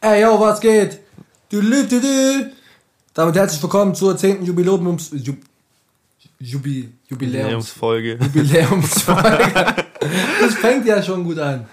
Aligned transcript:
Ey, 0.00 0.22
yo, 0.22 0.38
was 0.38 0.60
geht? 0.60 1.00
Du, 1.48 1.60
du, 1.62 1.86
du, 1.86 2.00
du. 2.00 2.52
Damit 3.14 3.34
herzlich 3.34 3.62
willkommen 3.62 3.94
zur 3.94 4.14
10. 4.14 4.44
Jubiläums... 4.44 5.10
Jub, 5.12 5.38
Jubi, 6.38 6.90
Jubiläums... 7.08 7.70
Jubiläumsfolge. 7.78 8.18
Jubiläumsfolge. 8.20 9.52
das 10.40 10.54
fängt 10.54 10.86
ja 10.86 11.02
schon 11.02 11.24
gut 11.24 11.38
an. 11.38 11.66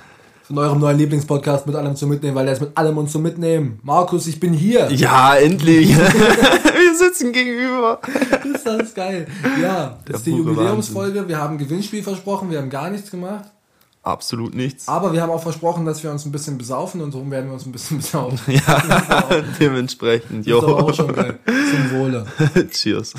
Von 0.43 0.57
eurem 0.57 0.79
neuen 0.79 0.97
Lieblingspodcast 0.97 1.67
mit 1.67 1.75
allem 1.75 1.97
zum 1.97 2.09
Mitnehmen, 2.09 2.35
weil 2.35 2.45
der 2.45 2.53
ist 2.53 2.61
mit 2.61 2.77
allem 2.77 2.97
und 2.97 3.11
zum 3.11 3.23
Mitnehmen. 3.23 3.79
Markus, 3.83 4.25
ich 4.27 4.39
bin 4.39 4.53
hier. 4.53 4.89
Ja, 4.91 5.35
endlich. 5.35 5.89
Wir 5.97 6.95
sitzen 6.97 7.33
gegenüber. 7.33 7.99
Ist 8.53 8.65
das 8.65 8.93
geil. 8.93 9.27
Ja, 9.61 9.99
das 10.05 10.19
ist 10.19 10.27
die 10.27 10.31
Jubiläumsfolge. 10.31 11.27
Wir 11.27 11.37
haben 11.37 11.57
Gewinnspiel 11.57 12.01
versprochen, 12.01 12.49
wir 12.49 12.59
haben 12.59 12.69
gar 12.69 12.89
nichts 12.89 13.11
gemacht. 13.11 13.45
Absolut 14.03 14.53
nichts. 14.53 14.87
Aber 14.89 15.13
wir 15.13 15.21
haben 15.21 15.29
auch 15.31 15.41
versprochen, 15.41 15.85
dass 15.85 16.03
wir 16.03 16.11
uns 16.11 16.25
ein 16.25 16.31
bisschen 16.33 16.57
besaufen 16.57 16.99
und 17.01 17.13
darum 17.13 17.31
werden 17.31 17.45
wir 17.47 17.53
uns 17.53 17.65
ein 17.65 17.71
bisschen 17.71 17.97
besaufen. 17.99 18.37
Ja, 18.67 19.29
dementsprechend. 19.59 20.45
Das 20.45 20.53
ist 20.53 20.63
aber 20.63 20.67
Jo. 20.67 20.77
auch 20.89 20.93
schon 20.93 21.13
geil. 21.13 21.39
Zum 21.45 21.91
Wohle. 21.99 22.25
Cheers. 22.69 23.13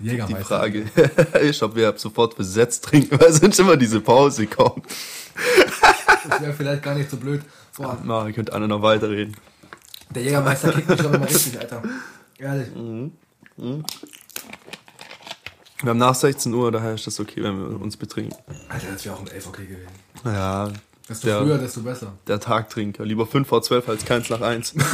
Die 0.00 0.04
Jägermeister. 0.06 0.44
Frage. 0.46 0.86
Ich 1.42 1.60
hoffe, 1.60 1.80
ihr 1.80 1.86
habt 1.88 2.00
sofort 2.00 2.36
besetzt 2.36 2.84
trinken, 2.84 3.20
weil 3.20 3.32
sonst 3.32 3.60
immer 3.60 3.76
diese 3.76 4.00
Pause 4.00 4.46
kommt. 4.46 4.86
Das 6.28 6.40
wäre 6.40 6.54
vielleicht 6.54 6.82
gar 6.82 6.94
nicht 6.94 7.10
so 7.10 7.18
blöd. 7.18 7.42
Boah, 7.76 7.98
Na, 8.02 8.26
ihr 8.26 8.32
könnt 8.32 8.50
alle 8.52 8.66
noch 8.66 8.80
weiterreden. 8.80 9.36
der 10.14 10.22
Jägermeister 10.22 10.72
kickt 10.72 10.88
mich 10.88 11.00
schon 11.02 11.12
immer 11.14 11.26
richtig, 11.28 11.60
Alter. 11.60 11.82
Ehrlich. 12.38 12.68
Wir 15.82 15.90
haben 15.90 15.98
nach 15.98 16.14
16 16.14 16.54
Uhr, 16.54 16.70
daher 16.72 16.94
ist 16.94 17.06
das 17.06 17.18
okay, 17.20 17.42
wenn 17.42 17.58
wir 17.58 17.80
uns 17.80 17.96
betrinken. 17.96 18.36
Alter, 18.68 18.86
das 18.92 19.04
wäre 19.04 19.16
auch 19.16 19.20
ein 19.20 19.26
11 19.28 19.46
okay 19.48 19.66
gewesen. 19.66 19.88
Ja, 20.24 20.70
Desto 21.08 21.26
Ja. 21.28 21.40
früher, 21.40 21.58
desto 21.58 21.80
besser. 21.82 22.12
der 22.28 22.38
Tagtrinker. 22.38 23.04
Lieber 23.04 23.26
5 23.26 23.48
vor 23.48 23.60
12 23.62 23.88
als 23.88 24.04
keins 24.04 24.30
nach 24.30 24.40
1. 24.40 24.74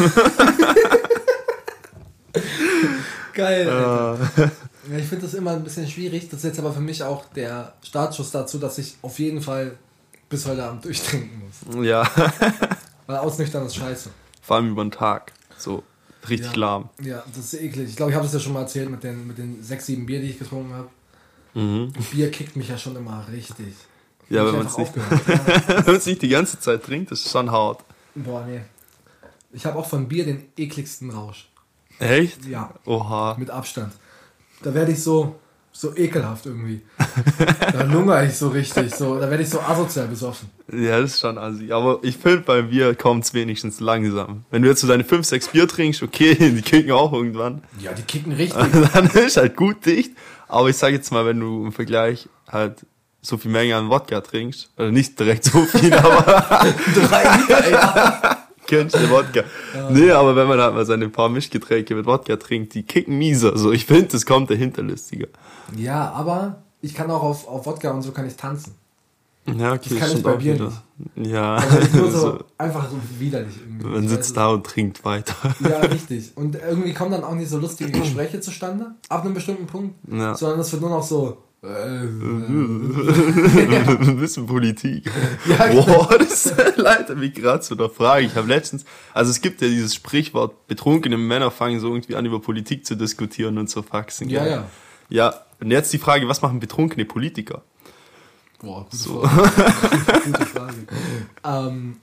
Geil, 3.34 3.68
Alter. 3.68 4.18
Ja, 4.90 4.96
ich 4.96 5.06
finde 5.06 5.24
das 5.26 5.34
immer 5.34 5.50
ein 5.52 5.62
bisschen 5.62 5.86
schwierig. 5.86 6.28
Das 6.30 6.38
ist 6.40 6.44
jetzt 6.44 6.58
aber 6.58 6.72
für 6.72 6.80
mich 6.80 7.02
auch 7.02 7.26
der 7.34 7.74
Startschuss 7.82 8.30
dazu, 8.30 8.58
dass 8.58 8.78
ich 8.78 8.96
auf 9.02 9.18
jeden 9.18 9.42
Fall 9.42 9.76
bis 10.28 10.46
heute 10.46 10.64
Abend 10.64 10.84
durchtrinken 10.84 11.42
muss. 11.44 11.84
Ja, 11.84 12.10
Weil 13.06 13.18
ausnüchtern 13.18 13.66
ist 13.66 13.76
scheiße. 13.76 14.10
vor 14.42 14.56
allem 14.56 14.70
über 14.72 14.82
den 14.84 14.90
Tag. 14.90 15.32
So, 15.58 15.82
richtig 16.28 16.52
Ja. 16.52 16.58
lahm. 16.58 16.88
Ja, 17.02 17.22
das 17.34 17.52
ist 17.52 17.60
eklig. 17.60 17.90
Ich 17.90 17.96
glaube, 17.96 18.10
ich 18.12 18.16
habe 18.16 18.26
es 18.26 18.32
ja 18.32 18.40
schon 18.40 18.52
mal 18.52 18.60
erzählt 18.62 18.90
mit 18.90 19.02
den, 19.02 19.26
mit 19.26 19.38
den 19.38 19.62
sechs, 19.62 19.86
sieben 19.86 20.06
Bier, 20.06 20.20
die 20.20 20.30
ich 20.30 20.38
getrunken 20.38 20.72
habe. 20.74 20.88
Mhm. 21.54 21.92
Bier 22.12 22.30
kickt 22.30 22.56
mich 22.56 22.68
ja 22.68 22.78
schon 22.78 22.96
immer 22.96 23.24
richtig. 23.30 23.74
Ja, 24.28 24.44
wenn 24.46 24.56
man 24.56 24.66
es 24.66 24.76
nicht. 24.76 24.92
Ja. 24.96 25.92
nicht 26.06 26.22
die 26.22 26.28
ganze 26.28 26.60
Zeit 26.60 26.84
trinkt, 26.84 27.10
ist 27.12 27.24
es 27.26 27.32
schon 27.32 27.50
hart. 27.50 27.82
Boah, 28.14 28.44
nee. 28.46 28.60
Ich 29.52 29.64
habe 29.64 29.78
auch 29.78 29.86
von 29.86 30.06
Bier 30.08 30.24
den 30.26 30.44
ekligsten 30.56 31.10
Rausch. 31.10 31.48
Echt? 31.98 32.44
Ja, 32.44 32.74
Oha. 32.84 33.36
mit 33.38 33.50
Abstand. 33.50 33.92
Da 34.62 34.74
werde 34.74 34.92
ich 34.92 35.02
so, 35.02 35.36
so 35.78 35.94
ekelhaft 35.94 36.44
irgendwie. 36.44 36.80
Da 37.72 37.84
lungere 37.84 38.26
ich 38.26 38.34
so 38.34 38.48
richtig. 38.48 38.92
So, 38.92 39.20
da 39.20 39.30
werde 39.30 39.44
ich 39.44 39.48
so 39.48 39.60
asozial 39.60 40.08
besoffen. 40.08 40.48
Ja, 40.72 41.00
das 41.00 41.14
ist 41.14 41.20
schon 41.20 41.38
assi. 41.38 41.70
Aber 41.70 42.00
ich 42.02 42.16
finde, 42.16 42.40
bei 42.40 42.62
Bier 42.62 42.96
kommt 42.96 43.24
es 43.24 43.32
wenigstens 43.32 43.78
langsam. 43.78 44.44
Wenn 44.50 44.62
du 44.62 44.68
jetzt 44.68 44.80
so 44.80 44.88
deine 44.88 45.04
5, 45.04 45.24
6 45.24 45.48
Bier 45.48 45.68
trinkst, 45.68 46.02
okay, 46.02 46.34
die 46.40 46.62
kicken 46.62 46.90
auch 46.90 47.12
irgendwann. 47.12 47.62
Ja, 47.78 47.92
die 47.92 48.02
kicken 48.02 48.32
richtig. 48.32 48.60
Dann 48.92 49.06
ist 49.06 49.36
halt 49.36 49.54
gut 49.54 49.86
dicht. 49.86 50.10
Aber 50.48 50.68
ich 50.68 50.76
sag 50.76 50.92
jetzt 50.92 51.12
mal, 51.12 51.24
wenn 51.26 51.38
du 51.38 51.66
im 51.66 51.72
Vergleich 51.72 52.28
halt 52.48 52.84
so 53.22 53.36
viel 53.36 53.52
Menge 53.52 53.76
an 53.76 53.88
Wodka 53.88 54.20
trinkst, 54.20 54.70
oder 54.76 54.90
nicht 54.90 55.18
direkt 55.20 55.44
so 55.44 55.62
viel, 55.62 55.94
aber 55.94 56.74
Drei 56.94 57.36
Liter, 57.36 58.38
kennst 58.66 58.96
du 58.96 59.10
Wodka. 59.10 59.44
Nee, 59.90 60.10
aber 60.10 60.34
wenn 60.34 60.48
man 60.48 60.60
halt 60.60 60.74
mal 60.74 60.86
seine 60.86 61.08
paar 61.08 61.28
Mischgetränke 61.28 61.94
mit 61.94 62.06
Wodka 62.06 62.36
trinkt, 62.36 62.74
die 62.74 62.82
kicken 62.82 63.16
mieser. 63.16 63.56
So, 63.56 63.70
ich 63.70 63.86
finde, 63.86 64.08
das 64.08 64.26
kommt 64.26 64.50
der 64.50 64.56
hinterlistiger. 64.56 65.28
Ja, 65.76 66.10
aber 66.12 66.62
ich 66.80 66.94
kann 66.94 67.10
auch 67.10 67.22
auf, 67.22 67.46
auf 67.48 67.66
Wodka 67.66 67.90
und 67.90 68.02
so 68.02 68.12
kann 68.12 68.26
ich 68.26 68.36
tanzen. 68.36 68.74
Ja, 69.56 69.72
okay, 69.72 69.88
Das 69.90 69.98
kann 69.98 70.12
ich 70.16 70.22
bei 70.22 70.36
Bier 70.36 70.54
wieder. 70.54 70.72
Ja, 71.16 71.56
Also 71.56 71.78
nicht 71.78 71.94
nur 71.94 72.10
so, 72.10 72.18
so, 72.20 72.38
einfach 72.58 72.90
so 72.90 72.98
widerlich 73.18 73.56
irgendwie. 73.58 73.86
man 73.86 74.04
Ich 74.04 74.10
sitzt 74.10 74.30
weiß 74.30 74.34
da 74.34 74.48
und 74.48 74.66
trinkt 74.66 75.04
weiter. 75.04 75.34
Ja, 75.60 75.78
richtig. 75.80 76.32
Und 76.36 76.56
irgendwie 76.56 76.92
kommen 76.92 77.12
dann 77.12 77.24
auch 77.24 77.34
nicht 77.34 77.48
so 77.48 77.58
lustige 77.58 77.90
Gespräche 77.90 78.40
zustande, 78.40 78.92
ab 79.08 79.24
einem 79.24 79.34
bestimmten 79.34 79.66
Punkt, 79.66 79.94
Ja. 80.12 80.34
sondern 80.34 80.60
es 80.60 80.70
wird 80.72 80.82
nur 80.82 80.90
noch 80.90 81.02
so. 81.02 81.38
Äh, 81.60 81.66
äh, 81.66 82.06
ein 82.06 84.16
bisschen 84.20 84.46
Politik. 84.46 85.10
Ja, 85.46 85.66
genau. 85.66 85.82
Boah, 85.84 86.18
das 86.18 86.52
leitet 86.76 87.18
mich 87.18 87.34
gerade 87.34 87.60
zu 87.60 87.74
der 87.74 87.90
Frage. 87.90 88.26
Ich 88.26 88.36
habe 88.36 88.46
letztens, 88.46 88.84
also 89.12 89.30
es 89.30 89.40
gibt 89.40 89.60
ja 89.60 89.68
dieses 89.68 89.94
Sprichwort, 89.94 90.66
betrunkene 90.68 91.16
Männer 91.16 91.50
fangen 91.50 91.80
so 91.80 91.88
irgendwie 91.88 92.14
an, 92.14 92.26
über 92.26 92.40
Politik 92.40 92.86
zu 92.86 92.96
diskutieren 92.96 93.58
und 93.58 93.68
zu 93.68 93.82
faxen. 93.82 94.28
Ja, 94.28 94.46
ja. 94.46 94.64
Ja, 95.08 95.34
und 95.60 95.70
jetzt 95.70 95.92
die 95.92 95.98
Frage, 95.98 96.28
was 96.28 96.42
machen 96.42 96.60
betrunkene 96.60 97.04
Politiker? 97.04 97.62
Boah, 98.60 98.84
gute 98.84 98.96
So. 98.96 99.22
Frage. 99.22 100.22
gute 100.24 100.46
Frage. 100.46 100.74
ähm, 101.44 101.96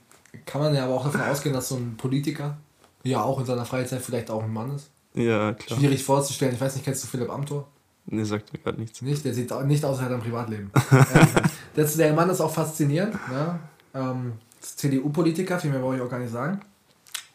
kann 0.44 0.60
man 0.60 0.74
ja 0.74 0.84
aber 0.84 0.94
auch 0.94 1.04
davon 1.04 1.20
ausgehen, 1.22 1.54
dass 1.54 1.68
so 1.68 1.76
ein 1.76 1.96
Politiker 1.96 2.56
ja 3.02 3.22
auch 3.22 3.38
in 3.40 3.46
seiner 3.46 3.64
Freizeit 3.64 4.02
vielleicht 4.02 4.30
auch 4.30 4.42
ein 4.42 4.52
Mann 4.52 4.74
ist. 4.74 4.90
Ja, 5.14 5.52
klar. 5.54 5.78
Schwierig 5.78 6.02
vorzustellen. 6.04 6.54
Ich 6.54 6.60
weiß 6.60 6.74
nicht, 6.74 6.84
kennst 6.84 7.02
du 7.04 7.08
Philipp 7.08 7.30
Amthor? 7.30 7.66
Nee, 8.06 8.24
sagt 8.24 8.52
mir 8.52 8.58
gerade 8.60 8.78
nichts. 8.80 9.02
Nicht, 9.02 9.24
der 9.24 9.34
sieht 9.34 9.50
nicht 9.64 9.84
aus, 9.84 9.96
als 9.98 10.02
hätte 10.04 10.14
er 10.14 10.18
ein 10.18 10.22
Privatleben. 10.22 10.70
Der, 11.76 11.84
der 11.84 12.14
Mann 12.14 12.30
ist 12.30 12.40
auch 12.40 12.50
faszinierend. 12.54 13.14
Ne? 13.28 13.58
Ähm, 13.92 14.32
CDU-Politiker, 14.60 15.58
viel 15.60 15.70
mehr 15.70 15.80
brauche 15.80 15.96
ich 15.96 16.00
auch 16.00 16.08
gar 16.08 16.20
nicht 16.20 16.32
sagen. 16.32 16.60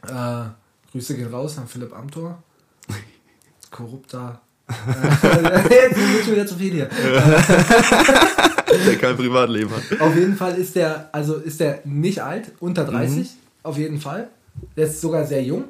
Äh, 0.08 0.46
Grüße 0.92 1.16
gehen 1.16 1.32
raus 1.32 1.59
an 1.59 1.68
Philipp 1.68 1.94
Amthor. 1.94 2.42
Korrupter. 3.72 4.42
Äh, 4.72 5.74
Jetzt 5.88 5.98
wird 5.98 6.24
schon 6.26 6.34
wieder 6.34 6.48
zu 6.48 6.56
viel 6.56 6.72
hier. 6.74 6.90
Der 8.86 8.96
kein 8.98 9.18
Privatleben 9.18 9.70
hat. 9.72 10.02
Auf 10.02 10.16
jeden 10.16 10.36
Fall 10.38 10.56
ist 10.56 10.76
der, 10.76 11.09
also 11.12 11.36
ist 11.36 11.59
der 11.59 11.82
nicht 11.84 12.24
alt, 12.24 12.52
unter 12.59 12.86
30, 12.86 13.30
auf 13.64 13.78
jeden 13.78 14.00
Fall. 14.00 14.30
Der 14.78 14.88
ist 14.88 15.02
sogar 15.02 15.26
sehr 15.26 15.44
jung. 15.44 15.66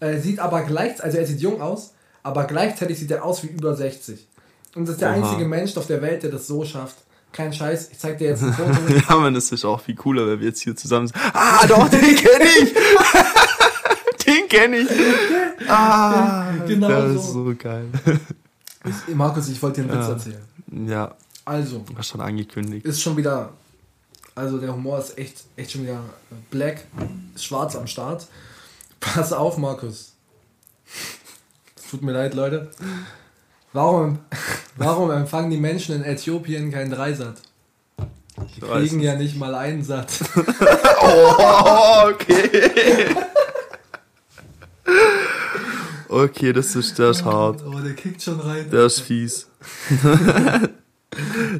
Äh, 0.00 0.18
sieht 0.18 0.38
aber 0.38 0.62
gleich, 0.62 1.02
also 1.02 1.16
er 1.16 1.26
sieht 1.26 1.40
jung 1.40 1.62
aus, 1.62 1.94
aber 2.22 2.44
gleichzeitig 2.44 2.98
sieht 2.98 3.10
er 3.10 3.24
aus 3.24 3.42
wie 3.42 3.46
über 3.48 3.74
60. 3.74 4.26
Und 4.74 4.84
das 4.86 4.96
ist 4.96 5.00
der 5.00 5.16
Oha. 5.16 5.30
einzige 5.30 5.48
Mensch 5.48 5.74
auf 5.78 5.86
der 5.86 6.02
Welt, 6.02 6.22
der 6.22 6.30
das 6.30 6.46
so 6.46 6.62
schafft. 6.64 6.96
Kein 7.32 7.52
Scheiß, 7.52 7.88
ich 7.92 7.98
zeig 7.98 8.18
dir 8.18 8.28
jetzt 8.28 8.42
ein 8.42 8.52
Foto. 8.54 8.72
Ja, 9.08 9.16
man, 9.16 9.32
das 9.32 9.50
ist 9.50 9.64
auch 9.64 9.80
viel 9.80 9.94
cooler, 9.96 10.26
wenn 10.26 10.40
wir 10.40 10.48
jetzt 10.48 10.60
hier 10.60 10.76
zusammen 10.76 11.06
sind. 11.06 11.16
Ah, 11.32 11.66
doch, 11.66 11.88
den 11.88 12.00
kenne 12.00 12.44
ich! 12.62 12.74
kenne 14.48 14.78
ich! 14.78 14.88
Ah, 15.68 16.52
Genau 16.66 16.88
das 16.88 17.12
so. 17.12 17.18
ist 17.18 17.32
so 17.32 17.54
geil. 17.58 17.86
Ich, 18.84 19.14
Markus, 19.14 19.48
ich 19.48 19.62
wollte 19.62 19.82
dir 19.82 19.90
einen 19.90 19.98
Witz 20.00 20.08
Ja. 20.08 20.12
erzählen. 20.14 20.88
Ja, 20.88 21.14
Also, 21.44 21.84
war 21.94 22.02
schon 22.02 22.20
angekündigt. 22.20 22.84
ist 22.86 23.00
schon 23.02 23.16
wieder, 23.16 23.50
also 24.34 24.58
der 24.58 24.72
Humor 24.72 24.98
ist 24.98 25.16
echt, 25.18 25.44
echt 25.56 25.70
schon 25.72 25.82
wieder 25.84 26.00
black, 26.50 26.84
schwarz 27.36 27.76
am 27.76 27.86
Start. 27.86 28.26
Pass 29.00 29.32
auf, 29.32 29.56
Markus. 29.58 30.12
Es 31.76 31.90
tut 31.90 32.02
mir 32.02 32.12
leid, 32.12 32.34
Leute. 32.34 32.70
Warum, 33.72 34.18
warum 34.76 35.10
empfangen 35.10 35.50
die 35.50 35.56
Menschen 35.58 35.94
in 35.96 36.02
Äthiopien 36.04 36.70
keinen 36.72 36.90
Dreisat? 36.90 37.36
Ich 38.48 38.54
Die 38.54 38.60
kriegen 38.60 39.00
ja 39.00 39.14
nicht 39.16 39.36
mal 39.36 39.54
einen 39.54 39.82
Satt. 39.82 40.12
Oh, 41.08 42.08
okay. 42.10 43.14
Okay, 46.08 46.52
das 46.52 46.74
ist, 46.76 46.98
der 46.98 47.10
ist 47.10 47.24
hart. 47.24 47.62
Oh, 47.66 47.78
der 47.80 47.94
kickt 47.94 48.22
schon 48.22 48.40
rein. 48.40 48.70
Der 48.70 48.86
ist 48.86 49.00
fies. 49.00 49.48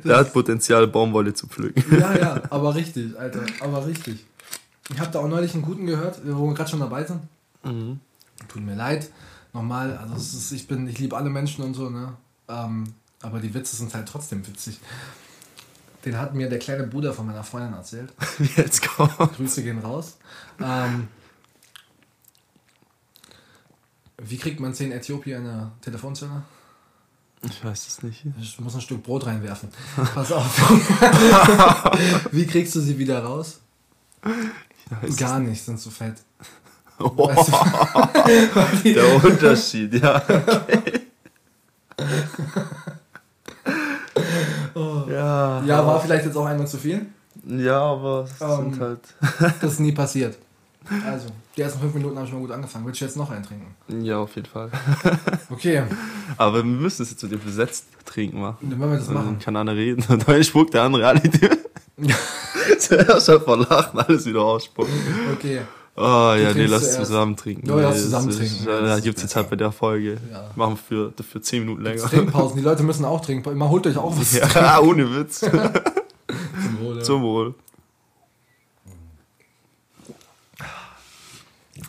Der 0.05 0.19
hat 0.19 0.33
Potenzial, 0.33 0.87
Baumwolle 0.87 1.33
zu 1.33 1.47
pflücken. 1.47 1.83
Ja, 1.99 2.15
ja, 2.15 2.43
aber 2.51 2.75
richtig, 2.75 3.19
Alter, 3.19 3.41
aber 3.61 3.87
richtig. 3.87 4.27
Ich 4.91 5.01
habe 5.01 5.11
da 5.11 5.21
auch 5.21 5.29
neulich 5.29 5.55
einen 5.55 5.63
guten 5.63 5.87
gehört, 5.87 6.21
wo 6.25 6.49
wir 6.49 6.55
gerade 6.55 6.71
schon 6.71 6.81
dabei 6.81 7.05
sind. 7.05 7.23
Mhm. 7.65 8.01
Tut 8.49 8.63
mir 8.63 8.75
leid, 8.75 9.11
nochmal, 9.53 9.97
also 9.97 10.15
ist, 10.15 10.53
ich 10.53 10.69
bin, 10.69 10.87
ich 10.87 10.99
liebe 10.99 11.17
alle 11.17 11.31
Menschen 11.31 11.65
und 11.65 11.75
so, 11.75 11.89
ne? 11.89 12.13
Ähm, 12.49 12.85
aber 13.23 13.41
die 13.41 13.53
Witze 13.55 13.77
sind 13.77 13.95
halt 13.95 14.09
trotzdem 14.09 14.47
witzig. 14.47 14.79
Den 16.05 16.19
hat 16.19 16.35
mir 16.35 16.49
der 16.49 16.59
kleine 16.61 16.87
Bruder 16.87 17.13
von 17.13 17.27
meiner 17.27 17.43
Freundin 17.43 17.73
erzählt. 17.73 18.13
Jetzt 18.57 18.87
kommt. 18.87 19.17
Grüße 19.37 19.63
gehen 19.63 19.81
raus. 19.81 20.19
Ähm, 20.61 21.09
wie 24.19 24.37
kriegt 24.39 24.61
man 24.61 24.75
10 24.75 24.93
Äthiopier 24.93 25.39
in 25.39 25.47
eine 25.47 25.73
Telefonzelle? 25.83 26.43
Ich 27.43 27.65
weiß 27.65 27.87
es 27.87 28.03
nicht. 28.03 28.25
Ich 28.41 28.59
muss 28.61 28.75
ein 28.75 28.81
Stück 28.81 29.03
Brot 29.03 29.27
reinwerfen. 29.27 29.69
Pass 30.15 30.33
auf. 30.33 30.59
wie 32.33 32.47
kriegst 32.47 32.75
du 32.75 32.81
sie 32.81 32.99
wieder 32.99 33.23
raus? 33.23 33.61
Gar 35.19 35.41
nicht, 35.41 35.63
sind 35.63 35.79
zu 35.79 35.91
fett. 35.91 36.17
Oh, 36.99 37.29
Weißt 37.29 37.49
du? 38.85 38.89
der 38.95 39.25
Unterschied, 39.25 39.93
ja. 39.95 40.23
Oh. 44.75 45.05
Ja. 45.11 45.63
Ja, 45.65 45.87
war 45.87 46.01
vielleicht 46.01 46.25
jetzt 46.25 46.37
auch 46.37 46.47
einmal 46.47 46.67
zu 46.67 46.79
viel. 46.79 47.07
Ja, 47.47 47.81
aber 47.81 48.25
es 48.25 48.41
Ähm. 48.41 48.73
sind 48.73 48.81
halt. 48.81 49.01
Das 49.61 49.75
ist 49.75 49.81
nie 49.81 49.93
passiert. 49.93 50.39
Also, 51.07 51.27
die 51.57 51.63
ersten 51.63 51.81
fünf 51.81 51.95
Minuten 51.95 52.17
habe 52.17 52.27
ich 52.27 52.33
mal 52.33 52.41
gut 52.41 52.51
angefangen. 52.53 52.87
Willst 52.87 53.01
du 53.01 53.05
jetzt 53.05 53.17
noch 53.17 53.31
einen 53.31 53.45
trinken? 53.45 53.75
Ja, 54.05 54.19
auf 54.19 54.35
jeden 54.37 54.49
Fall. 54.49 54.71
Okay, 55.51 55.83
Aber 56.37 56.57
wir 56.57 56.65
müssen 56.65 57.03
es 57.03 57.11
jetzt 57.11 57.23
mit 57.23 57.33
dem 57.33 57.41
besetzt 57.41 57.85
trinken 58.05 58.41
machen. 58.41 58.57
dann 58.69 58.79
wollen 58.81 58.91
wir 58.93 58.99
das 58.99 59.09
machen. 59.09 59.27
Dann 59.27 59.39
kann 59.39 59.57
einer 59.57 59.75
reden. 59.75 60.05
Und 60.09 60.29
dann 60.29 60.45
spuckt 60.45 60.75
der 60.75 60.83
andere 60.83 61.07
alle 61.07 61.21
die. 61.21 61.49
Zuerst 62.79 63.31
einfach 63.31 63.71
lachen, 63.71 63.99
alles 64.01 64.27
wieder 64.27 64.43
ausspucken. 64.43 64.93
Okay. 65.35 65.61
Oh 65.99 66.01
ja, 66.37 66.53
nee, 66.53 66.67
lass 66.67 66.83
zuerst. 66.93 67.07
zusammen 67.07 67.37
trinken. 67.37 67.67
Ja, 67.69 67.77
lass 67.77 68.03
zusammen 68.03 68.31
trinken. 68.31 68.65
Ja, 68.67 68.73
ja, 68.75 68.81
da 68.83 68.95
ist 68.97 69.05
gibt's 69.05 69.23
jetzt 69.23 69.35
halt 69.35 69.49
bei 69.49 69.57
der 69.57 69.73
Folge. 69.73 70.19
Ja. 70.31 70.51
Machen 70.55 70.79
wir 70.91 71.13
für, 71.13 71.23
für 71.25 71.41
10 71.41 71.61
Minuten 71.61 71.83
länger. 71.83 72.03
Trinkpausen. 72.03 72.59
Die 72.59 72.63
Leute 72.63 72.83
müssen 72.83 73.05
auch 73.07 73.21
trinken. 73.23 73.49
Immer 73.51 73.71
holt 73.71 73.87
euch 73.87 73.97
auch 73.97 74.15
was 74.19 74.35
Ja, 74.35 74.79
ohne 74.81 75.15
Witz. 75.17 75.41
trinken. 75.41 75.71
Wohle. 76.83 77.03
Zum 77.03 77.23
Wohl. 77.23 77.55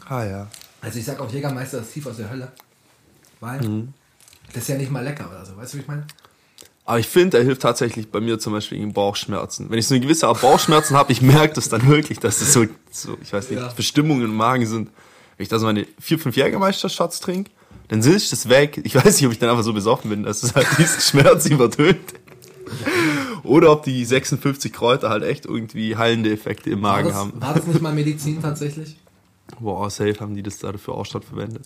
Ah 0.09 0.23
ja. 0.25 0.47
Also 0.81 0.99
ich 0.99 1.05
sag 1.05 1.19
auch, 1.19 1.31
Jägermeister 1.31 1.79
ist 1.79 1.93
tief 1.93 2.05
aus 2.05 2.17
der 2.17 2.29
Hölle. 2.29 2.51
Weil 3.39 3.61
Mhm. 3.61 3.93
das 4.53 4.63
ist 4.63 4.69
ja 4.69 4.77
nicht 4.77 4.91
mal 4.91 5.03
lecker 5.03 5.29
oder 5.29 5.45
so. 5.45 5.55
Weißt 5.57 5.73
du, 5.73 5.77
wie 5.77 5.81
ich 5.81 5.87
meine? 5.87 6.05
Aber 6.85 6.99
ich 6.99 7.07
finde, 7.07 7.37
er 7.37 7.43
hilft 7.43 7.61
tatsächlich 7.63 8.09
bei 8.09 8.21
mir 8.21 8.39
zum 8.39 8.53
Beispiel 8.53 8.77
gegen 8.77 8.93
Bauchschmerzen. 8.93 9.69
Wenn 9.69 9.77
ich 9.77 9.87
so 9.87 9.93
eine 9.93 10.01
gewisse 10.03 10.27
Art 10.27 10.39
Bauchschmerzen 10.41 10.95
habe, 10.95 11.11
ich 11.11 11.21
merke 11.21 11.53
das 11.53 11.67
dann 11.67 11.85
wirklich, 11.87 12.19
dass 12.19 12.39
das 12.39 12.53
so, 12.53 12.65
so 12.91 13.17
ich 13.21 13.33
weiß 13.33 13.49
nicht, 13.49 13.59
Ja. 13.59 13.69
Verstimmungen 13.69 14.23
im 14.23 14.35
Magen 14.35 14.65
sind. 14.65 14.89
Wenn 15.35 15.43
ich 15.43 15.49
da 15.49 15.59
so 15.59 15.65
meine 15.65 15.85
vier, 15.99 16.17
fünf 16.17 16.37
Jägermeister-Shots 16.37 17.19
trinke, 17.19 17.51
dann 17.89 17.99
ist 17.99 18.31
das 18.31 18.47
weg. 18.47 18.79
Ich 18.85 18.95
weiß 18.95 19.17
nicht, 19.17 19.25
ob 19.25 19.33
ich 19.33 19.39
dann 19.39 19.49
einfach 19.49 19.63
so 19.63 19.73
besoffen 19.73 20.09
bin, 20.09 20.23
dass 20.23 20.43
es 20.43 20.55
halt 20.55 20.65
diesen 20.77 21.01
Schmerz 21.21 21.45
übertönt. 21.47 21.99
Oder 23.43 23.71
ob 23.71 23.83
die 23.83 24.03
56 24.03 24.71
Kräuter 24.73 25.09
halt 25.09 25.23
echt 25.23 25.45
irgendwie 25.45 25.95
heilende 25.95 26.31
Effekte 26.31 26.69
im 26.69 26.81
War 26.81 26.93
Magen 26.93 27.07
das, 27.09 27.17
haben. 27.17 27.33
war 27.41 27.53
das 27.53 27.65
nicht 27.67 27.81
mal 27.81 27.93
Medizin 27.93 28.41
tatsächlich? 28.41 28.97
Boah, 29.59 29.89
safe 29.89 30.19
haben 30.19 30.35
die 30.35 30.43
das 30.43 30.59
dafür 30.59 30.95
auch 30.95 31.05
statt 31.05 31.25
verwendet. 31.25 31.65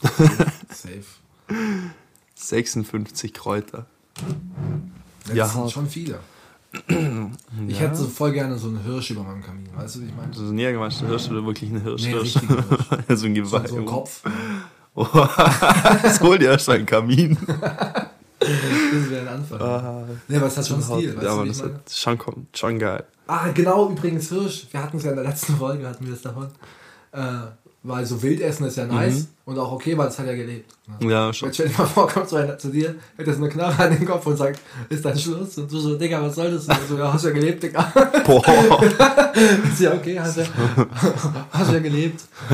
Safe. 0.69 1.03
56 2.35 3.33
Kräuter. 3.33 3.85
Das 5.27 5.35
Ja. 5.35 5.47
sind 5.47 5.71
schon 5.71 5.87
viele. 5.87 6.19
Ich 7.67 7.79
hätte 7.81 7.95
so 7.95 8.07
voll 8.07 8.31
gerne 8.31 8.57
so 8.57 8.69
einen 8.69 8.81
Hirsch 8.83 9.11
über 9.11 9.23
meinem 9.23 9.43
Kamin. 9.43 9.67
Weißt 9.75 9.95
du, 9.95 10.01
wie 10.01 10.05
ich 10.05 10.15
meine? 10.15 10.33
So 10.33 10.43
ein 10.45 10.57
Jägermeister 10.57 11.05
Hirsch 11.07 11.29
oder 11.29 11.45
wirklich 11.45 11.69
ein 11.69 11.81
Hirsch? 11.81 12.03
Nee, 12.03 12.11
Hirsch. 12.11 12.33
Hirsch. 12.39 12.65
so 13.19 13.25
ein 13.25 13.33
Geweih. 13.33 13.67
so 13.67 13.75
ein 13.77 13.85
Kopf. 13.85 14.23
Oh, 14.95 15.05
das 16.03 16.19
hol 16.21 16.37
dir 16.37 16.51
erst 16.51 16.69
einen 16.69 16.85
Kamin. 16.85 17.37
Das 18.39 19.09
wäre 19.09 19.21
ein 19.21 19.27
Anfang. 19.27 20.07
Nee, 20.27 20.37
aber 20.37 20.47
es 20.47 20.57
hat 20.57 20.67
schon 20.67 20.81
Stil. 20.81 21.15
Weißt 21.15 21.23
ja, 21.23 21.29
du, 21.29 21.29
aber 21.29 21.43
wie 21.43 21.47
das 21.49 21.61
hat 21.63 21.91
schon, 21.93 22.17
kommt, 22.17 22.57
schon 22.57 22.79
geil. 22.79 23.03
Ah, 23.27 23.49
genau, 23.53 23.89
übrigens 23.91 24.29
Hirsch. 24.29 24.67
Wir 24.71 24.81
hatten 24.81 24.97
es 24.97 25.03
ja 25.03 25.11
in 25.11 25.17
der 25.17 25.25
letzten 25.25 25.55
Folge, 25.57 25.87
hatten 25.87 26.05
wir 26.05 26.13
es 26.13 26.21
davon. 26.21 26.47
Äh, 27.11 27.19
weil 27.83 28.05
so 28.05 28.21
Wildessen 28.21 28.65
ist 28.65 28.77
ja 28.77 28.85
nice 28.85 29.27
und 29.45 29.57
auch 29.57 29.71
okay, 29.71 29.97
weil 29.97 30.07
es 30.07 30.19
hat 30.19 30.27
ja 30.27 30.35
gelebt. 30.35 30.71
Ne? 30.99 31.11
Ja, 31.11 31.33
schon. 31.33 31.47
Jetzt 31.47 31.55
stell 31.55 31.69
dir 31.69 31.77
mal 31.79 31.85
vor, 31.85 32.07
kommt 32.07 32.29
so 32.29 32.35
einer 32.35 32.57
zu 32.57 32.69
dir, 32.69 32.95
hält 33.15 33.27
jetzt 33.27 33.37
eine 33.37 33.49
Knarre 33.49 33.83
an 33.83 33.97
den 33.97 34.05
Kopf 34.05 34.25
und 34.27 34.37
sagt, 34.37 34.59
ist 34.89 35.03
dein 35.03 35.17
Schluss? 35.17 35.57
Und 35.57 35.71
du 35.71 35.79
so, 35.79 35.97
Digga, 35.97 36.21
was 36.21 36.35
soll 36.35 36.51
das? 36.51 36.67
Und 36.67 36.77
so, 36.87 36.97
ja, 36.97 37.11
hast 37.11 37.25
ja 37.25 37.31
gelebt, 37.31 37.63
Digga. 37.63 37.91
Boah. 38.25 38.83
Ist 39.71 39.79
ja 39.79 39.93
okay, 39.93 40.19
hast 40.19 40.37
ja, 40.37 40.45
hast 41.51 41.71
ja 41.71 41.79
gelebt. 41.79 42.21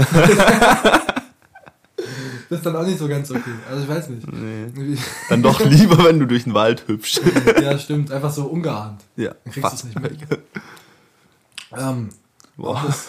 das 2.50 2.60
ist 2.60 2.66
dann 2.66 2.76
auch 2.76 2.86
nicht 2.86 3.00
so 3.00 3.08
ganz 3.08 3.30
okay. 3.32 3.52
Also 3.70 3.84
ich 3.84 3.90
weiß 3.90 4.10
nicht. 4.10 4.32
Nee. 4.32 4.98
Dann 5.28 5.42
doch 5.42 5.60
lieber, 5.60 6.06
wenn 6.06 6.20
du 6.20 6.28
durch 6.28 6.46
den 6.46 6.54
Wald 6.54 6.88
hüpfst. 6.88 7.20
Ja, 7.62 7.78
stimmt. 7.78 8.12
Einfach 8.12 8.32
so 8.32 8.46
ungeahnt. 8.46 9.02
ja, 9.18 9.34
Dann 9.44 9.54
kriegst 9.54 9.72
du 9.72 9.76
es 9.76 9.84
nicht 9.84 10.00
mit. 10.00 10.20
Ähm, 11.76 12.10
Boah. 12.56 12.84
das, 12.86 13.08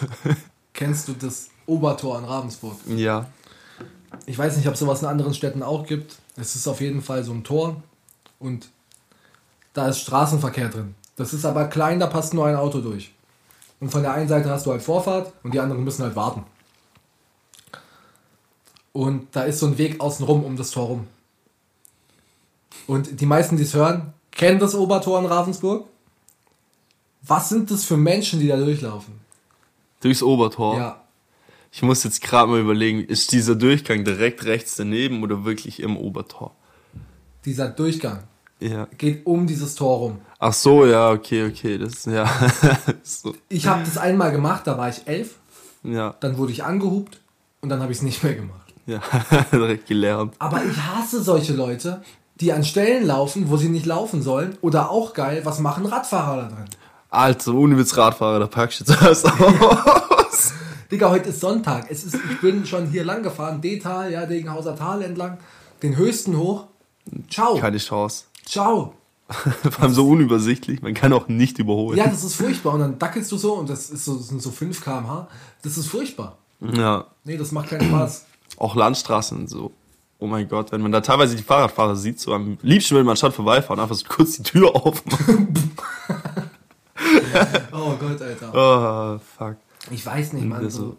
kennst 0.73 1.07
du 1.07 1.13
das 1.13 1.49
Obertor 1.69 2.19
in 2.19 2.25
Ravensburg? 2.25 2.77
Ja. 2.87 3.27
Ich 4.25 4.37
weiß 4.37 4.57
nicht, 4.57 4.67
ob 4.67 4.73
es 4.73 4.79
sowas 4.79 5.01
in 5.01 5.07
anderen 5.07 5.33
Städten 5.33 5.63
auch 5.63 5.85
gibt. 5.85 6.17
Es 6.35 6.55
ist 6.55 6.67
auf 6.67 6.81
jeden 6.81 7.01
Fall 7.01 7.23
so 7.23 7.31
ein 7.31 7.43
Tor 7.43 7.81
und 8.39 8.69
da 9.73 9.87
ist 9.87 9.99
Straßenverkehr 9.99 10.69
drin. 10.69 10.95
Das 11.15 11.33
ist 11.33 11.45
aber 11.45 11.67
klein, 11.67 11.99
da 11.99 12.07
passt 12.07 12.33
nur 12.33 12.45
ein 12.47 12.55
Auto 12.55 12.79
durch. 12.79 13.11
Und 13.79 13.91
von 13.91 14.01
der 14.01 14.13
einen 14.13 14.27
Seite 14.27 14.49
hast 14.49 14.65
du 14.65 14.71
halt 14.71 14.81
Vorfahrt 14.81 15.33
und 15.43 15.53
die 15.53 15.59
anderen 15.59 15.83
müssen 15.83 16.03
halt 16.03 16.15
warten. 16.15 16.43
Und 18.91 19.27
da 19.31 19.43
ist 19.43 19.59
so 19.59 19.67
ein 19.67 19.77
Weg 19.77 20.01
außenrum 20.01 20.43
um 20.43 20.57
das 20.57 20.71
Tor 20.71 20.87
rum. 20.87 21.07
Und 22.87 23.21
die 23.21 23.25
meisten, 23.25 23.55
die 23.55 23.63
es 23.63 23.73
hören, 23.73 24.13
kennen 24.31 24.59
das 24.59 24.73
Obertor 24.73 25.19
in 25.19 25.25
Ravensburg. 25.25 25.87
Was 27.21 27.49
sind 27.49 27.69
das 27.69 27.85
für 27.85 27.97
Menschen, 27.97 28.39
die 28.39 28.47
da 28.47 28.57
durchlaufen? 28.57 29.19
Durchs 30.01 30.23
Obertor. 30.23 30.77
Ja, 30.77 30.98
Ich 31.71 31.81
muss 31.83 32.03
jetzt 32.03 32.21
gerade 32.21 32.49
mal 32.49 32.59
überlegen, 32.59 33.01
ist 33.03 33.31
dieser 33.31 33.55
Durchgang 33.55 34.03
direkt 34.03 34.43
rechts 34.45 34.75
daneben 34.75 35.23
oder 35.23 35.45
wirklich 35.45 35.79
im 35.81 35.97
Obertor? 35.97 36.51
dieser 37.45 37.69
Durchgang 37.69 38.23
Ja. 38.59 38.87
geht 38.97 39.25
um 39.25 39.47
dieses 39.47 39.75
Tor 39.75 39.97
rum. 39.99 40.17
Ach 40.39 40.51
so, 40.53 40.85
ja, 40.85 41.09
okay, 41.11 41.45
okay. 41.47 41.77
Das, 41.77 42.03
ja. 42.05 42.29
so, 43.03 43.33
Ich 43.47 43.65
habe 43.67 43.83
das 43.85 43.97
einmal 43.97 44.31
gemacht, 44.31 44.67
da 44.67 44.77
war 44.77 44.89
ich 44.89 45.01
elf. 45.05 45.35
ja, 45.83 46.15
Dann 46.19 46.37
wurde 46.37 46.51
ich 46.51 46.63
angehupt 46.65 47.21
und 47.61 47.69
dann 47.69 47.81
habe 47.81 47.91
ich 47.91 47.99
es 47.99 48.01
nicht 48.03 48.23
mehr 48.23 48.35
gemacht. 48.35 48.73
ja. 48.87 48.99
direkt 49.53 49.87
gelernt. 49.87 50.33
Aber 50.39 50.63
ich 50.65 50.75
hasse 50.77 51.23
solche 51.23 51.53
Leute, 51.53 52.01
die 52.41 52.51
an 52.51 52.63
Stellen 52.65 53.05
laufen, 53.05 53.49
wo 53.49 53.55
sie 53.57 53.69
nicht 53.69 53.85
laufen 53.85 54.21
sollen. 54.21 54.57
Oder 54.61 54.89
auch 54.91 55.13
geil, 55.13 55.41
was 55.45 55.59
machen 55.59 55.85
Radfahrer 55.85 56.41
da 56.43 56.47
drin? 56.55 56.65
Alter, 57.09 57.53
ohne 57.53 57.77
Witz 57.77 57.95
Radfahrer, 57.97 58.39
da 58.39 58.47
packst 58.47 58.81
du 58.81 58.91
jetzt 58.93 59.01
erst 59.01 59.25
aus. 59.41 60.53
Digga, 60.91 61.11
heute 61.11 61.29
ist 61.29 61.39
Sonntag. 61.39 61.85
Es 61.91 62.03
ist, 62.03 62.15
ich 62.15 62.41
bin 62.41 62.65
schon 62.65 62.87
hier 62.87 63.03
lang 63.03 63.21
gefahren, 63.21 63.61
D-Tal, 63.61 64.11
ja, 64.11 64.25
Degenhauser 64.25 64.75
Tal 64.75 65.03
entlang, 65.03 65.37
den 65.83 65.95
höchsten 65.95 66.35
hoch. 66.35 66.65
Ciao. 67.29 67.57
Keine 67.57 67.77
Chance. 67.77 68.25
Ciao. 68.43 68.95
Vor 69.29 69.83
allem 69.83 69.93
so 69.93 70.07
unübersichtlich, 70.09 70.81
man 70.81 70.95
kann 70.95 71.13
auch 71.13 71.27
nicht 71.27 71.59
überholen. 71.59 71.95
Ja, 71.97 72.07
das 72.07 72.23
ist 72.23 72.33
furchtbar. 72.35 72.73
Und 72.73 72.79
dann 72.79 72.97
dackelst 72.97 73.31
du 73.31 73.37
so 73.37 73.53
und 73.53 73.69
das 73.69 73.91
ist 73.91 74.05
so, 74.05 74.15
das 74.15 74.29
sind 74.29 74.41
so 74.41 74.49
5 74.49 74.83
km/h. 74.83 75.27
Das 75.61 75.77
ist 75.77 75.85
furchtbar. 75.87 76.39
ja. 76.59 77.05
Nee, 77.23 77.37
das 77.37 77.51
macht 77.51 77.69
keinen 77.69 77.87
Spaß. 77.87 78.25
Auch 78.57 78.75
Landstraßen 78.75 79.37
und 79.37 79.47
so. 79.47 79.71
Oh 80.17 80.25
mein 80.25 80.49
Gott, 80.49 80.71
wenn 80.71 80.81
man 80.81 80.91
da 80.91 81.01
teilweise 81.01 81.35
die 81.35 81.43
Fahrradfahrer 81.43 81.95
sieht, 81.95 82.19
so 82.19 82.33
am 82.33 82.57
liebsten 82.63 82.95
will 82.95 83.03
man 83.03 83.15
statt 83.15 83.33
vorbeifahren, 83.33 83.79
einfach 83.79 83.95
so 83.95 84.05
kurz 84.09 84.37
die 84.37 84.43
Tür 84.43 84.75
aufmachen. 84.75 85.53
Oh 87.71 87.95
Gott, 87.99 88.21
Alter. 88.21 88.51
Oh, 88.53 89.19
fuck. 89.37 89.55
Ich 89.91 90.05
weiß 90.05 90.33
nicht, 90.33 90.45
Mann. 90.45 90.63
Das 90.63 90.73
So. 90.73 90.97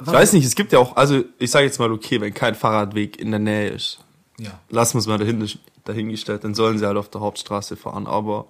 Ich 0.00 0.06
weiß 0.06 0.32
nicht, 0.32 0.44
es 0.44 0.54
gibt 0.56 0.72
ja 0.72 0.78
auch, 0.80 0.96
also 0.96 1.22
ich 1.38 1.50
sage 1.50 1.66
jetzt 1.66 1.78
mal, 1.78 1.92
okay, 1.92 2.20
wenn 2.20 2.34
kein 2.34 2.54
Fahrradweg 2.54 3.18
in 3.20 3.30
der 3.30 3.38
Nähe 3.38 3.68
ist, 3.68 4.00
Ja. 4.38 4.58
lassen 4.68 4.94
wir 4.94 4.98
es 5.00 5.06
mal 5.06 5.18
dahin, 5.18 5.48
dahingestellt, 5.84 6.42
dann 6.42 6.54
sollen 6.54 6.78
sie 6.78 6.86
halt 6.86 6.96
auf 6.96 7.08
der 7.08 7.20
Hauptstraße 7.20 7.76
fahren. 7.76 8.06
Aber 8.08 8.46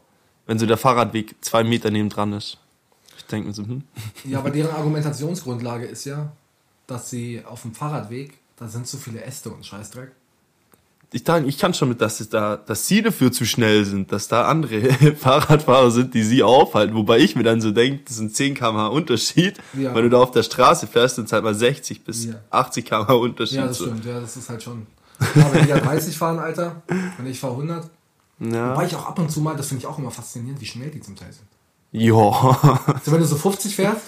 wenn 0.47 0.59
so 0.59 0.65
der 0.67 0.79
Fahrradweg 0.79 1.35
zwei 1.43 1.63
Meter 1.63 1.91
neben 1.91 2.09
dran 2.09 2.33
ist, 2.33 2.57
ich 3.19 3.25
denke 3.27 3.49
mir 3.49 3.55
so, 3.55 3.65
hm, 3.65 3.83
Ja, 4.25 4.39
aber 4.39 4.51
deren 4.51 4.71
Argumentationsgrundlage 4.75 5.85
ist 5.87 6.05
ja, 6.07 6.33
dass 6.87 7.11
sie 7.11 7.43
auf 7.45 7.63
dem 7.63 7.75
Fahrradweg, 7.75 8.39
da 8.57 8.69
sind 8.69 8.87
zu 8.87 8.97
viele 8.97 9.23
Äste 9.23 9.51
und 9.51 9.65
Scheißdreck. 9.67 10.13
Ich, 11.13 11.25
denke, 11.25 11.49
ich 11.49 11.59
kann 11.59 11.75
schon 11.75 11.89
mit, 11.91 12.01
dass, 12.01 12.27
da, 12.29 12.57
dass 12.57 12.87
sie 12.87 13.03
dafür 13.03 13.31
zu 13.33 13.45
schnell 13.45 13.85
sind, 13.85 14.11
dass 14.13 14.29
da 14.29 14.47
andere 14.47 14.81
Fahrradfahrer 15.17 15.91
sind, 15.91 16.15
die 16.15 16.23
sie 16.23 16.43
aufhalten. 16.43 16.95
Wobei 16.95 17.19
ich 17.19 17.37
mir 17.37 17.43
dann 17.43 17.61
so 17.61 17.71
denke, 17.71 18.03
das 18.07 18.17
sind 18.17 18.35
10 18.35 18.55
km/h 18.55 18.87
Unterschied. 18.89 19.59
Ja. 19.75 19.95
Wenn 19.95 20.05
du 20.05 20.11
da 20.11 20.19
auf 20.19 20.31
der 20.31 20.43
Straße 20.43 20.87
fährst, 20.87 21.17
sind 21.17 21.27
es 21.27 21.33
halt 21.33 21.45
mal 21.45 21.55
60 21.55 22.05
bis 22.05 22.27
Ja. 22.27 22.35
80 22.51 22.85
km/h 22.85 23.13
Unterschied. 23.15 23.59
Ja, 23.59 23.67
das 23.67 23.79
so. 23.79 23.85
stimmt, 23.87 24.05
ja, 24.05 24.21
das 24.21 24.37
ist 24.37 24.49
halt 24.49 24.63
schon. 24.63 24.87
Ja, 25.35 25.53
wenn 25.53 25.63
die 25.63 25.69
da 25.69 25.79
30 25.79 26.17
fahren, 26.19 26.39
Alter, 26.41 26.83
und 27.19 27.27
ich 27.27 27.39
fahre 27.39 27.53
100. 27.55 27.89
Ja. 28.41 28.73
Wobei 28.73 28.87
ich 28.87 28.97
auch 28.97 29.07
ab 29.07 29.19
und 29.21 29.31
zu 29.31 29.41
mal, 29.41 29.55
das 29.57 29.69
finde 29.69 29.83
ich 29.83 29.87
auch 29.87 29.99
immer 29.99 30.11
faszinierend, 30.11 30.61
wie 30.61 30.67
schnell 30.67 30.91
die 30.91 31.01
zum 31.01 31.15
Teil 31.15 31.33
sind. 31.33 31.47
Ja. 31.93 32.13
Also 32.87 33.13
wenn 33.13 33.21
du 33.21 33.27
so 33.27 33.37
50 33.37 33.77
fährst 33.77 34.01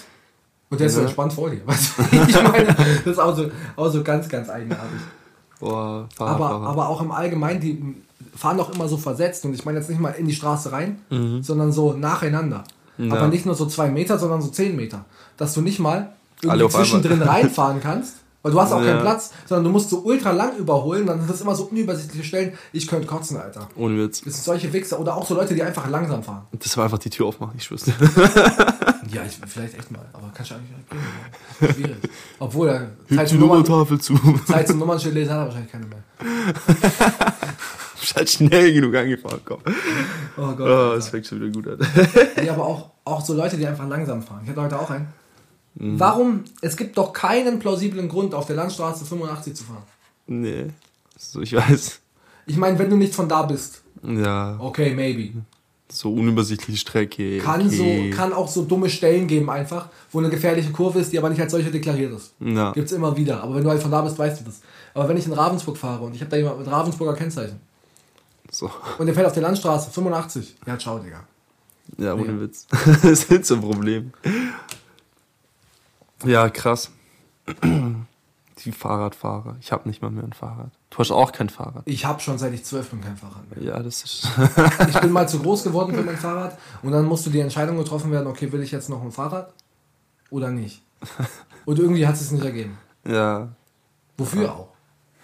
und 0.69 0.79
der 0.79 0.87
ist 0.87 0.93
so 0.95 0.99
Ja. 1.01 1.05
entspannt 1.05 1.31
vor 1.33 1.49
dir. 1.51 1.61
Weißt 1.67 1.91
du, 1.99 2.01
ich 2.27 2.43
meine, 2.43 2.65
das 2.73 3.05
ist 3.05 3.19
auch 3.19 3.35
so, 3.37 3.49
auch 3.77 3.89
so 3.89 4.03
ganz, 4.03 4.27
ganz 4.27 4.49
eigenartig. 4.49 4.99
Boah, 5.59 6.07
Aber, 6.17 6.27
Fahrradfahrer. 6.37 6.67
aber 6.67 6.89
auch 6.89 7.01
im 7.01 7.11
Allgemeinen, 7.11 7.59
die 7.61 7.95
fahren 8.35 8.57
doch 8.57 8.73
immer 8.73 8.87
so 8.87 8.97
versetzt 8.97 9.45
und 9.45 9.53
ich 9.53 9.63
meine 9.65 9.79
jetzt 9.79 9.89
nicht 9.89 9.99
mal 10.01 10.09
in 10.11 10.27
die 10.27 10.33
Straße 10.35 10.71
rein, 10.71 10.99
sondern 11.41 11.71
so 11.71 11.93
nacheinander. 11.93 12.63
Mhm. 12.97 13.09
Ja. 13.09 13.15
Aber 13.17 13.27
nicht 13.27 13.45
nur 13.45 13.55
so 13.55 13.65
zwei 13.65 13.89
Meter, 13.89 14.17
sondern 14.19 14.41
so 14.41 14.49
zehn 14.49 14.75
Meter. 14.75 15.05
Dass 15.37 15.53
du 15.53 15.61
nicht 15.61 15.79
mal 15.79 16.09
irgendwie 16.41 16.63
auf 16.63 16.73
einmal. 16.75 16.85
zwischendrin 16.87 17.21
reinfahren 17.27 17.79
kannst, 17.81 18.15
weil 18.41 18.51
du 18.51 18.59
hast 18.61 18.71
auch 18.73 18.81
Ja. 18.81 18.87
keinen 18.91 19.01
Platz, 19.01 19.31
sondern 19.47 19.65
du 19.65 19.69
musst 19.71 19.89
so 19.89 19.99
ultra 19.99 20.31
lang 20.31 20.55
überholen, 20.57 21.05
dann 21.05 21.19
sind 21.19 21.29
das 21.29 21.41
immer 21.41 21.55
so 21.55 21.63
unübersichtliche 21.65 22.23
Stellen. 22.25 22.53
Ich 22.73 22.87
könnte 22.87 23.07
kotzen, 23.07 23.37
Alter. 23.37 23.67
Ohne 23.75 23.97
Witz. 23.97 24.21
Das 24.21 24.35
sind 24.35 24.43
solche 24.43 24.71
Wichser 24.73 24.99
oder 24.99 25.15
auch 25.15 25.25
so 25.25 25.33
Leute, 25.35 25.53
die 25.55 25.63
einfach 25.63 25.89
langsam 25.89 26.21
fahren. 26.23 26.43
Das 26.51 26.75
war 26.77 26.83
einfach 26.85 26.99
die 26.99 27.09
Tür 27.09 27.27
aufmachen, 27.27 27.53
ich 27.57 27.63
schwör's. 27.63 27.85
Ja, 29.11 29.23
ich, 29.23 29.37
vielleicht 29.47 29.77
echt 29.77 29.91
mal, 29.91 30.05
aber 30.13 30.31
kannst 30.33 30.51
du 30.51 30.55
eigentlich 30.55 30.71
nicht 30.77 30.89
gehen. 30.89 31.73
Schwierig. 31.73 32.09
Obwohl, 32.39 32.69
er 32.69 32.79
Zeit 33.15 33.27
Die 33.27 33.31
zum, 33.31 33.39
Nummern, 33.39 33.61
Nummertafel 33.63 33.99
zu. 34.01 34.15
Zeit 34.47 34.67
zum 34.67 34.79
Nummernschild 34.79 35.13
lesen 35.13 35.31
hat 35.33 35.39
er 35.39 35.45
wahrscheinlich 35.45 35.71
keine 35.71 35.85
mehr. 35.85 36.03
Ist 38.01 38.15
halt 38.15 38.29
schnell 38.29 38.73
genug 38.73 38.95
angefahren, 38.95 39.39
komm. 39.45 39.59
Oh 40.37 40.51
Gott. 40.53 40.59
Oh, 40.61 40.95
das 40.95 41.09
fängt 41.09 41.25
schon 41.25 41.39
wieder 41.41 41.51
gut 41.51 41.67
an. 41.67 41.87
Nee, 42.37 42.49
aber 42.49 42.65
auch, 42.65 42.89
auch 43.03 43.25
so 43.25 43.33
Leute, 43.33 43.57
die 43.57 43.65
einfach 43.65 43.87
langsam 43.87 44.21
fahren. 44.21 44.41
Ich 44.43 44.49
hatte 44.49 44.61
heute 44.61 44.79
auch 44.79 44.89
einen. 44.91 45.07
Mhm. 45.75 45.99
Warum? 45.99 46.43
Es 46.61 46.77
gibt 46.77 46.97
doch 46.97 47.13
keinen 47.13 47.59
plausiblen 47.59 48.07
Grund, 48.07 48.33
auf 48.33 48.45
der 48.45 48.55
Landstraße 48.57 49.05
85 49.05 49.55
zu 49.55 49.63
fahren. 49.63 49.83
Nee. 50.27 50.67
So, 51.17 51.41
ich 51.41 51.53
weiß. 51.53 51.99
Ich 52.45 52.57
meine, 52.57 52.77
wenn 52.77 52.89
du 52.89 52.95
nicht 52.97 53.15
von 53.15 53.27
da 53.27 53.43
bist, 53.43 53.81
Ja. 54.03 54.55
okay, 54.59 54.93
maybe. 54.93 55.31
So 55.87 56.11
unübersichtliche 56.13 56.79
Strecke. 56.79 57.37
Kann, 57.37 57.67
okay. 57.67 58.09
so, 58.11 58.17
kann 58.17 58.33
auch 58.33 58.47
so 58.47 58.63
dumme 58.63 58.89
Stellen 58.89 59.27
geben, 59.27 59.49
einfach, 59.51 59.89
wo 60.11 60.17
eine 60.19 60.29
gefährliche 60.29 60.71
Kurve 60.71 60.99
ist, 60.99 61.11
die 61.13 61.17
aber 61.19 61.29
nicht 61.29 61.39
als 61.39 61.51
solche 61.51 61.69
deklariert 61.69 62.11
ist. 62.13 62.33
Ja. 62.39 62.71
Gibt's 62.71 62.91
immer 62.91 63.15
wieder. 63.15 63.43
Aber 63.43 63.55
wenn 63.55 63.63
du 63.63 63.69
halt 63.69 63.81
von 63.81 63.91
da 63.91 64.01
bist, 64.01 64.17
weißt 64.17 64.41
du 64.41 64.45
das. 64.45 64.61
Aber 64.95 65.07
wenn 65.07 65.17
ich 65.17 65.25
in 65.27 65.33
Ravensburg 65.33 65.77
fahre 65.77 66.03
und 66.05 66.15
ich 66.15 66.21
habe 66.21 66.31
da 66.31 66.37
jemand 66.37 66.57
mit 66.59 66.67
Ravensburger 66.67 67.13
Kennzeichen 67.13 67.59
So. 68.49 68.71
und 68.97 69.05
der 69.05 69.13
fährt 69.13 69.27
auf 69.27 69.33
der 69.33 69.43
Landstraße 69.43 69.91
85, 69.91 70.55
ja, 70.65 70.77
ciao, 70.79 70.97
Digga. 70.97 71.23
Ja, 71.97 72.13
ohne 72.15 72.31
Ja. 72.33 72.41
Witz. 72.41 72.65
das 73.03 73.25
ist 73.25 73.45
so 73.45 73.55
ein 73.55 73.61
Problem. 73.61 74.11
Ja, 76.25 76.49
krass. 76.49 76.89
Die 78.65 78.71
Fahrradfahrer. 78.71 79.57
Ich 79.61 79.71
habe 79.71 79.87
nicht 79.87 80.01
mal 80.01 80.09
mehr 80.09 80.23
ein 80.23 80.33
Fahrrad. 80.33 80.71
Du 80.95 80.99
hast 80.99 81.11
auch 81.11 81.33
kein 81.33 81.49
Fahrrad. 81.49 81.83
Ich 81.83 82.05
habe 82.05 82.21
schon 82.21 82.37
seit 82.37 82.53
ich 82.53 82.63
zwölf 82.63 82.89
bin 82.89 83.01
kein 83.01 83.17
Fahrrad 83.17 83.43
mehr. 83.53 83.61
Ja, 83.61 83.83
das 83.83 84.01
ist. 84.03 84.29
Ich 84.89 84.97
bin 85.01 85.11
mal 85.11 85.27
zu 85.27 85.39
groß 85.39 85.63
geworden 85.63 85.93
für 85.93 86.03
mein 86.03 86.15
Fahrrad 86.15 86.57
und 86.83 86.93
dann 86.93 87.03
musste 87.03 87.29
die 87.29 87.41
Entscheidung 87.41 87.75
getroffen 87.77 88.11
werden, 88.13 88.27
okay, 88.27 88.49
will 88.53 88.63
ich 88.63 88.71
jetzt 88.71 88.89
noch 88.89 89.01
ein 89.01 89.11
Fahrrad 89.11 89.51
oder 90.29 90.51
nicht? 90.51 90.81
Und 91.65 91.79
irgendwie 91.79 92.07
hat 92.07 92.15
es 92.15 92.31
nicht 92.31 92.45
ergeben. 92.45 92.77
ja. 93.05 93.49
Wofür 94.17 94.53
auch? 94.53 94.67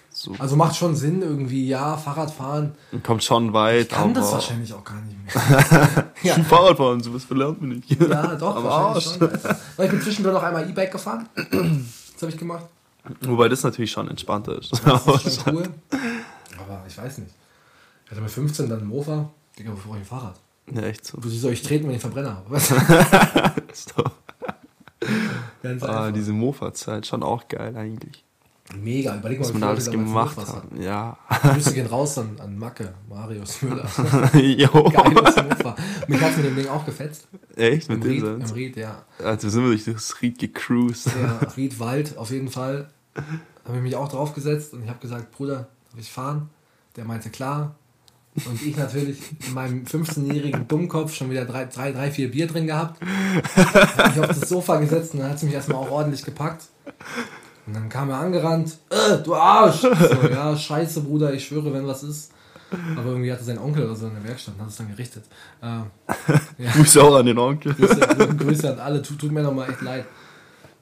So. 0.10 0.36
Also 0.40 0.58
macht 0.58 0.76
schon 0.76 0.94
Sinn 0.94 1.22
irgendwie, 1.22 1.66
ja, 1.70 1.96
Fahrradfahren. 1.96 2.74
Kommt 3.02 3.24
schon 3.24 3.54
weit. 3.54 3.84
Ich 3.84 3.90
kann 3.90 4.10
aber 4.10 4.20
das 4.20 4.32
wahrscheinlich 4.34 4.74
auch 4.74 4.84
gar 4.84 5.00
nicht 5.00 5.18
mehr. 5.24 6.12
ja, 6.24 6.34
Fahrradfahren, 6.44 7.02
sowas 7.02 7.24
verlernt 7.24 7.62
man 7.62 7.70
nicht. 7.70 7.90
ja, 7.92 8.36
doch, 8.36 8.58
Am 8.58 8.64
wahrscheinlich 8.66 9.22
Arsch. 9.22 9.46
schon. 9.46 9.86
Ich 9.86 9.90
bin 9.90 10.02
zwischendurch 10.02 10.36
noch 10.36 10.44
einmal 10.44 10.70
E-Bike 10.70 10.92
gefahren. 10.92 11.30
Das 12.14 12.28
habe 12.28 12.34
ich 12.34 12.38
gemacht. 12.38 12.66
Wobei 13.22 13.50
das 13.50 13.64
natürlich 13.64 13.92
schon 13.92 14.08
entspannter 14.10 14.58
ist. 14.60 14.72
Das 14.72 14.80
ist 15.26 15.42
schon 15.44 15.56
cool. 15.56 15.70
Aber 16.60 16.84
ich 16.88 16.98
weiß 16.98 17.18
nicht. 17.20 17.34
Ich 18.06 18.12
hatte 18.12 18.22
mit 18.22 18.32
15 18.32 18.70
dann 18.70 18.80
einen 18.80 18.88
Mofa. 18.88 19.30
Digga, 19.58 19.72
wofür 19.72 19.86
brauche 19.92 19.98
ich 19.98 20.04
ein 20.04 20.08
Fahrrad? 20.08 20.40
ja, 20.72 20.82
echt 20.84 21.06
so. 21.06 21.18
Wo 21.22 21.28
soll 21.30 21.54
ich 21.54 21.62
treten, 21.64 21.88
wenn 21.88 21.96
ich 21.96 22.02
Verbrenner 22.02 22.36
habe? 22.38 22.52
Ganz 25.64 25.84
Ah, 25.84 26.04
einfach. 26.06 26.12
diese 26.14 26.32
Mofa-Zeit, 26.34 27.06
schon 27.08 27.24
auch 27.24 27.48
geil 27.48 27.76
eigentlich. 27.76 28.24
Mega, 28.80 29.16
überleg 29.16 29.40
mal, 29.40 29.50
Was 29.54 29.60
da 29.60 29.70
alles 29.70 29.92
gemacht 29.92 30.38
hatten. 30.38 30.82
Ja. 30.82 31.18
Grüße 31.30 31.74
gehen 31.74 31.88
raus 31.88 32.18
an, 32.18 32.38
an 32.40 32.58
Macke, 32.58 32.94
Marius 33.10 33.62
Müller. 33.62 33.86
jo. 34.34 34.84
Geiles 34.90 35.36
Mofa. 35.36 35.76
Mich 36.08 36.22
hat 36.22 36.38
mit 36.38 36.46
dem 36.46 36.56
Ding 36.56 36.68
auch 36.68 36.86
gefetzt. 36.86 37.28
Echt? 37.56 37.90
Im 37.90 38.00
Mit 38.00 38.08
Ried, 38.08 38.24
dem 38.24 38.42
im? 38.42 38.52
Ried, 38.52 38.78
ja. 38.78 39.04
Also 39.24 39.50
sind 39.50 39.64
wir 39.64 39.70
durch 39.70 39.86
das 39.86 40.22
Ried 40.22 40.40
gecruised. 40.40 41.08
Der 41.08 41.56
Riedwald 41.58 42.18
auf 42.18 42.32
jeden 42.32 42.50
Fall. 42.50 42.90
Da 43.14 43.24
habe 43.68 43.78
ich 43.78 43.84
mich 43.84 43.96
auch 43.96 44.08
draufgesetzt 44.08 44.74
und 44.74 44.84
ich 44.84 44.90
habe 44.90 45.00
gesagt, 45.00 45.32
Bruder, 45.32 45.68
darf 45.92 46.00
ich 46.00 46.12
fahren? 46.12 46.50
Der 46.96 47.06
meinte, 47.06 47.30
klar. 47.30 47.76
Und 48.46 48.62
ich 48.62 48.78
natürlich 48.78 49.20
in 49.46 49.54
meinem 49.54 49.84
15-jährigen 49.84 50.66
Dummkopf 50.68 51.14
schon 51.14 51.30
wieder 51.30 51.44
drei, 51.44 51.66
drei, 51.66 51.92
drei, 51.92 52.12
vier 52.12 52.32
Bier 52.32 52.48
drin 52.48 52.66
gehabt. 52.66 53.02
Habe 53.98 54.10
mich 54.10 54.20
auf 54.20 54.28
das 54.28 54.48
Sofa 54.48 54.78
gesetzt 54.78 55.14
und 55.14 55.20
dann 55.20 55.32
hat 55.32 55.40
sie 55.40 55.48
mich 55.48 55.56
erstmal 55.56 55.80
auch 55.80 55.92
ordentlich 55.92 56.24
gepackt. 56.24 56.64
Und 57.68 57.76
dann 57.76 57.90
kam 57.90 58.10
er 58.10 58.18
angerannt, 58.18 58.78
äh, 58.90 59.18
du 59.24 59.36
Arsch! 59.36 59.82
So, 59.82 59.90
ja, 60.30 60.56
scheiße, 60.56 61.02
Bruder, 61.02 61.34
ich 61.34 61.46
schwöre, 61.46 61.74
wenn 61.74 61.86
was 61.86 62.04
ist. 62.04 62.32
Aber 62.96 63.10
irgendwie 63.10 63.32
hatte 63.32 63.44
sein 63.44 63.60
Onkel 63.60 63.86
oder 63.86 63.96
so 63.96 64.08
in 64.08 64.14
der 64.14 64.24
Werkstatt 64.24 64.56
und 64.56 64.62
hat 64.62 64.70
es 64.70 64.78
dann 64.78 64.90
gerichtet. 64.90 65.26
Äh, 65.62 65.66
ja. 66.64 66.72
Grüße 66.74 67.04
auch 67.04 67.16
an 67.16 67.26
den 67.26 67.38
Onkel. 67.38 67.74
Grüße, 67.74 68.00
Grüße 68.38 68.72
an 68.72 68.80
alle, 68.80 69.02
tut, 69.02 69.20
tut 69.20 69.32
mir 69.32 69.44
doch 69.44 69.54
mal 69.54 69.70
echt 69.70 69.82
leid. 69.82 70.06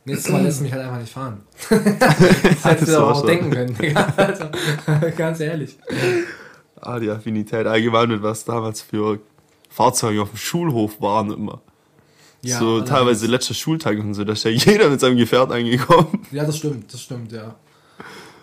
Nächstes 0.05 0.31
Mal 0.31 0.43
lässt 0.43 0.61
mich 0.61 0.71
halt 0.71 0.83
einfach 0.83 0.99
nicht 0.99 1.11
fahren. 1.11 1.41
das 1.69 1.79
hättest 2.63 2.87
du 2.87 2.93
doch 2.93 3.11
auch 3.11 3.17
schon. 3.19 3.27
denken 3.27 3.51
können. 3.51 3.77
Digga. 3.77 4.13
Also, 4.15 4.45
ganz 5.17 5.39
ehrlich. 5.39 5.77
Ah, 6.79 6.99
die 6.99 7.09
Affinität 7.09 7.67
allgemein 7.67 8.09
mit 8.09 8.23
was 8.23 8.45
damals 8.45 8.81
für 8.81 9.19
Fahrzeuge 9.69 10.21
auf 10.21 10.29
dem 10.29 10.37
Schulhof 10.37 11.01
waren 11.01 11.31
immer. 11.31 11.61
So 12.43 12.55
allerdings. 12.67 12.89
teilweise 12.89 13.27
letzter 13.27 13.53
Schultag 13.53 13.99
und 13.99 14.13
so, 14.13 14.23
da 14.23 14.33
ist 14.33 14.43
ja 14.45 14.51
jeder 14.51 14.89
mit 14.89 14.99
seinem 14.99 15.17
Gefährt 15.17 15.51
angekommen. 15.51 16.25
Ja, 16.31 16.45
das 16.45 16.57
stimmt, 16.57 16.93
das 16.93 17.01
stimmt, 17.01 17.31
ja. 17.31 17.55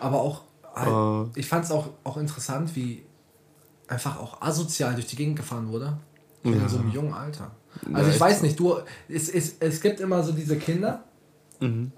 Aber 0.00 0.20
auch, 0.20 0.42
halt, 0.74 0.88
Ah. 0.88 1.26
ich 1.34 1.46
fand 1.46 1.64
es 1.64 1.70
auch, 1.70 1.88
auch 2.04 2.16
interessant, 2.18 2.74
wie 2.76 3.02
einfach 3.88 4.18
auch 4.20 4.42
asozial 4.42 4.94
durch 4.94 5.06
die 5.06 5.16
Gegend 5.16 5.36
gefahren 5.36 5.68
wurde. 5.70 5.96
In 6.42 6.60
Ja. 6.60 6.68
so 6.68 6.78
einem 6.78 6.90
jungen 6.92 7.14
Alter. 7.14 7.52
Ja, 7.88 7.94
Also 7.96 8.08
ich 8.08 8.14
echt 8.14 8.20
weiß 8.20 8.42
nicht, 8.42 8.58
du, 8.60 8.76
es, 9.08 9.28
es, 9.28 9.54
es 9.60 9.80
gibt 9.80 10.00
immer 10.00 10.22
so 10.22 10.32
diese 10.32 10.56
Kinder, 10.56 11.04
Mhm. 11.60 11.90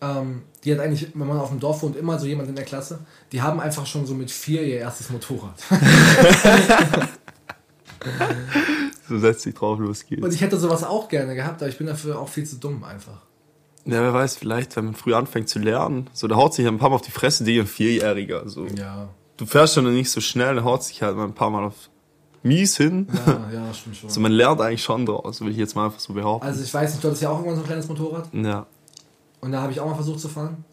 ähm, 0.00 0.42
die 0.62 0.72
hat 0.72 0.78
eigentlich, 0.80 1.08
wenn 1.14 1.26
man 1.26 1.38
auf 1.40 1.48
dem 1.50 1.58
Dorf 1.60 1.82
wohnt, 1.82 1.96
immer 1.96 2.18
so 2.18 2.26
jemand 2.26 2.48
in 2.48 2.54
der 2.54 2.64
Klasse, 2.64 3.00
die 3.32 3.42
haben 3.42 3.58
einfach 3.60 3.84
schon 3.86 4.06
so 4.06 4.14
mit 4.14 4.30
vier 4.30 4.62
ihr 4.62 4.78
erstes 4.78 5.10
Motorrad. 5.10 5.54
So 9.08 9.18
setzt 9.18 9.42
sich 9.42 9.54
drauf, 9.54 9.78
los 9.78 10.02
Und 10.02 10.08
geht's. 10.08 10.34
ich 10.34 10.40
hätte 10.40 10.56
sowas 10.58 10.82
auch 10.84 11.08
gerne 11.08 11.34
gehabt, 11.34 11.62
aber 11.62 11.68
ich 11.70 11.78
bin 11.78 11.86
dafür 11.86 12.18
auch 12.20 12.28
viel 12.28 12.44
zu 12.44 12.56
dumm 12.56 12.82
einfach. 12.84 13.22
Ja, 13.84 14.00
wer 14.02 14.12
weiß, 14.12 14.36
vielleicht, 14.36 14.74
wenn 14.76 14.86
man 14.86 14.94
früh 14.94 15.14
anfängt 15.14 15.48
zu 15.48 15.58
lernen, 15.60 16.10
so, 16.12 16.26
da 16.26 16.34
haut 16.36 16.54
sich 16.54 16.66
ein 16.66 16.78
paar 16.78 16.88
Mal 16.90 16.96
auf 16.96 17.02
die 17.02 17.12
Fresse, 17.12 17.44
die 17.44 17.60
ein 17.60 17.66
Vierjähriger, 17.68 18.48
so. 18.48 18.66
Ja. 18.66 19.08
Du 19.36 19.46
fährst 19.46 19.74
schon 19.74 19.92
nicht 19.94 20.10
so 20.10 20.20
schnell, 20.20 20.56
da 20.56 20.64
haut 20.64 20.82
sich 20.82 21.02
halt 21.02 21.16
mal 21.16 21.24
ein 21.24 21.34
paar 21.34 21.50
Mal 21.50 21.64
auf 21.64 21.88
mies 22.42 22.76
hin. 22.76 23.06
Ja, 23.26 23.48
ja, 23.52 23.74
stimmt 23.74 23.96
schon. 23.96 24.10
So, 24.10 24.18
man 24.20 24.32
lernt 24.32 24.60
eigentlich 24.60 24.82
schon 24.82 25.06
draus, 25.06 25.40
will 25.40 25.50
ich 25.50 25.56
jetzt 25.56 25.76
mal 25.76 25.84
einfach 25.86 26.00
so 26.00 26.14
behaupten. 26.14 26.46
Also 26.46 26.62
ich 26.64 26.72
weiß 26.74 26.90
nicht, 26.92 27.04
du 27.04 27.08
hattest 27.08 27.22
ja 27.22 27.30
auch 27.30 27.36
irgendwann 27.36 27.56
so 27.56 27.62
ein 27.62 27.66
kleines 27.66 27.88
Motorrad 27.88 28.28
Ja, 28.32 28.66
und 29.40 29.52
da 29.52 29.60
habe 29.62 29.70
ich 29.72 29.78
auch 29.80 29.86
mal 29.86 29.94
versucht 29.94 30.18
zu 30.20 30.28
fahren. 30.28 30.64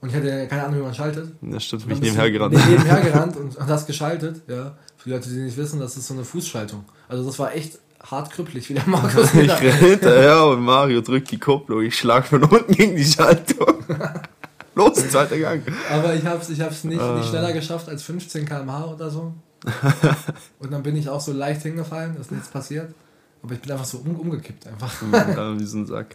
Und 0.00 0.08
ich 0.08 0.14
hatte 0.16 0.46
keine 0.48 0.64
Ahnung, 0.64 0.80
wie 0.80 0.82
man 0.82 0.94
schaltet. 0.94 1.30
das 1.42 1.62
stimmt, 1.62 1.82
Dann 1.82 1.88
bin 1.90 1.98
ich 1.98 2.02
nebenher 2.04 2.30
gerannt. 2.32 2.54
ne- 2.54 2.64
Nebenher 2.66 3.00
gerannt 3.02 3.36
und, 3.36 3.56
und 3.56 3.66
hast 3.68 3.86
geschaltet, 3.86 4.42
ja. 4.48 4.76
Für 5.00 5.08
die 5.08 5.14
Leute, 5.14 5.30
die 5.30 5.36
nicht 5.36 5.56
wissen, 5.56 5.80
das 5.80 5.96
ist 5.96 6.08
so 6.08 6.14
eine 6.14 6.24
Fußschaltung. 6.24 6.84
Also 7.08 7.24
das 7.24 7.38
war 7.38 7.54
echt 7.54 7.78
hart 8.02 8.30
krüppelig, 8.30 8.68
wie 8.68 8.74
der 8.74 8.82
Markus 8.86 9.32
Ich 9.32 9.50
renn 9.50 9.78
hinterher 9.78 10.44
und 10.44 10.60
Mario 10.60 11.00
drückt 11.00 11.30
die 11.30 11.38
Kupplung. 11.38 11.80
Ich 11.82 11.96
schlag 11.96 12.26
von 12.26 12.44
unten 12.44 12.70
gegen 12.74 12.96
die 12.96 13.04
Schaltung. 13.04 13.82
Los, 14.74 15.08
zweiter 15.08 15.38
Gang. 15.38 15.62
Aber 15.90 16.14
ich 16.14 16.24
hab's, 16.26 16.50
ich 16.50 16.60
hab's 16.60 16.84
nicht, 16.84 17.02
nicht 17.02 17.28
schneller 17.30 17.54
geschafft 17.54 17.88
als 17.88 18.02
15 18.02 18.44
km/h 18.44 18.92
oder 18.92 19.08
so. 19.08 19.32
Und 20.58 20.70
dann 20.70 20.82
bin 20.82 20.96
ich 20.96 21.08
auch 21.08 21.20
so 21.20 21.32
leicht 21.32 21.62
hingefallen, 21.62 22.18
ist 22.20 22.30
nichts 22.30 22.48
passiert. 22.48 22.92
Aber 23.42 23.54
ich 23.54 23.60
bin 23.60 23.72
einfach 23.72 23.86
so 23.86 23.98
um, 23.98 24.16
umgekippt 24.16 24.66
einfach. 24.66 24.92
Ja, 25.12 25.58
wie 25.58 25.64
so 25.64 25.78
ein 25.78 25.86
Sack. 25.86 26.14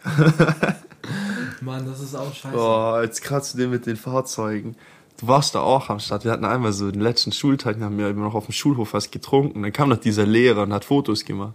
Mann, 1.62 1.88
das 1.88 2.02
ist 2.02 2.14
auch 2.14 2.32
scheiße. 2.32 2.56
Boah, 2.56 3.02
jetzt 3.02 3.24
gerade 3.24 3.44
zu 3.44 3.58
dem 3.58 3.72
mit 3.72 3.88
den 3.88 3.98
Fahrzeugen. 3.98 4.76
Du 5.18 5.28
warst 5.28 5.56
da 5.56 5.62
auch 5.62 5.90
am 5.90 6.00
Start. 6.00 6.26
Wir 6.26 6.32
hatten 6.32 6.46
einmal 6.46 6.74
so 6.74 6.92
den 6.92 7.02
letzten 7.02 7.32
Schultag, 7.32 7.80
haben 7.80 7.98
wir 7.98 8.10
immer 8.10 8.24
noch 8.26 8.36
auf 8.36 8.46
dem 8.46 8.52
Schulhof 8.52 8.94
was 8.94 9.12
getrunken. 9.12 9.62
Dann 9.64 9.72
kam 9.72 9.90
noch 9.90 9.98
dieser 9.98 10.26
Lehrer 10.26 10.64
und 10.64 10.74
hat 10.74 10.84
Fotos 10.86 11.24
gemacht. 11.24 11.54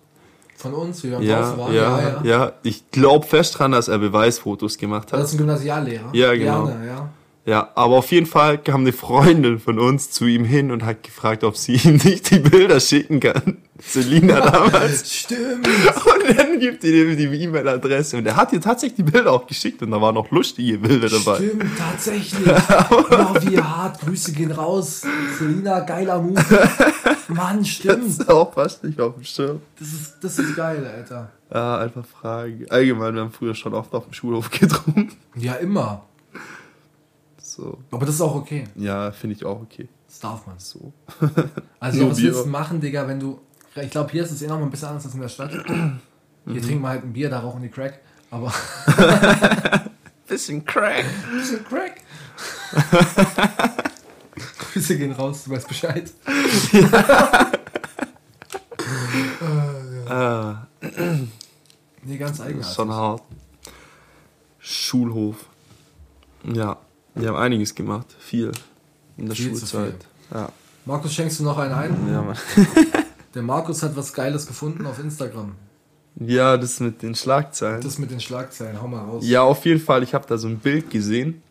Von 0.57 0.75
uns, 0.75 1.03
wie 1.05 1.11
wir 1.11 1.17
am 1.19 1.23
Ja, 1.23 1.57
waren. 1.59 1.75
ja, 1.75 2.21
ja, 2.23 2.53
Ich 2.63 2.91
glaube 2.91 3.27
fest 3.27 3.59
dran, 3.59 3.73
dass 3.73 3.89
er 3.89 3.99
Beweisfotos 3.99 4.77
gemacht 4.79 5.09
Das 5.13 5.19
hat. 5.21 5.27
ist 5.27 5.33
ein 5.35 5.39
Gymnasiallehrer. 5.39 6.11
Ja, 6.13 6.35
genau. 6.35 6.67
Gerne, 6.67 6.87
ja. 6.87 7.09
Ja, 7.51 7.73
aber 7.75 7.97
auf 7.97 8.13
jeden 8.13 8.27
Fall 8.27 8.59
kam 8.59 8.83
eine 8.83 8.93
Freundin 8.93 9.59
von 9.59 9.81
uns 9.81 10.13
zu 10.13 10.25
ihm 10.27 10.45
hin 10.45 10.71
und 10.71 10.85
hat 10.85 11.03
gefragt, 11.03 11.43
ob 11.43 11.57
sie 11.57 11.73
ihm 11.85 11.97
nicht 11.97 12.31
die 12.31 12.39
Bilder 12.39 12.79
schicken 12.79 13.19
kann. 13.19 13.57
Selina 13.81 14.39
damals. 14.41 15.13
Stimmt. 15.23 15.67
Und 15.67 16.39
dann 16.39 16.61
gibt 16.61 16.85
die 16.85 16.93
ihm 17.01 17.17
die 17.17 17.25
E-Mail-Adresse. 17.43 18.19
Und 18.19 18.27
er 18.29 18.37
hat 18.37 18.53
ihr 18.53 18.61
tatsächlich 18.61 19.05
die 19.05 19.11
Bilder 19.11 19.33
auch 19.33 19.49
geschickt 19.49 19.83
und 19.83 19.91
da 19.91 20.01
waren 20.01 20.15
noch 20.15 20.31
lustige 20.31 20.79
Bilder 20.79 21.09
dabei. 21.09 21.39
Stimmt, 21.39 21.65
tatsächlich. 21.77 22.45
Boah, 22.89 23.35
wie 23.41 23.59
hart. 23.61 24.01
Grüße 24.01 24.31
gehen 24.31 24.53
raus. 24.53 25.03
Selina, 25.37 25.81
geiler 25.81 26.23
Move. 26.23 26.41
Mann, 27.27 27.59
Das 27.59 27.69
stimmt. 27.69 28.07
ist 28.07 28.29
auch 28.31 28.53
fast 28.55 28.85
nicht 28.85 29.01
auf 29.01 29.15
dem 29.15 29.25
Schirm. 29.25 29.61
Das 29.77 29.89
ist, 29.89 30.15
das 30.23 30.39
ist 30.39 30.55
geil, 30.55 30.87
Alter. 30.87 31.33
Ja, 31.53 31.79
einfach 31.79 32.05
Frage. 32.05 32.67
Allgemein, 32.69 33.15
wir 33.15 33.23
haben 33.23 33.33
früher 33.33 33.57
schon 33.57 33.75
oft 33.75 33.93
auf 33.93 34.05
dem 34.05 34.13
Schulhof 34.13 34.51
getrunken. 34.51 35.11
Ja, 35.35 35.55
immer. 35.55 36.05
So. 37.51 37.79
Aber 37.91 38.07
das 38.07 38.15
ist 38.15 38.21
auch 38.21 38.37
okay. 38.37 38.65
Ja, 38.77 39.11
finde 39.11 39.35
ich 39.35 39.45
auch 39.45 39.61
okay. 39.61 39.89
Das 40.07 40.21
darf 40.21 40.47
man. 40.47 40.59
So. 40.59 40.93
Also, 41.81 42.09
was 42.11 42.17
Bier. 42.19 42.27
willst 42.33 42.45
du 42.45 42.49
machen, 42.49 42.81
Digga, 42.81 43.09
wenn 43.09 43.19
du. 43.19 43.41
Ich 43.75 43.91
glaube, 43.91 44.11
hier 44.13 44.23
ist 44.23 44.31
es 44.31 44.43
eh 44.43 44.47
noch 44.47 44.59
mal 44.59 44.65
ein 44.67 44.71
bisschen 44.71 44.89
anders 44.89 45.05
als 45.07 45.15
in 45.15 45.21
der 45.21 45.29
Stadt. 45.29 45.53
Mhm. 45.69 45.99
Hier 46.47 46.63
trinken 46.63 46.83
wir 46.83 46.89
halt 46.89 47.03
ein 47.05 47.13
Bier, 47.13 47.31
da 47.31 47.41
rauchen 47.41 47.63
die 47.63 47.69
Crack. 47.69 48.01
Aber. 48.31 48.53
Bisschen 50.29 50.65
Crack. 50.65 51.05
bisschen 51.33 51.65
Crack. 51.65 51.97
Grüße 54.59 54.97
gehen 54.97 55.11
raus, 55.13 55.43
du 55.45 55.51
weißt 55.51 55.67
Bescheid. 55.67 56.13
Ah, 60.09 60.67
Nee, 62.03 62.17
ganz 62.17 62.41
eigenartig. 62.41 62.75
schon 62.75 62.93
hart. 62.93 63.23
Schulhof. 64.59 65.47
Ja, 66.45 66.79
wir 67.15 67.29
haben 67.29 67.37
einiges 67.37 67.75
gemacht. 67.75 68.07
Viel. 68.19 68.53
In 69.17 69.27
der 69.27 69.37
Viel 69.37 69.57
Schulzeit. 69.57 70.07
Ja. 70.33 70.51
Markus, 70.87 71.13
schenkst 71.13 71.41
du 71.41 71.45
noch 71.45 71.59
einen 71.59 71.75
ein? 71.75 72.09
ja, 72.11 72.23
Mann. 72.23 72.37
Der 73.35 73.43
Markus 73.43 73.83
hat 73.83 73.97
was 73.97 74.13
Geiles 74.13 74.47
gefunden 74.47 74.87
auf 74.87 74.99
Instagram. 74.99 75.55
Ja, 76.17 76.57
das 76.57 76.81
mit 76.81 77.03
den 77.03 77.15
Schlagzeilen. 77.15 77.81
Das 77.81 77.99
mit 77.99 78.11
den 78.11 78.21
Schlagzeilen, 78.21 78.83
hau 78.83 78.89
mal 78.89 79.05
raus. 79.05 79.25
Ja, 79.27 79.43
auf 79.43 79.65
jeden 79.65 79.81
Fall. 79.81 80.03
Ich 80.03 80.15
habe 80.15 80.27
da 80.27 80.37
so 80.37 80.49
ein 80.49 80.59
Bild 80.59 80.91
gesehen. 80.91 81.43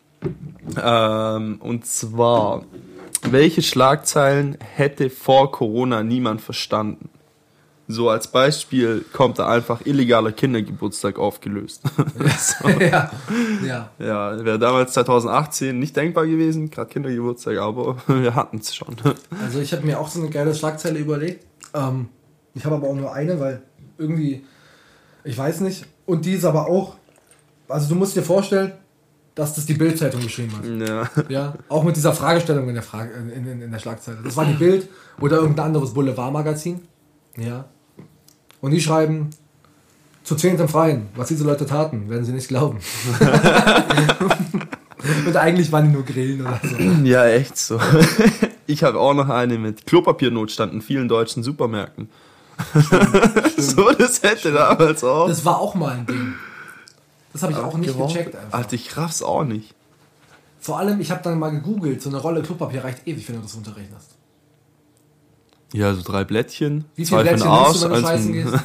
Ähm, 0.80 1.56
und 1.60 1.86
zwar, 1.86 2.64
welche 3.22 3.62
Schlagzeilen 3.62 4.58
hätte 4.60 5.08
vor 5.08 5.50
Corona 5.50 6.02
niemand 6.02 6.42
verstanden? 6.42 7.08
So 7.90 8.08
als 8.08 8.28
Beispiel 8.28 9.04
kommt 9.12 9.38
da 9.38 9.48
einfach 9.48 9.84
illegaler 9.84 10.32
Kindergeburtstag 10.32 11.18
aufgelöst. 11.18 11.82
so. 12.38 12.68
ja, 12.68 13.10
ja. 13.66 13.90
Ja, 13.98 14.44
wäre 14.44 14.58
damals 14.58 14.92
2018 14.92 15.78
nicht 15.78 15.96
denkbar 15.96 16.26
gewesen, 16.26 16.70
gerade 16.70 16.90
Kindergeburtstag, 16.90 17.58
aber 17.58 17.96
wir 18.06 18.34
hatten 18.34 18.58
es 18.58 18.74
schon. 18.74 18.96
Also 19.42 19.60
ich 19.60 19.72
habe 19.72 19.84
mir 19.84 19.98
auch 19.98 20.08
so 20.08 20.20
eine 20.20 20.30
geile 20.30 20.54
Schlagzeile 20.54 20.98
überlegt. 20.98 21.44
Ähm, 21.74 22.08
ich 22.54 22.64
habe 22.64 22.76
aber 22.76 22.88
auch 22.88 22.94
nur 22.94 23.12
eine, 23.12 23.38
weil 23.40 23.62
irgendwie, 23.98 24.44
ich 25.24 25.36
weiß 25.36 25.60
nicht. 25.60 25.86
Und 26.06 26.24
die 26.24 26.32
ist 26.32 26.44
aber 26.44 26.66
auch, 26.66 26.96
also 27.68 27.88
du 27.88 27.94
musst 27.94 28.16
dir 28.16 28.22
vorstellen, 28.22 28.72
dass 29.34 29.54
das 29.54 29.66
die 29.66 29.74
Bild-Zeitung 29.74 30.20
geschrieben 30.20 30.52
hat. 30.56 30.88
Ja. 30.88 31.24
Ja, 31.28 31.54
auch 31.68 31.84
mit 31.84 31.96
dieser 31.96 32.12
Fragestellung 32.12 32.68
in 32.68 32.74
der, 32.74 32.82
Frage, 32.82 33.12
in, 33.12 33.46
in, 33.46 33.62
in 33.62 33.70
der 33.70 33.78
Schlagzeile. 33.78 34.18
Das 34.22 34.36
war 34.36 34.44
die 34.44 34.54
Bild 34.54 34.88
oder 35.20 35.38
irgendein 35.38 35.66
anderes 35.66 35.94
Boulevardmagazin. 35.94 36.80
Ja. 37.36 37.66
Und 38.60 38.72
die 38.72 38.80
schreiben, 38.80 39.30
zu 40.24 40.36
im 40.46 40.68
Freien, 40.68 41.08
was 41.16 41.28
diese 41.28 41.44
Leute 41.44 41.66
taten, 41.66 42.08
werden 42.08 42.24
sie 42.24 42.32
nicht 42.32 42.48
glauben. 42.48 42.78
Und 45.26 45.36
eigentlich 45.36 45.72
waren 45.72 45.86
die 45.86 45.92
nur 45.92 46.04
Grillen 46.04 46.42
oder 46.42 46.60
so. 46.62 46.76
Ja, 47.04 47.26
echt 47.26 47.56
so. 47.56 47.80
Ich 48.66 48.84
habe 48.84 49.00
auch 49.00 49.14
noch 49.14 49.28
eine 49.28 49.58
mit 49.58 49.84
Klopapiernotstand 49.84 50.72
in 50.72 50.80
vielen 50.80 51.08
deutschen 51.08 51.42
Supermärkten. 51.42 52.08
so, 53.56 53.90
das 53.90 54.22
hätte 54.22 54.52
damals 54.52 55.02
auch. 55.02 55.26
Das 55.26 55.44
war 55.44 55.58
auch 55.58 55.74
mal 55.74 55.90
ein 55.90 56.06
Ding. 56.06 56.34
Das 57.32 57.42
habe 57.42 57.52
ich 57.52 57.58
auch 57.58 57.76
nicht 57.76 57.92
Geraucht. 57.92 58.14
gecheckt 58.14 58.36
einfach. 58.36 58.58
Alter, 58.58 58.74
ich 58.74 58.96
raff's 58.96 59.24
auch 59.24 59.42
nicht. 59.42 59.74
Vor 60.60 60.78
allem, 60.78 61.00
ich 61.00 61.10
habe 61.10 61.20
dann 61.24 61.40
mal 61.40 61.50
gegoogelt, 61.50 62.00
so 62.00 62.10
eine 62.10 62.18
Rolle 62.18 62.42
Klopapier 62.42 62.84
reicht 62.84 63.08
ewig, 63.08 63.28
wenn 63.28 63.36
du 63.36 63.42
das 63.42 63.56
runterrechnest. 63.56 64.10
Ja, 65.72 65.94
so 65.94 66.02
drei 66.02 66.24
Blättchen. 66.24 66.84
Wie 66.96 67.04
viele 67.06 67.22
Blättchen 67.22 67.46
Arsch, 67.48 67.80
du, 67.80 67.90
wenn 67.90 68.02
du 68.02 68.08
scheißen 68.08 68.60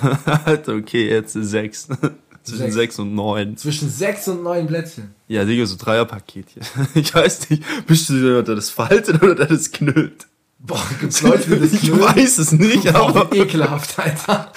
Alter, 0.45 0.73
okay, 0.75 1.09
jetzt 1.09 1.33
sechs. 1.33 1.87
Zwischen 2.43 2.61
Sechs. 2.65 2.73
sechs 2.75 2.99
und 2.99 3.15
neun. 3.15 3.57
Zwischen 3.57 3.89
sechs 3.89 4.27
und 4.27 4.43
neun 4.43 4.67
Blättchen. 4.67 5.15
Ja, 5.27 5.45
Digga, 5.45 5.65
so 5.65 5.77
Dreierpaketchen. 5.77 6.61
Ich 6.93 7.13
weiß 7.13 7.49
nicht, 7.49 7.63
bist 7.87 8.07
du 8.09 8.21
der, 8.21 8.43
der 8.43 8.53
das 8.55 8.69
faltet 8.69 9.21
oder 9.23 9.33
der 9.33 9.47
das 9.47 9.71
knüllt? 9.71 10.27
Boah, 10.59 10.79
gibt's 10.99 11.21
Leute, 11.23 11.49
die 11.55 11.59
das 11.61 11.73
ich 11.73 11.81
knüllen? 11.89 12.01
weiß 12.01 12.37
es 12.37 12.51
nicht, 12.51 12.87
aber 12.93 13.25
Boah, 13.25 13.31
wie 13.31 13.39
ekelhaft, 13.39 13.97
Alter. 13.99 14.51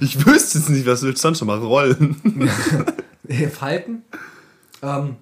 ich 0.00 0.26
wüsste 0.26 0.58
es 0.58 0.68
nicht, 0.68 0.86
was 0.86 1.02
willst 1.02 1.22
du 1.22 1.28
sonst 1.28 1.38
schon 1.38 1.46
mal 1.46 1.58
rollen? 1.58 2.16
Falten? 3.52 4.02
Ähm, 4.82 5.16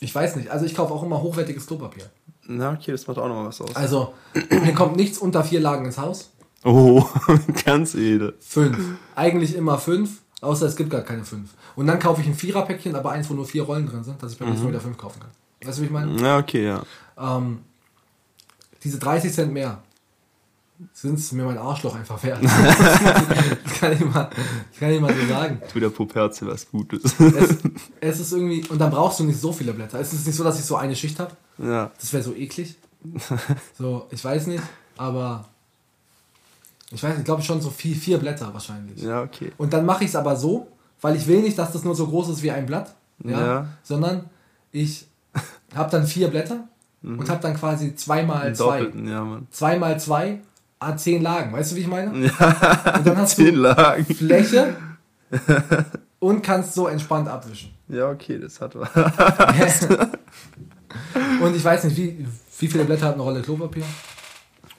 ich 0.00 0.14
weiß 0.14 0.36
nicht. 0.36 0.48
Also 0.50 0.64
ich 0.64 0.74
kaufe 0.74 0.94
auch 0.94 1.02
immer 1.02 1.20
hochwertiges 1.20 1.66
Klopapier. 1.66 2.04
Na, 2.46 2.72
okay, 2.72 2.92
das 2.92 3.06
macht 3.06 3.18
auch 3.18 3.28
noch 3.28 3.46
was 3.46 3.60
aus. 3.60 3.74
Also, 3.74 4.14
mir 4.50 4.74
kommt 4.74 4.96
nichts 4.96 5.18
unter 5.18 5.44
vier 5.44 5.60
Lagen 5.60 5.86
ins 5.86 5.98
Haus. 5.98 6.30
Oh, 6.64 7.04
ganz 7.64 7.94
edel. 7.94 8.34
Fünf. 8.40 8.78
Eigentlich 9.14 9.54
immer 9.54 9.78
fünf, 9.78 10.22
außer 10.40 10.66
es 10.66 10.76
gibt 10.76 10.90
gar 10.90 11.02
keine 11.02 11.24
fünf. 11.24 11.50
Und 11.76 11.86
dann 11.86 11.98
kaufe 11.98 12.20
ich 12.20 12.26
ein 12.26 12.34
Viererpäckchen, 12.34 12.94
aber 12.96 13.12
eins, 13.12 13.28
wo 13.28 13.34
nur 13.34 13.46
vier 13.46 13.64
Rollen 13.64 13.86
drin 13.86 14.04
sind, 14.04 14.22
dass 14.22 14.32
ich 14.32 14.38
beim 14.38 14.48
nächsten 14.48 14.64
Mal 14.64 14.72
wieder 14.72 14.80
fünf 14.80 14.96
kaufen 14.96 15.20
kann. 15.20 15.30
Weißt 15.64 15.78
du, 15.78 15.82
wie 15.82 15.86
ich 15.86 15.92
meine? 15.92 16.20
Ja, 16.20 16.38
okay, 16.38 16.66
ja. 16.66 16.82
Ähm, 17.18 17.60
diese 18.82 18.98
30 18.98 19.32
Cent 19.32 19.52
mehr 19.52 19.82
sind 20.92 21.18
es 21.18 21.30
mir 21.32 21.44
mein 21.44 21.58
Arschloch 21.58 21.94
einfach 21.94 22.22
wert. 22.24 22.42
das 22.44 23.78
kann 23.80 23.92
ich 23.92 24.00
mal, 24.04 24.28
kann 24.78 24.90
ich 24.90 25.00
mal 25.00 25.14
so 25.14 25.26
sagen. 25.28 25.60
Tu 25.72 25.80
der 25.80 25.90
Puperze 25.90 26.46
was 26.46 26.68
Gutes. 26.70 27.02
Es, 27.20 27.56
es 28.00 28.20
ist 28.20 28.32
irgendwie, 28.32 28.66
und 28.68 28.78
dann 28.78 28.90
brauchst 28.90 29.20
du 29.20 29.24
nicht 29.24 29.40
so 29.40 29.52
viele 29.52 29.72
Blätter. 29.72 30.00
Es 30.00 30.12
ist 30.12 30.26
nicht 30.26 30.36
so, 30.36 30.42
dass 30.44 30.58
ich 30.58 30.64
so 30.64 30.76
eine 30.76 30.96
Schicht 30.96 31.18
habe. 31.20 31.32
ja. 31.58 31.90
Das 32.00 32.12
wäre 32.12 32.22
so 32.22 32.34
eklig. 32.34 32.76
So, 33.78 34.06
ich 34.10 34.24
weiß 34.24 34.46
nicht, 34.48 34.62
aber 34.96 35.44
ich 36.90 37.02
weiß, 37.02 37.18
ich 37.18 37.24
glaube 37.24 37.42
schon 37.42 37.60
so 37.60 37.70
vier, 37.70 37.94
vier 37.96 38.18
Blätter 38.18 38.52
wahrscheinlich. 38.52 39.00
Ja, 39.02 39.22
okay. 39.22 39.52
Und 39.58 39.72
dann 39.72 39.84
mache 39.86 40.04
ich 40.04 40.10
es 40.10 40.16
aber 40.16 40.36
so, 40.36 40.68
weil 41.00 41.14
ich 41.16 41.26
will 41.26 41.42
nicht, 41.42 41.58
dass 41.58 41.72
das 41.72 41.84
nur 41.84 41.94
so 41.94 42.06
groß 42.06 42.30
ist 42.30 42.42
wie 42.42 42.50
ein 42.50 42.66
Blatt, 42.66 42.94
ja, 43.22 43.46
Ja. 43.46 43.66
sondern 43.82 44.30
ich 44.72 45.06
habe 45.74 45.90
dann 45.90 46.06
vier 46.06 46.28
Blätter 46.28 46.66
und 47.02 47.28
habe 47.28 47.42
dann 47.42 47.54
quasi 47.54 47.94
zweimal 47.94 48.54
zwei. 48.54 48.90
Ja, 49.04 49.22
Mann. 49.22 49.46
Zweimal 49.50 50.00
zwei, 50.00 50.40
ah, 50.78 50.96
zehn 50.96 51.22
Lagen. 51.22 51.52
Weißt 51.52 51.72
du, 51.72 51.76
wie 51.76 51.80
ich 51.80 51.86
meine? 51.86 52.10
Und 52.12 52.30
dann 53.06 53.16
hast 53.16 53.36
Zehn 53.36 53.54
du 53.54 53.60
Lagen. 53.62 54.04
Fläche 54.04 54.76
und 56.20 56.42
kannst 56.42 56.74
so 56.74 56.86
entspannt 56.88 57.28
abwischen. 57.28 57.74
Ja, 57.88 58.10
okay, 58.10 58.38
das 58.38 58.60
hat 58.60 58.74
was. 58.74 58.88
und 61.40 61.56
ich 61.56 61.64
weiß 61.64 61.84
nicht, 61.84 61.96
wie, 61.96 62.26
wie 62.58 62.68
viele 62.68 62.84
Blätter 62.84 63.06
hat 63.06 63.14
eine 63.14 63.22
Rolle 63.22 63.42
Klopapier? 63.42 63.84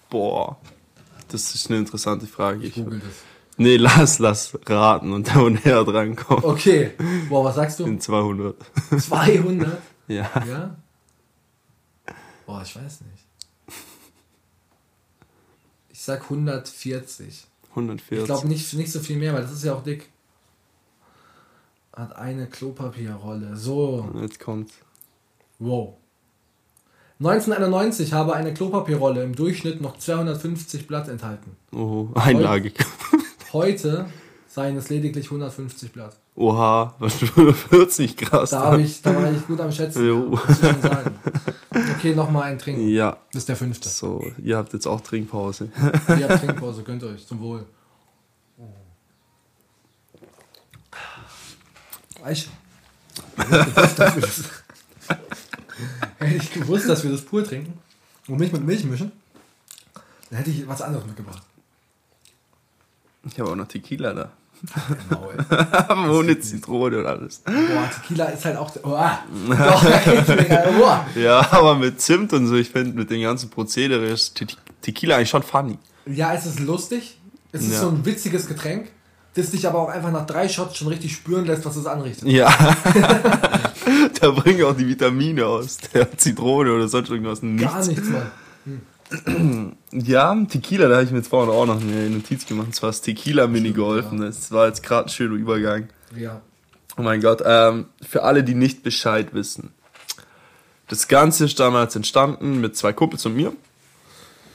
Boah. 0.10 0.58
Das 1.28 1.54
ist 1.54 1.70
eine 1.70 1.80
interessante 1.80 2.26
Frage. 2.28 2.64
Ich, 2.64 2.76
Google 2.76 3.00
das. 3.00 3.16
nee, 3.58 3.78
lass, 3.78 4.20
lass 4.20 4.58
raten 4.66 5.12
und 5.12 5.28
da 5.28 5.40
und 5.40 5.58
her 5.66 5.84
drankommen. 5.84 6.46
Okay. 6.46 6.92
Boah, 7.30 7.44
was 7.44 7.56
sagst 7.56 7.80
du? 7.80 7.86
In 7.86 8.00
200. 8.00 8.56
200? 8.98 9.82
Ja. 10.08 10.30
Ja? 10.48 10.76
Boah, 12.46 12.62
ich 12.64 12.76
weiß 12.76 13.02
nicht. 13.02 13.25
Ich 16.06 16.08
sag 16.08 16.22
140. 16.26 17.48
140. 17.72 18.20
Ich 18.20 18.26
glaube 18.26 18.48
nicht, 18.48 18.72
nicht 18.76 18.92
so 18.92 19.00
viel 19.00 19.18
mehr, 19.18 19.34
weil 19.34 19.42
das 19.42 19.54
ist 19.54 19.64
ja 19.64 19.74
auch 19.74 19.82
dick. 19.82 20.08
Hat 21.94 22.16
eine 22.16 22.46
Klopapierrolle. 22.46 23.58
So, 23.58 24.08
Jetzt 24.22 24.40
kommt. 24.40 24.72
wow. 25.58 25.96
1991 27.18 28.14
habe 28.14 28.36
eine 28.36 28.54
Klopapierrolle 28.54 29.24
im 29.24 29.34
Durchschnitt 29.36 29.82
noch 29.82 29.98
250 29.98 30.86
Blatt 30.86 31.08
enthalten. 31.08 31.58
Oh, 31.72 32.10
einlagig. 32.14 32.76
Heute 33.52 34.06
seien 34.56 34.78
es 34.78 34.90
lediglich 34.90 35.26
150 35.26 35.92
Blatt. 35.92 36.16
Oha, 36.36 36.96
was 37.00 37.16
für 37.16 37.54
40 37.54 38.16
krass. 38.16 38.52
Da, 38.52 38.72
hab 38.72 38.80
ich, 38.80 39.02
da 39.02 39.14
war 39.14 39.30
ich 39.30 39.46
gut 39.46 39.60
am 39.60 39.72
Schätzen. 39.72 40.08
Jo. 40.08 40.18
Muss 40.30 40.50
ich 40.50 40.58
schon 40.58 40.82
sagen. 40.82 41.20
Okay, 41.98 42.16
nochmal 42.16 42.44
ein 42.44 42.58
Trinken. 42.58 42.88
Ja. 42.88 43.18
Das 43.34 43.42
ist 43.42 43.50
der 43.50 43.58
fünfte. 43.58 43.90
So, 43.90 44.26
ihr 44.42 44.56
habt 44.56 44.72
jetzt 44.72 44.88
auch 44.88 45.02
Trinkpause. 45.02 45.70
Ihr 46.08 46.30
habt 46.30 46.40
Trinkpause, 46.40 46.84
gönnt 46.84 47.04
euch, 47.04 47.28
zum 47.28 47.42
Wohl. 47.42 47.66
Ich 52.32 52.50
hätte 53.38 53.58
ich 53.60 53.76
gewusst, 53.76 54.00
dass 54.00 54.16
wir 54.16 54.22
das, 54.22 54.44
hätte 56.18 56.36
ich 56.36 56.54
gewusst, 56.54 56.90
dass 56.90 57.04
wir 57.04 57.12
das 57.12 57.22
pur 57.22 57.44
trinken 57.44 57.78
und 58.28 58.40
Milch 58.40 58.54
mit 58.54 58.66
Milch 58.66 58.84
mischen, 58.86 59.12
dann 60.30 60.40
hätte 60.40 60.50
ich 60.50 60.68
was 60.68 60.82
anderes 60.82 61.06
mitgebracht. 61.06 61.44
Ich 63.26 63.40
habe 63.40 63.52
auch 63.52 63.56
noch 63.56 63.68
Tequila 63.68 64.14
da. 64.14 64.32
Ohne 66.10 66.40
Zitrone 66.40 67.00
und 67.00 67.06
alles. 67.06 67.42
Boah, 67.46 67.90
Tequila 67.94 68.26
ist 68.26 68.46
halt 68.46 68.58
auch. 68.58 68.72
Oh, 68.84 68.90
ah. 68.96 69.20
Doch, 69.50 69.84
boah. 70.78 71.06
Ja, 71.16 71.48
aber 71.52 71.76
mit 71.76 72.02
Zimt 72.02 72.34
und 72.34 72.48
so, 72.48 72.56
ich 72.56 72.70
finde, 72.70 72.98
mit 72.98 73.10
dem 73.10 73.22
ganzen 73.22 73.50
Prozedere 73.50 74.06
ist 74.06 74.36
Te 74.36 74.48
Tequila 74.82 75.16
eigentlich 75.18 75.30
schon 75.30 75.44
funny. 75.44 75.78
Ja, 76.06 76.34
es 76.34 76.46
ist 76.46 76.60
lustig. 76.60 77.20
Es 77.52 77.62
ist 77.62 77.74
Ja. 77.74 77.82
so 77.82 77.90
ein 77.90 78.06
witziges 78.06 78.48
Getränk, 78.48 78.88
das 79.36 79.52
dich 79.52 79.68
aber 79.68 79.80
auch 79.80 79.90
einfach 79.90 80.12
nach 80.12 80.26
drei 80.26 80.48
Shots 80.50 80.78
schon 80.78 80.90
richtig 80.90 81.14
spüren 81.14 81.46
lässt, 81.46 81.66
was 81.66 81.76
es 81.76 81.86
anrichtet. 81.86 82.28
Ja. 82.28 82.50
da 84.22 84.32
bringen 84.32 84.64
auch 84.66 84.76
die 84.76 84.88
Vitamine 84.88 85.46
aus 85.46 85.78
der 85.94 86.18
Zitrone 86.18 86.72
oder 86.74 86.88
sonst 86.88 87.10
irgendwas 87.10 87.42
nichts. 87.42 87.72
Gar 87.72 87.86
nichts, 87.86 88.10
Mann. 88.10 88.32
Ja, 89.92 90.36
Tequila, 90.46 90.88
da 90.88 90.96
habe 90.96 91.06
ich 91.06 91.12
mir 91.12 91.18
jetzt 91.18 91.30
vorhin 91.30 91.54
auch 91.54 91.66
noch 91.66 91.80
eine 91.80 92.10
Notiz 92.10 92.46
gemacht. 92.46 92.68
Und 92.68 92.76
zwar 92.76 92.90
das 92.90 93.02
Tequila-Minigolf. 93.02 94.08
Stimmt, 94.08 94.24
Das 94.24 94.52
war 94.52 94.68
jetzt 94.68 94.84
gerade 94.84 95.08
ein 95.08 95.10
schöner 95.10 95.36
Übergang. 95.36 95.90
Ja. 96.18 96.42
Oh 96.98 97.02
mein 97.02 97.22
Gott, 97.22 97.42
ähm, 97.46 97.88
für 98.02 98.24
alle, 98.24 98.44
die 98.44 98.56
nicht 98.56 98.84
Bescheid 98.84 99.34
wissen. 99.34 99.74
Das 100.88 101.08
Ganze 101.08 101.46
ist 101.46 101.60
damals 101.60 101.96
entstanden 101.96 102.62
mit 102.62 102.76
zwei 102.78 102.94
Kumpels 102.94 103.26
und 103.26 103.36
mir. 103.36 103.54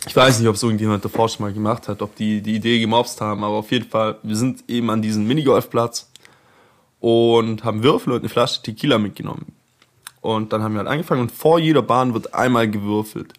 Ich 0.07 0.17
weiß 0.17 0.39
nicht, 0.39 0.49
ob 0.49 0.55
es 0.55 0.63
irgendjemand 0.63 1.05
davor 1.05 1.29
schon 1.29 1.45
mal 1.45 1.53
gemacht 1.53 1.89
hat, 1.89 2.01
ob 2.01 2.17
die 2.17 2.41
die 2.41 2.55
Idee 2.55 2.81
gemobst 2.81 3.21
haben, 3.21 3.45
aber 3.45 3.57
auf 3.57 3.71
jeden 3.71 3.89
Fall, 3.89 4.17
wir 4.23 4.37
sind 4.37 4.65
eben 4.69 4.89
an 4.89 5.03
diesem 5.03 5.27
Minigolfplatz 5.27 6.11
und 7.01 7.65
haben 7.65 7.83
Würfel 7.83 8.15
und 8.15 8.21
eine 8.21 8.31
Flasche 8.31 8.63
Tequila 8.63 8.99
mitgenommen. 8.99 9.53
Und 10.23 10.53
dann 10.53 10.63
haben 10.63 10.73
wir 10.73 10.79
halt 10.79 10.89
angefangen 10.89 11.23
und 11.23 11.33
vor 11.33 11.59
jeder 11.59 11.83
Bahn 11.83 12.15
wird 12.15 12.33
einmal 12.35 12.71
gewürfelt. 12.71 13.35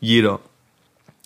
Jeder. 0.00 0.40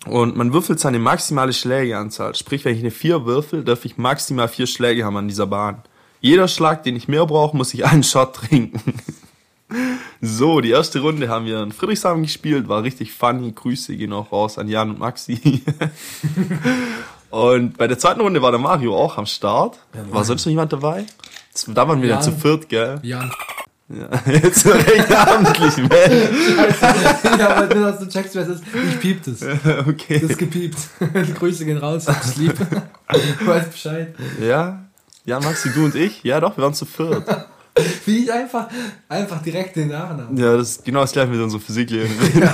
Und 0.05 0.35
man 0.35 0.51
würfelt 0.53 0.79
seine 0.79 0.97
maximale 0.99 1.53
Schlägeanzahl. 1.53 2.33
Sprich, 2.35 2.65
wenn 2.65 2.73
ich 2.75 2.81
eine 2.81 2.91
4 2.91 3.25
würfel, 3.25 3.63
darf 3.63 3.85
ich 3.85 3.97
maximal 3.97 4.47
vier 4.47 4.65
Schläge 4.67 5.05
haben 5.05 5.17
an 5.17 5.27
dieser 5.27 5.45
Bahn. 5.47 5.83
Jeder 6.21 6.47
Schlag, 6.47 6.83
den 6.83 6.95
ich 6.95 7.07
mehr 7.07 7.25
brauche, 7.25 7.55
muss 7.55 7.73
ich 7.73 7.85
einen 7.91 8.03
Shot 8.03 8.35
trinken. 8.35 8.81
So, 10.19 10.59
die 10.59 10.69
erste 10.71 10.99
Runde 10.99 11.29
haben 11.29 11.45
wir 11.45 11.63
in 11.63 11.71
Friedrichshafen 11.71 12.23
gespielt, 12.23 12.67
war 12.67 12.83
richtig 12.83 13.13
funny. 13.13 13.53
Grüße 13.53 13.95
gehen 13.95 14.11
auch 14.11 14.29
raus 14.33 14.57
an 14.57 14.67
Jan 14.67 14.89
und 14.89 14.99
Maxi. 14.99 15.63
Und 17.29 17.77
bei 17.77 17.87
der 17.87 17.97
zweiten 17.97 18.19
Runde 18.19 18.41
war 18.41 18.51
der 18.51 18.59
Mario 18.59 18.93
auch 18.95 19.17
am 19.17 19.25
Start. 19.25 19.79
war 20.11 20.25
sonst 20.25 20.45
noch 20.45 20.49
jemand 20.49 20.73
dabei? 20.73 21.05
Da 21.67 21.87
waren 21.87 22.01
wir 22.01 22.09
Ja. 22.09 22.15
dann 22.15 22.23
zu 22.23 22.31
viert, 22.33 22.67
gell? 22.67 22.99
Jan. 23.03 23.31
Ja. 23.93 24.09
Jetzt 24.31 24.63
so 24.63 24.71
recht 24.71 25.11
abendlich, 25.11 25.77
man. 25.77 25.89
ja, 27.39 27.49
aber 27.49 27.75
nur, 27.75 27.91
dass 27.91 27.99
du 27.99 28.07
checkst, 28.07 28.35
wer 28.35 28.43
es 28.43 28.47
ist. 28.49 28.63
Ich 28.89 28.99
piep 28.99 29.23
das. 29.23 29.39
Das 29.63 29.87
Okay. 29.87 30.17
ist 30.17 30.37
gepiept. 30.37 30.77
Die 30.99 31.33
Grüße 31.33 31.65
gehen 31.65 31.77
raus. 31.77 32.07
Hab's 32.07 32.35
lieb. 32.37 32.53
Du 33.39 33.47
weißt 33.47 33.71
Bescheid. 33.71 34.15
Ja. 34.41 34.85
Ja, 35.25 35.39
Maxi, 35.39 35.71
du 35.73 35.85
und 35.85 35.95
ich? 35.95 36.23
Ja, 36.23 36.39
doch, 36.39 36.55
wir 36.57 36.63
waren 36.63 36.73
zu 36.73 36.85
viert. 36.85 37.23
Wie 38.05 38.23
ich 38.23 38.31
einfach, 38.33 38.67
einfach 39.07 39.41
direkt 39.41 39.75
den 39.75 39.89
Nachnamen. 39.89 40.35
Ja, 40.37 40.57
das 40.57 40.71
ist 40.71 40.85
genau 40.85 41.01
das 41.01 41.11
gleiche 41.11 41.29
mit 41.31 41.39
unserer 41.39 41.61
Physiklehrerin. 41.61 42.17
ja, 42.39 42.53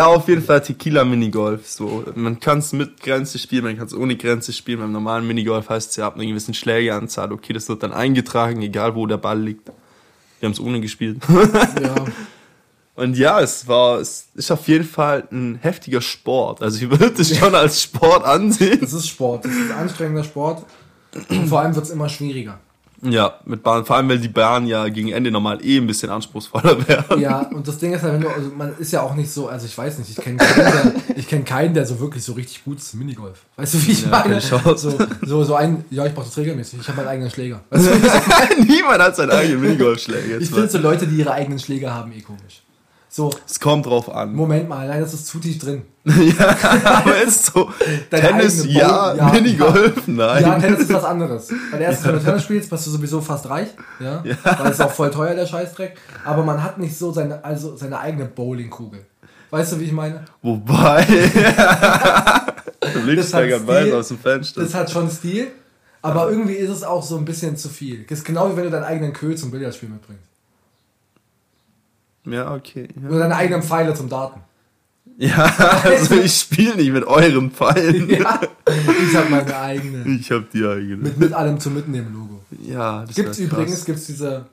auf 0.00 0.28
jeden 0.28 0.42
Fall 0.42 0.62
Tequila 0.62 1.04
Minigolf. 1.04 1.68
So, 1.68 2.04
man 2.14 2.40
kann 2.40 2.58
es 2.58 2.72
mit 2.72 3.00
Grenze 3.00 3.38
spielen, 3.38 3.64
man 3.64 3.76
kann 3.76 3.86
es 3.86 3.94
ohne 3.94 4.16
Grenze 4.16 4.52
spielen. 4.52 4.80
Beim 4.80 4.92
normalen 4.92 5.26
Minigolf 5.26 5.68
heißt 5.68 5.90
es 5.90 5.96
ja 5.96 6.06
ab 6.06 6.14
einer 6.14 6.26
gewissen 6.26 6.54
Schlägeanzahl. 6.54 7.32
Okay, 7.32 7.52
das 7.52 7.68
wird 7.68 7.82
dann 7.82 7.92
eingetragen, 7.92 8.62
egal 8.62 8.94
wo 8.94 9.06
der 9.06 9.18
Ball 9.18 9.40
liegt. 9.40 9.70
Wir 10.40 10.46
haben 10.46 10.52
es 10.52 10.60
ohne 10.60 10.80
gespielt. 10.80 11.18
Ja. 11.82 11.94
Und 12.96 13.16
ja, 13.16 13.40
es 13.40 13.66
war, 13.66 13.98
es 13.98 14.28
ist 14.34 14.50
auf 14.52 14.68
jeden 14.68 14.84
Fall 14.84 15.26
ein 15.32 15.58
heftiger 15.60 16.00
Sport. 16.00 16.62
Also 16.62 16.84
ich 16.84 16.90
würde 16.90 17.20
es 17.20 17.36
schon 17.36 17.54
als 17.54 17.82
Sport 17.82 18.24
ansehen. 18.24 18.78
Das 18.80 18.92
ist 18.92 19.08
Sport. 19.08 19.44
Das 19.44 19.52
ist 19.52 19.70
anstrengender 19.72 20.22
Sport. 20.22 20.64
Und 21.28 21.48
vor 21.48 21.60
allem 21.60 21.74
wird 21.74 21.84
es 21.84 21.90
immer 21.90 22.08
schwieriger. 22.08 22.60
Ja, 23.04 23.38
mit 23.44 23.62
Bahn, 23.62 23.84
vor 23.84 23.96
allem 23.96 24.08
weil 24.08 24.18
die 24.18 24.28
Bahn 24.28 24.66
ja 24.66 24.88
gegen 24.88 25.08
Ende 25.12 25.30
normal 25.30 25.58
eh 25.62 25.76
ein 25.78 25.86
bisschen 25.86 26.10
anspruchsvoller 26.10 26.76
wäre. 26.88 27.18
Ja, 27.20 27.40
und 27.40 27.68
das 27.68 27.78
Ding 27.78 27.92
ist 27.92 28.02
halt, 28.02 28.14
wenn 28.14 28.20
du, 28.22 28.28
also 28.28 28.50
man 28.56 28.74
ist 28.78 28.92
ja 28.92 29.02
auch 29.02 29.14
nicht 29.14 29.30
so, 29.30 29.48
also 29.48 29.66
ich 29.66 29.76
weiß 29.76 29.98
nicht, 29.98 30.10
ich 30.10 30.16
kenne 30.16 30.38
keinen, 30.38 30.56
der, 30.56 30.92
ich 31.16 31.28
kenn 31.28 31.44
keinen, 31.44 31.74
der 31.74 31.86
so 31.86 32.00
wirklich 32.00 32.24
so 32.24 32.32
richtig 32.32 32.64
gut 32.64 32.78
ist 32.78 32.92
im 32.94 33.00
Minigolf. 33.00 33.40
Weißt 33.56 33.74
du, 33.74 33.86
wie 33.86 33.92
ich 33.92 34.02
Ja, 34.04 34.08
meine? 34.08 34.40
So, 34.40 34.58
so, 35.22 35.44
so 35.44 35.54
ein, 35.54 35.84
ja, 35.90 36.06
ich 36.06 36.14
brauche 36.14 36.26
das 36.26 36.36
regelmäßig, 36.36 36.80
ich 36.80 36.88
habe 36.88 36.98
meinen 36.98 37.08
eigenen 37.08 37.30
Schläger. 37.30 37.60
Weißt 37.70 37.86
du? 37.86 38.62
Niemand 38.62 39.02
hat 39.02 39.16
seinen 39.16 39.30
eigenen 39.30 39.60
Minigolfschläger. 39.60 40.38
Ich 40.38 40.50
finde 40.50 40.68
so 40.68 40.78
Leute, 40.78 41.06
die 41.06 41.16
ihre 41.16 41.32
eigenen 41.32 41.58
Schläger 41.58 41.92
haben, 41.94 42.12
eh 42.12 42.20
komisch. 42.20 42.63
So, 43.16 43.30
Es 43.46 43.60
kommt 43.60 43.86
drauf 43.86 44.12
an. 44.12 44.34
Moment 44.34 44.68
mal, 44.68 44.88
nein, 44.88 45.00
das 45.00 45.14
ist 45.14 45.28
zu 45.28 45.38
tief 45.38 45.60
drin. 45.60 45.82
ja, 46.04 46.56
aber 46.96 47.22
ist 47.22 47.46
so. 47.46 47.70
Dein 48.10 48.20
Tennis, 48.20 48.66
ja, 48.66 49.14
ja. 49.14 49.28
Minigolf, 49.28 50.08
nein. 50.08 50.42
Ja, 50.42 50.58
Tennis 50.58 50.80
ist 50.80 50.92
was 50.92 51.04
anderes. 51.04 51.48
Weil 51.70 51.82
erstens, 51.82 52.08
wenn 52.08 52.14
du 52.16 52.20
Tennis 52.24 52.42
spielst, 52.42 52.70
bist 52.70 52.86
du 52.88 52.90
sowieso 52.90 53.20
fast 53.20 53.48
reich. 53.48 53.68
Ja. 54.00 54.24
Weil 54.24 54.66
es 54.66 54.72
ist 54.72 54.80
auch 54.80 54.90
voll 54.90 55.12
teuer, 55.12 55.36
der 55.36 55.46
Scheißdreck. 55.46 55.96
Aber 56.24 56.42
man 56.42 56.60
hat 56.60 56.78
nicht 56.78 56.98
so 56.98 57.12
seine, 57.12 57.44
also 57.44 57.76
seine 57.76 58.00
eigene 58.00 58.24
Bowlingkugel. 58.24 59.06
Weißt 59.50 59.74
du, 59.74 59.78
wie 59.78 59.84
ich 59.84 59.92
meine? 59.92 60.24
Wobei. 60.42 61.06
ja 63.46 63.64
weit 63.64 63.82
Stil. 63.82 63.94
aus 63.94 64.08
dem 64.08 64.18
Fenster. 64.18 64.60
Das 64.60 64.74
hat 64.74 64.90
schon 64.90 65.08
Stil. 65.08 65.52
Aber 66.02 66.28
irgendwie 66.30 66.54
ist 66.54 66.70
es 66.70 66.82
auch 66.82 67.04
so 67.04 67.16
ein 67.16 67.24
bisschen 67.24 67.56
zu 67.56 67.68
viel. 67.68 68.04
Das 68.08 68.18
ist 68.18 68.24
genau 68.24 68.50
wie 68.50 68.56
wenn 68.56 68.64
du 68.64 68.70
deinen 68.70 68.82
eigenen 68.82 69.12
Köhl 69.12 69.36
zum 69.36 69.52
Billardspiel 69.52 69.88
mitbringst. 69.88 70.33
Ja, 72.26 72.54
okay. 72.54 72.88
Ja, 73.02 73.08
Oder 73.08 73.18
deine 73.20 73.36
eigenen 73.36 73.62
Pfeile 73.62 73.94
zum 73.94 74.08
Daten. 74.08 74.40
ja 75.18 75.44
also 75.84 76.14
ich 76.16 76.34
spiele 76.34 76.74
nicht 76.76 76.90
mit 76.92 77.04
euren 77.04 77.50
Pfeilen. 77.50 78.08
Ja. 78.10 78.40
Ich 78.66 79.14
habe 79.16 79.28
meine 79.30 79.56
eigene. 79.56 80.16
Ich 80.18 80.30
hab 80.30 80.50
die 80.50 80.64
eigene. 80.66 80.96
Mit, 80.96 81.18
mit 81.18 81.32
allem 81.32 81.60
zum 81.60 81.74
Mitnehmen 81.74 82.12
Logo. 82.12 82.40
ja, 82.66 83.04
das 83.04 83.14
Gibt's 83.14 83.38
übrigens 83.38 83.84
gibt's 83.84 84.06
diese, 84.06 84.46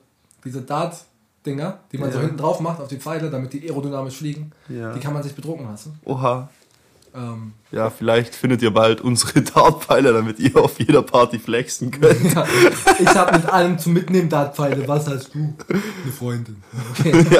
diese 0.44 0.60
Dart-Dinger, 0.62 1.78
die 1.90 1.98
man 1.98 2.10
so 2.12 2.18
Ja. 2.18 2.22
hinten 2.24 2.36
drauf 2.38 2.60
macht 2.60 2.80
auf 2.80 2.88
die 2.88 2.98
Pfeile, 2.98 3.30
damit 3.30 3.52
die 3.54 3.62
aerodynamisch 3.62 4.16
fliegen. 4.18 4.52
Ja. 4.68 4.92
Die 4.92 5.00
kann 5.00 5.14
man 5.14 5.22
sich 5.22 5.34
bedrucken 5.34 5.66
lassen. 5.66 5.98
Oha. 6.04 6.48
Ähm, 7.14 7.52
Ja, 7.70 7.90
vielleicht 7.90 8.34
findet 8.34 8.62
ihr 8.62 8.72
bald 8.72 9.00
unsere 9.00 9.42
Dartpfeiler, 9.42 10.12
damit 10.12 10.38
ihr 10.38 10.56
auf 10.56 10.78
jeder 10.78 11.02
Party 11.02 11.38
flexen 11.38 11.90
könnt. 11.90 12.34
ja, 12.34 12.44
ich 12.98 13.08
habe 13.08 13.36
mit 13.38 13.46
allem 13.46 13.78
zum 13.78 13.92
Mitnehmen 13.92 14.28
Dartpfeile. 14.28 14.86
Was 14.88 15.06
hast 15.08 15.34
du? 15.34 15.54
Eine 15.68 16.12
Freundin. 16.12 16.62
Okay. 16.98 17.12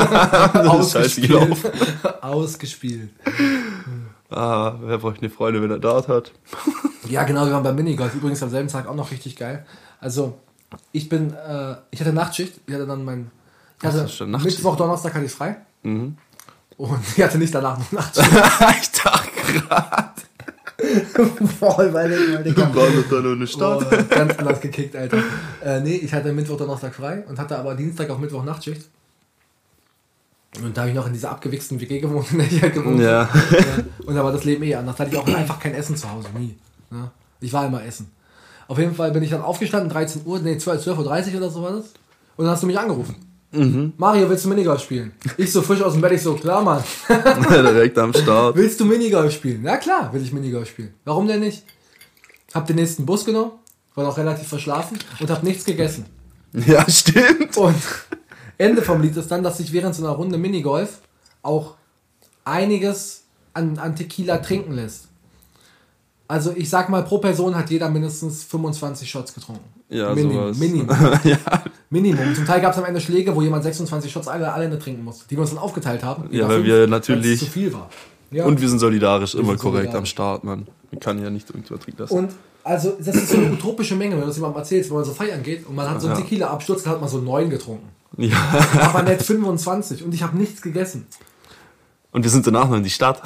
Das 0.53 0.95
ist 0.95 1.21
scheiße. 1.27 1.57
Ausgespielt. 2.21 3.11
Ah, 4.31 4.75
wer 4.83 4.99
braucht 4.99 5.19
eine 5.21 5.31
Freunde, 5.31 5.63
wenn 5.63 5.71
er 5.71 5.79
Dart 5.79 6.09
hat? 6.09 6.33
Ja, 7.09 7.25
genau, 7.25 7.45
wir 7.47 7.53
waren 7.53 7.63
beim 7.63 7.75
Minigolf. 7.77 8.15
Übrigens 8.15 8.43
am 8.43 8.51
selben 8.51 8.69
Tag 8.69 8.87
auch 8.87 8.95
noch 8.95 9.11
richtig 9.11 9.37
geil. 9.37 9.67
Also, 10.01 10.39
ich 10.93 11.09
bin, 11.09 11.33
äh, 11.35 11.77
ich 11.91 12.01
hatte 12.01 12.13
Nachtschicht. 12.13 12.55
Ich 12.67 12.75
hatte 12.75 12.87
dann 12.87 13.05
mein, 13.05 13.31
ich 13.81 13.87
hatte. 13.87 14.27
Mittwoch, 14.27 14.77
Donnerstag 14.77 15.15
hatte 15.15 15.25
ich 15.27 15.33
frei. 15.33 15.57
Mhm. 15.83 16.17
Und 16.79 16.99
ich 17.17 17.23
hatte 17.23 17.37
nicht 17.39 17.55
danach 17.55 17.79
noch 17.79 17.93
Nachtschicht. 17.93 18.29
ich 18.81 18.91
dachte 19.03 19.22
gerade, 19.53 20.13
Voll, 21.61 21.93
weil 21.95 22.13
ich, 22.45 22.57
warst 22.57 23.13
da 23.13 23.21
nur 23.21 23.33
eine 23.33 23.47
Stadt. 23.47 23.87
Oh, 23.89 24.05
ganz 24.15 24.37
anders 24.39 24.61
gekickt, 24.61 24.97
Alter. 24.97 25.19
Äh, 25.65 25.81
nee, 25.81 25.97
ich 25.97 26.13
hatte 26.13 26.33
Mittwoch, 26.33 26.57
Donnerstag 26.57 26.95
frei 26.95 27.25
und 27.29 27.39
hatte 27.39 27.57
aber 27.57 27.75
Dienstag 27.75 28.11
auf 28.11 28.19
Mittwoch 28.19 28.43
Nachtschicht. 28.45 28.89
Und 30.63 30.77
da 30.77 30.83
habe 30.83 30.91
ich 30.91 30.97
noch 30.97 31.07
in 31.07 31.13
dieser 31.13 31.31
abgewichsten 31.31 31.81
WG 31.81 32.01
gewohnt, 32.01 32.27
in 32.33 32.39
der 32.39 32.47
ich 32.47 32.61
halt 32.61 32.75
gewohnt 32.75 33.01
Ja. 33.01 33.29
habe. 33.33 33.85
Und 34.07 34.15
da 34.15 34.25
war 34.25 34.33
das 34.33 34.45
Leben 34.45 34.63
eh 34.65 34.75
anders. 34.75 34.97
Da 34.97 35.05
hatte 35.05 35.15
ich 35.15 35.21
auch 35.21 35.27
einfach 35.35 35.59
kein 35.61 35.75
Essen 35.75 35.97
zu 35.97 36.11
Hause, 36.11 36.29
nie. 36.37 36.57
Ne? 36.91 37.11
Ich 37.41 37.53
war 37.53 37.67
immer 37.67 37.85
essen. 37.85 38.11
Auf 38.69 38.79
jeden 38.79 38.95
Fall 38.95 39.13
bin 39.13 39.23
ich 39.23 39.31
dann 39.31 39.43
aufgestanden, 39.43 39.89
13 39.89 40.23
Uhr, 40.25 40.41
nee, 40.41 40.59
12, 40.59 40.87
12.30 40.87 41.33
Uhr 41.33 41.37
oder 41.39 41.51
so 41.51 41.63
war 41.63 41.73
das. 41.73 41.87
Und 42.37 42.45
dann 42.45 42.51
hast 42.55 42.63
du 42.63 42.67
mich 42.67 42.79
angerufen. 42.79 43.17
Mario, 43.53 44.31
willst 44.31 44.45
du 44.47 44.49
Minigolf 44.49 44.83
spielen? 44.83 45.13
Ich 45.37 45.53
so 45.53 45.61
frisch 45.61 45.83
aus 45.83 45.93
dem 45.93 46.01
Bett, 46.01 46.13
ich 46.13 46.23
so, 46.23 46.35
klar, 46.35 46.63
Mann. 46.63 46.83
Direkt 47.51 47.99
am 47.99 48.13
Start. 48.15 48.57
Willst 48.57 48.81
du 48.81 48.87
Minigolf 48.87 49.33
spielen? 49.35 49.61
Na 49.63 49.77
klar, 49.77 50.13
will 50.13 50.23
ich 50.23 50.33
Minigolf 50.33 50.71
spielen. 50.71 50.95
Warum 51.05 51.29
denn 51.29 51.41
nicht? 51.41 51.65
Hab 52.55 52.67
den 52.67 52.77
nächsten 52.77 53.05
Bus 53.05 53.25
genommen, 53.25 53.53
war 53.95 54.05
noch 54.05 54.17
relativ 54.17 54.49
verschlafen 54.49 54.99
und 55.21 55.31
hab 55.31 55.43
nichts 55.43 55.65
gegessen. 55.65 56.07
Ja, 56.67 56.89
stimmt. 56.89 57.57
Und 57.57 57.77
Ende 58.59 58.83
vom 58.83 59.01
Lied 59.03 59.17
ist 59.17 59.31
dann, 59.31 59.43
dass 59.43 59.59
sich 59.59 59.73
während 59.73 59.95
so 59.95 60.05
einer 60.05 60.15
Runde 60.15 60.39
Minigolf 60.39 61.01
auch 61.43 61.77
einiges 62.45 63.25
an, 63.55 63.79
an 63.79 63.97
Tequila 63.97 64.39
trinken 64.39 64.73
lässt. 64.73 65.09
Also 66.33 66.55
ich 66.57 66.71
sag 66.71 66.89
mal, 66.89 67.03
pro 67.05 67.19
Person 67.19 67.55
hat 67.55 67.69
jeder 67.69 67.91
mindestens 67.91 68.43
25 68.45 69.11
Shots 69.11 69.35
getrunken. 69.35 69.65
Ja, 69.91 70.15
Minimum. 70.15 70.59
Minimum. 70.59 70.89
ja. 71.25 71.37
Minimum. 71.91 72.35
Zum 72.35 72.47
Teil 72.47 72.63
gab 72.63 72.73
es 72.73 72.79
am 72.79 72.87
Ende 72.87 73.03
Schläge, 73.03 73.37
wo 73.37 73.43
jemand 73.43 73.65
26 73.65 74.11
Shots 74.11 74.29
alle, 74.29 74.51
alleine 74.51 74.79
trinken 74.79 75.05
musste, 75.05 75.29
die 75.29 75.37
wir 75.37 75.43
uns 75.43 75.51
dann 75.51 75.59
aufgeteilt 75.59 76.03
haben. 76.03 76.29
Ja, 76.31 76.49
weil 76.49 76.65
wir 76.65 76.87
natürlich- 76.87 77.39
zu 77.41 77.45
viel 77.45 77.71
war. 77.75 77.91
Ja. 78.31 78.47
Und 78.47 78.59
wir 78.63 78.69
sind 78.71 78.79
solidarisch, 78.79 79.35
immer 79.35 79.49
sind 79.49 79.59
korrekt 79.59 79.93
solidarisch. 79.93 79.99
am 79.99 80.07
Start, 80.07 80.45
Mann. 80.45 80.67
Man 80.91 81.01
kann 81.01 81.23
ja 81.23 81.29
nicht 81.29 81.51
irgendjemand 81.51 81.83
trinken 81.85 82.01
lassen. 82.01 82.15
Und 82.17 82.31
also, 82.65 82.97
das 82.99 83.15
ist 83.15 83.29
so 83.29 83.37
eine 83.37 83.53
utopische 83.53 83.95
Menge, 83.95 84.15
wenn 84.15 84.23
du 84.23 84.29
das 84.29 84.37
jemandem 84.37 84.61
erzählst, 84.61 84.89
wenn 84.89 84.97
man 84.97 85.05
so 85.05 85.13
feiern 85.13 85.43
geht 85.43 85.67
und 85.67 85.75
man 85.75 85.91
hat 85.91 86.01
so 86.01 86.07
einen 86.09 86.17
Ja. 86.17 86.23
Tequila-Absturz, 86.23 86.85
dann 86.85 86.95
hat 86.95 87.01
man 87.03 87.11
so 87.11 87.19
neun 87.19 87.51
getrunken. 87.51 87.89
ja. 88.17 88.37
Aber 88.81 89.03
nicht 89.03 89.21
25 89.23 90.03
und 90.03 90.15
ich 90.15 90.23
habe 90.23 90.35
nichts 90.39 90.63
gegessen. 90.63 91.07
Und 92.11 92.23
wir 92.23 92.31
sind 92.31 92.47
danach 92.47 92.71
noch 92.71 92.77
in 92.79 92.85
die 92.85 92.89
Stadt. 92.91 93.21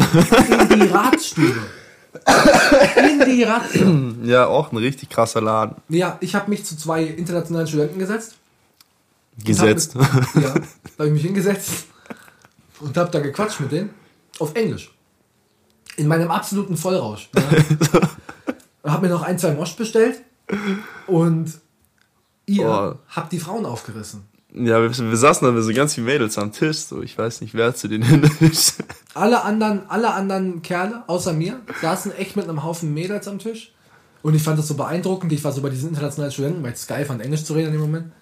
In 0.71 0.81
die 0.81 0.87
Ratsstube. 0.89 1.55
Die 3.27 3.43
Ratsstube. 3.43 4.15
ja, 4.25 4.47
auch 4.47 4.73
ein 4.73 4.77
richtig 4.79 5.09
krasser 5.11 5.41
Laden. 5.41 5.77
Ja, 5.89 6.17
ich 6.21 6.35
habe 6.35 6.51
mich 6.51 6.65
zu 6.65 6.77
zwei 6.77 7.03
internationalen 7.05 7.67
Studenten 7.67 7.99
gesetzt. 7.99 8.37
Gesetzt. 9.45 9.95
Hab 9.95 10.35
mit, 10.35 10.45
ja, 10.45 10.55
da 10.55 10.61
habe 10.99 11.07
ich 11.09 11.13
mich 11.13 11.23
hingesetzt 11.23 11.87
und 12.81 12.97
habe 12.97 13.11
da 13.11 13.21
gequatscht 13.21 13.61
mit 13.61 13.73
denen. 13.73 13.91
Auf 14.39 14.55
Englisch. 14.55 14.93
In 15.97 16.09
meinem 16.09 16.31
absoluten 16.31 16.77
Vollrausch. 16.77 17.29
Ja. 17.35 18.01
habe 18.93 19.07
mir 19.07 19.13
noch 19.13 19.23
ein, 19.23 19.39
zwei 19.39 19.53
Mosch 19.53 19.77
bestellt 19.77 20.23
und 21.07 21.53
ihr 22.47 22.67
Oh. 22.69 22.95
habt 23.09 23.33
die 23.33 23.41
Frauen 23.41 23.67
aufgerissen. 23.67 24.25
Ja, 24.57 24.81
wir, 24.81 24.91
wir 24.91 25.17
saßen 25.17 25.55
da 25.55 25.61
so 25.61 25.73
ganz 25.75 25.95
viele 25.95 26.07
Mädels 26.07 26.39
am 26.39 26.51
Tisch, 26.51 26.79
so 26.79 27.03
ich 27.03 27.17
weiß 27.17 27.43
nicht, 27.43 27.53
wer 27.53 27.75
zu 27.75 27.89
denen 27.89 28.05
hin 28.05 28.31
ist. 28.41 28.83
Alle 29.15 29.45
anderen, 29.45 29.89
alle 29.89 30.13
anderen 30.13 30.61
Kerle, 30.61 31.03
außer 31.07 31.33
mir, 31.33 31.61
saßen 31.81 32.13
echt 32.17 32.37
mit 32.37 32.47
einem 32.47 32.63
Haufen 32.63 32.93
Mädels 32.93 33.27
am 33.29 33.39
Tisch. 33.39 33.73
Und 34.23 34.35
ich 34.35 34.43
fand 34.43 34.59
das 34.59 34.69
so 34.69 34.75
beeindruckend. 34.75 35.33
Ich 35.33 35.43
war 35.43 35.53
so 35.53 35.63
bei 35.63 35.71
diesen 35.71 35.89
internationalen 35.89 36.33
Studenten, 36.33 36.63
weil 36.63 36.73
es 36.73 36.87
geil 36.87 37.07
fand, 37.07 37.23
Englisch 37.23 37.45
zu 37.45 37.55
reden 37.55 37.69
in 37.69 37.73
dem 37.73 37.81
Moment. 37.81 38.13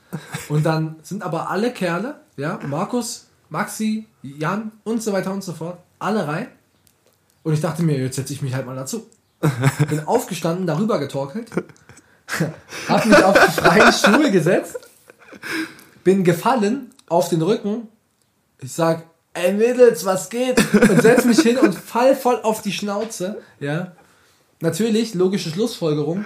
Und 0.49 0.65
dann 0.65 0.95
sind 1.03 1.25
aber 1.25 1.51
alle 1.51 1.73
Kerle, 1.73 2.21
ja, 2.37 2.61
Markus, 2.69 3.27
Maxi, 3.49 4.07
Jan 4.23 4.71
und 4.85 5.03
so 5.03 5.13
weiter 5.13 5.33
und 5.33 5.43
so 5.43 5.53
fort, 5.53 5.79
alle 5.99 6.29
rein. 6.29 6.47
Und 7.43 7.55
ich 7.55 7.61
dachte 7.61 7.83
mir, 7.83 7.99
jetzt 7.99 8.15
setze 8.17 8.33
ich 8.33 8.43
mich 8.43 8.55
halt 8.55 8.67
mal 8.67 8.77
dazu. 8.77 9.09
Bin 9.89 10.07
aufgestanden, 10.07 10.67
darüber 10.67 11.01
getorkelt, 11.01 11.51
hab 12.89 13.05
mich 13.05 13.25
auf 13.25 13.35
die 13.35 13.61
freien 13.61 13.93
Stuhl 13.93 14.31
gesetzt, 14.31 14.79
bin 16.05 16.23
gefallen 16.25 16.91
auf 17.09 17.29
den 17.29 17.43
Rücken. 17.43 17.89
Ich 18.61 18.73
sag, 18.73 19.05
ey 19.33 19.53
Mädels, 19.53 20.05
was 20.05 20.31
geht? 20.31 20.59
Und 20.75 21.03
setz 21.03 21.25
mich 21.25 21.41
hin 21.41 21.59
und 21.59 21.75
fall 21.75 22.15
voll 22.15 22.41
auf 22.43 22.63
die 22.63 22.73
Schnauze. 22.73 23.39
Ja. 23.59 23.93
Natürlich, 24.61 25.15
logische 25.15 25.51
Schlussfolgerung. 25.51 26.25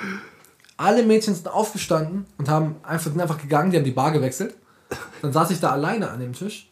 Alle 0.77 1.03
Mädchen 1.03 1.35
sind 1.35 1.49
aufgestanden 1.49 2.27
und 2.37 2.49
haben 2.49 2.77
einfach, 2.83 3.11
sind 3.11 3.21
einfach 3.21 3.41
gegangen, 3.41 3.71
die 3.71 3.79
haben 3.79 3.85
die 3.85 3.91
Bar 3.91 4.13
gewechselt. 4.13 4.55
Dann 5.23 5.33
saß 5.33 5.51
ich 5.51 5.61
da 5.61 5.71
alleine 5.71 6.11
an 6.11 6.21
dem 6.21 6.33
Tisch. 6.33 6.69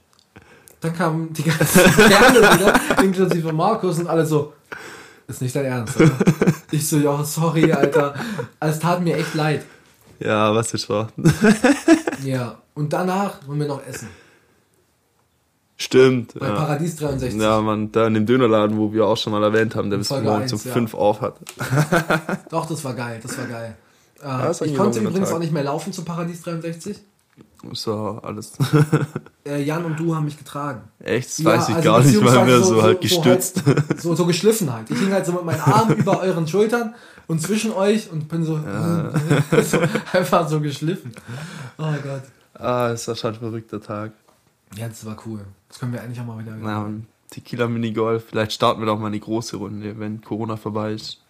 Dann 0.81 0.95
kamen 0.95 1.33
die 1.33 1.43
ganzen 1.43 1.83
Kerle 2.09 2.41
wieder, 2.41 2.81
inklusive 3.03 3.53
Markus 3.53 3.99
und 3.99 4.07
alle 4.07 4.27
so, 4.27 4.53
Ist 5.27 5.43
nicht 5.43 5.57
dein 5.57 5.65
Ernst, 5.65 5.97
oder? 5.97 6.13
ich 6.71 6.87
so, 6.87 6.99
ja, 6.99 7.25
sorry, 7.25 7.73
Alter. 7.73 8.15
Es 8.61 8.79
tat 8.79 9.01
mir 9.03 9.17
echt 9.17 9.35
leid. 9.35 9.65
Ja, 10.21 10.55
was 10.55 10.73
ist 10.73 10.89
wahr? 10.89 11.09
Ja. 12.25 12.59
Und 12.75 12.93
danach 12.93 13.47
wollen 13.47 13.61
wir 13.61 13.69
noch 13.69 13.87
essen. 13.87 14.09
Stimmt. 15.79 16.35
Bei 16.39 16.49
ja. 16.49 16.55
Paradies 16.55 16.97
63. 16.97 17.41
Ja, 17.41 17.61
man, 17.61 17.93
da 17.93 18.07
in 18.07 18.15
dem 18.15 18.25
Dönerladen, 18.25 18.79
wo 18.79 18.93
wir 18.93 19.07
auch 19.07 19.17
schon 19.17 19.33
mal 19.33 19.43
erwähnt 19.43 19.75
haben, 19.77 19.91
der 19.91 19.99
bis 19.99 20.09
Folge 20.09 20.27
morgens 20.27 20.53
um 20.53 20.59
eins, 20.59 20.65
ja. 20.65 20.73
5 20.73 20.95
auf 20.95 21.21
hat. 21.21 21.37
Doch, 22.51 22.67
das 22.67 22.83
war 22.83 22.95
geil, 22.95 23.21
das 23.23 23.37
war 23.37 23.47
geil. 23.47 23.77
Äh, 24.21 24.23
das 24.23 24.63
ich 24.63 24.75
konnte 24.75 25.01
übrigens 25.01 25.33
auch 25.33 25.39
nicht 25.39 25.53
mehr 25.53 25.65
laufen 25.65 25.93
zu 25.93 26.03
Paradies 26.03 26.43
63. 26.43 26.99
So, 27.73 28.21
alles. 28.23 28.53
Äh, 29.47 29.63
Jan 29.63 29.85
und 29.85 29.97
du 29.97 30.13
haben 30.13 30.25
mich 30.25 30.37
getragen. 30.37 30.81
Echt? 30.99 31.29
Das 31.29 31.39
Ja, 31.39 31.45
weiß 31.53 31.69
ich 31.69 31.77
also 31.77 31.89
gar 31.89 32.01
nicht, 32.03 32.17
weil 32.17 32.25
wir 32.25 32.57
beziehungsweise 32.57 32.65
so, 32.65 32.83
halt 32.83 33.01
gestützt. 33.01 33.57
So, 33.65 33.67
halt, 33.67 34.01
so, 34.01 34.15
so 34.17 34.27
geschliffen 34.27 34.73
halt. 34.73 34.91
Ich 34.91 34.99
hing 34.99 35.13
halt 35.13 35.25
so 35.25 35.31
mit 35.35 35.45
meinen 35.45 35.61
Armen 35.61 35.97
über 35.99 36.19
euren 36.21 36.49
Schultern 36.49 36.97
und 37.29 37.41
zwischen 37.41 37.71
euch 37.73 38.11
und 38.11 38.27
bin 38.27 38.43
so, 38.43 38.59
so 39.63 39.79
einfach 40.13 40.49
so 40.49 40.61
geschliffen. 40.61 41.13
Oh 41.79 41.93
Gott. 42.03 42.23
ah, 42.55 42.89
ist 42.89 43.07
das 43.07 43.21
schon 43.21 43.35
ein 43.35 43.39
verrückter 43.39 43.81
Tag. 43.81 44.15
Ja, 44.77 44.89
das 44.89 45.07
war 45.07 45.17
cool. 45.27 45.39
Das 45.69 45.79
können 45.79 45.93
wir 45.93 46.01
endlich 46.01 46.19
auch 46.21 46.27
mal 46.27 46.41
wieder. 46.41 46.57
Na, 46.61 46.83
und 46.83 47.07
Tequila 47.31 47.69
Minigolf. 47.69 48.25
Vielleicht 48.29 48.53
starten 48.53 48.81
wir 48.81 48.87
doch 48.87 48.99
mal 48.99 49.07
eine 49.07 49.21
große 49.21 49.59
Runde, 49.59 49.97
wenn 50.01 50.23
Corona 50.23 50.57
vorbei 50.57 50.93
ist. 50.95 51.21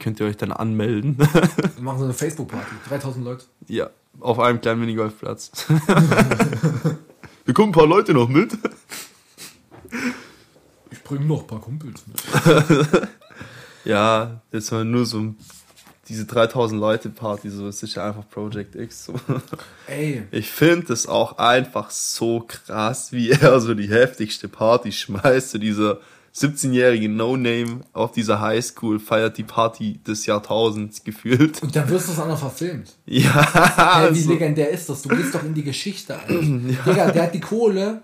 Könnt 0.00 0.18
ihr 0.18 0.26
euch 0.26 0.36
dann 0.36 0.50
anmelden. 0.50 1.16
Wir 1.18 1.82
machen 1.84 1.98
so 2.00 2.04
eine 2.04 2.14
Facebook-Party. 2.14 2.74
3000 2.88 3.24
Leute. 3.24 3.44
ja, 3.68 3.90
auf 4.20 4.38
einem 4.38 4.60
kleinen 4.60 4.80
Minigolfplatz. 4.80 5.50
wir 7.44 7.54
kommen 7.54 7.70
ein 7.70 7.72
paar 7.72 7.86
Leute 7.86 8.14
noch 8.14 8.28
mit. 8.28 8.56
Ich 10.90 11.02
bringe 11.02 11.24
noch 11.26 11.42
ein 11.42 11.46
paar 11.46 11.60
Kumpels 11.60 12.04
mit. 12.06 13.08
Ja, 13.84 14.40
jetzt 14.50 14.72
mal 14.72 14.82
nur 14.84 15.04
so 15.04 15.34
diese 16.08 16.24
3000 16.24 16.80
Leute 16.80 17.10
Party, 17.10 17.50
so 17.50 17.66
das 17.66 17.82
ist 17.82 17.94
ja 17.94 18.06
einfach 18.08 18.26
Project 18.30 18.74
X. 18.76 19.04
So. 19.04 19.14
Ey, 19.86 20.22
Ich 20.30 20.50
finde 20.50 20.92
es 20.92 21.06
auch 21.06 21.36
einfach 21.36 21.90
so 21.90 22.40
krass, 22.40 23.12
wie 23.12 23.30
er 23.30 23.60
so 23.60 23.74
die 23.74 23.88
heftigste 23.90 24.48
Party 24.48 24.90
schmeißt. 24.90 25.50
So 25.50 25.58
dieser 25.58 25.98
17-jährige 26.36 27.08
No-Name 27.08 27.80
auf 27.92 28.10
dieser 28.12 28.40
Highschool 28.40 28.98
feiert 28.98 29.38
die 29.38 29.44
Party 29.44 30.00
des 30.06 30.26
Jahrtausends 30.26 31.04
gefühlt. 31.04 31.62
und 31.62 31.74
dann 31.76 31.88
wirst 31.88 32.08
du 32.08 32.12
es 32.12 32.18
auch 32.18 32.26
noch 32.26 32.38
verfilmt. 32.38 32.92
Ja, 33.06 33.30
Hey, 34.02 34.14
wie 34.14 34.18
also, 34.18 34.30
legendär 34.32 34.70
ist 34.70 34.88
das? 34.88 35.02
Du 35.02 35.10
gehst 35.10 35.34
doch 35.34 35.44
in 35.44 35.54
die 35.54 35.62
Geschichte, 35.62 36.18
Alter. 36.18 36.34
Digga, 36.40 37.10
der 37.12 37.22
hat 37.24 37.34
die 37.34 37.40
Kohle, 37.40 38.02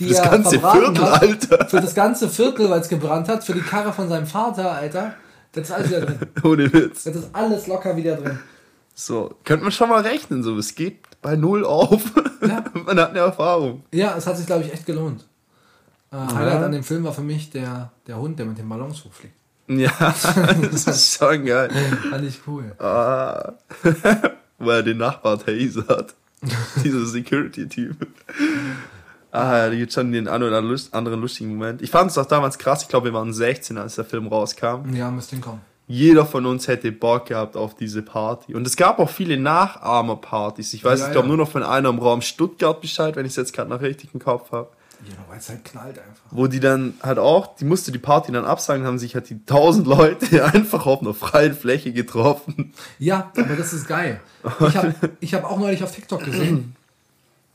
die 0.00 0.08
das 0.08 0.18
er 0.18 0.28
ganze 0.30 0.58
Viertel, 0.58 0.98
hat, 1.02 1.22
Alter. 1.22 1.68
für 1.68 1.80
das 1.80 1.94
ganze 1.94 2.28
Viertel, 2.28 2.68
weil 2.68 2.80
es 2.80 2.88
gebrannt 2.88 3.28
hat, 3.28 3.44
für 3.44 3.52
die 3.54 3.60
Karre 3.60 3.92
von 3.92 4.08
seinem 4.08 4.26
Vater, 4.26 4.72
Alter. 4.72 5.14
Das 5.52 5.68
ist 5.68 5.74
alles 5.74 5.88
wieder 5.90 6.00
drin. 6.00 6.18
Ohne 6.42 6.72
Witz. 6.72 7.04
Das 7.04 7.14
ist 7.14 7.28
alles 7.32 7.68
locker 7.68 7.96
wieder 7.96 8.16
drin. 8.16 8.40
So, 8.96 9.36
könnte 9.44 9.62
man 9.62 9.72
schon 9.72 9.88
mal 9.88 10.00
rechnen, 10.02 10.42
so, 10.42 10.56
es 10.58 10.74
geht 10.74 10.98
bei 11.22 11.36
Null 11.36 11.64
auf. 11.64 12.02
Ja. 12.42 12.64
man 12.86 12.98
hat 12.98 13.10
eine 13.10 13.20
Erfahrung. 13.20 13.84
Ja, 13.92 14.16
es 14.16 14.26
hat 14.26 14.36
sich, 14.36 14.46
glaube 14.46 14.64
ich, 14.64 14.72
echt 14.72 14.84
gelohnt. 14.84 15.24
Äh, 16.14 16.34
Highlight 16.34 16.62
an 16.62 16.72
dem 16.72 16.84
Film 16.84 17.04
war 17.04 17.12
für 17.12 17.22
mich 17.22 17.50
der, 17.50 17.90
der 18.06 18.18
Hund, 18.18 18.38
der 18.38 18.46
mit 18.46 18.58
dem 18.58 18.68
Ballons 18.68 19.04
hochfliegt. 19.04 19.34
Ja, 19.66 19.90
das 20.70 20.86
ist 20.86 21.18
schon 21.18 21.44
geil. 21.46 21.70
Fand 22.10 22.24
ich 22.24 22.40
cool. 22.46 22.72
Ah, 22.78 23.54
wo 24.58 24.70
er 24.70 24.82
den 24.82 24.98
Nachbar 24.98 25.38
tasert. 25.38 26.14
Dieser 26.84 27.06
Security-Typ. 27.06 27.96
Ah, 29.32 29.68
da 29.68 29.74
gibt 29.74 29.92
schon 29.92 30.12
den 30.12 30.28
einen 30.28 30.44
oder 30.44 30.58
anderen 30.92 31.20
lustigen 31.20 31.50
Moment. 31.56 31.82
Ich 31.82 31.90
fand 31.90 32.10
es 32.10 32.18
auch 32.18 32.26
damals 32.26 32.58
krass. 32.58 32.82
Ich 32.82 32.88
glaube, 32.88 33.06
wir 33.06 33.14
waren 33.14 33.32
16, 33.32 33.78
als 33.78 33.96
der 33.96 34.04
Film 34.04 34.28
rauskam. 34.28 34.94
Ja, 34.94 35.10
müsste 35.10 35.36
hinkommen. 35.36 35.62
Jeder 35.86 36.24
von 36.24 36.46
uns 36.46 36.68
hätte 36.68 36.92
Bock 36.92 37.26
gehabt 37.26 37.56
auf 37.56 37.74
diese 37.74 38.02
Party. 38.02 38.54
Und 38.54 38.66
es 38.66 38.76
gab 38.76 38.98
auch 38.98 39.10
viele 39.10 39.36
Nachahmer-Partys. 39.38 40.72
Ich 40.74 40.84
weiß, 40.84 41.00
Ja, 41.00 41.06
ich 41.06 41.12
glaube, 41.12 41.28
ja. 41.28 41.34
nur 41.34 41.44
noch 41.44 41.50
von 41.50 41.62
einer 41.62 41.88
im 41.88 41.98
Raum 41.98 42.22
Stuttgart 42.22 42.80
Bescheid, 42.80 43.16
wenn 43.16 43.26
ich 43.26 43.32
es 43.32 43.36
jetzt 43.36 43.52
gerade 43.52 43.70
noch 43.70 43.80
richtig 43.80 44.10
im 44.14 44.20
Kopf 44.20 44.52
habe. 44.52 44.68
Ja, 45.08 45.16
weil 45.28 45.38
es 45.38 45.48
halt 45.48 45.64
knallt 45.64 45.98
einfach. 45.98 46.24
Wo 46.30 46.46
die 46.46 46.60
dann 46.60 46.94
halt 47.02 47.18
auch, 47.18 47.56
die 47.56 47.64
musste 47.64 47.92
die 47.92 47.98
Party 47.98 48.32
dann 48.32 48.44
absagen, 48.44 48.86
haben 48.86 48.98
sich 48.98 49.14
halt 49.14 49.28
die 49.30 49.44
tausend 49.44 49.86
Leute 49.86 50.44
einfach 50.54 50.86
auf 50.86 51.00
einer 51.00 51.14
freien 51.14 51.54
Fläche 51.54 51.92
getroffen. 51.92 52.72
Ja, 52.98 53.32
aber 53.36 53.56
das 53.56 53.72
ist 53.72 53.86
geil. 53.86 54.20
Ich 54.68 54.76
habe 54.76 54.94
ich 55.20 55.34
hab 55.34 55.44
auch 55.44 55.58
neulich 55.58 55.82
auf 55.82 55.92
TikTok 55.92 56.24
gesehen, 56.24 56.76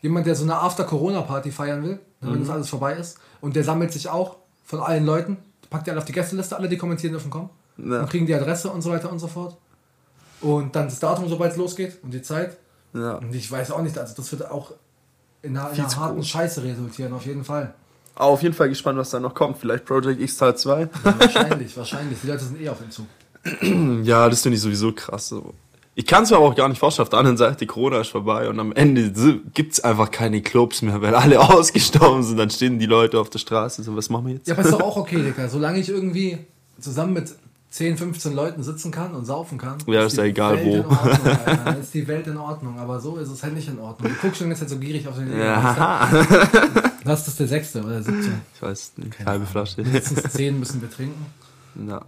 jemand, 0.01 0.27
der 0.27 0.35
so 0.35 0.43
eine 0.43 0.55
After-Corona-Party 0.55 1.51
feiern 1.51 1.83
will, 1.83 1.99
wenn 2.21 2.39
das 2.39 2.49
alles 2.49 2.69
vorbei 2.69 2.95
ist. 2.95 3.17
Und 3.41 3.55
der 3.55 3.63
sammelt 3.63 3.91
sich 3.93 4.09
auch 4.09 4.37
von 4.65 4.79
allen 4.79 5.05
Leuten, 5.05 5.37
packt 5.69 5.87
die 5.87 5.91
alle 5.91 5.99
auf 5.99 6.05
die 6.05 6.13
Gästeliste, 6.13 6.57
alle, 6.57 6.69
die 6.69 6.77
kommentieren 6.77 7.13
dürfen 7.13 7.31
kommen. 7.31 7.49
Ja. 7.77 8.01
Und 8.01 8.09
kriegen 8.09 8.25
die 8.25 8.33
Adresse 8.33 8.69
und 8.69 8.81
so 8.81 8.89
weiter 8.89 9.11
und 9.11 9.19
so 9.19 9.27
fort. 9.27 9.57
Und 10.41 10.75
dann 10.75 10.85
das 10.85 10.99
Datum, 10.99 11.27
sobald 11.27 11.51
es 11.51 11.57
losgeht 11.57 11.97
und 12.03 12.11
die 12.13 12.21
Zeit. 12.21 12.57
Ja. 12.93 13.15
Und 13.15 13.33
ich 13.33 13.49
weiß 13.51 13.71
auch 13.71 13.81
nicht, 13.81 13.97
also 13.97 14.13
das 14.15 14.31
wird 14.31 14.49
auch 14.49 14.73
in 15.41 15.57
einer, 15.57 15.71
in 15.71 15.79
einer 15.79 15.95
harten 15.95 16.15
groß. 16.17 16.27
Scheiße 16.27 16.63
resultieren, 16.63 17.13
auf 17.13 17.25
jeden 17.25 17.43
Fall. 17.43 17.73
Aber 18.15 18.31
auf 18.31 18.43
jeden 18.43 18.53
Fall 18.53 18.69
gespannt, 18.69 18.97
was 18.97 19.11
da 19.11 19.19
noch 19.19 19.33
kommt. 19.33 19.57
Vielleicht 19.57 19.85
Project 19.85 20.19
X 20.19 20.37
Teil 20.37 20.57
2. 20.57 20.81
Ja, 20.81 20.89
wahrscheinlich, 21.03 21.77
wahrscheinlich. 21.77 22.19
Die 22.21 22.27
Leute 22.27 22.43
sind 22.43 22.61
eh 22.61 22.69
auf 22.69 22.79
dem 22.79 22.91
Zug. 22.91 23.05
Ja, 24.05 24.27
das 24.27 24.41
finde 24.41 24.57
ich 24.57 24.61
sowieso 24.61 24.91
krass. 24.91 25.29
So. 25.29 25.53
Ich 25.95 26.05
kann 26.05 26.23
es 26.23 26.29
mir 26.29 26.37
aber 26.37 26.47
auch 26.47 26.55
gar 26.55 26.67
nicht 26.67 26.79
vorstellen. 26.79 27.03
Auf 27.03 27.09
der 27.09 27.19
anderen 27.19 27.37
Seite, 27.37 27.65
Corona 27.65 28.01
ist 28.01 28.09
vorbei 28.09 28.49
und 28.49 28.59
am 28.59 28.73
Ende 28.73 29.11
gibt 29.53 29.73
es 29.73 29.83
einfach 29.83 30.11
keine 30.11 30.41
Clubs 30.41 30.81
mehr, 30.81 31.01
weil 31.01 31.15
alle 31.15 31.39
ausgestorben 31.49 32.23
sind. 32.23 32.37
Dann 32.37 32.49
stehen 32.49 32.79
die 32.79 32.85
Leute 32.85 33.19
auf 33.19 33.29
der 33.29 33.39
Straße. 33.39 33.83
So, 33.83 33.95
was 33.95 34.09
machen 34.09 34.27
wir 34.27 34.33
jetzt? 34.35 34.47
Ja, 34.47 34.55
aber 34.55 34.63
ist 34.63 34.73
doch 34.73 34.81
auch 34.81 34.97
okay, 34.97 35.21
Digga. 35.21 35.47
Solange 35.47 35.79
ich 35.79 35.89
irgendwie 35.89 36.37
zusammen 36.79 37.13
mit 37.13 37.33
10, 37.71 37.97
15 37.97 38.33
Leuten 38.33 38.63
sitzen 38.63 38.91
kann 38.91 39.13
und 39.13 39.25
saufen 39.25 39.57
kann. 39.59 39.77
Ja, 39.85 40.03
ist 40.05 40.17
ja 40.17 40.23
egal 40.23 40.57
Welt 40.57 40.85
wo. 40.85 40.89
Ordnung. 40.89 41.37
Dann 41.65 41.79
ist 41.79 41.93
die 41.93 42.07
Welt 42.07 42.25
in 42.25 42.37
Ordnung. 42.37 42.79
Aber 42.79 42.99
so 42.99 43.17
ist 43.17 43.29
es 43.29 43.43
halt 43.43 43.53
nicht 43.53 43.67
in 43.67 43.77
Ordnung. 43.79 44.11
Du 44.11 44.17
guckst 44.19 44.39
schon 44.39 44.49
jetzt 44.49 44.61
halt 44.61 44.69
so 44.71 44.79
gierig 44.79 45.07
auf 45.07 45.15
den 45.15 45.37
Ja, 45.37 46.09
Was 47.03 47.19
ist 47.19 47.27
das 47.27 47.35
der 47.37 47.47
sechste 47.47 47.83
oder 47.83 48.01
siebte? 48.01 48.31
ich 48.55 48.61
weiß 48.61 48.93
nicht. 48.97 49.25
Halbe 49.25 49.45
Flasche. 49.45 49.81
Mindestens 49.83 50.23
zehn 50.33 50.57
müssen 50.59 50.81
wir 50.81 50.89
trinken. 50.89 51.25
Ja. 51.87 52.03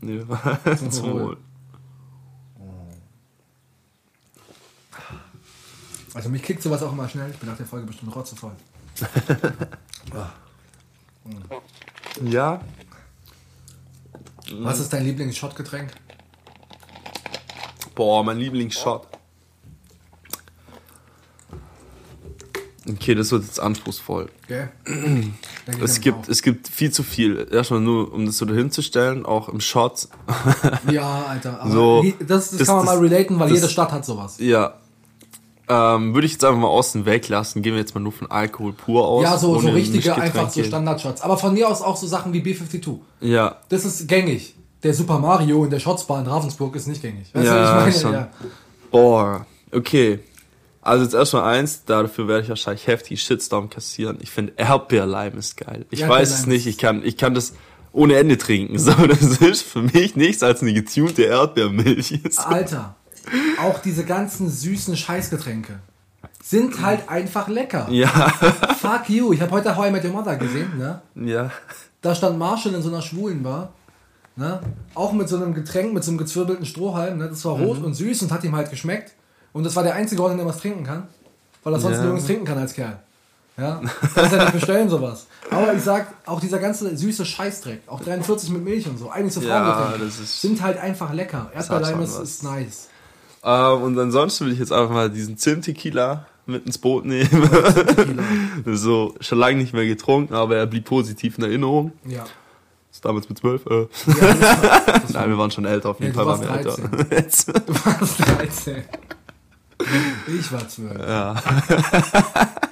Nee. 0.00 0.22
Zum 0.76 0.90
Zum 0.90 1.12
Wohl. 1.12 1.22
Wohl. 1.22 1.36
Also 6.14 6.28
mich 6.28 6.42
kickt 6.44 6.62
sowas 6.62 6.82
auch 6.84 6.92
immer 6.92 7.08
schnell. 7.08 7.28
Ich 7.30 7.36
bin 7.38 7.48
nach 7.48 7.56
der 7.56 7.66
Folge 7.66 7.86
bestimmt 7.86 8.14
rotzevoll. 8.14 8.52
Ja. 12.22 12.60
Was 14.62 14.80
ist 14.80 14.92
dein 14.92 15.04
Lieblings-Shotgetränk? 15.04 15.90
Boah, 17.94 18.22
mein 18.24 18.38
Lieblingsshot. 18.38 19.06
Okay, 22.88 23.14
das 23.14 23.30
wird 23.32 23.44
jetzt 23.44 23.60
anspruchsvoll. 23.60 24.28
Ich 25.66 25.80
Es 25.80 26.00
gibt, 26.02 26.28
es 26.28 26.42
gibt 26.42 26.68
viel 26.68 26.90
zu 26.90 27.02
viel. 27.02 27.48
Erstmal 27.50 27.80
nur, 27.80 28.12
um 28.12 28.26
das 28.26 28.36
so 28.36 28.44
dahinzustellen, 28.44 29.24
auch 29.24 29.48
im 29.48 29.60
Shot. 29.60 30.08
Ja, 30.90 31.24
Alter. 31.24 31.58
Aber 31.62 31.70
So, 31.70 32.04
das, 32.20 32.50
das, 32.50 32.58
das- 32.58 32.66
kann 32.66 32.76
man 32.76 32.84
mal 32.84 32.92
das- 33.00 33.10
relaten, 33.10 33.38
weil 33.40 33.50
jede 33.50 33.68
Stadt 33.70 33.90
hat 33.90 34.04
sowas. 34.04 34.36
Ja. 34.38 34.74
Ähm, 35.66 36.12
würde 36.14 36.26
ich 36.26 36.32
jetzt 36.32 36.44
einfach 36.44 36.60
mal 36.60 36.68
außen 36.68 37.06
weglassen. 37.06 37.62
Gehen 37.62 37.72
wir 37.72 37.80
jetzt 37.80 37.94
mal 37.94 38.00
nur 38.00 38.12
von 38.12 38.30
Alkohol 38.30 38.72
pur 38.72 39.06
aus. 39.06 39.22
Ja, 39.22 39.38
so, 39.38 39.58
so 39.58 39.68
richtige, 39.70 40.14
einfach 40.14 40.50
so. 40.50 40.62
Standardshots. 40.62 41.22
Aber 41.22 41.38
von 41.38 41.54
mir 41.54 41.68
aus 41.68 41.80
auch 41.80 41.96
so 41.96 42.06
Sachen 42.06 42.32
wie 42.32 42.40
B52. 42.40 42.98
Ja, 43.20 43.56
Das 43.68 43.84
ist 43.84 44.06
gängig. 44.06 44.54
Der 44.82 44.92
Super 44.92 45.18
Mario 45.18 45.64
in 45.64 45.70
der 45.70 45.80
Shotsbar 45.80 46.20
in 46.20 46.26
Ravensburg 46.26 46.76
ist 46.76 46.86
nicht 46.86 47.00
gängig. 47.00 47.34
Weißt 47.34 47.46
Ja, 47.46 48.10
du? 48.10 48.14
Ja. 48.14 48.28
Boah, 48.90 49.46
okay. 49.72 50.20
Also 50.82 51.04
jetzt 51.04 51.14
erstmal 51.14 51.44
eins, 51.44 51.86
dafür 51.86 52.28
werde 52.28 52.42
ich 52.42 52.48
wahrscheinlich 52.50 52.86
heftig 52.86 53.22
Shitstorm 53.22 53.70
kassieren. 53.70 54.18
Ich 54.20 54.30
finde 54.30 54.52
Erdbeerleim 54.56 55.38
ist 55.38 55.56
geil. 55.56 55.86
Ich 55.90 56.06
weiß 56.06 56.30
es 56.30 56.46
nicht, 56.46 56.66
ich 56.66 56.76
kann, 56.76 57.02
ich 57.02 57.16
kann 57.16 57.32
das 57.32 57.54
ohne 57.92 58.16
Ende 58.16 58.36
trinken. 58.36 58.78
So, 58.78 58.92
das 58.92 59.22
ist 59.22 59.62
für 59.62 59.80
mich 59.80 60.14
nichts 60.16 60.42
als 60.42 60.60
eine 60.60 60.74
getunte 60.74 61.22
Erdbeermilch. 61.22 62.20
Alter, 62.36 62.96
auch 63.62 63.78
diese 63.80 64.04
ganzen 64.04 64.48
süßen 64.50 64.96
Scheißgetränke 64.96 65.78
sind 66.42 66.82
halt 66.82 67.08
einfach 67.08 67.48
lecker. 67.48 67.86
Ja, 67.90 68.08
Fuck 68.80 69.08
you. 69.08 69.32
Ich 69.32 69.40
habe 69.40 69.50
heute 69.52 69.76
How 69.76 69.88
I 69.88 69.90
Met 69.90 70.04
Your 70.04 70.12
Mother 70.12 70.36
gesehen, 70.36 70.78
ne? 70.78 71.00
ja. 71.16 71.50
Da 72.02 72.14
stand 72.14 72.38
Marshall 72.38 72.74
in 72.74 72.82
so 72.82 72.90
einer 72.90 73.00
schwulen 73.00 73.42
Bar. 73.42 73.72
Ne? 74.36 74.60
Auch 74.94 75.12
mit 75.12 75.26
so 75.28 75.36
einem 75.36 75.54
Getränk, 75.54 75.94
mit 75.94 76.04
so 76.04 76.10
einem 76.10 76.18
gezwirbelten 76.18 76.66
Strohhalm. 76.66 77.16
Ne? 77.18 77.28
Das 77.30 77.42
war 77.46 77.52
rot 77.52 77.78
Mhm. 77.78 77.84
und 77.86 77.94
süß 77.94 78.20
und 78.22 78.32
hat 78.32 78.44
ihm 78.44 78.54
halt 78.54 78.68
geschmeckt. 78.68 79.12
Und 79.54 79.64
das 79.64 79.74
war 79.74 79.84
der 79.84 79.94
einzige 79.94 80.20
Ort, 80.22 80.32
an 80.32 80.38
dem 80.38 80.46
er 80.46 80.50
was 80.50 80.58
trinken 80.60 80.84
kann. 80.84 81.04
Weil 81.62 81.72
er 81.72 81.80
sonst 81.80 81.96
Ja. 81.96 82.02
nirgends 82.02 82.26
trinken 82.26 82.44
kann 82.44 82.58
als 82.58 82.74
Kerl. 82.74 82.98
Ja, 83.56 83.80
kannst 84.14 84.32
ja 84.34 84.42
nicht 84.42 84.52
bestellen 84.54 84.90
sowas. 84.90 85.28
Aber 85.48 85.72
ich 85.72 85.82
sag, 85.82 86.08
auch 86.26 86.40
dieser 86.40 86.58
ganze 86.58 86.94
süße 86.96 87.24
Scheißdreck, 87.24 87.82
auch 87.86 88.00
43 88.00 88.50
mit 88.50 88.64
Milch 88.64 88.86
und 88.88 88.98
so, 88.98 89.08
eigentlich 89.10 89.32
so 89.32 89.40
Ja, 89.40 89.64
Frauengetränke, 89.72 90.12
sind 90.26 90.60
halt 90.60 90.76
einfach 90.78 91.12
lecker. 91.14 91.50
Erdbeerleim 91.54 92.02
ist, 92.02 92.18
ist 92.18 92.42
nice. 92.42 92.88
Ähm, 93.44 93.82
und 93.82 93.98
ansonsten 93.98 94.46
will 94.46 94.52
ich 94.52 94.58
jetzt 94.58 94.72
einfach 94.72 94.92
mal 94.94 95.10
diesen 95.10 95.36
Zimt-Tequila 95.36 96.26
mit 96.46 96.64
ins 96.66 96.78
Boot 96.78 97.04
nehmen. 97.04 97.48
So, 98.66 99.14
schon 99.20 99.38
lange 99.38 99.58
nicht 99.58 99.72
mehr 99.74 99.86
getrunken, 99.86 100.34
aber 100.34 100.56
er 100.56 100.66
blieb 100.66 100.84
positiv 100.86 101.38
in 101.38 101.44
Erinnerung. 101.44 101.92
ja. 102.06 102.24
Ist 102.90 103.04
damals 103.04 103.28
mit 103.28 103.36
12? 103.38 103.66
Äh. 103.66 103.80
Ja, 104.06 105.00
Nein, 105.12 105.28
wir 105.30 105.36
waren 105.36 105.50
schon 105.50 105.64
älter, 105.64 105.90
auf 105.90 105.98
jeden 106.00 106.14
Ja, 106.14 106.22
Fall 106.24 106.26
waren 106.26 106.40
wir 106.42 106.48
warst 106.64 106.78
älter. 106.78 107.16
Jetzt. 107.16 107.48
Du 107.66 107.74
warst 107.84 108.20
13. 108.20 108.84
Ich 110.38 110.52
war 110.52 110.68
12. 110.68 110.98
Ja, 111.00 111.34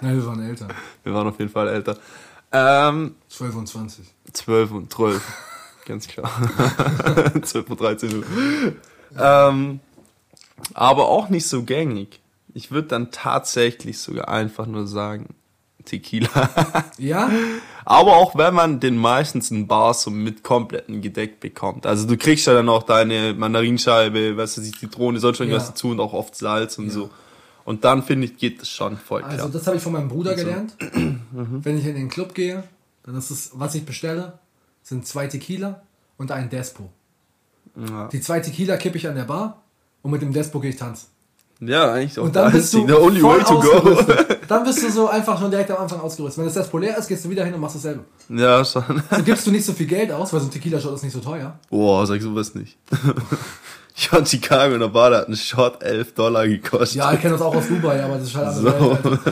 Nein, 0.01 0.17
wir 0.17 0.25
waren 0.27 0.41
älter. 0.49 0.69
wir 1.03 1.13
waren 1.13 1.27
auf 1.27 1.39
jeden 1.41 1.51
Fall 1.51 1.67
älter. 1.69 1.97
Ähm, 2.53 3.17
12 3.31 3.57
und 3.57 3.67
20. 3.67 4.05
12 4.33 4.71
und 4.71 4.93
12. 4.93 5.23
Ganz 5.87 6.07
klar. 6.07 6.31
12 7.43 7.71
und 7.71 7.81
13 7.81 8.15
Uhr. 8.17 8.25
Ähm, 9.19 9.81
aber 10.75 11.09
auch 11.09 11.29
nicht 11.29 11.47
so 11.49 11.63
gängig. 11.63 12.21
Ich 12.55 12.71
würde 12.71 12.89
dann 12.89 13.11
tatsächlich 13.11 13.99
sogar 13.99 14.29
einfach 14.29 14.67
nur 14.67 14.87
sagen, 14.87 15.35
Tequila. 15.85 16.29
Ja? 16.99 17.31
Aber 17.85 18.17
auch 18.17 18.37
wenn 18.37 18.55
man 18.55 18.79
den 18.79 18.97
meistens 18.97 19.51
in 19.51 19.67
Bars 19.67 20.03
so 20.03 20.11
mit 20.11 20.45
kompletten 20.45 21.03
gedeckt 21.03 21.41
bekommt. 21.41 21.85
Also 21.87 22.07
du 22.07 22.17
kriegst 22.17 22.47
ja 22.47 22.55
dann 22.55 22.69
auch 22.69 22.85
deine 22.85 23.35
Mandarinscheibe, 23.35 24.37
weißt 24.37 24.59
du, 24.59 24.61
die 24.61 24.71
Zitrone, 24.71 25.19
sonst 25.19 25.39
schon 25.39 25.49
Ja. 25.49 25.59
dazu 25.59 25.89
und 25.91 25.99
auch 25.99 26.13
oft 26.13 26.37
Salz 26.37 26.79
und 26.79 26.87
Ja. 26.87 26.93
so. 26.93 27.11
Und 27.65 27.85
dann 27.85 28.03
finde 28.05 28.27
ich, 28.27 28.37
geht 28.37 28.61
das 28.61 28.69
schon 28.69 28.97
voll 28.97 29.21
klar. 29.23 29.33
Also 29.33 29.49
das 29.49 29.67
habe 29.67 29.77
ich 29.79 29.83
von 29.83 29.93
meinem 29.93 30.09
Bruder 30.09 30.37
So. 30.37 30.45
gelernt. 30.45 30.77
Mhm. 31.33 31.65
Wenn 31.65 31.79
ich 31.79 31.87
in 31.87 31.95
den 31.95 32.11
Club 32.11 32.35
gehe, 32.35 32.63
dann 33.05 33.17
ist 33.17 33.31
es, 33.31 33.51
was 33.55 33.75
ich 33.75 33.85
bestelle, 33.87 34.39
sind 34.83 35.07
zwei 35.07 35.27
Tequila 35.27 35.81
und 36.19 36.31
ein 36.31 36.51
Despo. 36.51 36.91
ja. 37.75 38.09
Die 38.09 38.21
zwei 38.21 38.41
Tequila 38.41 38.77
kippe 38.77 38.99
ich 38.99 39.09
an 39.09 39.15
der 39.15 39.25
Bar 39.25 39.62
und 40.03 40.11
mit 40.11 40.23
dem 40.23 40.33
Despo 40.33 40.61
gehe 40.61 40.71
ich 40.71 40.77
tanzen. 40.77 41.07
ja, 41.61 41.93
eigentlich 41.93 42.19
auch 42.19 42.25
Und 42.25 42.37
dann 42.37 42.53
bist 42.53 42.73
du 42.75 42.87
the 42.87 42.93
only 42.95 43.21
voll 43.21 43.39
way 43.39 43.45
to 43.45 43.61
go. 43.61 44.03
Dann 44.49 44.65
bist 44.65 44.83
du 44.83 44.91
so 44.91 45.09
einfach 45.09 45.41
schon 45.41 45.51
direkt 45.51 45.71
am 45.71 45.79
Anfang 45.79 46.01
ausgerüstet. 46.01 46.39
Wenn 46.39 46.45
das 46.45 46.55
Despo 46.55 46.77
leer 46.77 46.99
ist, 46.99 47.09
gehst 47.09 47.25
du 47.25 47.31
wieder 47.31 47.45
hin 47.45 47.55
und 47.55 47.61
machst 47.61 47.77
dasselbe. 47.77 48.05
ja, 48.29 48.63
schon. 48.65 48.85
So 49.11 49.23
gibst 49.23 49.47
du 49.47 49.51
nicht 49.51 49.65
so 49.65 49.73
viel 49.73 49.87
Geld 49.87 50.13
aus, 50.13 50.33
weil 50.33 50.41
so 50.41 50.47
ein 50.47 50.51
Tequila-Shot 50.51 50.95
ist 50.95 51.05
nicht 51.05 51.13
so 51.13 51.21
teuer. 51.21 51.59
Boah, 51.71 52.07
sag 52.07 52.21
sowas 52.21 52.55
nicht. 52.55 52.77
Ich 53.95 54.11
war 54.11 54.21
in 54.21 54.27
Chicago 54.27 54.73
in 54.73 54.81
der 54.81 54.89
Bar, 54.89 55.11
da 55.11 55.19
hat 55.19 55.29
ein 55.29 55.37
Shot 55.37 55.83
11 55.83 56.15
Dollar 56.15 56.49
gekostet. 56.49 56.97
Ja, 56.97 57.13
ich 57.13 57.21
kenne 57.21 57.35
das 57.35 57.43
auch 57.43 57.55
aus 57.55 57.69
Dubai, 57.69 58.03
aber 58.03 58.15
das 58.17 58.29
ist 58.29 58.35
halt 58.35 58.57
So. 58.57 58.99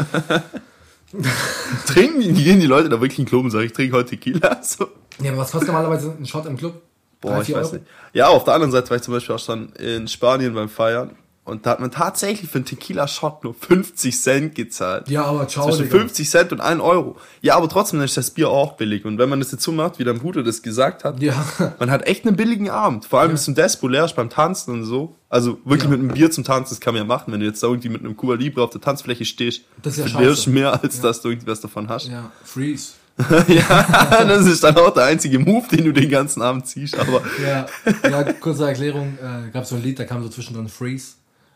Trinken 1.86 2.20
die, 2.20 2.44
gehen 2.44 2.60
die 2.60 2.66
Leute 2.66 2.90
da 2.90 3.00
wirklich 3.00 3.18
in 3.18 3.24
den 3.24 3.28
Club 3.30 3.44
und 3.44 3.50
sagen, 3.50 3.64
ich 3.64 3.72
trinke 3.72 3.96
heute 3.96 4.10
Tequila? 4.10 4.62
So. 4.62 4.86
Ja, 5.22 5.32
aber 5.32 5.40
was 5.40 5.50
kostet 5.50 5.68
normalerweise 5.68 6.14
ein 6.18 6.26
Shot 6.26 6.46
im 6.46 6.56
Club? 6.56 6.80
Boah, 7.20 7.34
Drei, 7.36 7.42
ich 7.42 7.54
weiß 7.54 7.66
Euro? 7.66 7.74
nicht. 7.76 7.86
Ja, 8.14 8.28
auf 8.28 8.44
der 8.44 8.54
anderen 8.54 8.72
Seite 8.72 8.90
war 8.90 8.96
ich 8.96 9.02
zum 9.02 9.14
Beispiel 9.14 9.34
auch 9.34 9.38
schon 9.40 9.72
in 9.74 10.08
Spanien 10.08 10.54
beim 10.54 10.68
Feiern 10.68 11.16
und 11.44 11.66
da 11.66 11.70
hat 11.70 11.80
man 11.80 11.90
tatsächlich 11.90 12.48
für 12.48 12.58
einen 12.58 12.64
Tequila-Shot 12.64 13.42
nur 13.44 13.54
50 13.54 14.16
Cent 14.20 14.54
gezahlt. 14.54 15.08
Ja, 15.08 15.24
aber 15.24 15.48
ciao, 15.48 15.66
Zwischen 15.68 15.84
Digga. 15.84 15.98
50 15.98 16.30
Cent 16.30 16.52
und 16.52 16.60
1 16.60 16.80
Euro. 16.80 17.16
Ja, 17.40 17.56
aber 17.56 17.68
trotzdem 17.68 18.00
ist 18.02 18.16
das 18.16 18.30
Bier 18.30 18.48
auch 18.50 18.74
billig. 18.76 19.04
Und 19.04 19.18
wenn 19.18 19.28
man 19.28 19.40
das 19.40 19.50
dazu 19.50 19.72
macht, 19.72 19.98
wie 19.98 20.04
dein 20.04 20.18
Bruder 20.18 20.42
das 20.44 20.62
gesagt 20.62 21.02
hat, 21.04 21.20
Ja. 21.20 21.34
man 21.78 21.90
hat 21.90 22.06
echt 22.06 22.24
einen 22.26 22.36
billigen 22.36 22.70
Abend. 22.70 23.04
Vor 23.06 23.20
allem 23.20 23.30
Ja. 23.30 23.34
bis 23.34 23.44
zum 23.44 23.54
Despo 23.54 23.88
leer 23.88 24.04
ist 24.04 24.14
beim 24.16 24.30
Tanzen 24.30 24.72
und 24.74 24.84
so. 24.84 25.16
Also 25.28 25.58
wirklich 25.64 25.84
Ja. 25.84 25.90
mit 25.90 26.00
einem 26.00 26.08
Bier 26.12 26.30
zum 26.30 26.44
Tanzen, 26.44 26.74
das 26.74 26.80
kann 26.80 26.94
man 26.94 27.02
ja 27.02 27.06
machen. 27.06 27.32
Wenn 27.32 27.40
du 27.40 27.46
jetzt 27.46 27.62
da 27.62 27.66
irgendwie 27.66 27.88
mit 27.88 28.00
einem 28.02 28.16
Cuba 28.16 28.34
Libre 28.34 28.62
auf 28.62 28.70
der 28.70 28.80
Tanzfläche 28.80 29.24
stehst, 29.24 29.62
Das 29.82 29.98
ist 29.98 30.04
ja 30.04 30.08
scheiße. 30.08 30.50
mehr, 30.50 30.80
als 30.82 31.00
dass 31.00 31.20
du 31.20 31.30
irgendwie 31.30 31.48
was 31.48 31.60
davon 31.60 31.88
hast. 31.88 32.08
Ja, 32.08 32.30
Freeze. 32.44 32.92
ja, 33.48 34.24
das 34.24 34.46
ist 34.46 34.62
dann 34.64 34.76
auch 34.76 34.92
der 34.92 35.04
einzige 35.04 35.38
Move, 35.38 35.66
den 35.68 35.84
du 35.84 35.92
den 35.92 36.08
ganzen 36.08 36.42
Abend 36.42 36.66
ziehst. 36.66 36.98
Aber 36.98 37.22
Ja, 37.42 37.66
ja 38.08 38.32
kurze 38.34 38.66
Erklärung. 38.66 39.18
Äh, 39.18 39.50
gab 39.50 39.66
so 39.66 39.76
ein 39.76 39.82
Lied, 39.82 39.98
da 39.98 40.04
kam 40.04 40.22
so 40.22 40.28
zwischendrin 40.28 40.68
Freeze. 40.68 41.14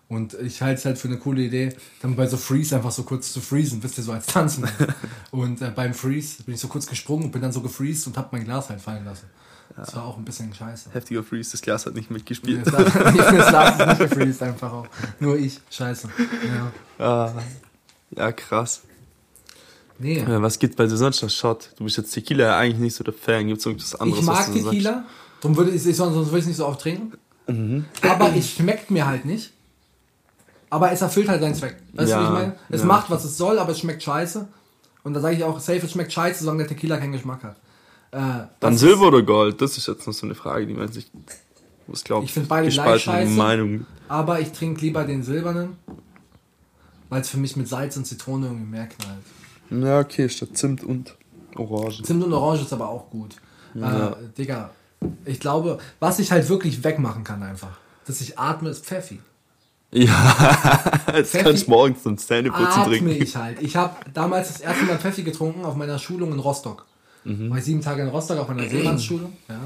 Und 0.08 0.34
ich 0.34 0.60
halte 0.60 0.78
es 0.78 0.84
halt 0.84 0.98
für 0.98 1.08
eine 1.08 1.16
coole 1.16 1.42
Idee, 1.42 1.74
dann 2.02 2.14
bei 2.14 2.26
so 2.26 2.36
Freeze 2.36 2.76
einfach 2.76 2.90
so 2.90 3.04
kurz 3.04 3.32
zu 3.32 3.40
freezen, 3.40 3.82
wisst 3.82 3.98
ihr, 3.98 4.04
so 4.04 4.12
als 4.12 4.26
Tanzen. 4.26 4.68
Und 5.30 5.62
äh, 5.62 5.70
beim 5.74 5.94
Freeze 5.94 6.42
bin 6.42 6.54
ich 6.54 6.60
so 6.60 6.68
kurz 6.68 6.86
gesprungen 6.86 7.24
und 7.24 7.32
bin 7.32 7.40
dann 7.40 7.52
so 7.52 7.60
gefreezed 7.62 8.06
und 8.06 8.18
hab 8.18 8.32
mein 8.32 8.44
Glas 8.44 8.68
halt 8.68 8.80
fallen 8.80 9.04
lassen. 9.04 9.26
Das 9.76 9.96
war 9.96 10.04
auch 10.04 10.16
ein 10.16 10.24
bisschen 10.24 10.54
scheiße. 10.54 10.90
heftiger 10.92 11.24
Freeze, 11.24 11.52
das 11.52 11.62
Glas 11.62 11.86
hat 11.86 11.94
nicht 11.94 12.10
mitgespielt. 12.10 12.64
Das 12.64 12.74
Glas 12.74 12.92
das 12.92 13.48
Glas 13.48 13.80
ist 13.80 13.86
nicht 13.86 14.10
gefreezed 14.10 14.42
einfach 14.42 14.72
auch. 14.72 14.86
Nur 15.18 15.36
ich, 15.36 15.60
scheiße. 15.70 16.08
Ja. 16.98 17.04
Ah, 17.04 17.32
ja, 18.10 18.30
krass. 18.30 18.82
Nee. 19.98 20.18
Ja, 20.20 20.42
was 20.42 20.58
gibt 20.58 20.76
bei 20.76 20.86
dir 20.86 20.96
sonst 20.96 21.22
noch 21.22 21.30
Shot? 21.30 21.70
Du 21.76 21.84
bist 21.84 21.96
jetzt 21.96 22.12
Tequila 22.12 22.44
ja 22.46 22.58
eigentlich 22.58 22.80
nicht 22.80 22.94
so 22.96 23.04
der 23.04 23.14
Fan. 23.14 23.46
Gibt's 23.46 23.64
irgendwas 23.64 23.94
anderes, 23.94 24.20
Ich 24.20 24.26
mag 24.26 24.38
was 24.38 24.46
du 24.52 24.62
Tequila, 24.62 25.04
darum 25.40 25.56
würde 25.56 25.70
ich, 25.70 25.82
sonst 25.82 25.96
sonst 26.14 26.28
würde 26.28 26.38
ich 26.40 26.46
nicht 26.46 26.56
so 26.56 26.66
oft 26.66 26.80
trinken. 26.80 27.12
Mhm. 27.46 27.84
Aber 28.02 28.34
es 28.34 28.50
schmeckt 28.50 28.90
mir 28.90 29.06
halt 29.06 29.24
nicht. 29.24 29.52
Aber 30.70 30.90
es 30.90 31.02
erfüllt 31.02 31.28
halt 31.28 31.40
seinen 31.40 31.54
Zweck. 31.54 31.76
Weißt 31.92 32.08
du, 32.10 32.14
Ja, 32.16 32.20
wie 32.20 32.24
ich 32.24 32.30
meine? 32.30 32.56
Es 32.70 32.80
ja. 32.80 32.86
macht, 32.86 33.08
was 33.10 33.24
es 33.24 33.36
soll, 33.36 33.58
aber 33.60 33.70
es 33.72 33.78
schmeckt 33.78 34.02
scheiße. 34.02 34.48
Und 35.04 35.14
da 35.14 35.20
sage 35.20 35.36
ich 35.36 35.44
auch, 35.44 35.60
safe, 35.60 35.78
es 35.84 35.92
schmeckt 35.92 36.12
scheiße, 36.12 36.42
solange 36.42 36.64
der 36.64 36.68
Tequila 36.68 36.96
keinen 36.96 37.12
Geschmack 37.12 37.44
hat. 37.44 37.56
Äh, 38.10 38.46
Dann 38.58 38.76
Silber 38.76 39.08
oder 39.08 39.22
Gold? 39.22 39.60
Das 39.60 39.76
ist 39.78 39.86
jetzt 39.86 40.06
noch 40.06 40.14
so 40.14 40.26
eine 40.26 40.34
Frage, 40.34 40.66
die 40.66 40.74
man 40.74 40.90
sich, 40.90 41.06
was 41.86 42.02
glaubt, 42.02 42.24
Ich 42.24 42.32
find 42.32 42.48
beide 42.48 42.68
gleich 42.68 43.02
scheiße. 43.02 43.30
Meinung. 43.30 43.86
Aber 44.08 44.40
ich 44.40 44.50
trinke 44.52 44.80
lieber 44.80 45.04
den 45.04 45.22
silbernen, 45.22 45.76
weil 47.10 47.20
es 47.20 47.28
für 47.28 47.36
mich 47.36 47.54
mit 47.56 47.68
Salz 47.68 47.96
und 47.96 48.06
Zitrone 48.06 48.46
irgendwie 48.46 48.66
mehr 48.70 48.86
knallt. 48.86 49.22
Ja, 49.82 50.00
okay, 50.00 50.28
statt 50.28 50.50
Zimt 50.54 50.84
und 50.84 51.16
Orange. 51.56 52.02
Zimt 52.02 52.24
und 52.24 52.32
Orange 52.32 52.62
ist 52.62 52.72
aber 52.72 52.88
auch 52.88 53.10
gut. 53.10 53.36
Ja. 53.74 54.10
Äh, 54.10 54.16
Digga, 54.36 54.70
ich 55.24 55.40
glaube, 55.40 55.78
was 56.00 56.18
ich 56.18 56.30
halt 56.30 56.48
wirklich 56.48 56.82
wegmachen 56.84 57.24
kann 57.24 57.42
einfach, 57.42 57.78
dass 58.06 58.20
ich 58.20 58.38
atme, 58.38 58.70
ist 58.70 58.84
Pfeffi. 58.84 59.20
Ja, 59.90 60.80
jetzt 61.14 61.30
Pfeffi 61.30 61.44
kannst 61.44 61.66
du 61.66 61.70
morgens 61.70 62.02
zum 62.02 62.18
Zähneputzen 62.18 62.66
atme 62.66 62.98
trinken. 62.98 63.22
ich 63.22 63.36
halt. 63.36 63.62
Ich 63.62 63.76
habe 63.76 63.94
damals 64.12 64.48
das 64.48 64.60
erste 64.60 64.84
Mal 64.84 64.98
Pfeffi 64.98 65.22
getrunken 65.22 65.64
auf 65.64 65.76
meiner 65.76 65.98
Schulung 65.98 66.32
in 66.32 66.38
Rostock. 66.38 66.86
Mhm. 67.24 67.50
War 67.50 67.58
ich 67.58 67.64
sieben 67.64 67.80
Tage 67.80 68.02
in 68.02 68.08
Rostock 68.08 68.38
auf 68.38 68.48
meiner 68.48 68.68
Seemannsschule. 68.68 69.28
Ja. 69.48 69.60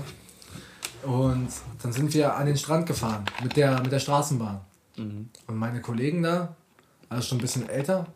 Und 1.11 1.49
dann 1.83 1.93
sind 1.93 2.13
wir 2.13 2.35
an 2.35 2.47
den 2.47 2.57
Strand 2.57 2.87
gefahren 2.87 3.25
mit 3.43 3.57
der, 3.57 3.81
mit 3.81 3.91
der 3.91 4.01
Straßenbahn. 4.01 4.61
Mhm. 4.97 5.31
Und 5.47 5.57
meine 5.57 5.81
Kollegen 5.81 6.23
da, 6.23 6.57
also 7.09 7.29
schon 7.29 7.39
ein 7.39 7.41
bisschen 7.41 7.69
älter, 7.69 8.07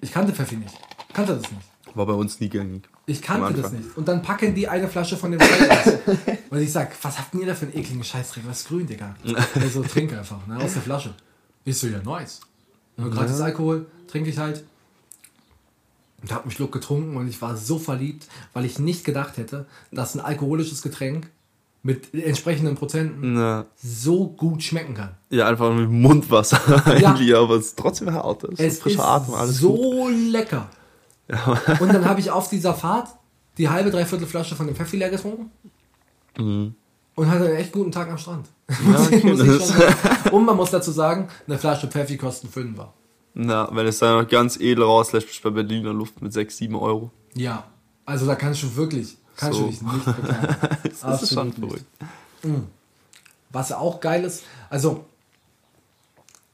ich 0.00 0.12
kannte 0.12 0.32
Pfeffi 0.32 0.56
nicht. 0.56 0.74
Kannte 1.12 1.34
das 1.36 1.50
nicht. 1.50 1.62
War 1.96 2.06
bei 2.06 2.12
uns 2.12 2.38
nie 2.38 2.48
gängig. 2.48 2.88
Ich 3.06 3.22
kannte 3.22 3.60
das 3.60 3.72
nicht. 3.72 3.96
Und 3.96 4.06
dann 4.08 4.22
packen 4.22 4.54
die 4.54 4.68
eine 4.68 4.88
Flasche 4.88 5.16
von 5.16 5.30
dem 5.32 5.40
Scheiß 5.40 5.70
aus. 5.70 5.92
Und 6.50 6.58
ich 6.60 6.70
sag, 6.70 6.92
was 7.02 7.18
habt 7.18 7.34
ihr 7.34 7.46
da 7.46 7.54
für 7.54 7.66
einen 7.66 7.76
ekligen 7.76 8.04
Scheißdreck? 8.04 8.44
Was 8.46 8.60
ist 8.60 8.68
grün, 8.68 8.86
Digga? 8.86 9.14
Also 9.54 9.82
trink 9.82 10.12
einfach, 10.12 10.46
ne? 10.46 10.58
Aus 10.62 10.74
der 10.74 10.82
Flasche. 10.82 11.14
Ich 11.64 11.78
so, 11.78 11.86
ja, 11.86 12.00
nice. 12.02 12.40
Ja, 12.98 13.08
gratis 13.08 13.40
Alkohol, 13.40 13.86
trinke 14.06 14.30
ich 14.30 14.38
halt. 14.38 14.64
Und 16.22 16.32
hab 16.32 16.42
einen 16.42 16.50
Schluck 16.50 16.72
getrunken 16.72 17.16
und 17.16 17.28
ich 17.28 17.40
war 17.40 17.56
so 17.56 17.78
verliebt, 17.78 18.26
weil 18.52 18.64
ich 18.64 18.78
nicht 18.78 19.04
gedacht 19.04 19.36
hätte, 19.36 19.66
dass 19.92 20.14
ein 20.16 20.20
alkoholisches 20.20 20.82
Getränk 20.82 21.30
mit 21.84 22.12
entsprechenden 22.12 22.74
Prozenten 22.74 23.34
Na, 23.34 23.66
so 23.80 24.26
gut 24.26 24.64
schmecken 24.64 24.94
kann. 24.94 25.10
ja, 25.30 25.46
einfach 25.46 25.72
mit 25.72 25.88
Mundwasser 25.88 26.60
eigentlich, 26.86 27.34
aber 27.34 27.54
es 27.54 27.66
ist 27.66 27.78
trotzdem 27.78 28.12
hart. 28.12 28.42
Es 28.44 28.50
ist 28.50 28.60
Es 28.60 28.78
frischer 28.80 28.98
ist 28.98 29.04
Atem, 29.04 29.34
alles 29.34 29.58
so 29.58 29.74
gut. 29.74 30.12
lecker. 30.30 30.68
Und 31.80 31.92
dann 31.92 32.04
habe 32.06 32.20
ich 32.20 32.30
auf 32.30 32.48
dieser 32.48 32.74
Fahrt 32.74 33.08
die 33.58 33.68
halbe, 33.68 33.90
dreiviertel 33.90 34.26
Flasche 34.26 34.56
von 34.56 34.66
dem 34.66 34.76
Pfeffi 34.76 34.96
leer 34.96 35.10
getrunken. 35.10 35.50
Und 36.36 37.30
hatte 37.30 37.46
einen 37.46 37.56
echt 37.56 37.72
guten 37.72 37.90
Tag 37.92 38.08
am 38.08 38.18
Strand. 38.18 38.48
Schon 38.70 39.58
sagen. 39.60 39.94
Und 40.30 40.44
man 40.44 40.56
muss 40.56 40.70
dazu 40.70 40.92
sagen, 40.92 41.28
eine 41.46 41.58
Flasche 41.58 41.88
Pfeffi 41.88 42.16
kostet 42.16 42.50
5 42.50 42.78
war. 42.78 42.94
Na, 43.34 43.68
wenn 43.72 43.86
es 43.86 43.98
dann 43.98 44.22
noch 44.22 44.28
ganz 44.28 44.56
edel 44.58 44.84
rauslässt, 44.84 45.26
bist 45.26 45.38
du 45.40 45.44
bei 45.44 45.50
Berliner 45.50 45.92
Luft 45.92 46.22
mit 46.22 46.32
6, 46.32 46.56
7 46.56 46.74
Euro. 46.76 47.10
Ja, 47.34 47.64
also 48.04 48.26
da 48.26 48.34
kannst 48.34 48.62
du 48.62 48.74
wirklich, 48.76 49.16
kannst 49.36 49.58
So. 49.58 49.64
du 49.64 49.70
dich 49.70 49.82
nicht 49.82 50.04
beklagen. 50.04 50.56
Das 51.02 51.22
ist 51.22 51.34
schon 51.34 51.52
verrückt. 51.52 51.84
Was 53.50 53.72
auch 53.72 54.00
geil 54.00 54.24
ist, 54.24 54.44
also 54.70 55.04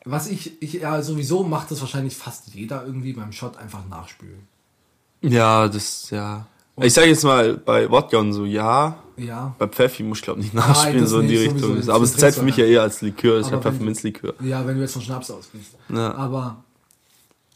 was 0.05 0.29
ich, 0.29 0.63
ich 0.63 0.75
ja 0.75 1.01
sowieso 1.03 1.45
macht 1.45 1.71
das 1.71 1.81
wahrscheinlich 1.81 2.17
fast 2.17 2.49
jeder 2.55 2.85
irgendwie 2.85 3.15
beim 3.15 3.33
Shot 3.33 3.57
einfach 3.57 3.87
nachspülen. 3.89 4.47
Ja, 5.31 5.69
das, 5.69 6.11
ja. 6.11 6.47
Ich 6.81 6.93
sag 6.93 7.07
jetzt 7.07 7.25
mal, 7.25 7.55
bei 7.57 7.89
Wodka 7.91 8.19
und 8.19 8.33
so, 8.33 8.45
ja. 8.45 8.97
Ja. 9.17 9.55
Bei 9.59 9.69
Pfeffi 9.69 10.03
muss 10.03 10.19
ich 10.19 10.25
glaube 10.25 10.41
nicht 10.41 10.53
nachspielen, 10.55 11.03
das 11.03 11.11
so 11.11 11.21
in 11.21 11.29
die 11.29 11.37
Richtung. 11.37 11.59
sowieso, 11.61 11.93
aber 11.93 12.03
es 12.03 12.17
zählt 12.17 12.35
für 12.35 12.43
mich 12.43 12.57
ja 12.57 12.65
eher 12.65 12.83
als 12.83 13.01
Likör, 13.01 13.39
ist 13.39 13.47
Aber 13.47 13.57
wenn- 13.57 13.63
Pfefferminzlikör. 13.63 14.35
Ja, 14.41 14.67
wenn 14.67 14.75
du 14.77 14.83
jetzt 14.83 14.93
von 14.95 15.03
Schnaps 15.03 15.31
ausgehst. 15.31 15.77
Ja. 15.89 16.13
Aber 16.15 16.65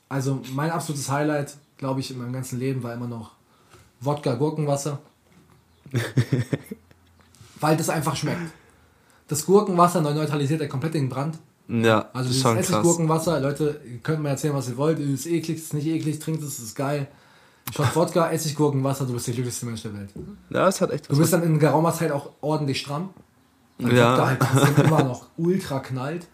also 0.08 0.40
mein 0.54 0.70
absolutes 0.70 1.10
Highlight, 1.10 1.56
glaube 1.78 1.98
ich, 2.00 2.10
in 2.12 2.18
meinem 2.18 2.32
ganzen 2.32 2.60
Leben 2.60 2.82
war 2.84 2.94
immer 2.94 3.08
noch 3.08 3.32
Wodka 4.00 4.34
Gurkenwasser. 4.34 5.00
Weil 7.60 7.76
das 7.76 7.88
einfach 7.88 8.14
schmeckt. 8.16 8.52
Das 9.26 9.44
Gurkenwasser 9.44 10.00
neutralisiert 10.00 10.60
ja 10.60 10.68
komplett 10.68 10.94
den 10.94 11.08
Brand. 11.08 11.38
Ja, 11.68 12.08
Also 12.12 12.28
das 12.28 12.36
ist 12.36 12.42
schon 12.42 12.56
krass. 12.56 12.68
Essiggurkenwasser, 12.70 13.40
Leute, 13.40 13.80
ihr 13.84 13.98
könnt 13.98 14.22
mir 14.22 14.30
erzählen, 14.30 14.54
was 14.54 14.68
ihr 14.68 14.76
wollt. 14.76 14.98
Ist 15.00 15.26
eklig, 15.26 15.58
ist 15.58 15.74
nicht 15.74 15.86
eklig, 15.86 16.18
trinkt 16.18 16.42
es, 16.42 16.58
ist 16.58 16.74
geil. 16.76 17.08
Shot 17.74 17.94
Wodka, 17.96 18.30
Essiggurkenwasser, 18.30 19.06
du 19.06 19.12
bist 19.12 19.26
der 19.26 19.34
glücklichste 19.34 19.66
Mensch 19.66 19.82
der 19.82 19.94
Welt. 19.94 20.10
Ja, 20.50 20.68
es 20.68 20.80
hat 20.80 20.90
echt 20.90 21.10
Du 21.10 21.16
bist 21.16 21.32
dann 21.32 21.42
in 21.42 21.58
geraumer 21.58 21.92
Zeit 21.92 22.10
auch 22.12 22.30
ordentlich 22.40 22.80
stramm. 22.80 23.10
Weil 23.78 23.96
Ja. 23.96 24.12
Wodka 24.12 24.26
halt 24.54 24.78
immer 24.78 25.04
noch 25.04 25.26
ultra 25.36 25.80
knallt. 25.80 26.26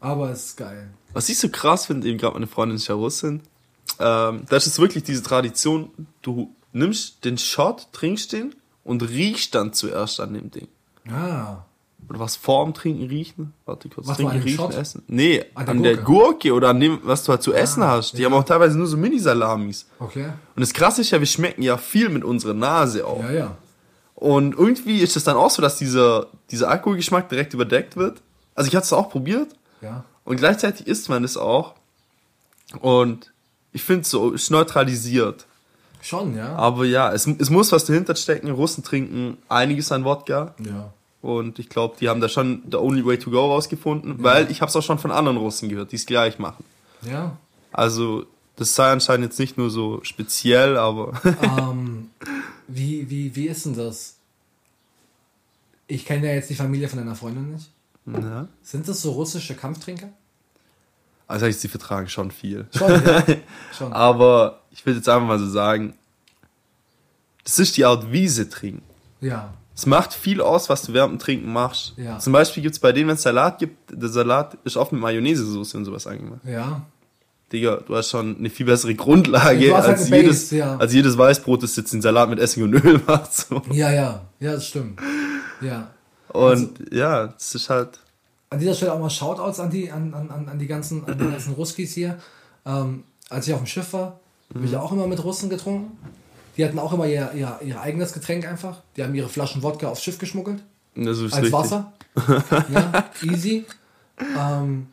Aber 0.00 0.30
es 0.30 0.46
ist 0.46 0.56
geil. 0.56 0.90
Was 1.12 1.28
ich 1.28 1.38
so 1.38 1.48
krass 1.48 1.86
finde, 1.86 2.08
eben 2.08 2.18
gerade 2.18 2.34
meine 2.34 2.46
Freundin 2.46 2.76
ist 2.76 2.88
ja 2.88 2.94
Russin, 2.94 3.40
ähm, 3.98 4.42
das 4.48 4.66
ist 4.66 4.78
wirklich 4.78 5.04
diese 5.04 5.22
Tradition, 5.22 5.90
du 6.22 6.54
nimmst 6.72 7.24
den 7.24 7.38
Shot, 7.38 7.88
trinkst 7.92 8.32
den 8.32 8.54
und 8.84 9.02
riechst 9.02 9.54
dann 9.54 9.72
zuerst 9.72 10.18
an 10.20 10.34
dem 10.34 10.50
Ding. 10.50 10.68
Ja. 11.08 11.66
Oder 12.08 12.18
was 12.18 12.36
vorm 12.36 12.74
Trinken 12.74 13.06
riechen? 13.08 13.52
Warte 13.64 13.88
kurz. 13.88 14.06
Was, 14.06 14.16
Trinken, 14.16 14.36
an 14.36 14.42
riechen, 14.42 14.56
Shot? 14.56 14.74
essen. 14.74 15.02
Nee, 15.06 15.44
An 15.54 15.68
an 15.68 15.82
der 15.82 15.94
der 15.94 16.04
Gurke 16.04 16.52
oder 16.52 16.68
an 16.70 16.80
dem, 16.80 16.98
was 17.04 17.24
du 17.24 17.32
halt 17.32 17.42
zu 17.42 17.54
essen 17.54 17.82
hast. 17.84 18.12
Die 18.18 18.22
ja. 18.22 18.26
haben 18.26 18.34
auch 18.34 18.44
teilweise 18.44 18.76
nur 18.76 18.86
so 18.86 18.96
Mini-Salamis. 18.96 19.86
Okay. 19.98 20.26
Und 20.54 20.60
das 20.60 20.72
Krasse 20.72 21.00
ist 21.00 21.10
ja, 21.10 21.18
wir 21.20 21.26
schmecken 21.26 21.62
ja 21.62 21.76
viel 21.78 22.08
mit 22.08 22.24
unserer 22.24 22.54
Nase 22.54 23.06
auch. 23.06 23.22
Ja, 23.22 23.30
ja. 23.30 23.56
Und 24.14 24.54
irgendwie 24.54 24.98
ist 25.00 25.16
es 25.16 25.24
dann 25.24 25.36
auch 25.36 25.50
so, 25.50 25.62
dass 25.62 25.76
dieser, 25.78 26.26
dieser 26.50 26.68
Alkoholgeschmack 26.70 27.28
direkt 27.28 27.54
überdeckt 27.54 27.96
wird. 27.96 28.20
Also 28.54 28.68
ich 28.68 28.76
hatte 28.76 28.84
es 28.84 28.92
auch 28.92 29.08
probiert 29.10 29.48
Ja. 29.80 30.04
und 30.24 30.36
gleichzeitig 30.36 30.86
isst 30.86 31.08
man 31.08 31.24
es 31.24 31.36
auch. 31.36 31.74
Und 32.80 33.32
ich 33.72 33.82
finde 33.82 34.02
es 34.02 34.10
so, 34.10 34.30
ist 34.32 34.50
neutralisiert. 34.50 35.46
Schon, 36.02 36.36
ja. 36.36 36.54
Aber 36.56 36.84
ja, 36.84 37.12
es, 37.12 37.26
es 37.26 37.48
muss 37.48 37.72
was 37.72 37.84
dahinter 37.84 38.14
stecken. 38.16 38.50
Russen 38.50 38.82
trinken 38.82 39.38
einiges 39.48 39.92
an 39.92 40.04
Wodka. 40.04 40.54
Ja. 40.64 40.92
Und 41.22 41.58
ich 41.58 41.68
glaube, 41.68 41.96
die 42.00 42.08
haben 42.08 42.20
da 42.20 42.28
schon 42.28 42.62
the 42.70 42.76
only 42.76 43.06
way 43.06 43.16
to 43.16 43.30
go 43.30 43.46
rausgefunden, 43.46 44.22
weil 44.22 44.50
ich 44.50 44.60
habe 44.60 44.68
es 44.68 44.76
auch 44.76 44.82
schon 44.82 44.98
von 44.98 45.12
anderen 45.12 45.36
Russen 45.36 45.68
gehört, 45.68 45.92
die 45.92 45.96
es 45.96 46.04
gleich 46.04 46.38
machen. 46.38 46.64
Ja. 47.02 47.36
Also 47.72 48.26
das 48.56 48.74
sei 48.74 48.90
anscheinend 48.90 49.26
jetzt 49.26 49.38
nicht 49.38 49.56
nur 49.56 49.70
so 49.70 50.00
speziell, 50.02 50.76
aber 50.76 51.20
ähm, 51.42 52.10
wie, 52.66 53.08
wie, 53.08 53.34
wie 53.36 53.46
ist 53.46 53.66
denn 53.66 53.76
das? 53.76 54.16
Ich 55.86 56.04
kenne 56.04 56.26
ja 56.26 56.34
jetzt 56.34 56.50
die 56.50 56.54
Familie 56.54 56.88
von 56.88 56.98
deiner 56.98 57.14
Freundin 57.14 57.52
nicht. 57.52 57.70
ja. 58.06 58.48
Sind 58.62 58.88
das 58.88 59.00
so 59.00 59.12
russische 59.12 59.54
Kampftrinker? 59.54 60.08
also 61.32 61.50
sie 61.50 61.68
vertragen 61.68 62.08
schon 62.08 62.30
viel. 62.30 62.66
Schon, 62.76 62.90
ja. 62.90 63.24
Schon. 63.78 63.92
Aber 63.92 64.60
ich 64.70 64.84
will 64.84 64.96
jetzt 64.96 65.08
einfach 65.08 65.26
mal 65.26 65.38
so 65.38 65.48
sagen, 65.48 65.94
das 67.44 67.58
ist 67.58 67.76
die 67.76 67.84
Art, 67.84 68.12
wie 68.12 68.28
sie 68.28 68.48
trinken. 68.48 68.82
Ja. 69.20 69.54
Es 69.74 69.86
macht 69.86 70.12
viel 70.12 70.40
aus, 70.40 70.68
was 70.68 70.82
du 70.82 70.92
während 70.92 71.12
dem 71.14 71.18
Trinken 71.18 71.52
machst. 71.52 71.94
Ja. 71.96 72.18
Zum 72.18 72.32
Beispiel 72.32 72.62
gibt 72.62 72.74
es 72.74 72.78
bei 72.78 72.92
denen, 72.92 73.08
wenn 73.08 73.14
es 73.14 73.22
Salat 73.22 73.58
gibt, 73.58 73.76
der 73.90 74.08
Salat 74.08 74.58
ist 74.64 74.76
oft 74.76 74.92
mit 74.92 75.00
Mayonnaise-Soße 75.00 75.76
und 75.78 75.84
sowas 75.86 76.06
angemacht. 76.06 76.40
Ja. 76.44 76.82
Digga, 77.52 77.76
du 77.86 77.96
hast 77.96 78.10
schon 78.10 78.36
eine 78.38 78.48
viel 78.50 78.66
bessere 78.66 78.94
Grundlage, 78.94 79.74
halt 79.74 79.86
als, 79.86 80.06
eine 80.06 80.16
jedes, 80.22 80.40
Base, 80.44 80.56
ja. 80.56 80.76
als 80.76 80.92
jedes 80.92 81.16
Weißbrot, 81.18 81.62
das 81.62 81.76
jetzt 81.76 81.92
den 81.92 82.00
Salat 82.02 82.28
mit 82.30 82.38
Essig 82.38 82.62
und 82.62 82.72
Öl 82.74 83.00
macht. 83.06 83.32
So. 83.34 83.62
Ja, 83.70 83.90
ja. 83.92 84.22
Ja, 84.40 84.52
das 84.52 84.66
stimmt. 84.66 85.00
Ja. 85.60 85.88
Und 86.28 86.92
ja, 86.92 87.26
das 87.28 87.54
ist 87.54 87.68
halt. 87.68 87.98
An 88.50 88.58
dieser 88.58 88.74
Stelle 88.74 88.92
auch 88.92 89.00
mal 89.00 89.10
Shoutouts 89.10 89.60
an 89.60 89.70
die, 89.70 89.90
an, 89.90 90.12
an, 90.14 90.48
an- 90.48 90.58
die 90.58 90.66
ganzen, 90.66 91.04
an 91.06 91.16
die 91.18 91.24
ganzen 91.30 91.54
Ruskis 91.54 91.92
hier. 91.94 92.18
Ähm, 92.66 93.04
als 93.30 93.48
ich 93.48 93.54
auf 93.54 93.60
dem 93.60 93.66
Schiff 93.66 93.92
war, 93.94 94.20
habe 94.54 94.64
ich 94.66 94.76
auch 94.76 94.92
immer 94.92 95.06
mit 95.06 95.22
Russen 95.24 95.48
getrunken. 95.48 95.96
Die 96.56 96.64
hatten 96.64 96.78
auch 96.78 96.92
immer 96.92 97.06
ihr, 97.06 97.32
ihr, 97.34 97.58
ihr 97.64 97.80
eigenes 97.80 98.12
Getränk 98.12 98.46
einfach. 98.46 98.80
Die 98.96 99.02
haben 99.02 99.14
ihre 99.14 99.28
Flaschen 99.28 99.62
Wodka 99.62 99.88
aufs 99.88 100.02
Schiff 100.02 100.18
geschmuggelt. 100.18 100.62
Das 100.94 101.18
ist 101.18 101.32
als 101.32 101.44
richtig. 101.44 101.52
Wasser. 101.52 101.92
ja, 102.72 103.10
easy. 103.22 103.64
Ähm, 104.38 104.88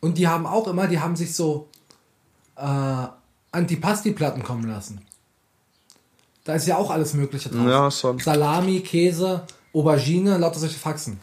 und 0.00 0.18
die 0.18 0.26
haben 0.26 0.46
auch 0.46 0.66
immer, 0.66 0.88
die 0.88 0.98
haben 0.98 1.16
sich 1.16 1.34
so 1.34 1.68
äh, 2.56 3.06
Antipasti-Platten 3.52 4.42
kommen 4.42 4.68
lassen. 4.68 5.00
Da 6.44 6.54
ist 6.54 6.66
ja 6.66 6.76
auch 6.76 6.90
alles 6.90 7.14
Mögliche 7.14 7.48
drauf. 7.48 7.66
Ja, 7.66 7.90
schon. 7.90 8.18
Salami, 8.18 8.80
Käse, 8.80 9.46
Aubergine, 9.72 10.36
lauter 10.36 10.58
solche 10.58 10.78
Faxen. 10.78 11.18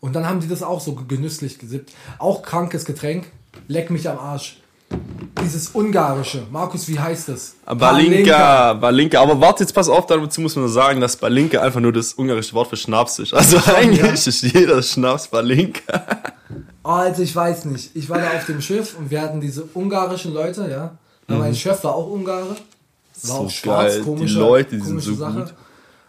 Und 0.00 0.14
dann 0.14 0.26
haben 0.26 0.40
die 0.40 0.48
das 0.48 0.62
auch 0.62 0.80
so 0.80 0.94
genüsslich 0.94 1.58
gesippt. 1.58 1.92
Auch 2.18 2.42
krankes 2.42 2.84
Getränk. 2.84 3.30
Leck 3.68 3.90
mich 3.90 4.08
am 4.08 4.18
Arsch. 4.18 4.60
Dieses 5.42 5.74
ungarische. 5.74 6.46
Markus, 6.50 6.88
wie 6.88 6.98
heißt 6.98 7.28
das? 7.28 7.54
Balinka, 7.64 8.74
Balinka. 8.74 9.20
Aber 9.22 9.40
warte, 9.40 9.62
jetzt 9.62 9.72
pass 9.72 9.88
auf, 9.88 10.06
dazu 10.06 10.40
muss 10.40 10.56
man 10.56 10.68
sagen, 10.68 11.00
dass 11.00 11.16
Balinka 11.16 11.60
einfach 11.60 11.80
nur 11.80 11.92
das 11.92 12.12
ungarische 12.14 12.52
Wort 12.54 12.68
für 12.68 12.76
Schnaps 12.76 13.18
ist. 13.20 13.32
Also 13.34 13.58
eigentlich 13.72 14.00
ja. 14.00 14.06
ist 14.08 14.42
jeder 14.42 14.82
Schnaps 14.82 15.28
Balinka. 15.28 16.02
Also 16.82 17.22
ich 17.22 17.34
weiß 17.34 17.66
nicht. 17.66 17.94
Ich 17.94 18.08
war 18.10 18.18
da 18.18 18.28
auf 18.36 18.46
dem 18.46 18.60
Schiff 18.60 18.96
und 18.98 19.10
wir 19.10 19.20
hatten 19.20 19.40
diese 19.40 19.64
ungarischen 19.74 20.34
Leute, 20.34 20.68
ja. 20.70 20.96
Aber 21.28 21.38
Mein 21.38 21.54
Chef 21.54 21.82
war 21.84 21.94
auch 21.94 22.08
Ungare. 22.10 22.48
War 22.48 22.56
Mhm. 22.56 22.56
So 23.20 23.32
auch 23.32 23.50
schwarz, 23.50 23.94
geil. 24.04 24.16
Die 24.20 24.26
Leute, 24.26 24.76
die 24.76 24.80
sind 24.82 25.00
so 25.00 25.14
Sache. 25.14 25.40
gut. 25.40 25.54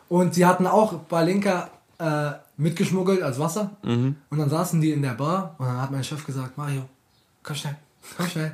Und 0.10 0.36
die 0.36 0.46
hatten 0.46 0.68
auch 0.68 0.94
Balinka 0.94 1.70
äh, 1.98 2.32
mitgeschmuggelt 2.58 3.22
als 3.24 3.40
Wasser. 3.40 3.72
Mhm. 3.84 4.16
Und 4.30 4.38
dann 4.38 4.50
saßen 4.50 4.80
die 4.80 4.92
in 4.92 5.02
der 5.02 5.14
Bar 5.14 5.56
und 5.58 5.66
dann 5.68 5.82
hat 5.82 5.92
mein 5.92 6.04
Chef 6.04 6.26
gesagt, 6.26 6.58
Mario, 6.58 6.84
komm 7.44 7.56
schnell, 7.56 7.76
komm 8.18 8.28
schnell. 8.28 8.52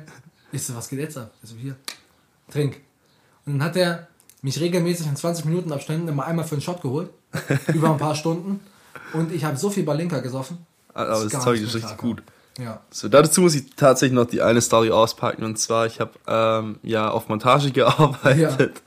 Ich 0.52 0.62
so, 0.62 0.74
was 0.74 0.88
geht 0.88 0.98
jetzt 0.98 1.16
ab? 1.16 1.32
Ich 1.42 1.50
so, 1.50 1.56
hier, 1.56 1.76
trink. 2.50 2.80
Und 3.44 3.54
dann 3.54 3.64
hat 3.64 3.76
er 3.76 4.08
mich 4.42 4.60
regelmäßig 4.60 5.06
in 5.06 5.16
20 5.16 5.44
Minuten 5.44 5.72
Abständen 5.72 6.08
immer 6.08 6.24
einmal 6.24 6.44
für 6.44 6.54
einen 6.54 6.62
Shot 6.62 6.82
geholt. 6.82 7.10
über 7.74 7.90
ein 7.90 7.98
paar 7.98 8.14
Stunden. 8.14 8.60
Und 9.12 9.32
ich 9.32 9.44
habe 9.44 9.56
so 9.56 9.70
viel 9.70 9.84
Balinka 9.84 10.20
gesoffen. 10.20 10.58
Aber 10.94 11.06
dass 11.06 11.28
das 11.28 11.42
Zeug 11.42 11.60
ist 11.60 11.74
richtig 11.74 11.82
klar 11.82 11.96
gut. 11.96 12.22
Ja. 12.58 12.80
So, 12.90 13.08
dazu 13.08 13.42
muss 13.42 13.54
ich 13.54 13.66
tatsächlich 13.76 14.14
noch 14.14 14.26
die 14.26 14.40
eine 14.40 14.60
Story 14.60 14.90
auspacken. 14.90 15.44
Und 15.44 15.58
zwar, 15.58 15.86
ich 15.86 16.00
habe 16.00 16.12
ähm, 16.26 16.78
ja 16.82 17.10
auf 17.10 17.28
Montage 17.28 17.70
gearbeitet. 17.72 18.82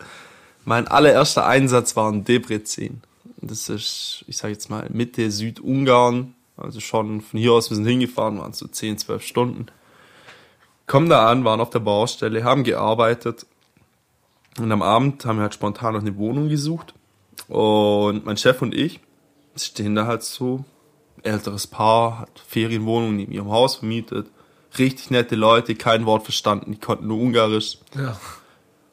Mein 0.65 0.87
allererster 0.87 1.45
Einsatz 1.45 1.95
war 1.95 2.09
in 2.09 2.23
Debrecen. 2.23 3.01
Das 3.41 3.69
ist, 3.69 4.25
ich 4.27 4.37
sage 4.37 4.53
jetzt 4.53 4.69
mal, 4.69 4.87
Mitte 4.89 5.31
Südungarn. 5.31 6.33
Also 6.57 6.81
schon 6.81 7.21
von 7.21 7.39
hier 7.39 7.53
aus, 7.53 7.69
wir 7.69 7.75
sind 7.75 7.85
hingefahren, 7.85 8.39
waren 8.39 8.51
so 8.51 8.67
10, 8.67 8.97
12 8.97 9.23
Stunden. 9.23 9.67
Kommen 10.89 11.07
da 11.07 11.29
an, 11.29 11.45
waren 11.45 11.61
auf 11.61 11.69
der 11.69 11.81
Baustelle, 11.81 12.43
haben 12.43 12.63
gearbeitet. 12.63 13.45
Und 14.57 14.71
am 14.71 14.81
Abend 14.81 15.23
haben 15.23 15.37
wir 15.37 15.43
halt 15.43 15.53
spontan 15.53 15.93
noch 15.93 16.01
eine 16.01 16.17
Wohnung 16.17 16.49
gesucht. 16.49 16.95
Und 17.47 18.25
mein 18.25 18.37
Chef 18.37 18.59
und 18.63 18.73
ich 18.73 18.99
stehen 19.55 19.93
da 19.93 20.07
halt 20.07 20.23
so, 20.23 20.65
älteres 21.21 21.67
Paar, 21.67 22.21
hat 22.21 22.41
Ferienwohnung 22.47 23.15
neben 23.15 23.31
ihrem 23.31 23.51
Haus 23.51 23.75
vermietet. 23.75 24.31
Richtig 24.79 25.11
nette 25.11 25.35
Leute, 25.35 25.75
kein 25.75 26.07
Wort 26.07 26.23
verstanden, 26.23 26.71
die 26.71 26.79
konnten 26.79 27.05
nur 27.05 27.19
Ungarisch. 27.19 27.77
Ja. 27.93 28.17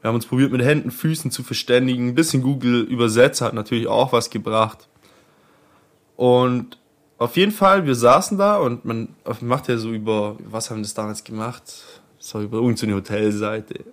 Wir 0.03 0.09
haben 0.09 0.17
uns 0.17 0.27
probiert, 0.27 0.53
mit 0.53 0.61
Händen, 0.61 0.91
Füßen 0.91 1.31
zu 1.31 1.43
verständigen. 1.43 2.09
Ein 2.09 2.15
bisschen 2.15 2.43
Google 2.43 2.83
Übersetzer 2.83 3.47
hat 3.47 3.55
natürlich 3.55 3.87
auch 3.87 4.13
was 4.13 4.29
gebracht. 4.29 4.87
Und 6.15 6.77
auf 7.19 7.37
jeden 7.37 7.53
Fall, 7.53 7.87
wir 7.87 7.95
saßen 7.95 8.37
da 8.37 8.59
und 8.59 8.85
man 8.85 9.09
macht 9.41 9.69
ja 9.69 9.79
so 9.79 9.91
über, 9.91 10.37
was 10.51 10.71
haben 10.71 10.79
wir 10.79 10.83
das 10.83 10.95
damals 10.95 11.25
gemacht? 11.25 11.63
So 12.19 12.41
über 12.41 12.59
irgendeine 12.59 12.95
Hotelseite. 12.95 13.85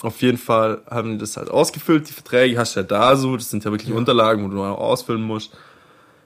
Auf 0.00 0.20
jeden 0.22 0.38
Fall 0.38 0.82
haben 0.90 1.12
die 1.12 1.18
das 1.18 1.36
halt 1.36 1.50
ausgefüllt, 1.50 2.08
die 2.08 2.12
Verträge 2.12 2.58
hast 2.58 2.76
du 2.76 2.80
ja 2.80 2.86
da 2.86 3.16
so, 3.16 3.36
das 3.36 3.50
sind 3.50 3.64
ja 3.64 3.70
wirklich 3.70 3.92
Unterlagen, 3.92 4.44
wo 4.44 4.48
du 4.48 4.56
noch 4.56 4.78
ausfüllen 4.78 5.22
musst. 5.22 5.52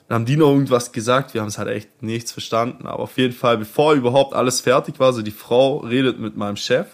Dann 0.09 0.17
haben 0.17 0.25
die 0.25 0.37
noch 0.37 0.51
irgendwas 0.51 0.93
gesagt, 0.93 1.35
wir 1.35 1.41
haben 1.41 1.49
es 1.49 1.59
halt 1.59 1.69
echt 1.69 2.03
nichts 2.03 2.33
verstanden, 2.33 2.87
aber 2.87 3.03
auf 3.03 3.19
jeden 3.19 3.35
Fall, 3.35 3.59
bevor 3.59 3.95
überhaupt 3.95 4.35
alles 4.35 4.61
fertig 4.61 5.01
war, 5.01 5.13
so 5.13 5.23
die 5.23 5.31
Frau 5.31 5.79
redet 5.79 6.19
mit 6.19 6.37
meinem 6.37 6.57
Chef, 6.57 6.87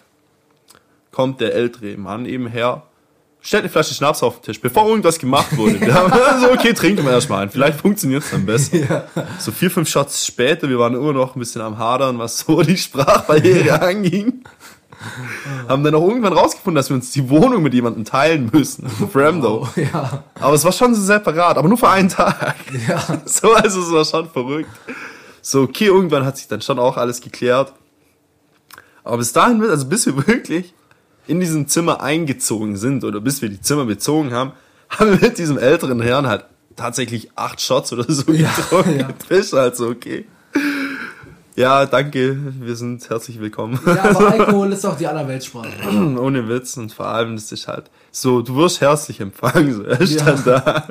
kommt 1.10 1.40
der 1.40 1.54
ältere 1.54 1.96
Mann 1.98 2.26
eben 2.26 2.46
her, 2.46 2.84
stellt 3.42 3.64
eine 3.64 3.70
Flasche 3.70 3.92
Schnaps 3.94 4.22
auf 4.22 4.36
den 4.36 4.44
Tisch, 4.44 4.60
bevor 4.60 4.88
irgendwas 4.88 5.18
gemacht 5.18 5.56
wurde. 5.56 5.80
Wir 5.80 5.94
haben 5.94 6.12
so, 6.40 6.50
okay, 6.52 6.72
trinken 6.72 7.04
wir 7.04 7.12
erstmal 7.12 7.42
einen, 7.42 7.50
vielleicht 7.50 7.80
funktioniert 7.80 8.22
es 8.22 8.30
dann 8.30 8.46
besser. 8.46 9.08
So 9.38 9.50
vier, 9.50 9.70
fünf 9.70 9.88
Shots 9.88 10.24
später, 10.24 10.68
wir 10.68 10.78
waren 10.78 10.94
immer 10.94 11.12
noch 11.12 11.34
ein 11.34 11.38
bisschen 11.38 11.60
am 11.60 11.76
Hadern, 11.78 12.18
was 12.18 12.38
so 12.38 12.62
die 12.62 12.76
Sprachbarriere 12.76 13.80
anging. 13.82 14.44
Haben 15.68 15.82
dann 15.82 15.94
auch 15.96 16.06
irgendwann 16.06 16.32
rausgefunden, 16.32 16.76
dass 16.76 16.88
wir 16.88 16.94
uns 16.94 17.10
die 17.10 17.28
Wohnung 17.28 17.62
mit 17.62 17.74
jemandem 17.74 18.04
teilen 18.04 18.50
müssen. 18.52 18.88
Framdo. 18.88 19.66
Oh, 19.66 19.80
ja. 19.80 20.22
Aber 20.38 20.54
es 20.54 20.64
war 20.64 20.70
schon 20.70 20.94
so 20.94 21.02
separat, 21.02 21.56
aber 21.56 21.68
nur 21.68 21.78
für 21.78 21.88
einen 21.88 22.08
Tag. 22.08 22.54
Ja. 22.86 23.02
So, 23.24 23.52
also 23.52 23.80
es 23.80 23.90
war 23.90 24.04
schon 24.04 24.30
verrückt. 24.30 24.70
So, 25.40 25.62
okay, 25.62 25.86
irgendwann 25.86 26.24
hat 26.24 26.36
sich 26.36 26.46
dann 26.46 26.62
schon 26.62 26.78
auch 26.78 26.96
alles 26.96 27.20
geklärt. 27.20 27.72
Aber 29.02 29.18
bis 29.18 29.32
dahin, 29.32 29.60
also 29.62 29.86
bis 29.86 30.06
wir 30.06 30.16
wirklich 30.26 30.72
in 31.26 31.40
diesem 31.40 31.68
Zimmer 31.68 32.00
eingezogen 32.02 32.76
sind 32.76 33.04
oder 33.04 33.20
bis 33.20 33.42
wir 33.42 33.48
die 33.48 33.60
Zimmer 33.60 33.84
bezogen 33.84 34.32
haben, 34.32 34.52
haben 34.90 35.10
wir 35.10 35.28
mit 35.28 35.38
diesem 35.38 35.58
älteren 35.58 36.00
Herrn 36.00 36.26
halt 36.26 36.44
tatsächlich 36.76 37.30
acht 37.36 37.60
Shots 37.60 37.92
oder 37.92 38.04
so 38.08 38.32
Ja, 38.32 38.50
getrunken. 38.56 38.98
ja. 39.00 39.08
Fisch, 39.26 39.52
also 39.54 39.88
okay. 39.88 40.26
Ja, 41.54 41.84
danke, 41.84 42.38
wir 42.60 42.76
sind 42.76 43.08
herzlich 43.10 43.38
willkommen. 43.38 43.78
ja, 43.84 44.04
aber 44.04 44.32
Alkohol 44.32 44.72
ist 44.72 44.84
doch 44.84 44.96
die 44.96 45.06
Allerweltssprache. 45.06 45.68
Ohne 46.18 46.48
Witz 46.48 46.78
und 46.78 46.92
vor 46.94 47.06
allem, 47.08 47.34
das 47.36 47.52
ist 47.52 47.68
halt 47.68 47.90
so, 48.10 48.40
du 48.40 48.56
wirst 48.56 48.80
herzlich 48.80 49.20
empfangen, 49.20 49.74
so, 49.74 49.82
er 49.82 50.00
Ja. 50.02 50.06
stand 50.06 50.46
da. 50.46 50.88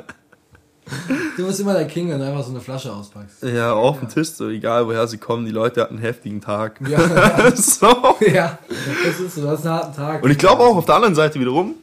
Du 1.36 1.46
bist 1.46 1.60
immer 1.60 1.72
der 1.74 1.86
King, 1.86 2.10
wenn 2.10 2.18
du 2.18 2.26
einfach 2.26 2.44
so 2.44 2.50
eine 2.50 2.60
Flasche 2.60 2.92
auspackst. 2.92 3.42
Ja, 3.42 3.72
auf 3.72 3.98
dem 4.00 4.08
Tisch, 4.08 4.28
so 4.30 4.48
egal 4.48 4.86
woher 4.86 5.06
sie 5.06 5.18
kommen, 5.18 5.46
die 5.46 5.50
Leute 5.50 5.80
hatten 5.80 5.94
einen 5.94 6.04
heftigen 6.04 6.40
Tag. 6.40 6.78
Ja, 6.86 7.00
ja. 7.00 7.56
so. 7.56 8.16
Ja, 8.20 8.58
das 9.04 9.20
ist 9.20 9.34
so, 9.36 9.44
das 9.44 9.60
ist 9.60 9.66
ein 9.66 9.72
harten 9.72 9.96
Tag. 9.96 10.22
Und 10.22 10.30
ich 10.30 10.38
glaube 10.38 10.62
auch 10.62 10.76
auf 10.76 10.84
der 10.84 10.96
anderen 10.96 11.14
Seite 11.14 11.40
wiederum, 11.40 11.74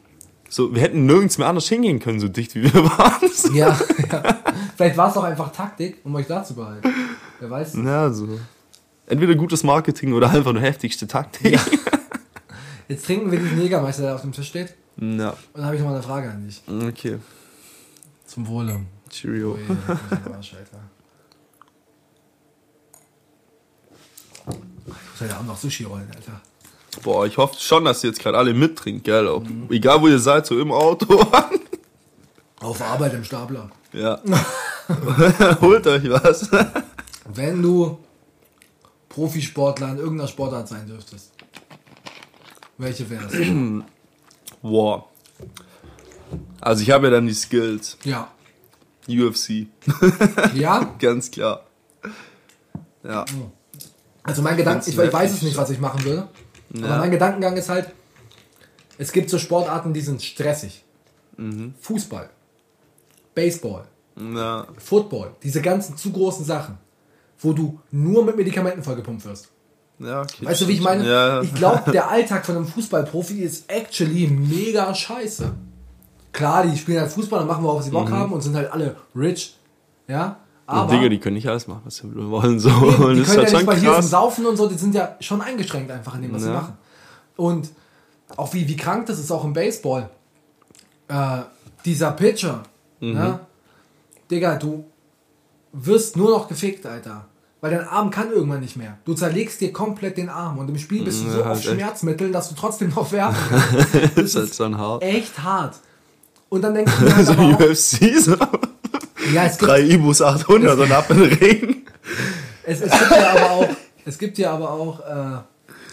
so, 0.48 0.74
wir 0.74 0.82
hätten 0.82 1.06
nirgends 1.06 1.38
mehr 1.38 1.48
anders 1.48 1.68
hingehen 1.68 2.00
können, 2.00 2.20
so 2.20 2.28
dicht 2.28 2.54
wie 2.54 2.62
wir 2.62 2.84
waren. 2.98 3.28
So. 3.32 3.52
Ja, 3.52 3.78
ja. 4.10 4.22
Vielleicht 4.76 4.96
war 4.96 5.10
es 5.10 5.16
auch 5.16 5.24
einfach 5.24 5.52
Taktik, 5.52 5.98
um 6.04 6.14
euch 6.14 6.26
da 6.26 6.42
zu 6.42 6.54
behalten. 6.54 6.88
Wer 7.38 7.50
weiß. 7.50 7.74
Ja, 7.84 8.10
so. 8.10 8.38
Entweder 9.06 9.34
gutes 9.34 9.62
Marketing 9.62 10.12
oder 10.12 10.30
einfach 10.30 10.52
nur 10.52 10.62
heftigste 10.62 11.06
Taktik. 11.06 11.52
Ja. 11.52 11.60
Jetzt 12.88 13.06
trinken 13.06 13.30
wir 13.30 13.38
diesen 13.38 13.60
Jägermeister, 13.60 14.02
der 14.02 14.14
auf 14.16 14.22
dem 14.22 14.32
Tisch 14.32 14.48
steht. 14.48 14.74
Ja. 14.96 15.30
Und 15.30 15.38
dann 15.54 15.64
habe 15.64 15.76
ich 15.76 15.80
noch 15.80 15.88
mal 15.88 15.94
eine 15.94 16.02
Frage 16.02 16.30
an 16.30 16.44
dich. 16.44 16.62
Okay. 16.68 17.18
Zum 18.26 18.46
Wohle. 18.48 18.80
Cheerio. 19.10 19.52
Ui, 19.54 19.60
am 19.68 20.32
Arsch. 20.34 20.54
Ich 24.46 24.86
muss 24.86 25.20
heute 25.20 25.34
Abend 25.34 25.48
noch 25.48 25.56
Sushi 25.58 25.84
rollen, 25.84 26.08
Alter. 26.14 26.40
Boah, 27.02 27.26
ich 27.26 27.36
hoffe 27.36 27.56
schon, 27.60 27.84
dass 27.84 28.02
ihr 28.02 28.10
jetzt 28.10 28.20
gerade 28.20 28.36
alle 28.36 28.52
mittrinkt, 28.54 29.04
gell? 29.04 29.26
Ob, 29.28 29.46
Egal 29.70 30.00
wo 30.00 30.08
ihr 30.08 30.18
seid, 30.18 30.46
so 30.46 30.58
im 30.60 30.72
Auto. 30.72 31.20
Auf 32.60 32.82
Arbeit 32.82 33.14
im 33.14 33.24
Stapler. 33.24 33.70
ja. 33.92 34.20
Holt 35.60 35.86
euch 35.86 36.10
was. 36.10 36.50
Wenn 37.32 37.62
du 37.62 37.98
Profisportler 39.08 39.90
in 39.92 39.98
irgendeiner 39.98 40.26
Sportart 40.28 40.66
sein 40.68 40.86
dürftest, 40.88 41.30
welche 42.76 43.08
wär's? 43.08 43.32
Boah. 44.62 45.06
Also 46.60 46.82
ich 46.82 46.90
habe 46.90 47.06
ja 47.06 47.12
dann 47.12 47.26
die 47.28 47.34
Skills. 47.34 47.96
ja. 48.04 48.28
UFC. 49.18 49.66
Ja? 50.54 50.94
Ganz 50.98 51.30
klar. 51.30 51.64
Ja. 53.02 53.24
Also 54.22 54.42
mein 54.42 54.56
Gedanke, 54.56 54.88
ich, 54.90 54.98
ich 54.98 55.12
weiß 55.12 55.32
es 55.32 55.42
nicht, 55.42 55.56
was 55.56 55.70
ich 55.70 55.80
machen 55.80 56.04
würde. 56.04 56.28
Aber 56.76 56.86
Ja. 56.88 56.98
mein 56.98 57.10
Gedankengang 57.10 57.56
ist 57.56 57.68
halt, 57.68 57.90
es 58.98 59.12
gibt 59.12 59.30
so 59.30 59.38
Sportarten, 59.38 59.92
die 59.94 60.00
sind 60.02 60.22
stressig. 60.22 60.84
Mhm. 61.36 61.74
Fußball, 61.80 62.28
Baseball, 63.34 63.84
Ja. 64.16 64.66
Football, 64.78 65.34
diese 65.42 65.62
ganzen 65.62 65.96
zu 65.96 66.12
großen 66.12 66.44
Sachen, 66.44 66.76
wo 67.38 67.52
du 67.54 67.80
nur 67.90 68.24
mit 68.24 68.36
Medikamenten 68.36 68.82
vollgepumpt 68.82 69.24
wirst. 69.24 69.48
Ja, 69.98 70.22
okay. 70.22 70.46
Weißt 70.46 70.60
du, 70.62 70.68
wie 70.68 70.72
ich 70.72 70.80
meine? 70.80 71.06
Ja. 71.08 71.42
Ich 71.42 71.54
glaube, 71.54 71.90
der 71.90 72.08
Alltag 72.10 72.44
von 72.46 72.56
einem 72.56 72.66
Fußballprofi 72.66 73.40
ist 73.42 73.70
actually 73.70 74.26
mega 74.28 74.94
scheiße. 74.94 75.52
Klar, 76.32 76.64
die 76.66 76.76
spielen 76.78 77.00
halt 77.00 77.10
Fußball 77.10 77.40
und 77.40 77.46
machen, 77.48 77.64
worauf 77.64 77.82
sie 77.82 77.90
Bock 77.90 78.10
haben 78.10 78.32
und 78.32 78.40
sind 78.40 78.54
halt 78.56 78.70
alle 78.72 78.96
rich. 79.16 79.56
Ja, 80.06 80.36
Aber 80.66 80.82
aber 80.82 80.94
Digga, 80.96 81.08
die 81.08 81.18
können 81.18 81.34
nicht 81.36 81.48
alles 81.48 81.66
machen, 81.66 81.82
was 81.84 81.96
sie 81.96 82.04
wollen. 82.14 82.58
So. 82.60 82.68
Eben, 82.68 83.04
Und 83.04 83.14
die 83.14 83.20
das 83.20 83.28
ist 83.30 83.34
können 83.34 83.46
ja 83.46 83.52
halt 83.52 83.52
nicht 83.52 83.66
mal 83.66 83.76
hier 83.76 83.84
zum 83.90 83.94
krass. 83.96 84.10
Saufen 84.10 84.46
und 84.46 84.56
so, 84.56 84.68
die 84.68 84.76
sind 84.78 84.94
ja 84.94 85.16
schon 85.20 85.40
eingeschränkt 85.40 85.90
einfach 85.90 86.14
in 86.14 86.22
dem, 86.22 86.32
was 86.32 86.42
sie 86.42 86.48
Ja. 86.48 86.54
machen. 86.54 86.74
Und 87.36 87.70
auch 88.36 88.52
wie, 88.54 88.68
wie 88.68 88.76
krank 88.76 89.06
das 89.06 89.18
ist, 89.18 89.30
auch 89.32 89.44
im 89.44 89.52
Baseball. 89.52 90.08
Äh, 91.08 91.38
dieser 91.84 92.12
Pitcher, 92.12 92.62
Mhm. 93.00 93.12
ne? 93.14 93.40
Digga, 94.30 94.56
du 94.56 94.84
wirst 95.72 96.16
nur 96.16 96.30
noch 96.30 96.46
gefickt, 96.48 96.86
Alter. 96.86 97.24
Weil 97.60 97.72
dein 97.72 97.86
Arm 97.88 98.10
kann 98.10 98.30
irgendwann 98.30 98.60
nicht 98.60 98.76
mehr. 98.76 98.96
Du 99.04 99.12
zerlegst 99.12 99.60
dir 99.60 99.70
komplett 99.72 100.16
den 100.16 100.28
Arm 100.30 100.56
und 100.58 100.68
im 100.70 100.78
Spiel 100.78 101.04
bist 101.04 101.24
du 101.24 101.30
so 101.30 101.40
Ja, 101.40 101.50
auf. 101.52 101.62
Schmerzmitteln, 101.62 102.32
dass 102.32 102.48
du 102.48 102.54
trotzdem 102.54 102.88
noch 102.90 103.10
werfen 103.12 103.36
kannst. 103.50 103.94
Das 104.16 104.24
ist 104.24 104.36
halt 104.36 104.54
schon 104.54 104.78
hart. 104.78 105.02
Echt 105.02 105.42
hart. 105.42 105.76
Und 106.50 106.62
dann 106.62 106.74
denkst 106.74 106.92
du 106.98 107.04
mir 107.04 107.16
halt 107.16 107.26
So 107.26 107.32
auch, 107.32 107.60
UFC, 107.60 108.14
so. 108.20 108.36
ja, 109.32 109.44
es 109.46 109.56
gibt, 109.58 109.70
Drei 109.70 109.80
Ibus 109.82 110.20
800 110.20 110.78
und 110.78 110.92
ab 110.92 111.10
in 111.10 111.20
den 111.20 111.32
Regen. 111.32 111.86
Es, 112.64 112.80
es 112.82 112.90
gibt 112.90 113.10
ja 113.10 113.30
aber 113.32 113.50
auch, 113.52 113.68
es 114.04 114.18
gibt 114.18 114.38
ja 114.38 114.52
aber 114.52 114.70
auch 114.70 115.00
äh, 115.00 115.38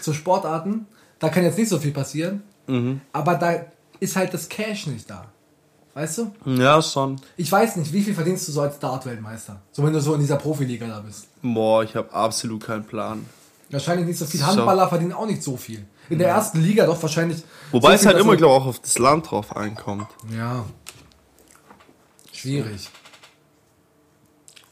so 0.02 0.12
Sportarten, 0.12 0.86
da 1.18 1.28
kann 1.30 1.44
jetzt 1.44 1.56
nicht 1.58 1.68
so 1.70 1.78
viel 1.78 1.92
passieren, 1.92 2.42
Mhm. 2.66 3.00
aber 3.14 3.34
da 3.36 3.64
ist 3.98 4.14
halt 4.16 4.34
das 4.34 4.48
Cash 4.48 4.86
nicht 4.88 5.08
da. 5.08 5.24
Weißt 5.94 6.18
du? 6.18 6.32
Ja, 6.44 6.80
schon. 6.82 7.16
Ich 7.36 7.50
weiß 7.50 7.76
nicht, 7.76 7.92
wie 7.92 8.02
viel 8.02 8.14
verdienst 8.14 8.46
du 8.46 8.52
so 8.52 8.60
als 8.60 8.78
Dart-Weltmeister? 8.78 9.56
So 9.72 9.82
wenn 9.82 9.92
du 9.92 10.00
so 10.00 10.14
in 10.14 10.20
dieser 10.20 10.36
Profiliga 10.36 10.86
da 10.86 11.00
bist. 11.00 11.26
Boah, 11.42 11.82
ich 11.82 11.96
habe 11.96 12.12
absolut 12.12 12.62
keinen 12.64 12.84
Plan. 12.84 13.24
Wahrscheinlich 13.70 14.06
nicht 14.06 14.18
so 14.18 14.26
viel. 14.26 14.44
Handballer 14.46 14.88
verdienen 14.88 15.12
auch 15.12 15.26
nicht 15.26 15.42
so 15.42 15.56
viel. 15.56 15.84
In 16.10 16.18
der 16.18 16.28
ersten 16.28 16.62
Liga 16.62 16.86
doch 16.86 17.00
wahrscheinlich. 17.02 17.42
Wobei 17.70 17.90
so 17.90 17.94
es 17.94 18.06
halt 18.06 18.18
immer, 18.18 18.36
glaube 18.36 18.54
ich, 18.54 18.62
auch 18.62 18.66
auf 18.66 18.78
das 18.80 18.98
Land 18.98 19.30
drauf 19.30 19.56
ankommt. 19.56 20.06
Ja. 20.34 20.64
Schwierig. 22.32 22.88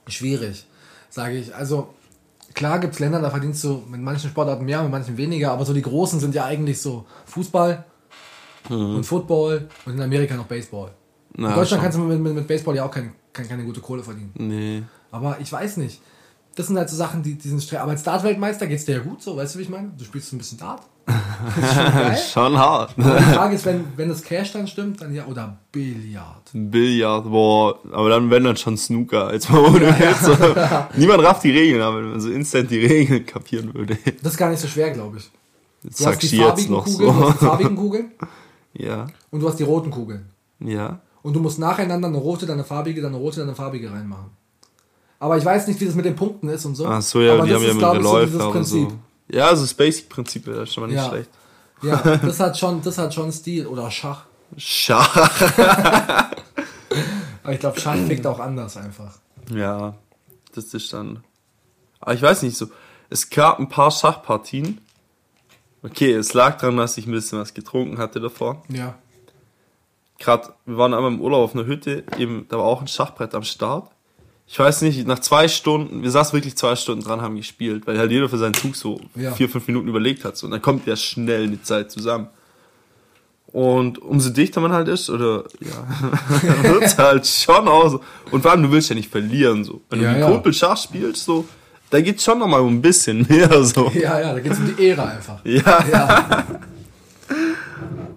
Schwierig, 0.08 0.66
sage 1.10 1.36
ich. 1.36 1.54
Also, 1.54 1.94
klar 2.54 2.78
gibt 2.78 2.94
es 2.94 3.00
Länder, 3.00 3.20
da 3.20 3.30
verdienst 3.30 3.64
du 3.64 3.82
mit 3.88 4.00
manchen 4.00 4.30
Sportarten 4.30 4.64
mehr, 4.64 4.82
mit 4.82 4.92
manchen 4.92 5.16
weniger, 5.16 5.50
aber 5.52 5.64
so 5.64 5.74
die 5.74 5.82
großen 5.82 6.20
sind 6.20 6.34
ja 6.34 6.44
eigentlich 6.44 6.80
so 6.80 7.06
Fußball 7.26 7.84
und 8.68 9.04
Football 9.04 9.68
und 9.84 9.94
in 9.94 10.02
Amerika 10.02 10.34
noch 10.34 10.46
Baseball. 10.46 10.92
Na, 11.34 11.48
in 11.48 11.54
Deutschland 11.54 11.68
schon. 11.68 11.80
kannst 11.80 11.98
du 11.98 12.02
mit, 12.02 12.20
mit, 12.20 12.34
mit 12.34 12.46
Baseball 12.46 12.76
ja 12.76 12.84
auch 12.84 12.90
kein, 12.90 13.12
kein, 13.32 13.48
keine 13.48 13.64
gute 13.64 13.80
Kohle 13.80 14.02
verdienen. 14.02 14.32
Nee. 14.34 14.82
Aber 15.10 15.38
ich 15.40 15.52
weiß 15.52 15.76
nicht. 15.78 16.00
Das 16.54 16.68
sind 16.68 16.78
halt 16.78 16.88
so 16.88 16.96
Sachen, 16.96 17.22
die, 17.22 17.34
die 17.34 17.48
sind 17.48 17.62
streng. 17.62 17.80
Aber 17.80 17.90
als 17.90 18.02
Dart-Weltmeister 18.02 18.66
geht 18.66 18.78
es 18.78 18.86
dir 18.86 18.96
ja 18.96 19.02
gut 19.02 19.22
so, 19.22 19.36
weißt 19.36 19.54
du, 19.54 19.58
wie 19.58 19.62
ich 19.64 19.68
meine? 19.68 19.90
Du 19.96 20.04
spielst 20.04 20.30
so 20.30 20.36
ein 20.36 20.38
bisschen 20.38 20.58
Dart. 20.58 20.82
Das 21.06 21.74
schon. 21.74 22.16
Schon 22.32 22.58
hart. 22.58 22.94
Aber 22.98 23.16
die 23.18 23.22
Frage 23.24 23.54
ist, 23.54 23.64
wenn, 23.64 23.84
wenn 23.96 24.08
das 24.08 24.22
Cash 24.22 24.52
dann 24.52 24.66
stimmt, 24.66 25.00
dann 25.00 25.14
ja, 25.14 25.26
oder 25.26 25.56
Billard. 25.70 26.50
Billard, 26.52 27.24
boah, 27.24 27.78
aber 27.92 28.08
dann 28.10 28.28
wenn 28.30 28.42
dann 28.44 28.56
schon 28.56 28.76
Snooker. 28.76 29.32
Jetzt 29.32 29.48
mal 29.50 29.60
ohne 29.60 29.86
Witz. 29.98 30.20
So. 30.22 30.34
Niemand 31.00 31.22
rafft 31.22 31.44
die 31.44 31.52
Regeln, 31.52 31.80
aber 31.82 31.98
wenn 32.02 32.10
man 32.10 32.20
so 32.20 32.30
instant 32.30 32.70
die 32.70 32.84
Regeln 32.84 33.24
kapieren 33.24 33.72
würde. 33.74 33.96
Das 34.22 34.32
ist 34.32 34.38
gar 34.38 34.50
nicht 34.50 34.60
so 34.60 34.66
schwer, 34.66 34.90
glaube 34.90 35.18
ich. 35.18 35.30
Jetzt 35.84 36.00
Du 36.00 36.06
hast 36.06 36.12
sagst 36.14 36.32
die 36.32 36.36
jetzt 36.38 36.46
farbigen 36.46 36.72
noch 36.72 36.84
Kugeln, 36.84 37.08
du 37.08 37.20
hast 37.24 37.34
die 37.34 37.38
so. 37.44 37.46
farbigen 37.46 37.76
Kugeln 37.76 38.10
Ja, 38.74 39.06
und 39.30 39.40
du 39.40 39.48
hast 39.48 39.56
die 39.58 39.62
roten 39.64 39.90
Kugeln. 39.90 40.26
ja. 40.60 41.00
Und 41.22 41.32
du 41.34 41.40
musst 41.40 41.58
nacheinander 41.58 42.06
eine 42.06 42.18
rote, 42.18 42.46
dann 42.46 42.54
eine 42.54 42.62
farbige, 42.64 43.00
dann 43.02 43.12
eine 43.12 43.20
rote, 43.20 43.38
dann 43.40 43.48
eine 43.48 43.56
farbige 43.56 43.90
reinmachen. 43.90 44.30
Aber 45.18 45.36
ich 45.36 45.44
weiß 45.44 45.66
nicht, 45.66 45.80
wie 45.80 45.86
das 45.86 45.94
mit 45.96 46.04
den 46.04 46.14
Punkten 46.14 46.48
ist 46.48 46.64
und 46.66 46.76
so. 46.76 46.86
Ach 46.86 47.02
so, 47.02 47.20
ja, 47.20 47.32
aber 47.34 47.42
die 47.44 47.50
das 47.50 47.62
haben 47.66 47.80
ja 47.80 47.94
glaub 47.98 48.22
ich, 48.22 48.30
so 48.30 48.50
Prinzip. 48.52 48.90
so. 48.90 48.96
Ja, 49.28 49.46
also 49.48 49.62
das 49.62 49.74
Basic-Prinzip 49.74 50.46
ist 50.48 50.72
schon 50.74 50.82
mal 50.84 50.86
nicht 50.88 50.96
Ja. 50.96 51.08
schlecht. 51.08 51.30
Ja, 51.82 51.96
das 52.16 52.40
hat 52.40 52.58
schon, 52.58 52.80
das 52.82 52.96
hat 52.98 53.12
schon 53.12 53.30
Stil. 53.32 53.66
Oder 53.66 53.90
Schach. 53.90 54.24
Schach. 54.56 55.14
Aber 57.42 57.52
ich 57.52 57.60
glaube, 57.60 57.78
Schach 57.80 57.96
fickt 58.06 58.26
auch 58.26 58.40
anders 58.40 58.76
einfach. 58.76 59.18
Ja, 59.52 59.94
das 60.54 60.72
ist 60.74 60.92
dann. 60.92 61.22
Aber 62.00 62.14
ich 62.14 62.22
weiß 62.22 62.42
nicht 62.42 62.56
so. 62.56 62.68
Es 63.08 63.30
gab 63.30 63.58
ein 63.60 63.68
paar 63.68 63.90
Schachpartien. 63.90 64.80
Okay, 65.82 66.12
es 66.12 66.34
lag 66.34 66.58
daran, 66.58 66.76
dass 66.76 66.96
ich 66.98 67.06
ein 67.06 67.12
bisschen 67.12 67.38
was 67.38 67.54
getrunken 67.54 67.98
hatte 67.98 68.20
davor. 68.20 68.62
Ja. 68.68 68.94
Gerade, 70.18 70.54
wir 70.64 70.76
waren 70.78 70.94
einmal 70.94 71.12
im 71.12 71.20
Urlaub 71.20 71.44
auf 71.44 71.54
einer 71.54 71.66
Hütte, 71.66 72.04
eben, 72.16 72.46
da 72.48 72.56
war 72.56 72.64
auch 72.64 72.80
ein 72.80 72.88
Schachbrett 72.88 73.34
am 73.34 73.42
Start. 73.44 73.90
Ich 74.48 74.58
weiß 74.58 74.82
nicht, 74.82 75.06
nach 75.08 75.18
zwei 75.18 75.48
Stunden, 75.48 76.02
wir 76.02 76.10
saßen 76.10 76.32
wirklich 76.32 76.56
zwei 76.56 76.76
Stunden 76.76 77.02
dran, 77.04 77.20
haben 77.20 77.36
gespielt, 77.36 77.86
weil 77.86 77.98
halt 77.98 78.12
jeder 78.12 78.28
für 78.28 78.38
seinen 78.38 78.54
Zug 78.54 78.76
so 78.76 79.00
Ja. 79.16 79.32
vier, 79.32 79.48
fünf 79.48 79.66
Minuten 79.66 79.88
überlegt 79.88 80.24
hat. 80.24 80.36
So. 80.36 80.46
Und 80.46 80.52
dann 80.52 80.62
kommt 80.62 80.86
ja 80.86 80.94
schnell 80.96 81.44
eine 81.44 81.60
Zeit 81.62 81.90
zusammen. 81.90 82.28
Und 83.48 83.98
umso 84.00 84.30
dichter 84.30 84.60
man 84.60 84.72
halt 84.72 84.86
ist, 84.88 85.08
oder 85.10 85.44
ja, 85.60 86.62
wird's 86.70 86.96
halt 86.98 87.26
schon 87.26 87.66
auch 87.68 87.88
so. 87.88 88.00
Und 88.30 88.42
vor 88.42 88.50
allem, 88.52 88.62
du 88.62 88.70
willst 88.70 88.88
ja 88.90 88.94
nicht 88.94 89.10
verlieren. 89.10 89.64
so. 89.64 89.80
Wenn 89.90 90.02
Ja, 90.02 90.12
du 90.12 90.18
mit. 90.20 90.28
Kumpel 90.28 90.52
Schach 90.52 90.76
spielst, 90.76 91.24
so, 91.24 91.44
da 91.90 92.00
geht's 92.00 92.22
schon 92.22 92.38
noch 92.38 92.46
mal 92.48 92.60
um 92.60 92.74
ein 92.74 92.82
bisschen 92.82 93.26
mehr. 93.28 93.64
so. 93.64 93.90
Ja, 93.94 94.20
ja, 94.20 94.32
da 94.34 94.40
geht 94.40 94.52
es 94.52 94.58
um 94.58 94.76
die 94.76 94.82
Ehre 94.82 95.06
einfach. 95.08 95.44
Ja. 95.44 95.84
Ja. 95.90 96.46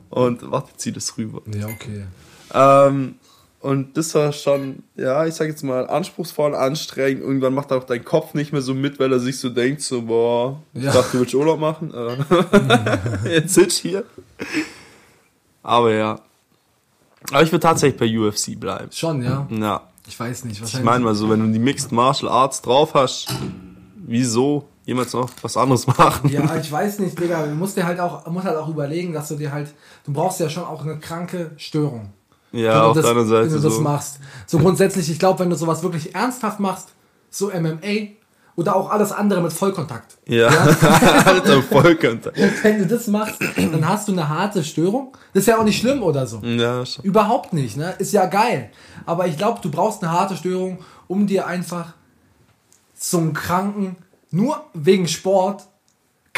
Und 0.09 0.49
warte, 0.51 0.71
zieh 0.77 0.91
das 0.91 1.15
rüber. 1.17 1.41
Ja, 1.55 1.67
okay. 1.67 2.05
Ähm, 2.53 3.15
und 3.61 3.97
das 3.97 4.15
war 4.15 4.31
schon, 4.31 4.83
ja, 4.95 5.25
ich 5.25 5.33
sag 5.35 5.47
jetzt 5.49 5.63
mal, 5.63 5.89
anspruchsvoll, 5.89 6.55
anstrengend. 6.55 7.21
Irgendwann 7.21 7.53
macht 7.53 7.71
auch 7.73 7.83
dein 7.83 8.05
Kopf 8.05 8.33
nicht 8.33 8.53
mehr 8.53 8.61
so 8.61 8.73
mit, 8.73 8.99
weil 8.99 9.11
er 9.11 9.19
sich 9.19 9.37
so 9.39 9.49
denkt, 9.49 9.81
so, 9.81 10.03
boah, 10.03 10.61
ich 10.73 10.83
Ja. 10.83 10.93
dachte, 10.93 11.11
du 11.13 11.19
willst 11.19 11.33
Urlaub 11.35 11.59
machen. 11.59 11.93
Äh, 11.93 13.29
Jetzt 13.35 13.53
sitz 13.55 13.75
ich 13.77 13.81
hier. 13.91 14.03
Aber 15.63 15.93
ja. 15.93 16.19
Aber 17.31 17.43
ich 17.43 17.51
würde 17.51 17.61
tatsächlich 17.63 17.99
bei 17.99 18.17
UFC 18.17 18.57
bleiben. 18.59 18.89
Schon, 18.91 19.21
ja. 19.23 19.45
Ja. 19.51 19.81
Ich 20.07 20.19
weiß 20.19 20.45
nicht. 20.45 20.55
Ich 20.55 20.61
Wahrscheinlich. 20.61 20.85
meine 20.85 21.03
mal 21.03 21.13
so, 21.15 21.29
wenn 21.29 21.39
du 21.41 21.51
die 21.51 21.59
Mixed 21.59 21.91
Martial 21.91 22.31
Arts 22.31 22.61
drauf 22.61 22.93
hast, 22.93 23.27
wieso 23.97 24.67
jemals 24.85 25.13
noch 25.13 25.29
was 25.41 25.55
anderes 25.57 25.85
machen? 25.97 26.29
Ja, 26.29 26.55
ich 26.55 26.71
weiß 26.71 26.99
nicht, 26.99 27.19
Digga. 27.19 27.45
Du 27.45 27.53
musst 27.55 27.77
dir 27.77 27.85
halt 27.85 27.99
auch, 27.99 28.25
musst 28.27 28.45
halt 28.47 28.57
auch 28.57 28.69
überlegen, 28.69 29.13
dass 29.13 29.27
du 29.27 29.35
dir 29.35 29.51
halt, 29.51 29.73
du 30.05 30.13
brauchst 30.13 30.39
ja 30.39 30.49
schon 30.49 30.63
auch 30.63 30.83
eine 30.83 30.97
kranke 30.97 31.51
Störung. 31.57 32.11
Ja, 32.51 32.73
wenn 32.73 32.81
auf 32.81 32.93
du 32.93 33.01
das, 33.01 33.09
deiner 33.09 33.25
Seite 33.25 33.45
wenn 33.45 33.57
du 33.57 33.59
das 33.61 33.75
so. 33.75 33.81
machst. 33.81 34.19
So 34.47 34.59
grundsätzlich, 34.59 35.09
ich 35.09 35.19
glaube, 35.19 35.39
wenn 35.39 35.49
du 35.49 35.55
sowas 35.55 35.83
wirklich 35.83 36.15
ernsthaft 36.15 36.59
machst, 36.59 36.89
so 37.29 37.47
MMA 37.49 38.09
oder 38.55 38.75
auch 38.75 38.89
alles 38.89 39.11
andere 39.11 39.41
mit 39.41 39.53
Vollkontakt. 39.53 40.17
Ja, 40.27 40.47
Alter, 41.25 41.61
Vollkontakt. 41.63 42.37
Wenn 42.63 42.79
du 42.79 42.87
das 42.87 43.07
machst, 43.07 43.39
dann 43.55 43.87
hast 43.87 44.09
du 44.09 44.11
eine 44.11 44.27
harte 44.27 44.65
Störung. 44.65 45.15
Das 45.33 45.43
ist 45.43 45.47
ja 45.47 45.57
auch 45.57 45.63
nicht 45.63 45.79
schlimm 45.79 46.03
oder 46.03 46.27
so. 46.27 46.39
Ja, 46.39 46.85
schon. 46.85 47.05
Überhaupt 47.05 47.53
nicht, 47.53 47.77
ne? 47.77 47.93
Ist 47.99 48.11
ja 48.11 48.25
geil. 48.25 48.69
Aber 49.05 49.27
ich 49.27 49.37
glaube, 49.37 49.59
du 49.61 49.71
brauchst 49.71 50.03
eine 50.03 50.11
harte 50.11 50.35
Störung, 50.35 50.79
um 51.07 51.25
dir 51.25 51.47
einfach 51.47 51.93
einen 53.13 53.33
kranken, 53.33 53.95
nur 54.29 54.61
wegen 54.73 55.07
Sport, 55.07 55.63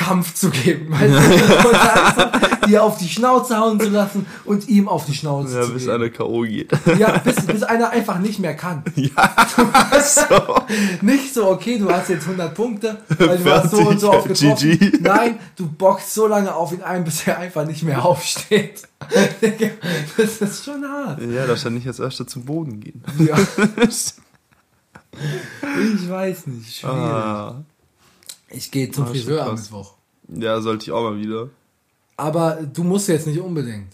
Kampf 0.05 0.33
zu 0.33 0.49
geben. 0.49 0.91
Weißt 0.91 1.13
du? 1.13 1.67
Und 1.69 1.75
einfach 1.75 2.31
dir 2.67 2.83
auf 2.83 2.97
die 2.97 3.09
Schnauze 3.09 3.57
hauen 3.57 3.79
zu 3.79 3.89
lassen 3.89 4.25
und 4.45 4.67
ihm 4.69 4.87
auf 4.87 5.05
die 5.05 5.13
Schnauze 5.15 5.55
Ja, 5.59 5.63
zu 5.65 5.73
bis 5.73 5.83
geben. 5.83 5.95
einer 5.95 6.09
K.O. 6.09 6.41
geht. 6.43 6.71
Ja, 6.97 7.17
bis, 7.17 7.35
bis 7.45 7.63
einer 7.63 7.89
einfach 7.89 8.19
nicht 8.19 8.39
mehr 8.39 8.55
kann. 8.55 8.83
ja, 8.95 9.11
so. 10.01 10.55
Nicht 11.01 11.33
so, 11.33 11.49
okay, 11.49 11.77
du 11.79 11.89
hast 11.91 12.09
jetzt 12.09 12.23
100 12.25 12.53
Punkte, 12.53 12.97
weil 13.17 13.37
du 13.39 13.51
hast 13.51 13.71
so 13.71 13.77
und 13.87 13.99
so 13.99 14.11
Fertig. 14.11 14.47
aufgetroffen. 14.47 14.79
GG. 14.79 14.97
Nein, 15.01 15.39
du 15.55 15.67
boxst 15.67 16.13
so 16.13 16.27
lange 16.27 16.53
auf 16.55 16.71
ihn 16.71 16.81
ein, 16.83 17.03
bis 17.03 17.25
er 17.27 17.39
einfach 17.39 17.65
nicht 17.65 17.83
mehr 17.83 18.05
aufsteht. 18.05 18.83
Das 20.17 20.37
ist 20.41 20.63
schon 20.65 20.83
hart. 20.87 21.19
Ja, 21.21 21.47
da 21.47 21.57
stand 21.57 21.75
nicht 21.75 21.87
als 21.87 21.99
erster 21.99 22.27
zu 22.27 22.41
Boden 22.41 22.79
gehen. 22.79 23.03
Ja, 23.17 23.35
ich 25.93 26.09
weiß 26.09 26.47
nicht, 26.47 26.77
schwierig. 26.77 26.95
ah. 26.95 27.55
Ich 28.53 28.71
gehe 28.71 28.91
zum 28.91 29.05
Ah, 29.05 29.07
Friseur 29.07 29.45
am. 29.45 29.55
Mittwoch. 29.55 29.93
Ja, 30.29 30.61
sollte 30.61 30.83
ich 30.85 30.91
auch 30.91 31.01
mal 31.03 31.17
wieder. 31.17 31.49
Aber 32.17 32.59
du 32.73 32.83
musst 32.83 33.07
jetzt 33.07 33.27
nicht 33.27 33.39
unbedingt. 33.39 33.93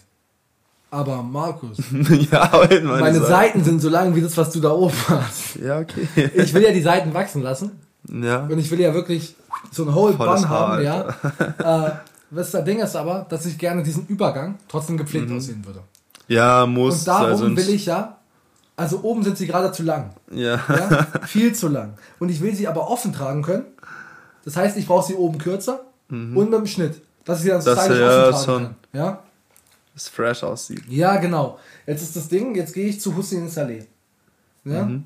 Aber 0.90 1.22
Markus, 1.22 1.78
ja, 2.30 2.50
meine, 2.52 2.80
meine 2.80 3.18
Seite. 3.20 3.26
Seiten 3.26 3.64
sind 3.64 3.80
so 3.80 3.88
lang 3.90 4.14
wie 4.14 4.22
das, 4.22 4.36
was 4.38 4.50
du 4.52 4.60
da 4.60 4.70
oben 4.70 4.94
hast. 5.08 5.56
Ja, 5.56 5.80
okay. 5.80 6.08
Ich 6.34 6.54
will 6.54 6.62
ja 6.62 6.72
die 6.72 6.80
Seiten 6.80 7.12
wachsen 7.12 7.42
lassen. 7.42 7.72
ja. 8.08 8.44
Und 8.44 8.58
ich 8.58 8.70
will 8.70 8.80
ja 8.80 8.94
wirklich 8.94 9.34
so 9.70 9.84
ein 9.84 9.94
Whole 9.94 10.14
Bun 10.14 10.26
Haar, 10.48 10.48
haben, 10.48 10.82
ja. 10.82 11.08
Äh, 11.88 11.90
was 12.30 12.50
das 12.52 12.64
Ding 12.64 12.78
ist 12.80 12.96
aber, 12.96 13.26
dass 13.28 13.44
ich 13.46 13.58
gerne 13.58 13.82
diesen 13.82 14.06
Übergang 14.06 14.58
trotzdem 14.68 14.96
gepflegt 14.96 15.30
aussehen 15.30 15.64
würde. 15.66 15.80
Ja, 16.26 16.64
muss. 16.66 17.00
Und 17.00 17.08
darum 17.08 17.38
sonst- 17.38 17.56
will 17.66 17.74
ich 17.74 17.86
ja, 17.86 18.16
also 18.76 19.00
oben 19.02 19.22
sind 19.24 19.36
sie 19.36 19.46
gerade 19.46 19.72
zu 19.72 19.82
lang. 19.82 20.10
Ja. 20.30 20.58
Ja? 20.68 21.06
Viel 21.26 21.54
zu 21.54 21.68
lang. 21.68 21.94
Und 22.18 22.28
ich 22.30 22.40
will 22.40 22.54
sie 22.54 22.66
aber 22.68 22.88
offen 22.90 23.12
tragen 23.12 23.42
können. 23.42 23.64
Das 24.48 24.56
heißt, 24.56 24.78
ich 24.78 24.86
brauche 24.86 25.06
sie 25.06 25.14
oben 25.14 25.36
kürzer 25.36 25.84
und 26.08 26.34
mit 26.34 26.52
dem 26.54 26.66
Schnitt. 26.66 27.02
Dass 27.26 27.40
ich 27.40 27.44
sie 27.44 27.50
dann 27.50 27.60
so 27.60 27.70
Mhm. 27.70 27.74
Das, 27.74 27.84
stylisch 27.84 28.00
ja, 28.00 28.30
tragen 28.30 28.44
schon. 28.46 28.62
kann. 28.62 28.76
Ja? 28.94 29.22
Das 29.92 30.08
fresh 30.08 30.42
aussieht. 30.42 30.82
Ja, 30.88 31.16
genau. 31.18 31.58
Jetzt 31.86 32.00
ist 32.00 32.16
das 32.16 32.28
Ding, 32.28 32.54
jetzt 32.54 32.72
gehe 32.72 32.86
ich 32.88 32.98
zu 32.98 33.14
Hussein 33.14 33.46
Saleh. 33.50 33.84
Ja? 34.64 34.86
Mhm. 34.86 35.04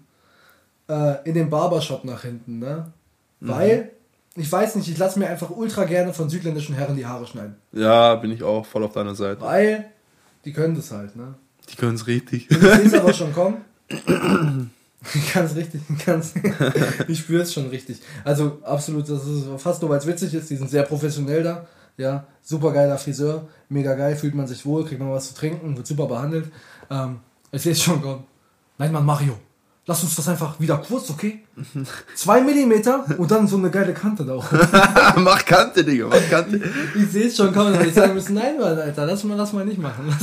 Äh, 0.89 1.29
in 1.29 1.35
den 1.35 1.51
Barbershop 1.51 2.05
nach 2.05 2.23
hinten, 2.23 2.61
ne? 2.61 2.93
Mhm. 3.41 3.49
Weil, 3.49 3.91
ich 4.37 4.53
weiß 4.53 4.77
nicht, 4.77 4.89
ich 4.89 4.97
lasse 4.99 5.19
mir 5.19 5.29
einfach 5.29 5.51
ultra 5.51 5.87
gerne 5.87 6.15
von 6.15 6.31
südländischen 6.31 6.77
Herren 6.77 6.95
die 6.95 7.05
Haare 7.07 7.27
schneiden. 7.27 7.57
Ja, 7.73 8.15
bin 8.15 8.31
ich 8.31 8.45
auch 8.45 8.65
voll 8.65 8.85
auf 8.85 8.93
deiner 8.93 9.17
Seite. 9.17 9.41
Weil, 9.41 9.87
die 10.45 10.53
können 10.53 10.77
das 10.77 10.93
halt, 10.93 11.17
ne? 11.17 11.35
Die 11.69 11.75
können 11.75 11.97
es 11.97 12.07
richtig. 12.07 12.49
Ich 12.49 12.57
sehe 12.59 12.71
es 12.87 12.95
aber 12.95 13.13
schon 13.13 13.33
kommen. 13.33 13.65
Ich 15.15 15.37
es 15.37 15.57
richtig, 15.57 15.83
ich 15.89 16.05
kann's, 16.05 16.35
ich 17.09 17.19
spüre 17.19 17.43
es 17.43 17.53
schon 17.53 17.69
richtig. 17.69 17.99
Also 18.25 18.59
absolut, 18.63 19.09
das 19.09 19.27
ist 19.27 19.47
fast 19.59 19.83
nur, 19.83 19.91
weil 19.91 19.99
es 19.99 20.07
witzig 20.07 20.35
ist, 20.35 20.51
die 20.51 20.57
sind 20.57 20.71
sehr 20.71 20.85
professionell 20.85 21.43
da. 21.43 21.67
Ja, 21.99 22.25
super 22.43 22.73
geiler 22.73 22.97
Friseur, 22.97 23.49
mega 23.69 23.95
geil, 23.95 24.17
fühlt 24.17 24.35
man 24.35 24.47
sich 24.47 24.65
wohl, 24.65 24.85
kriegt 24.85 25.01
man 25.01 25.11
was 25.11 25.29
zu 25.29 25.35
trinken, 25.35 25.77
wird 25.77 25.87
super 25.87 26.07
behandelt. 26.07 26.51
Ähm, 26.91 27.21
ich 27.51 27.63
sehe 27.63 27.73
es 27.73 27.83
schon 27.83 28.01
kommen. 28.01 28.25
Nein, 28.79 28.93
Mann, 28.93 29.05
Mario, 29.05 29.37
lass 29.87 30.03
uns 30.03 30.15
das 30.15 30.29
einfach 30.29 30.59
wieder 30.59 30.79
kurz, 30.79 31.11
okay? 31.11 31.45
Zwei 32.15 32.41
Millimeter 32.41 33.05
und 33.19 33.31
dann 33.31 33.47
so 33.47 33.57
eine 33.57 33.71
geile 33.71 33.93
Kante 33.93 34.25
da 34.25 34.37
oben. 34.37 34.47
mach 35.23 35.45
Kante, 35.45 35.85
Digga, 35.85 36.07
mach 36.07 36.31
Kante. 36.31 36.61
Ich 36.95 37.11
sehe 37.11 37.27
es 37.27 37.37
schon 37.37 37.53
kommen, 37.53 37.79
ich 37.87 37.95
sagen 37.95 38.15
müssen, 38.15 38.35
nein, 38.35 38.59
Mann, 38.59 38.79
Alter, 38.79 39.05
lass 39.05 39.23
mal, 39.25 39.37
lass 39.37 39.53
mal 39.53 39.65
nicht 39.65 39.79
machen. 39.79 40.17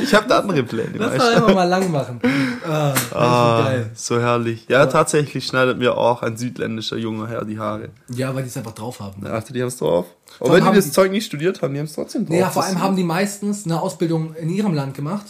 Ich 0.00 0.14
hab 0.14 0.28
da 0.28 0.38
andere 0.38 0.62
Pläne, 0.62 0.92
lass 0.94 1.16
mal 1.16 1.34
einfach 1.34 1.54
mal 1.54 1.64
lang 1.64 1.90
machen. 1.90 2.20
Ah, 2.68 2.94
Ah, 3.14 3.62
geil. 3.64 3.90
so 3.94 4.20
herrlich. 4.20 4.66
Ja, 4.68 4.86
tatsächlich 4.86 5.46
schneidet 5.46 5.78
mir 5.78 5.96
auch 5.96 6.22
ein 6.22 6.36
südländischer 6.36 6.96
junger 6.96 7.26
Herr 7.28 7.44
die 7.44 7.58
Haare. 7.58 7.88
Ja, 8.08 8.34
weil 8.34 8.42
die 8.42 8.48
es 8.48 8.56
einfach 8.56 8.72
drauf 8.74 9.00
haben. 9.00 9.24
Ja, 9.24 9.34
Achte, 9.34 9.52
die 9.52 9.60
haben's 9.62 9.78
drauf. 9.78 10.06
Auch 10.40 10.46
allem 10.46 10.52
wenn 10.54 10.60
die 10.60 10.66
haben 10.66 10.76
das 10.76 10.84
die- 10.86 10.90
Zeug 10.92 11.10
nicht 11.10 11.24
studiert 11.26 11.62
haben, 11.62 11.72
die 11.74 11.80
haben's 11.80 11.94
trotzdem 11.94 12.26
drauf. 12.26 12.34
Naja, 12.36 12.50
vor 12.50 12.64
allem 12.64 12.80
haben 12.82 12.96
die 12.96 13.04
meistens 13.04 13.64
eine 13.64 13.80
Ausbildung 13.80 14.34
in 14.34 14.50
ihrem 14.50 14.74
Land 14.74 14.94
gemacht. 14.94 15.26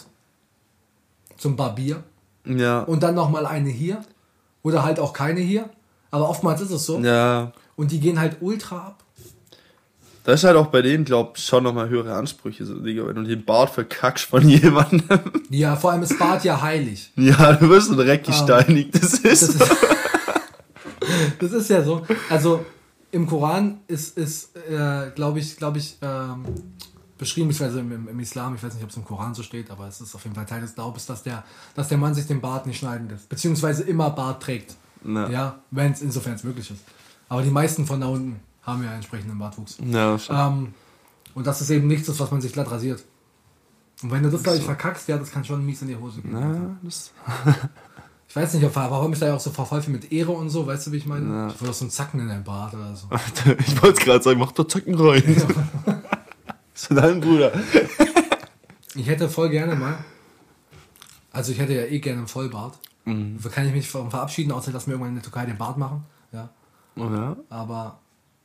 Zum 1.37 1.55
Barbier. 1.55 2.03
Ja. 2.45 2.81
Und 2.81 3.03
dann 3.03 3.15
nochmal 3.15 3.45
eine 3.45 3.69
hier. 3.69 4.01
Oder 4.61 4.83
halt 4.83 4.99
auch 4.99 5.13
keine 5.13 5.39
hier. 5.39 5.69
Aber 6.11 6.27
oftmals 6.29 6.59
ist 6.61 6.71
es 6.71 6.85
so. 6.85 6.99
Ja. 6.99 7.53
Und 7.75 7.91
die 7.91 7.99
gehen 7.99 8.19
halt 8.19 8.37
ultra 8.41 8.77
ab. 8.77 9.03
Da 10.29 10.35
ist 10.35 10.43
halt 10.43 10.57
auch 10.57 10.67
bei 10.67 10.83
denen, 10.83 11.05
glaub 11.05 11.39
ich, 11.39 11.43
schon 11.43 11.63
nochmal 11.63 11.89
höhere 11.89 12.13
Ansprüche, 12.13 12.63
so, 12.63 12.79
Digga, 12.79 13.07
wenn 13.07 13.15
du 13.15 13.23
den 13.23 13.43
Bart 13.43 13.71
verkackst 13.71 14.25
von 14.25 14.47
jemandem. 14.49 15.19
Ja, 15.49 15.75
vor 15.75 15.91
allem 15.91 16.03
ist 16.03 16.19
Bart 16.19 16.43
ja 16.43 16.61
heilig. 16.61 17.11
ja, 17.15 17.53
du 17.53 17.67
wirst 17.67 17.87
so 17.87 17.95
direkt 17.95 18.27
gesteinigt. 18.27 18.93
Das 18.93 19.15
ist. 19.15 19.59
Ah. 19.59 19.65
Das 19.65 19.69
ist, 19.71 19.81
das 21.39 21.51
ist 21.51 21.69
ja 21.71 21.81
so. 21.81 22.05
Also 22.29 22.63
im 23.09 23.25
Koran 23.25 23.79
ist, 23.87 24.19
ist 24.19 24.55
äh, 24.55 25.09
glaube 25.15 25.39
ich, 25.39 25.57
glaube 25.57 25.79
ich, 25.79 25.97
ähm, 26.03 26.45
beschrieben, 27.17 27.47
beziehungsweise 27.47 27.79
im, 27.79 28.07
im, 28.07 28.19
Islam, 28.19 28.53
ich 28.53 28.61
weiß 28.61 28.75
nicht, 28.75 28.83
ob 28.83 28.91
es 28.91 28.97
im 28.97 29.05
Koran 29.05 29.33
so 29.33 29.41
steht, 29.41 29.71
aber 29.71 29.87
es 29.87 29.99
ist 29.99 30.13
auf 30.13 30.23
jeden 30.25 30.35
Fall 30.35 30.45
Teil 30.45 30.61
des 30.61 30.75
Glaubens, 30.75 31.07
dass 31.07 31.23
der, 31.23 31.43
dass 31.73 31.87
der 31.87 31.97
Mann 31.97 32.13
sich 32.13 32.27
den 32.27 32.39
Bart 32.39 32.67
nicht 32.67 32.77
schneiden 32.77 33.09
lässt. 33.09 33.29
Beziehungsweise 33.29 33.81
immer 33.81 34.11
Bart 34.11 34.43
trägt. 34.43 34.75
Ja. 35.03 35.27
Ja, 35.27 35.59
wenn 35.71 35.91
es 35.91 36.03
insofern 36.03 36.35
es 36.35 36.43
möglich 36.43 36.69
ist. 36.69 36.81
Aber 37.29 37.41
die 37.41 37.49
meisten 37.49 37.87
von 37.87 37.99
da 37.99 38.05
unten 38.05 38.41
haben 38.69 38.83
ja 38.83 38.93
entsprechenden 38.93 39.37
Bartwuchs. 39.37 39.77
ja. 39.85 40.17
Ähm, 40.29 40.73
und 41.35 41.45
das 41.47 41.61
ist 41.61 41.69
eben 41.69 41.87
nichts, 41.87 42.19
was 42.19 42.31
man 42.31 42.41
sich 42.41 42.53
glatt 42.53 42.71
rasiert. 42.71 43.03
Und 44.01 44.11
wenn 44.11 44.23
du 44.23 44.29
das, 44.29 44.43
glaube 44.43 44.57
ich, 44.57 44.63
verkackst, 44.63 45.07
ja, 45.07 45.17
das 45.17 45.31
kann 45.31 45.45
schon 45.45 45.65
mies 45.65 45.81
in 45.81 45.89
die 45.89 45.95
Hose 45.95 46.21
gehen. 46.21 46.31
Na, 46.33 46.77
das, 46.81 47.11
Ich 48.29 48.35
weiß 48.35 48.53
nicht, 48.53 48.75
warum 48.75 49.11
ich 49.11 49.19
da 49.19 49.25
ja 49.25 49.35
auch 49.35 49.39
so 49.39 49.49
verfolge 49.49 49.89
mit 49.89 50.11
Ehre 50.11 50.31
und 50.31 50.51
so, 50.51 50.67
weißt 50.67 50.85
du, 50.85 50.91
wie 50.91 50.97
ich 50.97 51.07
meine? 51.07 51.27
Ja. 51.27 51.47
Ich 51.47 51.67
auch 51.67 51.73
so 51.73 51.83
einen 51.83 51.89
Zacken 51.89 52.19
in 52.19 52.27
dein 52.27 52.43
Bart 52.43 52.75
oder 52.75 52.95
so. 52.95 53.07
ich 53.57 53.81
wollte 53.81 54.03
gerade 54.03 54.23
sagen, 54.23 54.39
mach 54.39 54.51
da 54.51 54.67
Zacken 54.67 54.93
rein. 54.93 55.23
so 56.75 56.93
dein 56.95 57.19
Bruder. 57.21 57.51
Ich 58.93 59.07
hätte 59.07 59.29
voll 59.29 59.49
gerne 59.49 59.75
mal, 59.75 59.97
also 61.31 61.51
ich 61.51 61.57
hätte 61.59 61.73
ja 61.73 61.85
eh 61.85 61.97
gerne 61.99 62.19
einen 62.19 62.27
Vollbart. 62.27 62.77
Mhm. 63.05 63.37
Dafür 63.37 63.51
kann 63.51 63.65
ich 63.67 63.73
mich 63.73 63.89
verabschieden, 63.89 64.51
außer 64.51 64.71
dass 64.71 64.85
wir 64.85 64.93
irgendwann 64.93 65.09
in 65.09 65.15
der 65.15 65.23
Türkei 65.23 65.47
den 65.47 65.57
Bart 65.57 65.77
machen. 65.79 66.05
Ja. 66.31 66.49
Ja. 66.97 67.35
Aber 67.49 67.99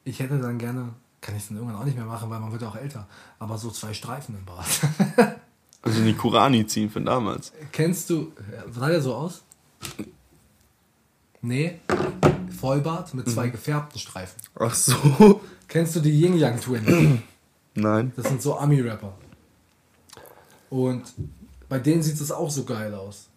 ich 0.05 0.21
hätte 0.21 0.39
dann 0.39 0.59
gerne, 0.59 0.91
kann 1.21 1.35
ich 1.37 1.43
es 1.43 1.49
dann 1.49 1.57
irgendwann 1.59 1.81
auch 1.81 1.85
nicht 1.85 1.97
mehr 1.97 2.07
machen, 2.07 2.29
weil 2.31 2.41
man 2.41 2.53
wird 2.53 2.63
ja 2.63 2.69
auch 2.69 2.77
älter, 2.77 3.07
aber 3.39 3.57
so 3.59 3.71
zwei 3.71 3.93
Streifen 3.95 4.37
im 4.37 4.45
Bart. 4.45 4.67
Also 5.87 6.03
die 6.03 6.15
Kurani 6.15 6.67
ziehen 6.67 6.89
von 6.89 7.05
damals. 7.05 7.53
Kennst 7.71 8.09
du, 8.09 8.33
sah 8.73 8.89
der 8.89 9.03
so 9.03 9.15
aus? 9.15 9.43
Nee, 11.43 11.79
Vollbart 12.59 13.13
mit 13.13 13.27
Mhm. 13.27 13.31
zwei 13.33 13.49
gefärbten 13.51 13.99
Streifen. 14.01 14.41
Ach 14.59 14.73
so. 14.75 15.43
Kennst 15.69 15.95
du 15.97 16.01
die 16.01 16.11
Yin 16.23 16.39
Yang 16.39 16.61
Twins? 16.61 17.21
Nein. 17.75 18.13
Das 18.17 18.29
sind 18.29 18.41
so 18.41 18.57
Ami-Rapper. 18.59 19.13
Und 20.71 21.03
bei 21.69 21.79
denen 21.79 22.03
sieht 22.03 22.19
es 22.19 22.33
auch 22.33 22.51
so 22.51 22.65
geil 22.65 22.95
aus. 22.95 23.29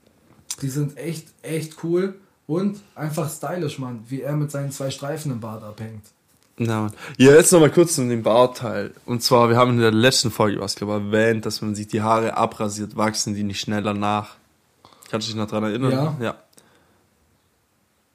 Die 0.62 0.70
sind 0.70 0.96
echt, 0.98 1.28
echt 1.42 1.84
cool 1.84 2.18
und 2.48 2.80
einfach 2.96 3.30
stylisch, 3.30 3.78
Mann, 3.78 4.06
wie 4.08 4.22
er 4.22 4.38
mit 4.38 4.52
seinen 4.52 4.72
zwei 4.72 4.90
Streifen 4.90 5.34
im 5.34 5.42
Bart 5.42 5.64
abhängt. 5.64 6.06
Na, 6.60 6.90
ja, 7.18 7.34
jetzt 7.34 7.52
nochmal 7.54 7.70
kurz 7.70 7.94
zu 7.96 8.08
dem 8.08 8.24
Bartteil. 8.24 8.92
Und 9.06 9.22
zwar, 9.22 9.50
wir 9.50 9.58
haben 9.58 9.72
in 9.72 9.80
der 9.80 9.92
letzten 9.92 10.32
Folge 10.32 10.60
was, 10.60 10.76
glaube 10.76 10.94
ich, 10.98 11.06
erwähnt, 11.14 11.46
dass 11.46 11.62
wenn 11.62 11.70
man 11.70 11.76
sich 11.76 11.88
die 11.88 12.02
Haare 12.02 12.36
abrasiert, 12.36 12.96
wachsen 12.96 13.36
die 13.36 13.44
nicht 13.44 13.60
schneller 13.60 13.94
nach. 13.94 14.30
Kannst 15.12 15.28
du 15.28 15.32
dich 15.34 15.40
noch 15.40 15.48
dran 15.48 15.64
erinnern? 15.64 15.92
Ja. 16.20 16.36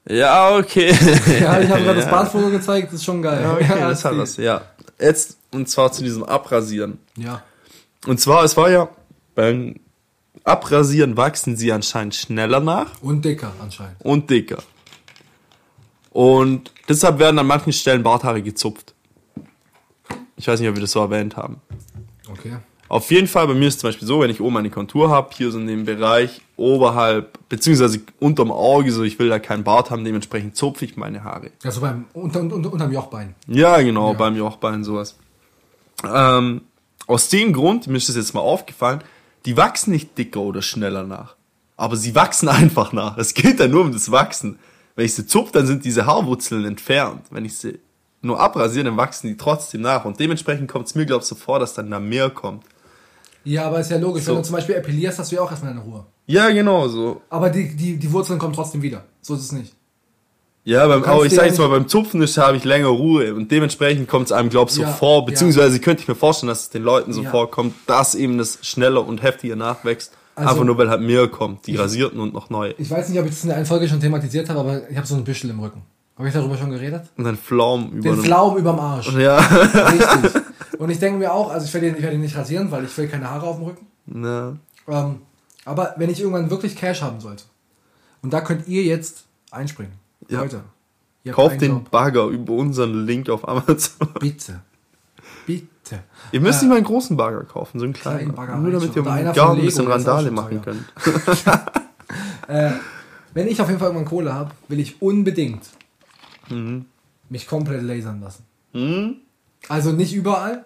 Ja, 0.05 0.15
ja 0.15 0.57
okay. 0.57 0.89
Ja, 1.41 1.59
ich 1.61 1.69
habe 1.69 1.83
gerade 1.83 1.95
das 1.95 2.05
Ja. 2.05 2.11
Bartfoto 2.11 2.49
gezeigt, 2.49 2.87
das 2.87 2.95
ist 2.95 3.05
schon 3.05 3.21
geil. 3.21 3.41
Ja, 3.41 3.53
okay, 3.53 3.79
Ja, 3.79 3.89
das 3.89 4.03
hat 4.03 4.17
was, 4.17 4.35
ja. 4.37 4.61
Jetzt, 4.99 5.37
und 5.51 5.69
zwar 5.69 5.91
zu 5.93 6.03
diesem 6.03 6.23
Abrasieren. 6.23 6.99
Ja, 7.15 7.41
Und 8.05 8.19
zwar, 8.19 8.43
es 8.43 8.57
war 8.57 8.69
ja, 8.69 8.89
beim 9.35 9.79
Abrasieren 10.43 11.15
wachsen 11.15 11.55
sie 11.55 11.71
anscheinend 11.71 12.15
schneller 12.15 12.59
nach 12.59 12.91
und 13.01 13.23
dicker 13.23 13.53
anscheinend. 13.61 13.95
und 14.03 14.29
dicker. 14.29 14.57
Und 16.13 16.71
deshalb 16.87 17.19
werden 17.19 17.39
an 17.39 17.47
manchen 17.47 17.73
Stellen 17.73 18.03
Barthaare 18.03 18.41
gezupft. 18.41 18.93
Ich 20.37 20.47
weiß 20.47 20.59
nicht, 20.59 20.69
ob 20.69 20.75
wir 20.75 20.81
das 20.81 20.91
so 20.91 20.99
erwähnt 20.99 21.35
haben. 21.35 21.57
Okay. 22.29 22.57
Auf 22.89 23.09
jeden 23.09 23.27
Fall, 23.27 23.47
bei 23.47 23.55
mir 23.55 23.67
ist 23.67 23.75
es 23.75 23.79
zum 23.79 23.87
Beispiel 23.87 24.07
so, 24.07 24.19
wenn 24.19 24.29
ich 24.29 24.39
oben 24.39 24.55
eine 24.57 24.69
Kontur 24.69 25.09
habe, 25.09 25.29
hier 25.35 25.51
so 25.51 25.57
in 25.57 25.65
dem 25.65 25.85
Bereich 25.85 26.41
oberhalb, 26.57 27.39
beziehungsweise 27.49 28.01
unterm 28.19 28.51
Auge, 28.51 28.91
so 28.91 29.01
ich 29.03 29.17
will 29.17 29.29
da 29.29 29.39
keinen 29.39 29.63
Bart 29.63 29.89
haben, 29.89 30.05
dementsprechend 30.05 30.55
zupfe 30.55 30.85
ich 30.85 30.95
meine 30.95 31.23
Haare. 31.23 31.49
Also 31.63 31.81
beim 31.81 32.05
unter, 32.13 32.41
unter, 32.41 32.71
unterm 32.71 32.91
Jochbein. 32.91 33.33
Ja, 33.47 33.81
genau, 33.81 34.11
Ja. 34.11 34.17
beim 34.17 34.35
Jochbein 34.35 34.83
sowas. 34.83 35.17
Ähm, 36.13 36.61
aus 37.07 37.29
dem 37.29 37.53
Grund, 37.53 37.87
mir 37.87 37.97
ist 37.97 38.09
das 38.09 38.15
jetzt 38.15 38.33
mal 38.35 38.41
aufgefallen, 38.41 39.03
die 39.45 39.57
wachsen 39.57 39.91
nicht 39.91 40.15
dicker 40.17 40.41
oder 40.41 40.61
schneller 40.61 41.03
nach. 41.03 41.35
Aber 41.77 41.95
sie 41.95 42.13
wachsen 42.13 42.47
einfach 42.49 42.93
nach. 42.93 43.17
Es 43.17 43.33
geht 43.33 43.59
ja 43.59 43.67
nur 43.67 43.81
um 43.81 43.91
das 43.91 44.11
Wachsen. 44.11 44.59
Wenn 44.95 45.05
ich 45.05 45.13
sie 45.15 45.25
zupfe, 45.25 45.51
dann 45.53 45.65
sind 45.67 45.85
diese 45.85 46.05
Haarwurzeln 46.05 46.65
entfernt. 46.65 47.21
Wenn 47.31 47.45
ich 47.45 47.57
sie 47.57 47.79
nur 48.21 48.39
abrasiere, 48.39 48.85
dann 48.85 48.97
wachsen 48.97 49.27
die 49.27 49.37
trotzdem 49.37 49.81
nach. 49.81 50.05
Und 50.05 50.19
dementsprechend 50.19 50.71
kommt 50.71 50.87
es 50.87 50.95
mir, 50.95 51.05
glaube 51.05 51.23
ich, 51.23 51.27
so 51.27 51.35
vor, 51.35 51.59
dass 51.59 51.73
dann 51.73 51.89
da 51.91 51.99
mehr 51.99 52.29
kommt. 52.29 52.63
Ja, 53.43 53.65
aber 53.65 53.79
ist 53.79 53.91
ja 53.91 53.97
logisch. 53.97 54.25
Wenn 54.25 54.35
So. 54.35 54.39
du 54.39 54.43
zum 54.45 54.55
Beispiel 54.55 54.75
epilierst, 54.75 55.19
hast 55.19 55.31
du 55.31 55.35
ja 55.35 55.41
auch 55.41 55.51
erstmal 55.51 55.71
eine 55.71 55.81
Ruhe. 55.81 56.05
Ja, 56.27 56.49
genau 56.49 56.87
so. 56.87 57.21
Aber 57.29 57.49
die, 57.49 57.75
die, 57.75 57.97
die 57.97 58.11
Wurzeln 58.11 58.39
kommen 58.39 58.53
trotzdem 58.53 58.81
wieder. 58.81 59.03
So 59.21 59.33
ist 59.35 59.41
es 59.41 59.51
nicht. 59.51 59.73
Ja, 60.65 60.87
beim, 60.87 61.03
aber 61.03 61.25
ich 61.25 61.33
sag 61.33 61.47
jetzt 61.47 61.59
mal, 61.59 61.67
beim 61.67 61.89
Zupfen 61.89 62.21
ist, 62.21 62.37
habe 62.37 62.55
ich 62.55 62.63
länger 62.63 62.87
Ruhe 62.87 63.35
und 63.35 63.51
dementsprechend 63.51 64.07
kommt 64.07 64.27
es 64.27 64.31
einem, 64.31 64.49
glaub 64.49 64.69
so 64.69 64.83
Ja, 64.83 64.93
vor, 64.93 65.25
beziehungsweise 65.25 65.75
ja. 65.75 65.81
könnte 65.83 66.03
ich 66.03 66.07
mir 66.07 66.15
vorstellen, 66.15 66.47
dass 66.47 66.61
es 66.61 66.69
den 66.69 66.83
Leuten 66.83 67.11
so 67.11 67.23
Ja. 67.23 67.31
vorkommt, 67.31 67.75
dass 67.85 68.15
eben 68.15 68.37
das 68.37 68.59
schneller 68.61 69.05
und 69.05 69.21
heftiger 69.21 69.57
nachwächst. 69.57 70.13
Also- 70.35 70.49
Einfach 70.51 70.63
nur, 70.65 70.77
weil 70.77 70.89
halt 70.89 71.01
mehr 71.01 71.27
kommt, 71.27 71.67
die 71.67 71.75
rasierten 71.75 72.19
und 72.19 72.33
noch 72.33 72.49
neue. 72.49 72.73
Ich 72.79 72.89
weiß 72.89 73.09
nicht, 73.09 73.19
ob 73.19 73.25
ich 73.25 73.31
das 73.31 73.43
in 73.43 73.49
der 73.49 73.57
einen 73.57 73.65
Folge 73.67 73.87
schon 73.87 73.99
thematisiert 73.99 74.49
habe, 74.49 74.59
aber 74.61 74.89
ich 74.89 74.97
habe 74.97 75.05
so 75.05 75.15
ein 75.15 75.23
Büschel 75.23 75.49
im 75.51 75.59
Rücken. 75.59 75.81
Habe 76.17 76.27
ich 76.27 76.33
darüber 76.33 76.57
schon 76.57 76.69
geredet? 76.71 77.03
Und 77.17 77.23
dann 77.23 77.37
Pflaumen 77.37 77.91
über 77.91 78.01
Den 78.09 78.13
einem- 78.13 78.23
Pflaum 78.23 78.57
überm 78.57 78.79
Arsch. 78.79 79.11
Ja. 79.13 79.37
Richtig. 79.39 80.41
Und 80.79 80.89
ich 80.89 80.99
denke 80.99 81.19
mir 81.19 81.31
auch, 81.33 81.51
also 81.51 81.65
ich 81.65 81.73
werde 81.73 81.87
ihn, 81.89 81.95
ich 81.95 82.01
werde 82.01 82.15
ihn 82.15 82.21
nicht 82.21 82.35
rasieren, 82.35 82.71
weil 82.71 82.83
ich 82.85 82.97
will 82.97 83.07
keine 83.07 83.29
Haare 83.29 83.45
auf 83.47 83.57
dem 83.57 83.65
Rücken. 83.65 83.87
ja. 84.23 84.53
Ähm, 84.87 85.21
aber 85.65 85.93
wenn 85.97 86.09
ich 86.09 86.19
irgendwann 86.19 86.49
wirklich 86.49 86.75
Cash 86.75 87.01
haben 87.01 87.19
sollte, 87.21 87.45
und 88.21 88.33
da 88.33 88.41
könnt 88.41 88.67
ihr 88.67 88.83
jetzt 88.83 89.23
einspringen. 89.51 89.93
Ja. 90.29 90.41
Leute. 90.41 90.61
Kauft 91.31 91.61
den. 91.61 91.83
Bagger 91.85 92.25
über 92.27 92.53
unseren 92.53 93.05
Link 93.05 93.29
auf 93.29 93.47
Amazon. 93.47 94.09
Bitte. 94.19 94.61
Bitte. 95.45 96.03
Ihr 96.31 96.39
müsst 96.41 96.59
Äh, 96.59 96.65
nicht 96.65 96.69
mal 96.69 96.75
einen 96.77 96.85
großen 96.85 97.17
Bagger 97.17 97.43
kaufen, 97.43 97.79
so 97.79 97.85
einen 97.85 97.93
kleinen. 97.93 98.17
kleinen 98.19 98.35
Bagger 98.35 98.57
nur 98.57 98.71
damit 98.71 98.95
ihr 98.95 99.03
von 99.03 99.23
Garten 99.33 99.59
ein 99.59 99.65
bisschen 99.65 99.87
Randale 99.87 100.31
machen 100.31 100.61
könnt. 100.61 100.83
Äh, 102.47 102.71
wenn 103.33 103.47
ich 103.47 103.59
auf 103.61 103.67
jeden 103.67 103.79
Fall 103.79 103.87
irgendwann 103.89 104.07
Kohle 104.07 104.33
habe, 104.33 104.51
will 104.67 104.79
ich 104.79 105.01
unbedingt 105.01 105.63
Mhm. 106.49 106.85
mich 107.29 107.47
komplett 107.47 107.81
lasern 107.81 108.19
lassen. 108.21 108.43
Hm? 108.73 109.15
Also 109.69 109.91
nicht 109.93 110.13
überall, 110.13 110.65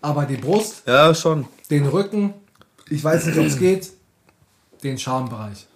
aber 0.00 0.24
die 0.24 0.36
Brust, 0.38 0.82
Ja, 0.86 1.14
schon. 1.14 1.46
den 1.70 1.86
Rücken, 1.86 2.32
ich 2.88 3.04
weiß 3.04 3.26
nicht, 3.26 3.38
ob 3.38 3.44
es 3.44 3.58
geht, 3.58 3.90
den 4.82 4.98
Schambereich. 4.98 5.66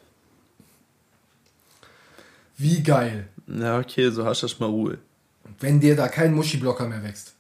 Wie 2.57 2.83
geil, 2.83 3.29
Ja, 3.47 3.79
okay, 3.79 4.11
so 4.11 4.25
hast 4.25 4.43
du 4.43 4.47
erst 4.47 4.59
mal 4.61 4.67
Ruhe. 4.67 4.99
wenn 5.61 5.81
dir 5.81 5.95
da 5.97 6.09
kein 6.09 6.35
Muschiblocker 6.35 6.89
mehr 6.89 7.03
wächst. 7.03 7.32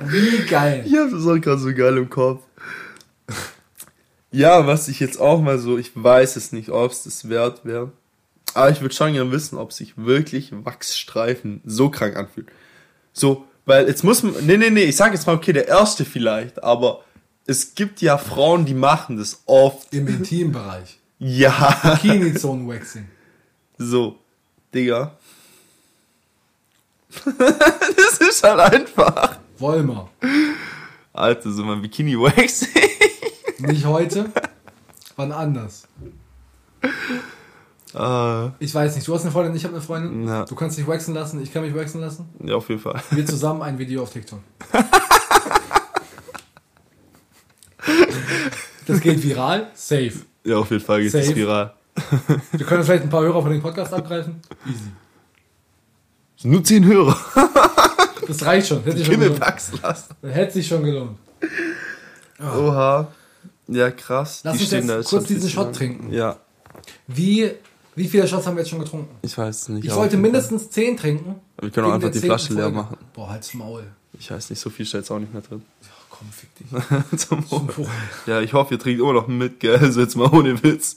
Wie 0.00 0.46
geil. 0.48 0.84
Ich 0.86 0.96
hab 0.96 1.10
das 1.10 1.26
auch 1.26 1.38
gerade 1.38 1.58
so 1.58 1.74
geil 1.74 1.98
im 1.98 2.08
Kopf. 2.08 2.42
Ja, 4.30 4.66
was 4.66 4.88
ich 4.88 4.98
jetzt 5.00 5.20
auch 5.20 5.42
mal 5.42 5.58
so, 5.58 5.76
ich 5.76 5.92
weiß 5.94 6.36
es 6.36 6.52
nicht, 6.52 6.70
ob 6.70 6.90
es 6.90 7.04
das 7.04 7.28
wert 7.28 7.66
wäre. 7.66 7.92
Aber 8.54 8.70
ich 8.70 8.80
würde 8.80 8.94
schon 8.94 9.12
gerne 9.12 9.30
wissen, 9.30 9.58
ob 9.58 9.72
sich 9.72 9.96
wirklich 9.96 10.52
Wachsstreifen 10.52 11.60
so 11.64 11.90
krank 11.90 12.16
anfühlen. 12.16 12.48
So, 13.12 13.44
weil 13.66 13.86
jetzt 13.86 14.04
muss 14.04 14.22
man, 14.22 14.34
nee, 14.46 14.56
nee, 14.56 14.70
nee, 14.70 14.84
ich 14.84 14.96
sag 14.96 15.12
jetzt 15.12 15.26
mal, 15.26 15.36
okay, 15.36 15.52
der 15.52 15.68
erste 15.68 16.06
vielleicht, 16.06 16.62
aber 16.62 17.04
es 17.46 17.74
gibt 17.74 18.00
ja 18.00 18.16
Frauen, 18.18 18.64
die 18.64 18.74
machen 18.74 19.18
das 19.18 19.42
oft. 19.46 19.92
Im 19.92 20.08
Intimbereich. 20.08 20.98
Ja, 21.18 21.78
Bikini-Zone-Waxing. 21.82 23.06
so, 23.78 24.18
Digga. 24.74 25.16
das 27.36 28.18
ist 28.18 28.42
halt 28.42 28.60
einfach. 28.74 29.38
Wollen 29.58 29.86
wir. 29.88 30.08
Alter, 31.12 31.52
so 31.52 31.62
mein 31.62 31.82
Bikini-Waxing. 31.82 32.68
Nicht 33.58 33.84
heute, 33.84 34.30
wann 35.16 35.30
anders. 35.30 35.86
Ah, 37.94 38.52
Ich 38.58 38.74
weiß 38.74 38.94
nicht, 38.96 39.06
du 39.06 39.14
hast 39.14 39.22
eine 39.22 39.30
Freundin, 39.30 39.54
ich 39.54 39.64
habe 39.64 39.74
eine 39.74 39.82
Freundin. 39.84 40.26
Ja. 40.26 40.44
Du 40.46 40.54
kannst 40.54 40.78
dich 40.78 40.86
waxen 40.86 41.12
lassen, 41.14 41.42
ich 41.42 41.52
kann 41.52 41.62
mich 41.62 41.74
waxen 41.74 42.00
lassen. 42.00 42.28
ja, 42.42 42.54
auf 42.54 42.68
jeden 42.70 42.80
Fall. 42.80 43.00
Wir 43.10 43.26
zusammen 43.26 43.60
ein 43.62 43.78
Video 43.78 44.02
auf 44.02 44.10
TikTok. 44.10 44.40
Das 48.86 49.00
geht 49.00 49.22
viral, 49.22 49.70
safe. 49.74 50.12
Ja, 50.44 50.56
auf 50.56 50.70
jeden 50.70 50.84
Fall 50.84 51.02
geht 51.02 51.14
es 51.14 51.34
viral. 51.36 51.72
Wir 52.52 52.66
können 52.66 52.84
vielleicht 52.84 53.04
ein 53.04 53.10
paar 53.10 53.22
Hörer 53.22 53.42
von 53.42 53.50
dem 53.50 53.60
Podcast 53.62 53.92
abgreifen. 53.92 54.40
Easy. 54.66 56.48
Nur 56.48 56.64
10 56.64 56.84
Hörer. 56.84 57.16
Das 58.26 58.44
reicht 58.44 58.68
schon. 58.68 58.82
Hätte 58.84 58.98
sich 58.98 59.06
schon 59.06 59.20
gelohnt. 59.20 59.40
Hätte 60.22 60.52
sich 60.52 60.66
schon 60.66 60.82
gelohnt. 60.84 61.18
Oha. 62.40 63.08
Ja, 63.68 63.90
krass. 63.90 64.40
Lass 64.44 64.54
uns 64.58 64.66
stehen 64.66 64.88
jetzt 64.88 65.08
kurz 65.08 65.26
diesen 65.26 65.48
Shot 65.48 65.72
zu 65.74 65.78
trinken. 65.78 66.04
lang. 66.06 66.12
Ja, 66.12 66.36
Wie, 67.06 67.50
wie 67.94 68.08
viele 68.08 68.26
Shots 68.26 68.46
haben 68.46 68.56
wir 68.56 68.62
jetzt 68.62 68.70
schon 68.70 68.80
getrunken? 68.80 69.14
ich 69.22 69.36
weiß 69.38 69.62
es 69.62 69.68
nicht. 69.68 69.84
Ich 69.84 69.90
aber 69.92 70.02
wollte 70.02 70.16
mindestens 70.16 70.68
10 70.70 70.96
trinken. 70.96 71.36
Wir 71.60 71.70
können 71.70 71.86
auch 71.86 71.92
einfach 71.94 72.10
die 72.10 72.18
Flasche 72.18 72.48
zehnten 72.48 72.56
leer 72.56 72.64
Folge. 72.72 72.78
machen. 72.78 72.96
Boah, 73.14 73.30
halt's 73.30 73.54
Maul. 73.54 73.84
Ich 74.18 74.30
weiß 74.30 74.50
nicht, 74.50 74.58
so 74.58 74.68
viel 74.70 74.84
steht 74.84 75.00
jetzt 75.02 75.10
auch 75.10 75.18
nicht 75.20 75.32
mehr 75.32 75.42
drin. 75.42 75.62
Ja, 75.82 75.88
komm, 76.10 76.26
fick 76.32 76.50
dich. 76.56 77.18
Zum 77.20 77.48
Wohl. 77.50 77.86
ja, 78.26 78.40
ich 78.40 78.52
hoffe, 78.52 78.74
ihr 78.74 78.80
trinkt 78.80 79.00
immer 79.00 79.12
noch 79.12 79.28
mit, 79.28 79.60
gell? 79.60 79.78
Also 79.80 80.00
jetzt 80.00 80.16
mal 80.16 80.28
ohne 80.32 80.60
Witz. 80.62 80.96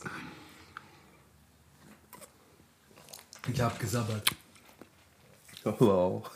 Ich 3.51 3.61
hab 3.61 3.79
gesabbert. 3.79 4.23
Wow. 5.63 6.29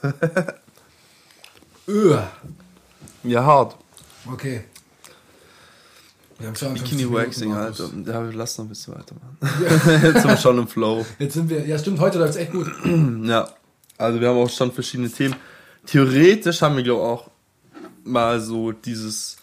Öh. 1.88 2.18
Ja, 3.24 3.44
hart. 3.44 3.76
Okay. 4.32 4.64
Wir 6.38 6.48
haben 6.48 6.56
schon 6.56 6.74
Bikini 6.74 7.04
50 7.04 7.14
Waxing, 7.14 7.54
Alter. 7.54 7.90
Ja, 8.06 8.24
wir 8.24 8.34
lassen 8.34 8.62
noch 8.62 8.66
ein 8.66 8.70
bisschen 8.70 8.96
weitermachen. 8.96 9.38
jetzt 10.04 10.22
sind 10.22 10.28
wir 10.30 10.38
schon 10.38 10.58
im 10.58 10.68
Flow. 10.68 11.06
Jetzt 11.20 11.34
sind 11.34 11.50
wir, 11.50 11.66
ja 11.66 11.78
stimmt, 11.78 12.00
heute 12.00 12.18
läuft's 12.20 12.38
echt 12.38 12.52
gut. 12.52 12.72
Ja, 13.24 13.50
also 13.98 14.22
wir 14.22 14.30
haben 14.30 14.38
auch 14.38 14.50
schon 14.50 14.72
verschiedene 14.72 15.10
Themen. 15.10 15.36
Theoretisch 15.86 16.62
haben 16.62 16.78
wir, 16.78 16.84
glaube 16.84 17.02
ich, 17.02 17.08
auch 17.08 17.30
mal 18.06 18.40
so 18.40 18.72
dieses 18.72 19.39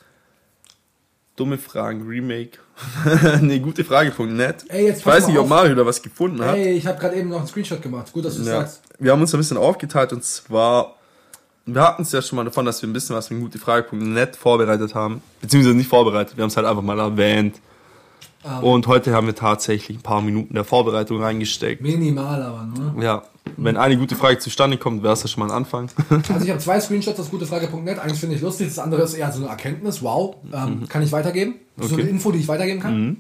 dumme 1.37 1.59
Fragen 1.59 2.07
Remake. 2.07 2.59
nee, 3.41 3.59
gute 3.59 3.85
Frage.net. 3.85 4.65
Ey, 4.69 4.87
jetzt 4.87 5.01
ich 5.01 5.07
weiß 5.07 5.29
nicht, 5.29 5.39
ob 5.39 5.45
auf. 5.45 5.49
Mario 5.49 5.75
da 5.75 5.87
was 5.87 6.03
gefunden 6.03 6.45
hat. 6.45 6.57
Ey, 6.57 6.73
ich 6.73 6.87
habe 6.87 6.99
gerade 6.99 7.17
eben 7.17 7.29
noch 7.29 7.39
einen 7.39 7.47
Screenshot 7.47 7.81
gemacht. 7.81 8.13
Gut, 8.13 8.25
dass 8.25 8.37
du 8.37 8.43
ja. 8.43 8.61
sagst. 8.61 8.83
Wir 8.99 9.13
haben 9.13 9.21
uns 9.21 9.35
ein 9.35 9.39
bisschen 9.39 9.57
aufgeteilt 9.57 10.13
und 10.13 10.25
zwar, 10.25 10.97
wir 11.67 11.83
hatten 11.83 12.03
es 12.03 12.13
ja 12.13 12.21
schon 12.21 12.37
mal 12.37 12.45
davon, 12.45 12.67
dass 12.67 12.83
wir 12.83 12.89
ein 12.89 12.93
bisschen 12.93 13.17
was 13.17 13.31
mit 13.31 13.41
gute 13.41 13.59
Frage.net 13.59 14.37
vorbereitet 14.37 14.95
haben. 14.95 15.23
Beziehungsweise 15.41 15.77
nicht 15.77 15.89
vorbereitet, 15.89 16.37
wir 16.37 16.43
haben 16.43 16.51
es 16.51 16.57
halt 16.57 16.67
einfach 16.67 16.83
mal 16.83 16.99
erwähnt. 16.99 17.57
Ähm, 18.47 18.63
Und 18.65 18.87
heute 18.87 19.13
haben 19.13 19.27
wir 19.27 19.35
tatsächlich 19.35 19.99
ein 19.99 20.03
paar 20.03 20.21
Minuten 20.23 20.55
der 20.55 20.65
Vorbereitung 20.65 21.21
reingesteckt. 21.23 21.83
Minimal 21.83 22.43
aber, 22.43 22.65
ne? 22.65 23.03
Ja, 23.05 23.23
wenn 23.57 23.77
eine 23.77 23.97
gute 23.97 24.15
Frage 24.17 24.39
zustande 24.39 24.77
kommt, 24.77 25.03
wäre 25.03 25.15
es 25.15 25.23
ja 25.23 25.29
schon 25.29 25.41
mal 25.41 25.51
ein 25.51 25.57
Anfang. 25.57 25.91
Also 26.11 26.45
ich 26.45 26.51
habe 26.51 26.59
zwei 26.61 26.81
Screenshots 26.81 27.19
aus 27.19 27.31
gutefrage.net. 27.31 27.99
Eins 27.99 28.19
finde 28.19 28.37
ich 28.37 28.43
lustig, 28.43 28.69
das 28.69 28.79
andere 28.79 29.03
ist 29.03 29.15
eher 29.15 29.33
so 29.33 29.41
eine 29.41 29.49
Erkenntnis. 29.51 30.03
Wow, 30.03 30.37
ähm, 30.53 30.89
kann 30.89 31.03
ich 31.03 31.13
weitergeben. 31.13 31.57
So 31.77 31.95
Okay. 31.95 32.03
eine 32.03 32.11
Info, 32.11 32.31
die 32.33 32.39
ich 32.39 32.49
weitergeben 32.49 32.81
kann. 32.81 33.17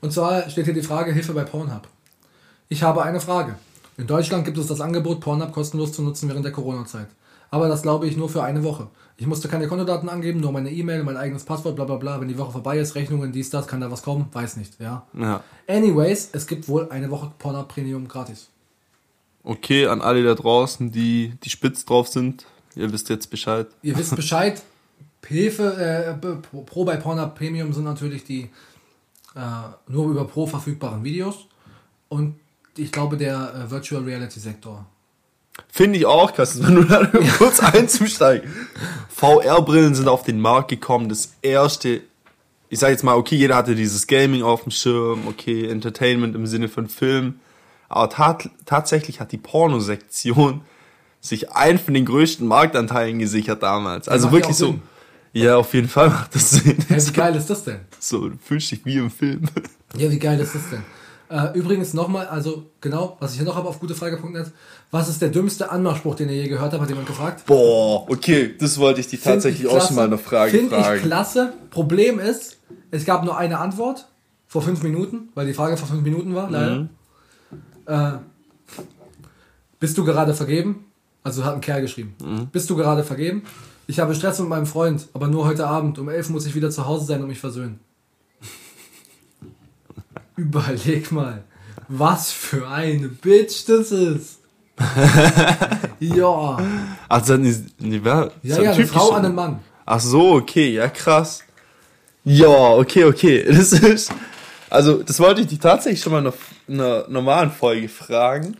Und 0.00 0.12
zwar 0.12 0.48
steht 0.50 0.64
hier 0.66 0.74
die 0.74 0.82
Frage 0.82 1.12
Hilfe 1.12 1.32
bei 1.32 1.44
Pornhub. 1.44 1.88
Ich 2.68 2.82
habe 2.82 3.02
eine 3.02 3.20
Frage. 3.20 3.56
In 3.96 4.06
Deutschland 4.06 4.44
gibt 4.44 4.58
es 4.58 4.66
das 4.68 4.80
Angebot, 4.80 5.20
Pornhub 5.20 5.52
kostenlos 5.52 5.92
zu 5.92 6.02
nutzen 6.02 6.28
während 6.28 6.44
der 6.44 6.52
Corona-Zeit. 6.52 7.08
Aber 7.50 7.68
das 7.68 7.82
glaube 7.82 8.06
ich 8.06 8.16
nur 8.16 8.28
für 8.28 8.42
eine 8.42 8.62
Woche. 8.62 8.88
Ich 9.16 9.26
musste 9.26 9.48
keine 9.48 9.66
Kontodaten 9.66 10.08
angeben, 10.08 10.40
nur 10.40 10.52
meine 10.52 10.70
E-Mail, 10.70 11.02
mein 11.02 11.16
eigenes 11.16 11.44
Passwort, 11.44 11.76
bla 11.76 11.84
bla 11.84 11.96
bla. 11.96 12.20
Wenn 12.20 12.28
die 12.28 12.38
Woche 12.38 12.52
vorbei 12.52 12.78
ist, 12.78 12.94
Rechnungen, 12.94 13.32
dies, 13.32 13.50
das, 13.50 13.66
kann 13.66 13.80
da 13.80 13.90
was 13.90 14.02
kommen? 14.02 14.26
Weiß 14.32 14.56
nicht, 14.56 14.78
ja. 14.78 15.06
Ja. 15.18 15.42
Anyways, 15.66 16.30
es 16.32 16.46
gibt 16.46 16.68
wohl 16.68 16.88
eine 16.90 17.10
Woche 17.10 17.32
Pornhub 17.38 17.68
Premium 17.68 18.06
gratis. 18.06 18.48
Okay, 19.42 19.86
an 19.86 20.02
alle 20.02 20.22
da 20.22 20.34
draußen, 20.34 20.92
die, 20.92 21.34
die 21.42 21.50
spitz 21.50 21.84
drauf 21.84 22.08
sind, 22.08 22.46
ihr 22.76 22.92
wisst 22.92 23.08
jetzt 23.08 23.30
Bescheid. 23.30 23.66
Ihr 23.82 23.96
wisst 23.96 24.14
Bescheid. 24.14 24.62
Hilfe, 25.26 26.16
äh, 26.22 26.36
Pro 26.64 26.84
bei 26.84 26.96
Pornhub 26.96 27.34
Premium 27.34 27.72
sind 27.72 27.84
natürlich 27.84 28.24
die 28.24 28.48
äh, 29.34 29.40
nur 29.86 30.10
über 30.10 30.24
Pro 30.26 30.46
verfügbaren 30.46 31.04
Videos. 31.04 31.46
Und 32.08 32.36
ich 32.76 32.92
glaube, 32.92 33.16
der 33.16 33.54
äh, 33.54 33.70
Virtual 33.70 34.02
Reality 34.02 34.40
Sektor. 34.40 34.86
Finde 35.70 35.98
ich 35.98 36.06
auch, 36.06 36.32
krass, 36.32 36.62
wenn 36.62 36.76
du 36.76 36.84
da 36.84 37.06
kurz 37.38 37.60
einzusteigen. 37.60 38.50
VR-Brillen 39.08 39.94
sind 39.94 40.08
auf 40.08 40.22
den 40.22 40.40
Markt 40.40 40.68
gekommen. 40.68 41.08
Das 41.08 41.34
erste, 41.42 42.00
ich 42.68 42.78
sage 42.78 42.92
jetzt 42.92 43.02
mal, 43.02 43.16
okay, 43.16 43.36
jeder 43.36 43.56
hatte 43.56 43.74
dieses 43.74 44.06
Gaming 44.06 44.42
auf 44.42 44.62
dem 44.62 44.72
Schirm, 44.72 45.26
okay, 45.26 45.68
Entertainment 45.68 46.34
im 46.34 46.46
Sinne 46.46 46.68
von 46.68 46.88
Film. 46.88 47.40
Aber 47.88 48.10
tat, 48.10 48.50
tatsächlich 48.66 49.20
hat 49.20 49.32
die 49.32 49.38
Pornosektion 49.38 50.62
sich 51.20 51.52
einen 51.52 51.78
von 51.78 51.94
den 51.94 52.04
größten 52.04 52.46
Marktanteilen 52.46 53.18
gesichert 53.18 53.62
damals. 53.62 54.08
Also 54.08 54.30
wirklich 54.32 54.56
so. 54.56 54.66
Sinn. 54.66 54.82
Ja, 55.32 55.56
auf 55.56 55.74
jeden 55.74 55.88
Fall 55.88 56.08
macht 56.08 56.34
das 56.34 56.50
Sinn. 56.50 56.78
Ja, 56.88 56.96
wie 56.96 57.12
geil 57.12 57.34
ist 57.34 57.50
das 57.50 57.64
denn? 57.64 57.80
So, 58.00 58.28
du 58.28 58.36
fühlst 58.42 58.70
dich 58.70 58.84
wie 58.84 58.96
im 58.96 59.10
Film. 59.10 59.42
Ja, 59.96 60.10
wie 60.10 60.18
geil 60.18 60.38
ist 60.40 60.54
das 60.54 60.70
denn? 60.70 60.84
Äh, 61.30 61.58
übrigens 61.58 61.92
nochmal, 61.92 62.26
also 62.26 62.64
genau, 62.80 63.16
was 63.20 63.32
ich 63.32 63.38
hier 63.38 63.46
noch 63.46 63.56
habe 63.56 63.68
auf 63.68 63.80
gutefrage.net. 63.80 64.50
Was 64.90 65.08
ist 65.08 65.20
der 65.20 65.28
dümmste 65.28 65.70
Anmachspruch, 65.70 66.14
den 66.14 66.30
ihr 66.30 66.36
je 66.36 66.48
gehört 66.48 66.72
habt? 66.72 66.80
Hat 66.80 66.88
jemand 66.88 67.06
gefragt? 67.06 67.44
Boah, 67.44 68.08
okay, 68.08 68.54
das 68.58 68.78
wollte 68.78 69.00
ich 69.00 69.08
dich 69.08 69.20
Find 69.20 69.34
tatsächlich 69.34 69.64
ich 69.64 69.68
auch 69.68 69.86
schon 69.86 69.96
mal 69.96 70.06
eine 70.06 70.16
Frage 70.16 70.50
Find 70.50 70.70
fragen. 70.70 70.96
ich 70.96 71.02
klasse. 71.02 71.52
Problem 71.70 72.18
ist, 72.18 72.56
es 72.90 73.04
gab 73.04 73.24
nur 73.24 73.36
eine 73.36 73.58
Antwort 73.58 74.08
vor 74.46 74.62
fünf 74.62 74.82
Minuten, 74.82 75.28
weil 75.34 75.46
die 75.46 75.52
Frage 75.52 75.76
vor 75.76 75.88
fünf 75.88 76.02
Minuten 76.02 76.34
war, 76.34 76.50
leider. 76.50 76.74
Mhm. 76.76 76.88
Äh, 77.86 78.12
bist 79.80 79.98
du 79.98 80.04
gerade 80.04 80.32
vergeben? 80.32 80.86
Also 81.22 81.44
hat 81.44 81.54
ein 81.54 81.60
Kerl 81.60 81.82
geschrieben. 81.82 82.14
Mhm. 82.24 82.46
Bist 82.46 82.70
du 82.70 82.76
gerade 82.76 83.04
vergeben? 83.04 83.42
Ich 83.86 84.00
habe 84.00 84.14
Stress 84.14 84.38
mit 84.38 84.48
meinem 84.48 84.66
Freund, 84.66 85.08
aber 85.12 85.28
nur 85.28 85.46
heute 85.46 85.66
Abend. 85.66 85.98
Um 85.98 86.08
elf 86.08 86.30
muss 86.30 86.46
ich 86.46 86.54
wieder 86.54 86.70
zu 86.70 86.86
Hause 86.86 87.04
sein 87.04 87.20
und 87.20 87.28
mich 87.28 87.38
versöhnen. 87.38 87.80
Überleg 90.38 91.10
mal, 91.10 91.42
was 91.88 92.30
für 92.30 92.68
eine 92.68 93.08
Bitch 93.08 93.64
das 93.66 93.90
ist. 93.90 94.38
ja. 95.98 96.58
Also, 97.08 97.36
die, 97.36 97.56
die 97.80 98.04
war, 98.04 98.30
Ja, 98.44 98.54
so 98.54 98.62
ja, 98.62 98.70
eine 98.70 98.86
Frau 98.86 99.10
an 99.10 99.24
einen 99.24 99.34
Mann. 99.34 99.58
Ach 99.84 99.98
so, 99.98 100.34
okay, 100.34 100.74
ja, 100.74 100.88
krass. 100.88 101.42
Ja, 102.22 102.46
okay, 102.46 103.02
okay. 103.04 103.44
Das 103.48 103.72
ist, 103.72 104.12
also, 104.70 105.02
das 105.02 105.18
wollte 105.18 105.40
ich 105.40 105.48
dich 105.48 105.58
tatsächlich 105.58 106.00
schon 106.00 106.12
mal 106.12 106.20
in 106.20 106.26
einer, 106.28 106.34
einer 106.68 107.08
normalen 107.08 107.50
Folge 107.50 107.88
fragen. 107.88 108.56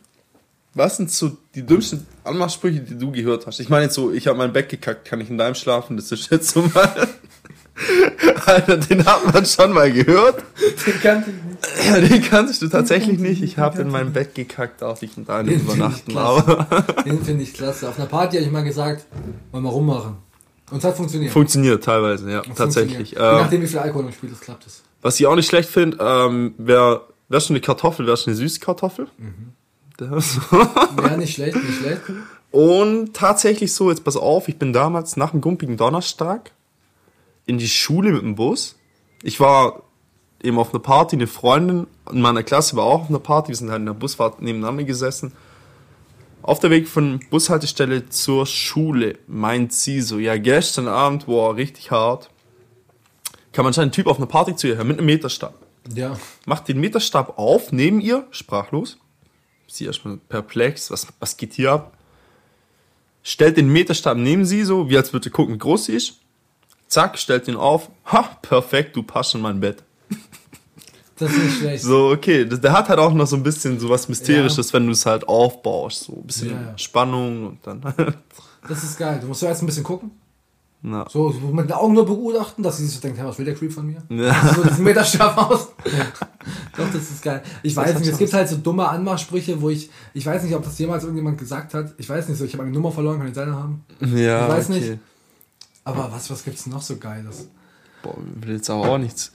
Was 0.74 0.97
sind 0.97 1.12
so 1.12 1.37
die 1.55 1.64
dümmsten 1.64 2.05
Anmachsprüche, 2.24 2.81
die 2.81 2.99
du 2.99 3.12
gehört 3.12 3.47
hast? 3.47 3.61
Ich 3.61 3.68
meine 3.68 3.85
jetzt 3.85 3.95
so, 3.95 4.12
ich 4.12 4.26
habe 4.26 4.37
mein 4.37 4.53
Bett 4.53 4.68
gekackt, 4.68 5.05
kann 5.05 5.20
ich 5.20 5.31
in 5.31 5.39
deinem 5.39 5.55
schlafen? 5.55 5.97
Das 5.97 6.11
ist 6.11 6.29
jetzt 6.29 6.51
so 6.51 6.62
mal... 6.62 7.09
Alter, 8.49 8.76
den 8.78 9.05
hat 9.05 9.32
man 9.32 9.44
schon 9.46 9.72
mal 9.72 9.90
gehört. 9.92 10.42
Den 10.86 11.01
kannte 11.01 11.30
ich 11.30 11.36
nicht. 12.03 12.11
Den 12.12 12.22
kannst 12.22 12.62
du 12.62 12.68
tatsächlich 12.68 13.18
nicht. 13.18 13.42
Ich 13.42 13.59
habe 13.59 13.76
in 13.76 13.82
kannte 13.90 13.92
mein 13.92 14.12
Bett 14.12 14.34
gekackt, 14.34 14.82
darf 14.82 15.03
ich 15.03 15.16
in 15.16 15.24
deinem 15.24 15.49
Den 15.49 15.61
übernachten. 15.61 16.16
Aber 16.16 16.66
Den 17.05 17.22
finde 17.24 17.42
ich 17.44 17.55
klasse. 17.55 17.88
Auf 17.88 17.99
einer 17.99 18.07
Party 18.09 18.36
habe 18.36 18.46
ich 18.46 18.53
mal 18.53 18.64
gesagt, 18.64 19.07
wollen 19.53 19.64
wir 19.64 19.70
rummachen. 19.70 20.16
Und 20.70 20.78
es 20.78 20.84
hat 20.84 20.96
funktioniert. 20.96 21.32
funktioniert 21.32 21.82
teilweise, 21.84 22.30
ja, 22.30 22.42
tatsächlich. 22.55 23.11
Funktioniert. 23.11 23.11
Je 23.12 23.16
Ähm, 23.36 23.42
nachdem, 23.42 23.62
wie 23.62 23.66
viel 23.66 23.78
Alkohol 23.78 24.05
im 24.07 24.12
Spiel 24.12 24.30
ist, 24.32 24.40
klappt 24.42 24.66
es. 24.66 24.82
Was 25.01 25.18
ich 25.18 25.26
auch 25.26 25.34
nicht 25.36 25.49
schlecht 25.49 25.70
finde, 25.70 25.96
ähm, 26.01 26.55
wäre 26.59 27.07
wär 27.28 27.40
schon 27.40 27.55
eine 27.57 27.61
Kartoffel, 27.62 28.07
wäre 28.07 28.16
schon 28.16 28.32
eine 28.32 28.36
süße 28.36 28.61
Kartoffel. 28.61 29.07
Das- 29.96 30.38
Ja, 30.96 31.16
nicht 31.16 31.34
schlecht, 31.34 31.57
nicht 31.57 31.78
schlecht. 31.80 32.03
Und 32.53 33.14
tatsächlich 33.14 33.72
so, 33.74 33.90
jetzt 33.90 34.05
pass 34.05 34.16
auf, 34.16 34.46
ich 34.49 34.57
bin 34.57 34.72
damals 34.72 35.16
nach 35.16 35.32
dem 35.32 35.40
gumpigen 35.40 35.76
Donnerstag 35.76 36.53
in 37.49 37.59
die 37.59 37.68
Schule 37.68 38.12
mit 38.12 38.22
dem 38.22 38.36
Bus. 38.36 38.76
Ich 39.22 39.40
war 39.40 39.82
eben 40.42 40.59
auf 40.59 40.72
einer 40.72 40.82
Party, 40.82 41.16
eine 41.16 41.26
Freundin 41.26 41.86
in 42.12 42.20
meiner 42.20 42.42
Klasse 42.42 42.76
war 42.76 42.84
auch 42.84 43.03
auf 43.03 43.09
einer 43.09 43.18
Party, 43.18 43.49
wir 43.49 43.57
sind 43.57 43.70
halt 43.70 43.80
in 43.80 43.86
der 43.86 43.94
Busfahrt 43.94 44.40
nebeneinander 44.40 44.84
gesessen. 44.84 45.32
Auf 46.42 46.61
der 46.61 46.70
Weg 46.70 46.88
von 46.88 47.20
Bushaltestelle 47.30 48.09
zur 48.09 48.46
Schule 48.46 49.18
meint 49.26 49.72
sie 49.72 50.01
so, 50.01 50.18
ja 50.18 50.36
gestern 50.38 50.88
Abend, 50.88 51.26
boah, 51.26 51.57
richtig 51.57 51.90
hart, 51.90 52.30
kam 53.53 53.66
anscheinend 53.66 53.92
ein 53.92 53.96
Typ 53.96 54.07
auf 54.07 54.18
einer 54.18 54.26
Party 54.26 54.55
zu 54.55 54.68
ihr 54.68 54.76
her 54.76 54.84
mit 54.84 54.99
einem 54.99 55.07
Meterstab. 55.07 55.55
Ja. 55.94 56.18
Macht 56.46 56.68
den 56.68 56.80
Meterstab 56.80 57.38
auf, 57.38 57.72
neben 57.72 58.01
ihr, 58.01 58.26
sprachlos. 58.30 58.99
Sie 59.66 59.84
erstmal 59.84 60.16
perplex, 60.16 60.90
was, 60.90 61.07
was 61.18 61.36
geht 61.36 61.55
hier 61.55 61.72
ab? 61.72 61.96
Stellt 63.22 63.57
den 63.57 63.68
Meterstab 63.68 64.16
neben 64.16 64.44
sie, 64.44 64.62
so, 64.62 64.88
wie 64.88 64.96
als 64.96 65.12
würde 65.12 65.30
gucken, 65.30 65.55
wie 65.55 65.59
groß 65.59 65.86
sie 65.86 65.94
ist. 65.94 66.20
Zack, 66.89 67.18
stellt 67.18 67.47
den 67.47 67.57
auf. 67.57 67.91
Ha, 68.07 68.22
perfekt, 68.43 68.97
du 68.97 69.03
passt 69.03 69.34
in 69.34 69.41
mein 69.43 69.61
Bett. 69.61 69.82
Das 71.18 71.32
ist 71.32 71.39
nicht 71.43 71.57
schlecht. 71.59 71.84
So, 71.84 72.11
okay, 72.11 72.45
das- 72.47 72.61
der 72.61 72.72
hat 72.72 72.89
halt 72.89 72.99
auch 73.01 73.12
noch 73.12 73.26
so 73.26 73.36
ein 73.36 73.43
bisschen 73.43 73.78
so 73.80 73.89
was 73.89 74.09
Mysterisches, 74.09 74.72
wenn 74.72 74.86
du 74.86 74.93
es 74.93 75.05
halt 75.05 75.26
aufbaust. 75.28 76.05
So 76.05 76.12
ein 76.14 76.22
bisschen 76.26 76.51
Ja, 76.51 76.61
ja. 76.62 76.78
Spannung 76.78 77.47
und 77.49 77.59
dann. 77.66 77.82
Das 78.68 78.82
ist 78.82 78.99
geil. 78.99 79.18
Du 79.20 79.28
musst 79.28 79.41
zuerst 79.41 79.62
ein 79.62 79.66
bisschen 79.66 79.84
gucken. 79.84 80.11
Na. 80.82 81.07
So, 81.09 81.30
so 81.32 81.39
mit 81.41 81.66
den 81.70 81.72
Augen 81.72 81.95
nur 81.95 82.05
begutachten, 82.05 82.62
dass 82.62 82.76
sie 82.76 82.84
sich 82.86 82.95
so 82.95 83.01
denkt, 83.01 83.18
hey, 83.18 83.26
was 83.26 83.39
will 83.39 83.45
der 83.47 83.55
Creep 83.55 83.72
von 83.72 83.86
mir? 83.86 84.03
Ja. 84.11 84.34
So 84.55 84.62
diesen 84.62 84.84
Meterstab 84.84 85.36
aus. 85.39 85.68
Doch, 86.76 86.86
das 86.93 87.11
ist 87.11 87.22
geil. 87.22 87.43
Ich 87.62 87.74
weiß 87.74 87.95
hat 87.95 88.01
nicht, 88.01 88.11
es 88.12 88.18
gibt 88.18 88.32
halt 88.32 88.49
so 88.49 88.57
dumme 88.57 88.89
Anmachsprüche, 88.89 89.61
wo 89.62 89.70
ich, 89.70 89.91
ich 90.12 90.26
weiß 90.26 90.43
nicht, 90.43 90.55
ob 90.55 90.62
das 90.64 90.78
jemals 90.78 91.03
irgendjemand 91.05 91.39
gesagt 91.39 91.72
hat. 91.74 91.95
Ich 91.99 92.09
weiß 92.09 92.28
nicht 92.28 92.36
so, 92.39 92.45
ich 92.45 92.53
habe 92.53 92.62
meine 92.64 92.74
Nummer 92.74 92.93
verloren, 92.93 93.18
kann 93.18 93.28
ich 93.28 93.34
seine 93.34 93.55
haben. 93.57 93.84
ja, 94.01 94.43
Ich 94.47 94.53
weiß 94.53 94.68
nicht. 94.68 94.99
Aber 95.89 96.12
was, 96.12 96.28
was 96.28 96.45
gibt's 96.45 96.66
noch 96.66 96.82
so 96.82 96.99
Geiles? 96.99 97.49
Boah, 98.03 98.14
will 98.34 98.57
jetzt 98.57 98.68
aber 98.68 98.91
auch 98.91 98.99
nichts. 98.99 99.32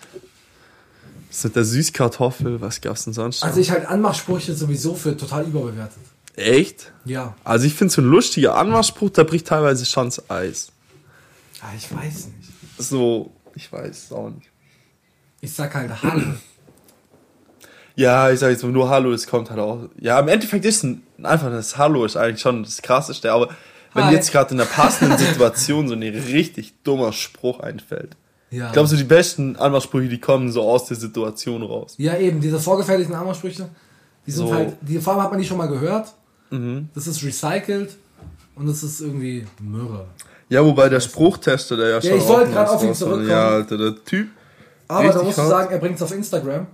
Das 1.29 1.43
mit 1.45 1.55
der 1.55 1.65
Süßkartoffel, 1.65 2.61
was 2.61 2.79
gab's 2.79 3.05
denn 3.05 3.13
sonst? 3.13 3.43
Also 3.43 3.59
ich 3.59 3.71
halt 3.71 3.87
Anmachsprüche 3.87 4.53
sowieso 4.53 4.93
für 4.93 5.17
total 5.17 5.45
überbewertet. 5.45 5.97
Echt? 6.35 6.93
Ja. 7.05 7.35
Also 7.43 7.65
ich 7.65 7.73
finde 7.73 7.91
so 7.91 8.03
ein 8.03 8.05
lustiger 8.05 8.55
Anmachspruch, 8.55 9.09
der 9.09 9.23
bricht 9.23 9.47
teilweise 9.47 9.83
schon 9.87 10.05
das 10.05 10.29
Eis. 10.29 10.71
Ah, 11.59 11.73
ich 11.75 11.91
weiß 11.91 12.27
nicht. 12.27 12.49
So, 12.77 13.31
ich 13.55 13.71
weiß 13.71 14.05
es 14.05 14.11
auch 14.11 14.29
nicht. 14.29 14.47
Ich 15.41 15.53
sag 15.53 15.73
halt 15.73 16.03
Hallo. 16.03 16.21
Ja, 17.95 18.31
ich 18.31 18.39
sag 18.39 18.49
jetzt 18.49 18.63
nur 18.63 18.89
Hallo, 18.89 19.11
es 19.11 19.27
kommt 19.27 19.51
halt 19.51 19.59
auch. 19.59 19.87
Ja, 19.99 20.19
im 20.19 20.27
Endeffekt 20.27 20.65
ist 20.65 20.83
ein, 20.83 21.03
einfach 21.21 21.51
das 21.51 21.77
Hallo 21.77 22.03
ist 22.05 22.15
eigentlich 22.15 22.41
schon 22.41 22.63
das 22.63 22.81
krasseste, 22.81 23.31
aber 23.31 23.49
wenn 23.93 24.05
Hi. 24.05 24.13
jetzt 24.13 24.31
gerade 24.31 24.51
in 24.51 24.57
der 24.57 24.65
passenden 24.65 25.17
Situation 25.17 25.87
so 25.87 25.93
ein 25.95 26.01
richtig 26.03 26.73
dummer 26.83 27.13
Spruch 27.13 27.59
einfällt. 27.59 28.15
Ja. 28.49 28.67
Ich 28.67 28.73
glaube, 28.73 28.87
so 28.87 28.95
die 28.95 29.03
besten 29.03 29.55
Anmachsprüche, 29.55 30.09
die 30.09 30.19
kommen 30.19 30.51
so 30.51 30.61
aus 30.61 30.85
der 30.85 30.97
Situation 30.97 31.63
raus. 31.63 31.95
Ja, 31.97 32.17
eben, 32.17 32.39
diese 32.39 32.59
vorgefertigten 32.59 33.15
Anmachsprüche, 33.15 33.67
die 34.27 34.31
sind 34.31 34.47
So. 34.47 34.51
Mhm. 34.53 34.57
halt, 34.57 34.73
die 34.81 34.99
vor 34.99 35.13
allem 35.13 35.23
hat 35.23 35.31
man 35.31 35.39
die 35.39 35.45
schon 35.45 35.57
mal 35.57 35.67
gehört. 35.67 36.13
Das 36.93 37.07
ist 37.07 37.23
recycelt 37.23 37.97
und 38.55 38.67
das 38.67 38.83
ist 38.83 39.01
irgendwie 39.01 39.43
Mürre. 39.59 40.05
Ja, 40.49 40.63
wobei 40.63 40.87
der 40.87 40.99
Spruchtester, 40.99 41.75
der 41.75 41.89
ja 41.89 41.99
schon. 42.01 42.15
ich 42.17 42.27
wollte 42.27 42.53
was 42.53 42.69
auf 42.69 42.83
ihn 42.83 42.93
zurückkommen. 42.93 43.27
Ja, 43.27 43.47
Alter, 43.49 43.75
der 43.75 44.05
Typ. 44.05 44.27
Aber 44.87 45.09
da 45.09 45.23
musst 45.23 45.39
du 45.39 45.47
sagen, 45.47 45.71
er 45.71 45.79
bringt 45.79 45.95
es 45.95 46.01
auf 46.03 46.11
Instagram 46.13 46.67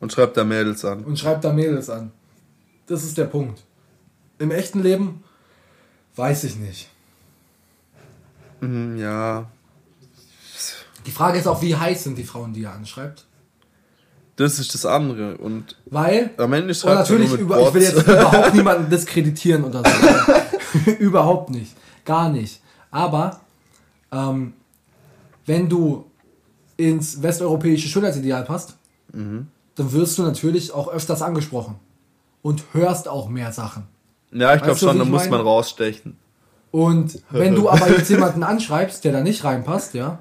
Und 0.00 0.12
schreibt 0.12 0.36
da 0.36 0.44
Mädels 0.44 0.84
an. 0.84 1.02
und 1.04 1.18
schreibt 1.18 1.44
da 1.44 1.52
Mädels 1.52 1.88
an. 1.88 2.10
Das 2.86 3.04
ist 3.04 3.16
der 3.16 3.24
Punkt. 3.24 3.62
Im 4.38 4.50
echten 4.50 4.82
Leben 4.82 5.22
weiß 6.16 6.44
ich 6.44 6.56
nicht. 6.56 6.88
Mhm, 8.60 8.96
ja. 8.98 9.46
Die 11.06 11.10
Frage 11.10 11.38
ist 11.38 11.46
auch, 11.48 11.60
wie 11.62 11.74
heiß 11.74 12.04
sind 12.04 12.16
die 12.16 12.24
Frauen, 12.24 12.52
die 12.52 12.62
er 12.64 12.72
anschreibt? 12.74 13.24
Das 14.36 14.58
ist 14.58 14.72
das 14.72 14.86
andere. 14.86 15.36
Und 15.38 15.76
Weil, 15.86 16.30
am 16.36 16.52
Ende 16.52 16.74
schreibt 16.74 17.00
natürlich, 17.00 17.32
über, 17.34 17.60
ich 17.68 17.74
will 17.74 17.82
Bots. 17.92 17.96
jetzt 17.96 18.08
überhaupt 18.08 18.54
niemanden 18.54 18.88
diskreditieren 18.90 19.64
oder 19.64 19.82
so. 19.84 20.90
überhaupt 20.98 21.50
nicht. 21.50 21.74
Gar 22.04 22.30
nicht. 22.30 22.60
Aber, 22.90 23.40
ähm, 24.10 24.54
wenn 25.44 25.68
du 25.68 26.06
ins 26.76 27.20
westeuropäische 27.22 27.88
Schönheitsideal 27.88 28.44
passt, 28.44 28.76
Mhm. 29.12 29.48
dann 29.74 29.92
wirst 29.92 30.16
du 30.16 30.22
natürlich 30.22 30.72
auch 30.72 30.88
öfters 30.88 31.20
angesprochen. 31.20 31.74
Und 32.40 32.64
hörst 32.72 33.08
auch 33.08 33.28
mehr 33.28 33.52
Sachen. 33.52 33.84
Ja, 34.32 34.54
ich 34.54 34.62
glaube 34.62 34.78
schon, 34.78 34.98
da 34.98 35.04
muss 35.04 35.28
man 35.28 35.40
rausstechen. 35.40 36.16
Und 36.70 37.22
wenn 37.30 37.54
du 37.54 37.68
aber 37.68 37.90
jetzt 37.90 38.08
jemanden 38.10 38.42
anschreibst, 38.42 39.04
der 39.04 39.12
da 39.12 39.20
nicht 39.20 39.44
reinpasst, 39.44 39.94
ja, 39.94 40.20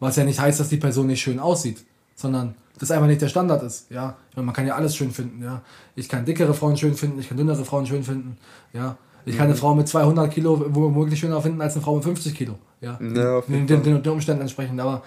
was 0.00 0.16
ja 0.16 0.24
nicht 0.24 0.40
heißt, 0.40 0.58
dass 0.58 0.70
die 0.70 0.78
Person 0.78 1.06
nicht 1.06 1.20
schön 1.20 1.38
aussieht, 1.38 1.84
sondern 2.14 2.54
das 2.78 2.90
einfach 2.90 3.06
nicht 3.06 3.20
der 3.20 3.28
Standard 3.28 3.62
ist, 3.62 3.90
ja. 3.90 4.16
Meine, 4.34 4.46
Man 4.46 4.54
kann 4.54 4.66
ja 4.66 4.74
alles 4.74 4.96
schön 4.96 5.10
finden, 5.10 5.42
ja. 5.42 5.60
Ich 5.94 6.08
kann 6.08 6.24
dickere 6.24 6.54
Frauen 6.54 6.76
schön 6.76 6.94
finden, 6.94 7.20
ich 7.20 7.28
kann 7.28 7.36
dünnere 7.36 7.64
Frauen 7.64 7.86
schön 7.86 8.02
finden, 8.02 8.38
ja. 8.72 8.96
Ich 9.26 9.36
kann 9.36 9.46
eine 9.46 9.54
Frau 9.54 9.74
mit 9.74 9.88
200 9.88 10.30
Kilo 10.30 10.66
womöglich 10.68 11.20
schöner 11.20 11.40
finden 11.40 11.60
als 11.62 11.74
eine 11.74 11.82
Frau 11.82 11.94
mit 11.94 12.04
50 12.04 12.34
Kilo, 12.34 12.58
ja. 12.80 12.98
Ja, 13.00 13.42
jeden 13.46 13.66
den, 13.66 13.82
den, 13.82 14.02
den 14.02 14.12
Umständen 14.12 14.42
entsprechend, 14.42 14.80
aber 14.80 15.02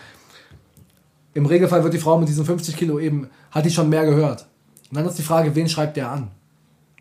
im 1.33 1.45
Regelfall 1.45 1.83
wird 1.83 1.93
die 1.93 1.99
Frau 1.99 2.17
mit 2.17 2.27
diesen 2.29 2.45
50 2.45 2.75
Kilo 2.75 2.99
eben, 2.99 3.29
hat 3.51 3.65
die 3.65 3.69
schon 3.71 3.89
mehr 3.89 4.05
gehört. 4.05 4.47
Und 4.89 4.97
dann 4.97 5.05
ist 5.05 5.17
die 5.17 5.23
Frage, 5.23 5.53
wen 5.53 5.67
schreibt 5.67 5.97
der 5.97 6.11
an? 6.11 6.29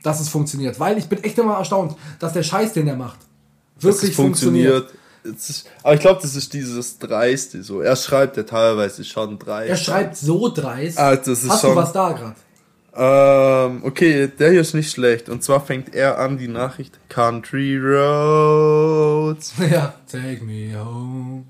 Dass 0.07 0.20
es 0.20 0.28
funktioniert. 0.28 0.78
Weil 0.78 0.96
ich 0.98 1.07
bin 1.09 1.22
echt 1.24 1.36
immer 1.38 1.54
erstaunt, 1.59 1.96
dass 2.20 2.32
der 2.32 2.44
Scheiß, 2.44 2.72
den 2.74 2.86
er 2.86 2.94
macht, 2.96 3.18
wirklich 3.80 4.14
funktioniert. 4.14 4.88
Ist, 5.24 5.68
aber 5.82 5.94
ich 5.94 6.00
glaube, 6.00 6.20
das 6.22 6.36
ist 6.36 6.52
dieses 6.54 6.98
Dreiste. 7.00 7.61
So, 7.64 7.80
er 7.80 7.96
schreibt 7.96 8.36
ja 8.36 8.44
teilweise 8.44 9.02
schon 9.04 9.36
dreist. 9.40 9.68
Er 9.70 9.76
schreibt 9.76 10.16
so 10.16 10.48
dreist. 10.48 10.96
Ah, 10.98 11.16
das 11.16 11.26
ist 11.42 11.50
Hast 11.50 11.62
schon- 11.62 11.70
du 11.70 11.76
was 11.76 11.92
da 11.92 12.12
gerade? 12.12 12.36
Ähm, 12.98 13.82
okay, 13.84 14.28
der 14.38 14.52
hier 14.52 14.61
ist 14.61 14.72
nicht 14.74 14.90
schlecht. 14.92 15.28
Und 15.28 15.42
zwar 15.42 15.61
fängt 15.61 15.94
er 15.94 16.18
an 16.20 16.38
die 16.38 16.46
Nachricht 16.48 16.98
Country 17.09 17.76
Roads. 17.76 19.52
Ja. 19.70 19.94
Take 20.11 20.44
me 20.44 20.72
home. 20.78 21.44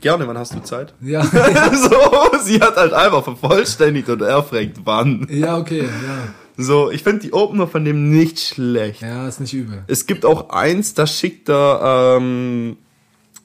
Gerne, 0.00 0.26
wann 0.26 0.36
hast 0.38 0.54
du 0.54 0.60
Zeit? 0.60 0.94
Ja. 1.00 1.22
so, 1.74 2.38
sie 2.42 2.60
hat 2.60 2.76
halt 2.76 2.92
einfach 2.94 3.22
vervollständigt 3.22 4.08
und 4.08 4.22
er 4.22 4.42
fragt 4.42 4.78
wann. 4.84 5.26
ja, 5.30 5.58
okay. 5.58 5.82
Ja. 5.82 6.34
So, 6.56 6.90
ich 6.90 7.02
finde 7.02 7.20
die 7.20 7.32
Opener 7.32 7.66
von 7.66 7.84
dem 7.84 8.10
nicht 8.10 8.38
schlecht. 8.38 9.02
Ja, 9.02 9.26
ist 9.26 9.40
nicht 9.40 9.52
übel. 9.52 9.82
Es 9.86 10.06
gibt 10.06 10.24
auch 10.24 10.50
eins, 10.50 10.94
da 10.94 11.06
schickt 11.06 11.48
er 11.48 12.16
ähm, 12.16 12.76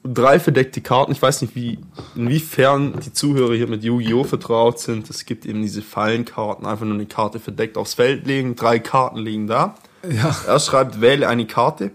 drei 0.04 0.38
verdeckte 0.38 0.80
Karten. 0.80 1.12
Ich 1.12 1.20
weiß 1.20 1.42
nicht, 1.42 1.54
wie, 1.54 1.78
inwiefern 2.14 3.00
die 3.04 3.12
Zuhörer 3.12 3.54
hier 3.54 3.66
mit 3.66 3.82
Yu-Gi-Oh! 3.82 4.24
vertraut 4.24 4.78
sind. 4.78 5.10
Es 5.10 5.24
gibt 5.24 5.44
eben 5.44 5.62
diese 5.62 5.82
Fallenkarten, 5.82 6.66
einfach 6.66 6.86
nur 6.86 6.94
eine 6.94 7.06
Karte 7.06 7.40
verdeckt 7.40 7.76
aufs 7.76 7.94
Feld 7.94 8.26
legen. 8.26 8.54
Drei 8.54 8.78
Karten 8.78 9.18
liegen 9.18 9.46
da. 9.46 9.74
Ja. 10.08 10.34
Er 10.46 10.60
schreibt, 10.60 11.00
wähle 11.00 11.28
eine 11.28 11.46
Karte. 11.46 11.90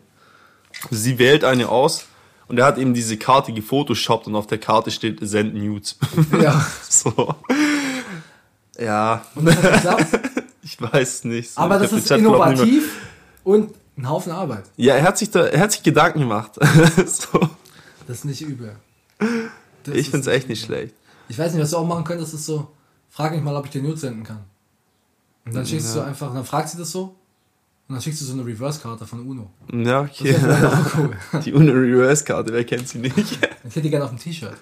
Sie 0.91 1.17
wählt 1.17 1.43
eine 1.43 1.69
aus. 1.69 2.05
Und 2.47 2.59
er 2.59 2.65
hat 2.65 2.77
eben 2.77 2.93
diese 2.93 3.17
Karte 3.17 3.53
gefotoshoppt 3.53 4.27
und 4.27 4.35
auf 4.35 4.45
der 4.45 4.59
Karte 4.59 4.91
steht 4.91 5.17
Send 5.21 5.55
Nudes. 5.55 5.97
Ja. 6.39 6.65
so. 6.89 7.33
Ja, 8.77 9.25
Und 9.33 9.45
das 9.45 9.55
hat 9.55 9.73
geklappt. 9.73 10.19
ich 10.65 10.81
weiß 10.81 11.23
nicht. 11.25 11.51
So, 11.51 11.61
Aber 11.61 11.81
ich 11.81 11.89
das 11.89 11.93
ist 11.93 12.11
innovativ 12.11 12.97
und 13.43 13.73
ein 13.97 14.09
Haufen 14.09 14.31
Arbeit. 14.33 14.65
Ja, 14.75 14.95
er 14.95 15.03
hat 15.03 15.17
sich 15.17 15.31
da, 15.31 15.45
er 15.45 15.59
hat 15.61 15.71
sich 15.71 15.83
Gedanken 15.83 16.19
gemacht. 16.19 16.55
so. 17.05 17.39
Das 18.07 18.17
ist 18.17 18.25
nicht 18.25 18.41
übel. 18.41 18.75
Das 19.83 19.95
Ich 19.95 20.09
find's 20.09 20.27
echt 20.27 20.49
nicht 20.49 20.65
schlecht. 20.65 20.93
Ich 21.29 21.39
weiß 21.39 21.53
nicht, 21.53 21.61
was 21.61 21.71
du 21.71 21.77
auch 21.77 21.87
machen 21.87 22.03
könntest, 22.03 22.33
ist 22.33 22.45
so 22.45 22.67
frag 23.15 23.31
mich 23.31 23.41
mal, 23.41 23.55
ob 23.55 23.65
ich 23.65 23.71
dir 23.71 23.81
Nudes 23.81 24.01
senden 24.01 24.23
kann. 24.23 24.39
Und 25.45 25.55
dann 25.55 25.65
schickst 25.65 25.95
du 25.95 26.01
einfach, 26.01 26.33
dann 26.33 26.43
fragt 26.43 26.69
sie 26.69 26.77
das 26.77 26.91
so. 26.91 27.15
Und 27.87 27.93
dann 27.95 28.01
schickst 28.01 28.19
du 28.19 28.25
so 28.25 28.33
eine 28.33 28.45
Reverse-Karte 28.45 29.05
von 29.05 29.25
UNO. 29.25 29.49
Ja, 29.71 30.03
Das 30.03 30.19
okay. 30.19 30.35
auch 30.35 30.97
cool. 30.97 31.41
Die 31.45 31.53
Uno 31.53 31.71
Reverse-Karte, 31.71 32.51
wer 32.51 32.63
kennt 32.65 32.89
sie 32.89 32.97
nicht? 32.97 33.15
Ich 33.17 33.39
hätte 33.63 33.81
die 33.81 33.89
gerne 33.89 34.05
auf 34.05 34.11
dem 34.11 34.19
T-Shirt. 34.19 34.55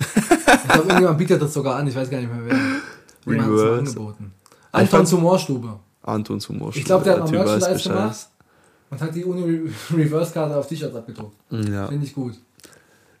Ich 0.00 0.68
glaube, 0.68 0.88
irgendjemand 0.88 1.18
bietet 1.18 1.42
das 1.42 1.52
sogar 1.52 1.76
an, 1.76 1.86
ich 1.86 1.94
weiß 1.94 2.08
gar 2.10 2.18
nicht 2.18 2.32
mehr 2.32 2.44
wer. 2.46 3.32
Jemand 3.32 3.48
hat 3.48 3.82
es 3.86 3.90
angeboten. 3.90 4.32
Antons 4.72 5.12
Humorstube. 5.12 5.78
Antons 6.02 6.48
Humor. 6.48 6.72
Ich 6.74 6.84
glaube, 6.84 7.04
der 7.04 7.14
hat 7.20 7.30
mal 7.30 7.44
Merchandise 7.44 7.88
gemacht 7.88 8.16
und 8.90 9.00
hat 9.00 9.14
die 9.14 9.24
UNO 9.24 9.44
Re- 9.44 9.70
Reverse-Karte 9.96 10.56
auf 10.56 10.66
T-Shirts 10.68 10.94
abgedruckt. 10.96 11.36
Ja. 11.50 11.86
Finde 11.88 12.06
ich 12.06 12.14
gut. 12.14 12.34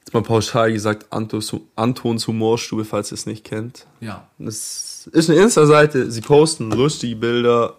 Jetzt 0.00 0.14
mal 0.14 0.22
pauschal 0.22 0.72
gesagt, 0.72 1.06
Antos, 1.10 1.54
Antons 1.76 2.26
Humorstube, 2.26 2.84
falls 2.86 3.12
ihr 3.12 3.16
es 3.16 3.26
nicht 3.26 3.44
kennt. 3.44 3.86
Ja. 4.00 4.26
Das 4.38 5.06
ist 5.12 5.28
eine 5.28 5.38
Insta-Seite, 5.40 6.10
sie 6.10 6.22
posten 6.22 6.70
lustige 6.70 7.16
Bilder, 7.16 7.76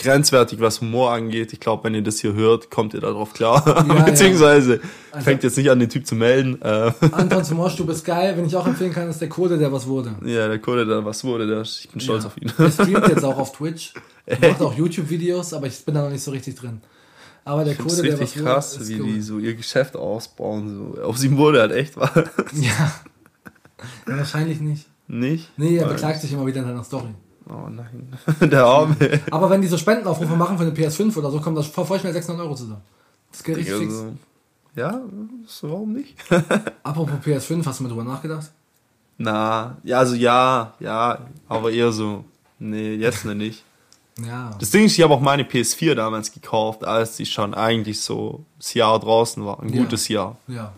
grenzwertig, 0.00 0.58
was 0.60 0.80
Humor 0.80 1.12
angeht. 1.12 1.52
Ich 1.52 1.60
glaube, 1.60 1.84
wenn 1.84 1.94
ihr 1.94 2.02
das 2.02 2.18
hier 2.18 2.32
hört, 2.34 2.70
kommt 2.70 2.94
ihr 2.94 3.00
darauf 3.00 3.32
klar. 3.32 3.62
Ja, 3.88 4.02
Beziehungsweise 4.02 4.80
Also- 5.12 5.24
fängt 5.24 5.42
jetzt 5.44 5.56
nicht 5.56 5.70
an, 5.70 5.78
den 5.78 5.88
Typ 5.88 6.06
zu 6.06 6.14
melden. 6.16 6.60
Äh, 6.62 6.92
Antons 7.12 7.50
Humorstube 7.50 7.92
ist 7.92 8.04
geil. 8.04 8.36
Wenn 8.36 8.46
ich 8.46 8.56
auch 8.56 8.66
empfehlen 8.66 8.92
kann, 8.92 9.08
ist 9.08 9.20
der 9.20 9.28
Code, 9.28 9.58
der 9.58 9.70
was 9.72 9.86
wurde. 9.86 10.14
ja, 10.24 10.48
der 10.48 10.58
Code, 10.58 10.84
der 10.86 11.04
was 11.04 11.22
wurde, 11.24 11.46
der, 11.46 11.62
ich 11.62 11.88
bin 11.92 12.00
stolz 12.00 12.24
Ja. 12.24 12.28
auf 12.30 12.36
ihn. 12.36 12.52
Er 12.58 12.70
streamt 12.70 13.08
jetzt 13.08 13.24
auch 13.24 13.38
auf 13.38 13.52
Twitch. 13.52 13.94
Er 14.26 14.38
macht 14.50 14.60
auch 14.62 14.74
YouTube-Videos, 14.76 15.54
aber 15.54 15.66
ich 15.66 15.84
bin 15.84 15.94
da 15.94 16.02
noch 16.02 16.10
nicht 16.10 16.22
so 16.22 16.30
richtig 16.30 16.54
drin. 16.54 16.80
Aber 17.44 17.64
der 17.64 17.74
Code, 17.74 18.02
der 18.02 18.12
was 18.12 18.20
richtig 18.20 18.42
wurde, 18.42 18.52
krass, 18.52 18.76
ist 18.76 18.88
wie 18.88 19.00
cool. 19.00 19.06
die 19.06 19.20
so 19.22 19.38
ihr 19.38 19.54
Geschäft 19.54 19.96
ausbauen. 19.96 20.94
So. 20.96 21.02
Auf 21.02 21.20
ihm 21.24 21.36
wurde 21.36 21.60
halt 21.60 21.72
echt 21.72 21.96
was. 21.96 22.10
Ja. 22.14 22.92
ja. 24.06 24.16
Wahrscheinlich 24.18 24.60
nicht. 24.60 24.86
Nicht? 25.08 25.50
Nee, 25.56 25.76
er 25.78 25.88
beklagt 25.88 26.20
sich 26.20 26.32
immer 26.32 26.46
wieder 26.46 26.60
in 26.60 26.66
seiner 26.66 26.84
Story. 26.84 27.08
Oh 27.52 27.68
nein. 27.68 28.12
Der 28.50 28.64
Arme. 28.64 28.96
Aber 29.30 29.50
wenn 29.50 29.60
die 29.60 29.66
so 29.68 29.76
Spendenaufrufe 29.76 30.36
machen 30.36 30.56
für 30.56 30.64
eine 30.64 30.72
PS5 30.72 31.16
oder 31.16 31.30
so, 31.30 31.40
kommt 31.40 31.58
das 31.58 31.66
voll 31.66 31.98
schnell 31.98 32.12
600 32.12 32.44
Euro 32.44 32.54
zusammen. 32.54 32.82
Das 33.32 33.42
geht 33.42 33.56
richtig 33.56 33.74
fix. 33.74 33.92
Also, 33.94 34.12
ja, 34.76 35.00
warum 35.62 35.92
nicht? 35.94 36.14
Apropos 36.82 37.14
PS5, 37.24 37.64
hast 37.66 37.80
du 37.80 37.84
mal 37.84 37.88
drüber 37.88 38.04
nachgedacht? 38.04 38.50
Na, 39.18 39.76
ja, 39.82 39.98
also 39.98 40.14
ja, 40.14 40.74
ja, 40.80 41.18
aber 41.48 41.70
eher 41.72 41.92
so, 41.92 42.24
nee, 42.58 42.94
jetzt 42.94 43.24
noch 43.24 43.34
nicht. 43.34 43.64
Ja. 44.26 44.54
Das 44.58 44.68
Ding 44.70 44.84
ist, 44.84 44.98
ich 44.98 45.02
habe 45.02 45.14
auch 45.14 45.20
meine 45.20 45.44
PS4 45.44 45.94
damals 45.94 46.30
gekauft, 46.30 46.84
als 46.84 47.16
die 47.16 47.24
schon 47.24 47.54
eigentlich 47.54 48.02
so 48.02 48.44
das 48.58 48.74
Jahr 48.74 48.98
draußen 49.00 49.42
war. 49.46 49.60
Ein 49.60 49.72
Ja. 49.72 49.80
gutes 49.82 50.08
Jahr. 50.08 50.36
Ja. 50.46 50.72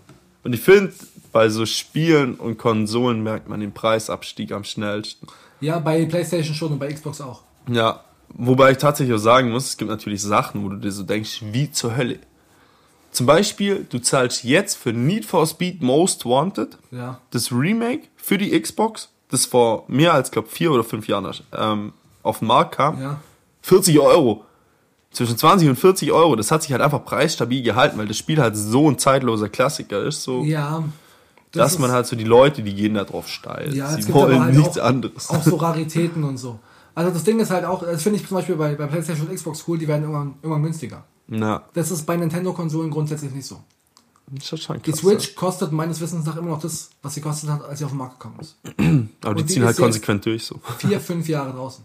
Und 0.45 0.53
ich 0.53 0.61
finde, 0.61 0.93
bei 1.33 1.49
so 1.49 1.67
Spielen 1.67 2.35
und 2.37 2.57
Konsolen 2.59 3.21
merkt 3.25 3.49
man 3.49 3.59
den 3.59 3.73
Preisabstieg 3.73 4.53
am 4.53 4.63
schnellsten. 4.63 5.27
Ja, 5.63 5.79
bei 5.79 6.05
PlayStation 6.05 6.55
schon 6.55 6.73
und 6.73 6.79
bei 6.79 6.93
Xbox 6.93 7.21
auch. 7.21 7.43
Ja, 7.69 8.01
wobei 8.35 8.73
ich 8.73 8.79
tatsächlich 8.79 9.15
auch 9.15 9.21
sagen 9.23 9.51
muss, 9.51 9.67
es 9.67 9.77
gibt 9.77 9.91
natürlich 9.91 10.21
Sachen, 10.23 10.63
wo 10.65 10.69
du 10.69 10.77
dir 10.77 10.93
so 10.93 11.03
denkst, 11.05 11.43
wie 11.53 11.71
zur 11.71 11.97
Hölle. 11.97 12.19
Zum 13.13 13.27
Beispiel, 13.27 13.87
du 13.89 13.99
zahlst 13.99 14.43
jetzt 14.45 14.77
für 14.77 14.93
Need 14.93 15.25
for 15.25 15.47
Speed 15.47 15.83
Most 15.83 16.25
Wanted 16.25 16.79
Ja. 16.91 17.21
das 17.31 17.53
Remake 17.53 18.09
für 18.17 18.39
die 18.39 18.59
Xbox, 18.61 19.11
das 19.31 19.47
vor 19.47 19.85
mehr 19.87 20.15
als, 20.15 20.31
glaube 20.31 20.49
vier 20.49 20.73
oder 20.73 20.83
fünf 20.85 21.09
Jahren 21.09 21.33
ähm, 21.57 21.93
auf 22.23 22.39
den 22.41 22.49
Markt 22.49 22.75
kam, 22.77 23.01
Ja. 23.01 23.21
40 23.63 23.99
Euro. 24.01 24.45
Zwischen 25.13 25.37
20 25.37 25.69
und 25.69 25.77
40 25.77 26.11
Euro. 26.11 26.37
Das 26.37 26.51
hat 26.51 26.63
sich 26.63 26.73
halt 26.73 26.81
einfach 26.81 27.05
preisstabil 27.05 27.63
gehalten, 27.63 27.99
weil 27.99 28.09
das 28.09 28.17
Spiel 28.17 28.41
halt 28.41 28.57
so 28.57 28.91
ein 28.91 28.99
zeitloser 28.99 29.51
Klassiker 29.51 30.03
ist, 30.03 30.23
so, 30.23 30.43
Ja. 30.43 30.83
Dass 31.53 31.73
ist- 31.73 31.79
man 31.79 31.91
halt 31.91 32.07
so 32.07 32.17
die 32.17 32.25
Leute, 32.25 32.63
die 32.63 32.75
gehen 32.75 32.95
da 32.95 33.05
drauf 33.05 33.29
steil. 33.29 33.75
Ja, 33.75 33.93
Sie 34.01 34.13
wollen 34.13 34.41
halt 34.41 34.57
nichts 34.57 34.79
auch, 34.79 34.85
anderes. 34.85 35.29
Auch 35.31 35.43
so 35.43 35.57
Raritäten 35.57 36.25
und 36.25 36.37
so. 36.39 36.59
Also 36.95 37.11
das 37.11 37.25
Ding 37.25 37.41
ist 37.41 37.51
halt 37.51 37.65
auch, 37.65 37.83
das 37.83 38.03
finde 38.03 38.19
ich 38.21 38.27
zum 38.29 38.37
Beispiel 38.37 38.57
bei, 38.57 38.75
bei 38.75 38.87
PlayStation 38.87 39.27
und 39.29 39.35
Xbox 39.35 39.65
cool, 39.67 39.79
die 39.79 39.89
werden 39.89 40.03
irgendwann, 40.03 40.35
irgendwann 40.43 40.63
günstiger. 40.65 41.05
Na, 41.29 41.63
Das 41.73 41.91
ist 41.91 42.05
bei 42.05 42.17
Nintendo-Konsolen 42.17 42.91
grundsätzlich 42.91 43.33
nicht 43.33 43.47
so. 43.47 43.61
das 44.31 44.61
schon 44.61 44.83
Die 44.83 44.91
krass. 44.91 45.01
Switch 45.01 45.35
kostet 45.35 45.73
meines 45.73 46.01
Wissens 46.01 46.27
nach 46.27 46.37
immer 46.37 46.51
noch 46.51 46.61
das, 46.61 46.91
was 47.01 47.15
sie 47.15 47.21
kostet 47.23 47.49
hat, 47.49 47.65
als 47.65 47.79
sie 47.79 47.85
auf 47.87 47.93
den 47.93 47.99
Markt 47.99 48.19
gekommen 48.21 48.41
ist. 48.41 48.57
Aber 49.25 49.35
die 49.37 49.45
die 49.45 49.55
ziehen 49.55 49.65
halt 49.65 49.77
konsequent 49.79 50.27
durch 50.27 50.45
so. 50.45 50.61
Vier, 50.79 51.01
fünf 51.01 51.29
Jahre 51.29 51.53
draußen. 51.53 51.85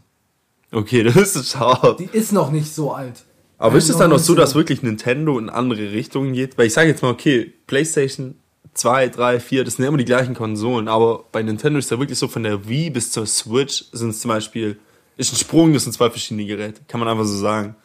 Okay, 0.72 1.04
das 1.14 1.36
ist 1.38 1.58
hart. 1.58 2.00
Die 2.02 2.10
ist 2.12 2.34
noch 2.34 2.52
nicht 2.52 2.74
so 2.74 2.92
alt. 2.94 3.24
Aber 3.58 3.78
ist 3.78 3.90
es 3.90 3.98
dann 3.98 4.10
noch 4.12 4.20
so, 4.20 4.34
99. 4.34 4.36
dass 4.36 4.56
wirklich 4.56 4.84
Nintendo 4.84 5.40
in 5.40 5.50
andere 5.50 5.92
Richtungen 5.94 6.34
geht? 6.34 6.58
Weil 6.58 6.68
ich 6.68 6.74
sage 6.74 6.90
jetzt 6.90 7.02
mal, 7.02 7.10
okay, 7.12 7.54
PlayStation 7.66 8.36
2, 8.74 9.10
3, 9.10 9.40
4, 9.40 9.64
das 9.64 9.76
sind 9.76 9.84
ja 9.84 9.90
immer 9.90 9.98
die 9.98 10.06
gleichen 10.06 10.34
Konsolen, 10.36 10.88
aber 10.88 11.24
bei 11.32 11.42
Nintendo 11.42 11.80
ist 11.80 11.90
ja 11.92 12.00
wirklich 12.00 12.18
so, 12.20 12.28
von 12.28 12.44
der 12.44 12.68
Wii 12.68 12.90
bis 12.92 13.12
zur 13.12 13.26
Switch 13.26 13.86
sind 13.92 14.10
es 14.10 14.20
zum 14.22 14.30
Beispiel, 14.30 14.80
ist 15.18 15.34
ein 15.34 15.38
Sprung, 15.38 15.74
das 15.74 15.84
sind 15.84 15.94
zwei 15.94 16.10
verschiedene 16.10 16.46
Geräte. 16.46 16.82
Kann 16.88 17.00
man 17.00 17.10
einfach 17.10 17.26
so 17.26 17.38
sagen. 17.38 17.76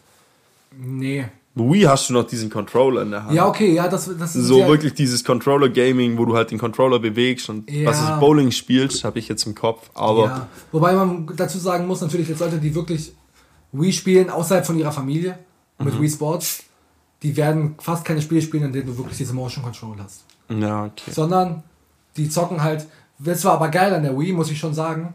Nee. 0.76 1.26
Bei 1.54 1.64
Wii 1.64 1.82
hast 1.82 2.08
du 2.08 2.14
noch 2.14 2.26
diesen 2.26 2.48
Controller 2.48 3.02
in 3.02 3.10
der 3.10 3.24
Hand. 3.24 3.34
Ja, 3.34 3.46
okay, 3.46 3.74
ja, 3.74 3.86
das, 3.88 4.10
das 4.18 4.34
ist 4.36 4.46
So 4.46 4.60
ja, 4.60 4.68
wirklich 4.68 4.94
dieses 4.94 5.22
Controller-Gaming, 5.22 6.16
wo 6.16 6.24
du 6.24 6.34
halt 6.34 6.50
den 6.50 6.58
Controller 6.58 6.98
bewegst 6.98 7.48
und 7.50 7.70
Ja. 7.70 7.90
was 7.90 8.00
ist 8.00 8.20
Bowling 8.20 8.50
spielst, 8.50 9.04
habe 9.04 9.18
ich 9.18 9.28
jetzt 9.28 9.46
im 9.46 9.54
Kopf. 9.54 9.90
Aber 9.94 10.24
Ja. 10.24 10.48
Wobei 10.72 10.94
man 10.94 11.28
dazu 11.36 11.58
sagen 11.58 11.86
muss, 11.86 12.00
natürlich 12.00 12.28
jetzt 12.28 12.40
Leute, 12.40 12.58
die 12.58 12.74
wirklich 12.74 13.12
Wii 13.72 13.92
spielen, 13.92 14.30
außerhalb 14.30 14.64
von 14.66 14.78
ihrer 14.78 14.92
Familie, 14.92 15.38
mit 15.78 15.94
Mhm. 15.94 16.00
Wii 16.02 16.10
Sports, 16.10 16.64
die 17.22 17.36
werden 17.36 17.74
fast 17.78 18.04
keine 18.04 18.22
Spiele 18.22 18.40
spielen, 18.42 18.64
in 18.64 18.72
denen 18.72 18.86
du 18.86 18.96
wirklich 18.96 19.18
diese 19.18 19.32
Motion 19.34 19.62
Control 19.62 19.96
hast. 20.02 20.24
Ja, 20.60 20.84
okay. 20.86 21.10
Sondern 21.12 21.62
die 22.16 22.28
zocken 22.28 22.62
halt, 22.62 22.86
das 23.18 23.44
war 23.44 23.52
aber 23.54 23.68
geil 23.68 23.94
an 23.94 24.02
der 24.02 24.18
Wii, 24.18 24.32
muss 24.32 24.50
ich 24.50 24.58
schon 24.58 24.74
sagen. 24.74 25.14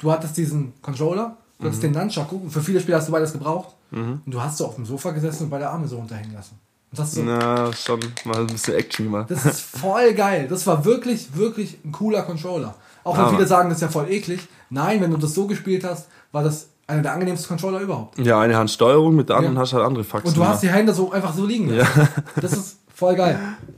Du 0.00 0.12
hattest 0.12 0.36
diesen 0.36 0.72
Controller, 0.80 1.36
du 1.58 1.66
hattest 1.66 1.82
Mhm. 1.82 1.92
den 1.92 2.02
Nunchaku, 2.02 2.48
für 2.48 2.60
viele 2.60 2.80
Spiele 2.80 2.96
hast 2.98 3.08
du 3.08 3.12
beides 3.12 3.32
gebraucht. 3.32 3.74
Und 3.90 4.22
du 4.26 4.40
hast 4.40 4.58
so 4.58 4.66
auf 4.66 4.74
dem 4.74 4.84
Sofa 4.84 5.12
gesessen 5.12 5.44
und 5.44 5.50
beide 5.50 5.68
Arme 5.68 5.88
so 5.88 5.96
runterhängen 5.96 6.34
lassen. 6.34 6.58
Und 6.90 6.98
das, 6.98 7.08
ist 7.08 7.14
so, 7.16 7.22
Na, 7.22 7.72
schon 7.72 7.98
mal 8.24 8.36
ein 8.40 8.46
bisschen 8.46 8.74
Action 8.74 9.06
gemacht. 9.06 9.30
das 9.30 9.44
ist 9.46 9.60
voll 9.78 10.12
geil. 10.14 10.46
Das 10.48 10.66
war 10.66 10.84
wirklich, 10.84 11.34
wirklich 11.34 11.78
ein 11.84 11.90
cooler 11.92 12.22
Controller. 12.22 12.74
Auch 13.02 13.16
wenn 13.16 13.24
Aber- 13.24 13.30
viele 13.36 13.46
sagen, 13.46 13.70
das 13.70 13.78
ist 13.78 13.82
ja 13.82 13.88
voll 13.88 14.10
eklig. 14.10 14.46
Nein, 14.70 15.00
wenn 15.00 15.10
du 15.10 15.16
das 15.16 15.32
so 15.34 15.46
gespielt 15.46 15.84
hast, 15.84 16.06
war 16.32 16.42
das 16.44 16.68
einer 16.86 17.00
der 17.02 17.12
angenehmsten 17.14 17.48
Controller 17.48 17.80
überhaupt. 17.80 18.18
Ja, 18.18 18.40
eine 18.40 18.56
Hand 18.56 18.70
Steuerung, 18.70 19.16
mit 19.16 19.28
der 19.30 19.36
anderen 19.36 19.56
Ja. 19.56 19.62
hast 19.62 19.72
du 19.72 19.76
halt 19.76 19.86
andere 19.86 20.04
Faxen. 20.04 20.28
Und 20.28 20.36
du 20.36 20.44
hast 20.46 20.62
die 20.62 20.68
Hände 20.70 20.92
so 20.94 21.12
einfach 21.12 21.32
so 21.34 21.44
liegen 21.46 21.70
lassen. 21.70 22.08
Das 22.36 22.52
ist 22.52 22.78
voll 22.94 23.16
geil. 23.16 23.38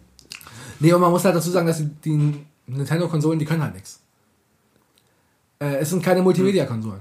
Nee, 0.81 0.93
und 0.93 1.01
man 1.01 1.11
muss 1.11 1.24
halt 1.24 1.37
dazu 1.37 1.51
sagen, 1.51 1.66
dass 1.66 1.78
die, 1.78 1.87
die 2.05 2.35
Nintendo-Konsolen, 2.66 3.39
die 3.39 3.45
können 3.45 3.62
halt 3.62 3.74
nichts. 3.74 4.01
Äh, 5.59 5.76
es 5.76 5.91
sind 5.91 6.03
keine 6.03 6.22
Multimedia-Konsolen. 6.22 7.01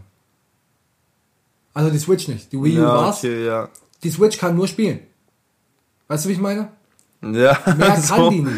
Also 1.73 1.89
die 1.89 1.99
Switch 1.99 2.27
nicht. 2.27 2.51
Die 2.51 2.61
Wii 2.61 2.77
U 2.80 2.82
ja, 2.82 2.88
war's. 2.88 3.17
okay, 3.19 3.45
ja. 3.45 3.69
Die 4.03 4.09
Switch 4.11 4.38
kann 4.38 4.55
nur 4.55 4.67
spielen. 4.67 4.99
Weißt 6.07 6.25
du, 6.25 6.30
wie 6.30 6.34
ich 6.34 6.39
meine? 6.39 6.69
Ja, 7.21 7.57
Mehr 7.77 7.97
so. 8.01 8.15
kann 8.15 8.30
die 8.32 8.41
nicht. 8.41 8.57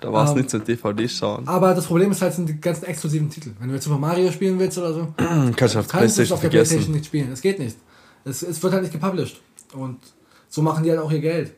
Da 0.00 0.12
war 0.12 0.24
es 0.24 0.30
Ähm, 0.30 0.36
nicht 0.36 0.50
zum 0.50 0.64
DVD 0.64 1.08
schauen. 1.08 1.48
Aber 1.48 1.74
das 1.74 1.86
Problem 1.86 2.12
ist 2.12 2.22
halt, 2.22 2.32
sind 2.32 2.48
die 2.48 2.60
ganzen 2.60 2.84
exklusiven 2.84 3.28
Titel. 3.28 3.50
Wenn 3.58 3.68
du 3.68 3.74
jetzt 3.74 3.84
Super 3.84 3.98
Mario 3.98 4.30
spielen 4.30 4.58
willst 4.58 4.78
oder 4.78 4.94
so, 4.94 5.12
Kannst 5.56 5.74
du 5.74 5.78
auf 5.80 5.88
kannst 5.88 6.18
es 6.18 6.30
auf 6.30 6.40
der 6.40 6.50
vergessen. 6.50 6.50
Playstation 6.76 6.92
nicht 6.94 7.06
spielen. 7.06 7.32
Es 7.32 7.40
geht 7.40 7.58
nicht. 7.58 7.76
Es, 8.24 8.42
es 8.42 8.62
wird 8.62 8.72
halt 8.72 8.82
nicht 8.84 8.92
gepublished. 8.92 9.40
Und 9.74 9.98
so 10.48 10.62
machen 10.62 10.84
die 10.84 10.90
halt 10.90 11.00
auch 11.00 11.10
ihr 11.10 11.20
Geld. 11.20 11.52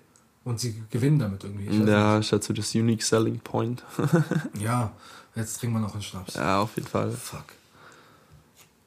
Und 0.50 0.58
sie 0.58 0.82
gewinnen 0.90 1.20
damit 1.20 1.44
irgendwie. 1.44 1.68
Ich 1.68 1.86
Ja, 1.86 2.18
ist 2.18 2.30
so 2.30 2.52
das 2.52 2.74
Unique 2.74 3.04
Selling 3.04 3.38
Point. 3.38 3.84
ja, 4.58 4.90
jetzt 5.36 5.60
trinken 5.60 5.76
wir 5.76 5.80
noch 5.80 5.92
einen 5.92 6.02
Schnaps. 6.02 6.34
ja, 6.34 6.60
auf 6.60 6.74
jeden 6.74 6.88
Fall. 6.88 7.12
Fuck. 7.12 7.44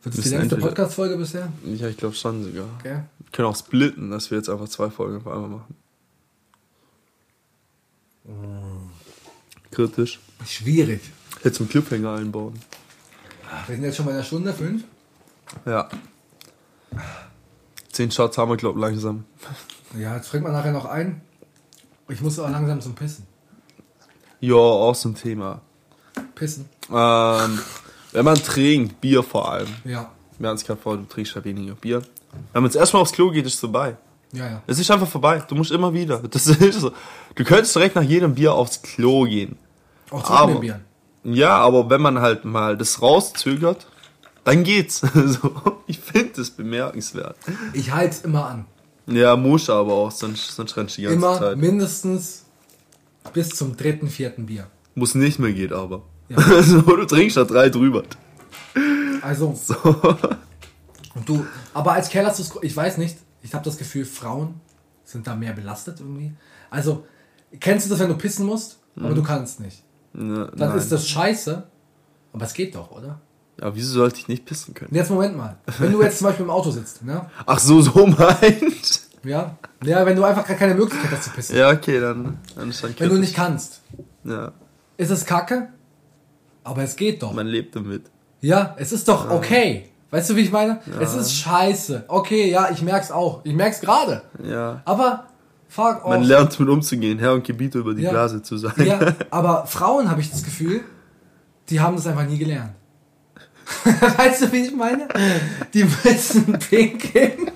Wird 0.04 0.18
das 0.18 0.26
die 0.26 0.32
längste 0.32 0.58
Podcast-Folge 0.58 1.16
bisher? 1.16 1.54
Ja, 1.64 1.88
ich 1.88 1.96
glaube 1.96 2.16
schon 2.16 2.44
sogar. 2.44 2.66
Okay. 2.80 3.04
Wir 3.18 3.32
können 3.32 3.48
auch 3.48 3.56
splitten, 3.56 4.12
dass 4.12 4.30
wir 4.30 4.40
jetzt 4.40 4.50
einfach 4.50 4.68
zwei 4.68 4.90
Folgen 4.90 5.26
auf 5.26 5.28
einmal 5.28 5.50
machen. 5.52 5.76
Kritisch. 9.72 10.20
Schwierig. 10.46 11.00
Jetzt 11.46 11.56
zum 11.56 11.70
Cliffhanger 11.70 12.16
einbauen. 12.16 12.60
Wir 13.68 13.76
sind 13.78 13.86
jetzt 13.86 13.96
schon 13.96 14.06
bei 14.06 14.12
einer 14.12 14.24
Stunde, 14.24 14.54
fünf. 14.54 14.84
Ja. 15.66 15.88
Zehn 17.90 18.12
Shots 18.12 18.38
haben 18.38 18.52
wir, 18.52 18.58
glaube 18.58 18.80
ich, 18.80 18.82
langsam. 18.82 19.24
Ja, 19.98 20.18
jetzt 20.18 20.28
trinkt 20.28 20.44
man 20.44 20.52
nachher 20.52 20.74
noch 20.74 20.84
ein. 20.84 21.22
Ich 22.14 22.22
muss 22.22 22.40
aber 22.40 22.50
langsam 22.50 22.80
zum 22.82 22.96
Pissen. 22.96 23.26
Ja, 24.40 24.56
auch 24.56 24.96
so 24.96 25.10
ein 25.10 25.16
Thema. 25.16 25.62
Pissen? 26.36 26.70
Ähm, 26.92 27.60
wenn 28.12 28.26
man 28.26 28.36
trinkt, 28.36 29.00
Bier 29.02 29.24
vor 29.24 29.52
allem. 29.52 29.68
Ja. 29.86 30.12
Wir 30.38 30.50
hatten 30.50 30.58
es 30.58 30.66
gerade 30.66 30.82
vor, 30.82 30.98
du 30.98 31.04
trinkst 31.06 31.36
ja 31.36 31.44
weniger 31.44 31.76
Bier. 31.76 32.02
Wenn 32.52 32.64
man 32.64 32.66
jetzt 32.66 32.76
erstmal 32.76 33.02
aufs 33.02 33.12
Klo 33.14 33.32
geht, 33.32 33.46
ist 33.46 33.54
es 33.56 33.60
vorbei. 33.60 33.96
Ja, 34.34 34.48
ja. 34.48 34.62
Es 34.68 34.80
ist 34.80 34.90
einfach 34.92 35.08
vorbei. 35.08 35.44
Du 35.48 35.56
musst 35.56 35.72
immer 35.72 35.94
wieder. 35.94 36.20
Das 36.20 36.48
ist 36.48 36.80
so. 36.82 36.92
Du 37.36 37.44
könntest 37.44 37.76
direkt 37.76 37.96
nach 37.96 38.02
jedem 38.04 38.36
Bier 38.36 38.54
aufs 38.54 38.82
Klo 38.82 39.24
gehen. 39.24 39.58
Auch 40.10 40.24
zu 40.24 40.34
Aber- 40.34 40.60
Bieren. 40.60 40.84
Ja, 41.26 41.56
aber 41.58 41.90
wenn 41.90 42.02
man 42.02 42.20
halt 42.20 42.44
mal 42.44 42.76
das 42.78 43.02
rauszögert, 43.02 43.88
dann 44.44 44.64
geht's. 44.66 45.00
so, 45.14 45.54
ich 45.88 46.00
finde 46.00 46.34
das 46.36 46.50
bemerkenswert. 46.52 47.38
Ich 47.72 47.92
halte 47.94 48.10
es 48.16 48.22
immer 48.24 48.46
an. 48.48 48.66
Ja, 49.08 49.36
muss 49.36 49.70
aber 49.70 49.94
auch, 49.94 50.12
sonst, 50.12 50.56
sonst 50.56 50.78
rennst 50.78 50.98
du 50.98 51.02
die 51.02 51.08
ganze 51.08 51.18
Immer 51.18 51.40
Zeit. 51.40 51.58
mindestens 51.58 52.46
bis 53.34 53.50
zum 53.50 53.76
dritten, 53.76 54.08
vierten 54.08 54.46
Bier. 54.46 54.68
Muss 54.96 55.16
nicht 55.16 55.40
mehr 55.40 55.52
geht 55.54 55.74
aber. 55.74 56.04
Ja. 56.30 56.40
so, 56.64 56.82
du 56.82 57.06
trinkst 57.06 57.38
da 57.38 57.44
drei 57.44 57.70
drüber. 57.70 58.04
Also, 59.22 59.54
So. 59.66 59.76
und 61.16 61.28
du, 61.28 61.46
aber 61.74 61.94
als 61.94 62.10
Kerl 62.10 62.26
hast 62.26 62.40
du 62.40 62.44
es, 62.44 62.54
ich 62.62 62.76
weiß 62.76 62.98
nicht, 62.98 63.18
ich 63.42 63.54
habe 63.54 63.64
das 63.66 63.78
Gefühl, 63.78 64.06
Frauen 64.06 64.56
sind 65.04 65.28
da 65.28 65.36
mehr 65.36 65.54
belastet 65.54 66.00
irgendwie. 66.00 66.34
Also, 66.70 67.06
kennst 67.60 67.86
du 67.86 67.90
das, 67.92 68.00
wenn 68.00 68.10
du 68.10 68.16
pissen 68.18 68.46
musst, 68.46 68.80
aber 68.96 69.14
du 69.14 69.24
kannst 69.24 69.60
nicht? 69.60 69.84
Ne, 70.14 70.50
Dann 70.56 70.70
nein. 70.70 70.78
ist 70.78 70.92
das 70.92 71.08
scheiße, 71.08 71.64
aber 72.32 72.46
es 72.46 72.54
geht 72.54 72.76
doch, 72.76 72.92
oder? 72.92 73.20
Aber 73.62 73.76
wieso 73.76 73.94
sollte 73.94 74.18
ich 74.20 74.28
nicht 74.28 74.46
pissen 74.46 74.74
können? 74.74 74.94
Jetzt 74.94 75.10
Moment 75.12 75.38
mal. 75.38 75.58
Wenn 75.80 75.92
du 75.92 76.02
jetzt 76.02 76.18
zum 76.20 76.28
Beispiel 76.28 76.46
im 76.46 76.52
Auto 76.52 76.72
sitzt, 76.72 77.04
ne? 77.04 77.30
Ach 77.46 77.60
so, 77.60 77.82
so 77.82 78.06
meint. 78.08 79.02
Ja. 79.24 79.58
Ja, 79.84 80.06
wenn 80.06 80.16
du 80.16 80.24
einfach 80.24 80.46
gar 80.46 80.58
keine 80.58 80.74
Möglichkeit 80.76 81.12
hast 81.12 81.24
zu 81.26 81.30
pissen. 81.30 81.56
Ja, 81.56 81.70
okay, 81.72 82.00
dann, 82.00 82.38
dann 82.56 82.70
ist 82.70 82.84
dann 82.84 82.94
Wenn 82.98 83.10
du 83.10 83.18
nicht 83.20 83.36
kannst, 83.36 83.82
Ja, 84.24 84.52
ist 84.98 85.12
es 85.12 85.26
kacke, 85.26 85.70
aber 86.64 86.84
es 86.84 86.96
geht 86.96 87.22
doch. 87.24 87.34
man 87.34 87.48
lebt 87.48 87.76
damit. 87.76 88.04
Ja, 88.42 88.76
es 88.78 88.92
ist 88.92 89.08
doch 89.08 89.30
okay. 89.30 89.90
Weißt 90.12 90.30
du, 90.30 90.36
wie 90.36 90.42
ich 90.42 90.52
meine? 90.52 90.80
Es 91.00 91.16
ist 91.16 91.34
scheiße. 91.34 92.06
Okay, 92.08 92.52
ja, 92.52 92.70
ich 92.72 92.82
merk's 92.82 93.12
auch. 93.12 93.42
Ich 93.46 93.54
merk's 93.54 93.80
gerade. 93.82 94.22
Ja. 94.44 94.82
Aber 94.86 95.26
fuck 95.70 96.06
Man 96.08 96.22
off. 96.22 96.28
lernt 96.28 96.60
mit 96.60 96.70
umzugehen, 96.70 97.18
Herr 97.20 97.34
und 97.34 97.44
Gebieter 97.46 97.80
über 97.80 97.94
die 97.96 98.04
Ja. 98.04 98.12
Blase 98.12 98.42
zu 98.44 98.58
sein. 98.58 98.74
Ja, 98.78 99.00
aber 99.32 99.66
Frauen 99.66 100.12
habe 100.12 100.22
ich 100.22 100.30
das 100.30 100.44
Gefühl, 100.44 100.82
die 101.70 101.80
haben 101.80 101.96
das 101.96 102.06
einfach 102.06 102.26
nie 102.28 102.38
gelernt. 102.38 102.72
weißt 104.18 104.44
du, 104.44 104.52
wie 104.52 104.66
ich 104.66 104.76
meine? 104.76 105.08
Die 105.74 105.84
müssen 105.84 106.58
pinkeln. 106.60 107.52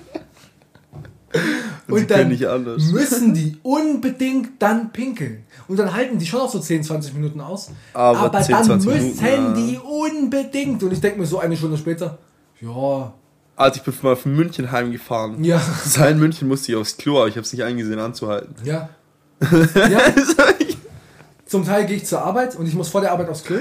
Und 1.88 2.28
nicht 2.28 2.46
anders. 2.46 2.90
müssen 2.90 3.34
die 3.34 3.58
unbedingt 3.62 4.60
dann 4.60 4.92
pinkeln. 4.92 5.44
Und 5.66 5.78
dann 5.78 5.92
halten 5.92 6.18
die 6.18 6.26
schon 6.26 6.40
auch 6.40 6.50
so 6.50 6.58
10, 6.58 6.84
20 6.84 7.14
Minuten 7.14 7.40
aus. 7.40 7.70
Aber 7.92 8.40
10, 8.40 8.54
dann 8.54 8.64
20 8.64 8.90
müssen 8.90 9.22
Minuten, 9.22 9.24
ja. 9.24 9.52
die 9.54 9.78
unbedingt. 9.78 10.82
Und 10.82 10.92
ich 10.92 11.00
denke 11.00 11.20
mir 11.20 11.26
so 11.26 11.38
eine 11.38 11.56
Stunde 11.56 11.76
später, 11.76 12.18
ja, 12.60 13.12
Also 13.56 13.76
ich 13.76 13.82
bin 13.82 13.94
mal 14.02 14.16
von 14.16 14.34
München 14.34 14.70
heimgefahren. 14.70 15.42
ja, 15.44 15.60
Sein 15.84 16.18
München 16.18 16.48
musste 16.48 16.72
ich 16.72 16.76
aufs 16.76 16.96
Klo, 16.96 17.18
aber 17.18 17.28
ich 17.28 17.34
habe 17.34 17.44
es 17.44 17.52
nicht 17.52 17.62
eingesehen 17.62 17.98
anzuhalten. 17.98 18.54
ja. 18.64 18.88
ja. 19.50 20.00
Zum 21.46 21.64
Teil 21.64 21.86
gehe 21.86 21.96
ich 21.96 22.04
zur 22.04 22.22
Arbeit 22.22 22.56
und 22.56 22.66
ich 22.66 22.74
muss 22.74 22.88
vor 22.88 23.00
der 23.00 23.12
Arbeit 23.12 23.28
aufs 23.28 23.44
Klo. 23.44 23.58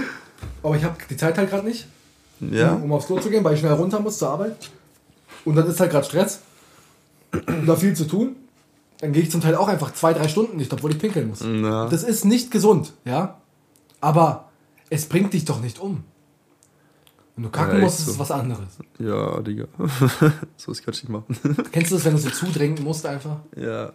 Aber 0.64 0.76
ich 0.76 0.84
habe 0.84 0.96
die 1.10 1.16
Zeit 1.16 1.38
halt 1.38 1.50
gerade 1.50 1.66
nicht. 1.66 1.88
Ja. 2.40 2.74
um 2.74 2.92
aufs 2.92 3.08
Klo 3.08 3.20
zu 3.20 3.30
gehen, 3.30 3.44
weil 3.44 3.54
ich 3.54 3.60
schnell 3.60 3.74
runter 3.74 4.00
muss 4.00 4.18
zur 4.18 4.30
Arbeit. 4.30 4.56
Und 5.46 5.56
dann 5.56 5.68
ist 5.68 5.80
halt 5.80 5.92
gerade 5.92 6.06
Stress. 6.06 6.42
Und 7.32 7.66
da 7.68 7.76
viel 7.76 7.96
zu 7.96 8.06
tun. 8.06 8.36
Dann 9.00 9.14
gehe 9.14 9.22
ich 9.22 9.30
zum 9.32 9.42
Teil 9.42 9.56
auch 9.56 9.68
einfach 9.68 9.94
zwei, 9.94 10.14
drei 10.14 10.28
Stunden 10.28 10.58
nicht, 10.58 10.74
obwohl 10.74 10.92
ich 10.92 11.00
pinkeln 11.00 11.28
muss. 11.30 11.42
Na. 11.44 11.88
Das 11.88 12.04
ist 12.04 12.26
nicht 12.26 12.50
gesund, 12.52 12.94
ja. 13.06 13.38
Aber 14.02 14.50
es 14.90 15.06
bringt 15.06 15.34
dich 15.34 15.46
doch 15.46 15.62
nicht 15.62 15.80
um. 15.80 16.04
Wenn 17.36 17.44
du 17.44 17.50
kacken 17.52 17.78
Ja, 17.78 17.84
musst, 17.84 18.00
ist 18.00 18.08
es 18.08 18.14
so. 18.16 18.20
was 18.20 18.32
anderes. 18.32 18.80
Ja, 18.98 19.40
Digga. 19.42 19.66
so 20.58 20.72
was 20.72 20.82
kann 20.82 20.94
ich 20.96 21.04
nicht 21.04 21.10
machen. 21.10 21.38
Kennst 21.72 21.92
du 21.92 21.96
das, 21.96 22.06
wenn 22.06 22.14
du 22.14 22.18
so 22.20 22.30
zudrängen 22.32 22.84
musst 22.84 23.06
einfach? 23.06 23.38
ja. 23.56 23.92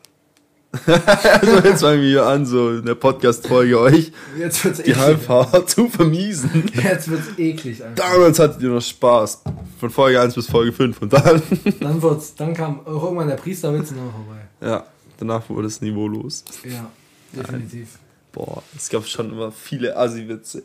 also 0.87 1.59
jetzt 1.69 1.81
fangen 1.83 2.01
wir 2.01 2.09
hier 2.09 2.27
an, 2.27 2.47
so 2.47 2.71
in 2.71 2.87
der 2.87 2.95
Podcast-Folge 2.95 3.79
euch 3.79 4.11
Jetzt 4.39 4.65
wird's 4.65 4.79
die 4.79 4.85
eklig. 4.91 4.97
Heimfahrt 4.99 5.69
zu 5.69 5.89
vermiesen. 5.89 6.65
Jetzt 6.83 7.09
wird's 7.11 7.29
eklig 7.39 7.85
einfach. 7.85 8.05
Damals 8.11 8.39
hattet 8.39 8.63
ihr 8.63 8.71
noch 8.71 8.81
Spaß. 8.81 9.43
Von 9.79 9.91
Folge 9.91 10.21
1 10.21 10.35
bis 10.35 10.47
Folge 10.49 10.73
5 10.73 11.03
und 11.03 11.13
dann. 11.13 11.43
Dann 11.81 12.01
wird's, 12.01 12.35
dann 12.37 12.55
kam 12.55 12.81
auch 12.87 13.03
irgendwann 13.05 13.29
der 13.29 13.35
Priesterwitz 13.37 13.91
noch 13.91 14.11
vorbei. 14.13 14.41
ja, 14.63 14.87
danach 15.19 15.49
wurde 15.51 15.65
das 15.65 15.81
Niveau 15.83 16.09
los. 16.09 16.45
Ja, 16.65 16.91
definitiv. 17.33 17.99
Boah, 18.33 18.63
es 18.77 18.89
gab 18.89 19.07
schon 19.07 19.31
immer 19.31 19.53
viele 19.53 19.95
Assi-Witze. 19.97 20.63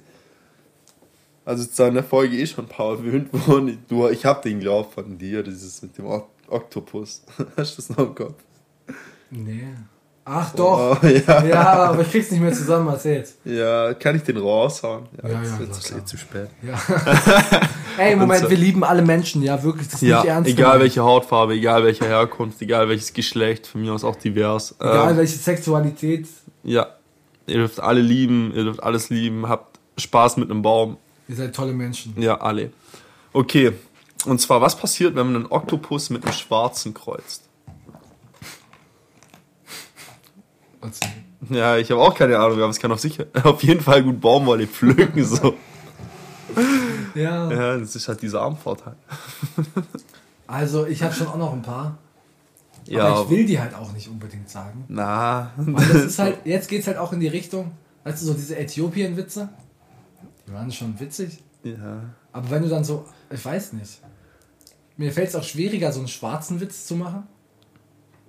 Also 1.43 1.64
jetzt 1.64 1.80
in 1.80 1.93
der 1.95 2.03
Folge 2.03 2.38
eh 2.38 2.45
schon 2.45 2.66
ein 2.66 2.70
paar 2.70 2.91
erwähnt 2.97 3.30
worden. 3.47 3.78
Du, 3.89 4.08
ich 4.08 4.26
hab 4.26 4.41
den 4.41 4.60
glaubt 4.60 4.93
von 4.93 5.18
dir, 5.18 5.43
dieses 5.43 5.82
mit 5.82 5.97
dem 5.97 6.05
Ok- 6.05 6.30
Oktopus. 6.49 7.24
Hast 7.58 7.74
du 7.74 7.76
das 7.82 7.89
noch 7.89 7.99
im 8.08 8.16
Kopf? 8.16 8.36
Nee. 9.32 9.68
Ach 10.30 10.53
doch. 10.53 10.97
Oh, 11.01 11.05
ja. 11.07 11.45
Ja, 11.45 11.73
aber 11.84 12.01
ich 12.01 12.11
krieg's 12.11 12.30
nicht 12.32 12.41
mehr 12.41 12.51
zusammen, 12.51 12.88
erzählt. 12.89 13.30
ja, 13.45 13.93
kann 13.93 14.15
ich 14.17 14.23
den 14.23 14.36
raushauen? 14.38 15.05
Ja, 15.23 15.30
Ja, 15.30 15.41
jetzt, 15.41 15.51
ja, 15.59 15.65
jetzt 15.65 15.78
ist 15.78 15.91
eh 15.97 16.05
zu 16.05 16.17
spät. 16.17 16.49
Ja. 16.61 16.78
Ey, 17.97 18.15
Moment, 18.15 18.41
so- 18.41 18.49
wir 18.49 18.57
lieben 18.57 18.84
alle 18.84 19.01
Menschen, 19.01 19.41
ja, 19.41 19.61
wirklich, 19.63 19.88
das 19.88 19.95
ist 19.95 20.07
Ja, 20.07 20.19
nicht 20.21 20.30
ernst. 20.30 20.49
egal 20.49 20.63
gemeint. 20.65 20.82
welche 20.82 21.03
Hautfarbe, 21.03 21.53
egal 21.53 21.84
welche 21.84 22.05
Herkunft, 22.05 22.61
egal 22.61 22.89
welches 22.89 23.13
Geschlecht, 23.13 23.67
von 23.67 23.82
mir 23.82 23.93
aus 23.93 24.03
auch 24.03 24.15
divers. 24.17 24.75
Egal 24.80 25.11
Ähm, 25.11 25.17
welche 25.17 25.38
Sexualität, 25.38 26.28
ja, 26.63 26.88
ihr 27.47 27.55
dürft 27.57 27.80
alle 27.80 28.01
lieben, 28.01 28.51
ihr 28.53 28.63
dürft 28.65 28.84
alles 28.84 29.09
lieben, 29.09 29.47
habt 29.47 29.80
Spaß 29.97 30.38
mit 30.38 30.51
einem 30.51 30.61
Baum. 30.61 30.97
ihr 31.30 31.36
seid 31.38 31.55
tolle 31.55 31.71
Menschen. 31.73 32.13
Ja, 32.21 32.36
alle. 32.41 32.71
Okay, 33.34 33.71
und 34.25 34.39
zwar, 34.41 34.59
was 34.61 34.75
passiert, 34.78 35.15
wenn 35.15 35.28
man 35.28 35.36
einen 35.38 35.45
Oktopus 35.51 36.09
mit 36.09 36.23
einem 36.23 36.34
Schwarzen 36.34 36.93
kreuzt? 36.93 37.43
Ja, 41.49 41.77
ich 41.77 41.91
habe 41.91 42.01
auch 42.01 42.15
keine 42.15 42.38
Ahnung, 42.38 42.59
aber 42.59 42.69
es 42.69 42.79
kann 42.79 42.91
auf, 42.91 42.99
sicher, 42.99 43.25
auf 43.43 43.63
jeden 43.63 43.81
Fall 43.81 44.03
gut 44.03 44.19
Baumwolle 44.19 44.67
pflücken. 44.67 45.23
So. 45.23 45.55
Ja. 47.13 47.51
Ja, 47.51 47.77
das 47.77 47.95
ist 47.95 48.07
halt 48.07 48.21
dieser 48.21 48.41
Armvorteil. 48.41 48.95
Also, 50.49 50.85
ich 50.85 51.03
habe 51.03 51.13
schon 51.13 51.27
auch 51.27 51.35
noch 51.35 51.51
ein 51.51 51.61
paar. 51.61 51.97
Ja, 52.85 53.07
aber 53.07 53.23
ich 53.23 53.29
will 53.29 53.45
die 53.45 53.59
halt 53.59 53.73
auch 53.73 53.91
nicht 53.91 54.07
unbedingt 54.07 54.49
sagen. 54.49 54.85
na. 54.88 55.51
Weil 55.57 55.85
das 55.88 55.95
ist 56.05 56.19
halt, 56.19 56.38
jetzt 56.45 56.69
geht's 56.69 56.88
halt 56.88 56.97
auch 56.97 57.11
in 57.11 57.19
die 57.19 57.27
Richtung, 57.27 57.73
weißt 58.05 58.21
du, 58.21 58.27
so 58.27 58.33
diese 58.33 58.57
Äthiopien-Witze, 58.57 59.49
die 60.47 60.53
waren 60.53 60.71
schon 60.71 60.97
witzig. 61.01 61.43
Ja. 61.63 62.01
Aber 62.31 62.49
wenn 62.49 62.63
du 62.63 62.69
dann 62.69 62.85
so, 62.85 63.05
ich 63.29 63.43
weiß 63.43 63.73
nicht, 63.73 63.99
mir 64.95 65.11
fällt 65.11 65.27
es 65.27 65.35
auch 65.35 65.43
schwieriger, 65.43 65.91
so 65.91 65.99
einen 65.99 66.07
schwarzen 66.07 66.61
Witz 66.61 66.85
zu 66.85 66.95
machen, 66.95 67.23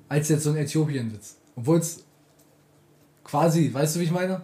als 0.08 0.28
jetzt 0.28 0.42
so 0.42 0.50
einen 0.50 0.58
Äthiopien-Witz. 0.58 1.36
Obwohl 1.54 1.78
es 1.78 2.04
quasi, 3.28 3.72
weißt 3.72 3.96
du, 3.96 4.00
wie 4.00 4.04
ich 4.04 4.10
meine? 4.10 4.40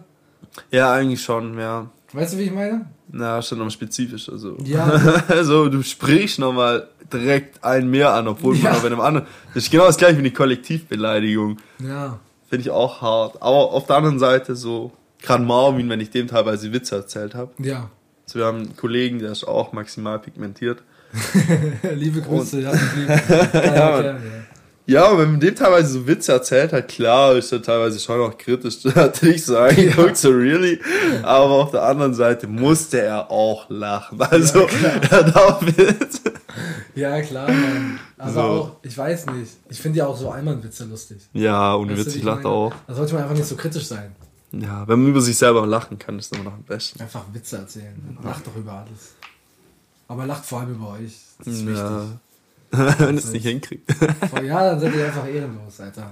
ja, 0.71 0.93
eigentlich 0.93 1.21
schon, 1.23 1.57
ja. 1.59 1.87
Weißt 2.13 2.33
du, 2.33 2.37
wie 2.37 2.43
ich 2.43 2.51
meine? 2.51 2.85
Na, 3.11 3.41
schon 3.41 3.59
noch 3.59 3.69
spezifisch. 3.69 4.29
Also, 4.29 4.57
Ja. 4.63 4.85
also 5.27 5.67
du 5.69 5.81
sprichst 5.83 6.39
nochmal 6.39 6.87
direkt 7.11 7.63
einen 7.63 7.89
mehr 7.89 8.13
an, 8.13 8.27
obwohl 8.27 8.55
Ja. 8.55 8.71
man 8.71 8.81
bei 8.81 8.87
einem 8.87 9.01
anderen. 9.01 9.27
Das 9.53 9.63
ist 9.65 9.71
genau 9.71 9.85
das 9.85 9.97
gleiche 9.97 10.15
wie 10.15 10.19
eine 10.19 10.31
Kollektivbeleidigung. 10.31 11.57
Ja. 11.79 12.19
Finde 12.49 12.61
ich 12.61 12.69
auch 12.71 13.01
hart. 13.01 13.41
Aber 13.41 13.71
auf 13.73 13.85
der 13.87 13.97
anderen 13.97 14.19
Seite 14.19 14.55
so, 14.55 14.91
gerade 15.21 15.43
Marvin, 15.43 15.89
wenn 15.89 15.99
ich 15.99 16.09
dem 16.11 16.27
teilweise 16.27 16.71
Witze 16.71 16.95
erzählt 16.95 17.35
habe. 17.35 17.51
Ja. 17.59 17.89
So, 18.25 18.39
wir 18.39 18.45
haben 18.45 18.57
einen 18.59 18.75
Kollegen, 18.77 19.19
der 19.19 19.31
ist 19.31 19.43
auch 19.47 19.73
maximal 19.73 20.19
pigmentiert. 20.19 20.81
Liebe 21.95 22.21
Grüße, 22.21 22.61
ja, 22.61 22.73
ich 22.73 22.95
liebe. 22.95 23.21
ja, 23.53 23.73
ja, 23.73 24.01
ja. 24.11 24.17
Ja, 24.87 25.09
und 25.09 25.17
wenn 25.17 25.31
man 25.31 25.39
dem 25.39 25.55
teilweise 25.55 25.89
so 25.89 26.07
Witze 26.07 26.31
erzählt 26.33 26.71
hat, 26.71 26.87
klar, 26.87 27.35
ist 27.35 27.51
er 27.51 27.61
teilweise 27.61 27.99
schon 27.99 28.19
auch 28.21 28.37
kritisch. 28.37 28.85
Hat 28.95 29.23
er 29.23 29.29
nicht 29.29 29.43
so 30.17 30.29
really. 30.29 30.79
Aber 31.23 31.49
auf 31.55 31.71
der 31.71 31.81
anderen 31.83 32.13
Seite 32.13 32.45
musste 32.47 33.01
er 33.01 33.31
auch 33.31 33.67
lachen. 33.69 34.21
Also, 34.21 34.67
er 35.09 35.23
darf 35.23 35.61
mit. 35.61 36.21
Ja, 36.93 37.19
klar, 37.21 37.47
Mann. 37.49 37.99
Aber 38.17 38.31
So. 38.31 38.39
auch, 38.41 38.71
ich 38.83 38.95
weiß 38.97 39.25
nicht. 39.27 39.51
Ich 39.69 39.81
finde 39.81 39.97
ja 39.99 40.07
auch 40.07 40.15
so 40.17 40.29
Allmann-Witze 40.29 40.85
lustig. 40.85 41.17
Ja, 41.33 41.75
ohne 41.75 41.91
Weißt 41.93 42.01
du, 42.01 42.05
Witz, 42.05 42.13
wie 42.15 42.19
ich 42.19 42.23
lachte 42.23 42.43
meine? 42.43 42.55
auch. 42.55 42.73
Da 42.87 42.93
sollte 42.93 43.13
man 43.15 43.23
einfach 43.23 43.35
nicht 43.35 43.47
so 43.47 43.55
kritisch 43.55 43.87
sein. 43.87 44.15
Ja, 44.51 44.87
wenn 44.87 44.99
man 45.01 45.09
über 45.09 45.19
sich 45.21 45.35
selber 45.37 45.65
lachen 45.65 45.97
kann, 45.99 46.17
ist 46.19 46.33
immer 46.33 46.45
noch 46.45 46.53
am 46.53 46.63
besten. 46.63 47.01
Einfach 47.01 47.23
Witze 47.33 47.57
erzählen. 47.57 48.17
Lacht 48.23 48.45
doch 48.47 48.55
über 48.55 48.71
alles. 48.73 49.15
Aber 50.07 50.25
lacht 50.27 50.45
vor 50.45 50.59
allem 50.61 50.75
über 50.75 50.91
euch. 50.91 51.13
Das 51.39 51.47
ist 51.47 51.61
Ja. 51.61 51.67
wichtig. 51.71 52.17
wenn 52.99 53.17
es 53.17 53.31
nicht 53.31 53.45
hinkriegt. 53.45 53.89
Ja, 54.43 54.71
dann 54.71 54.79
seid 54.79 54.95
ihr 54.95 55.05
einfach 55.05 55.27
ehrenlos, 55.27 55.79
Alter. 55.79 56.11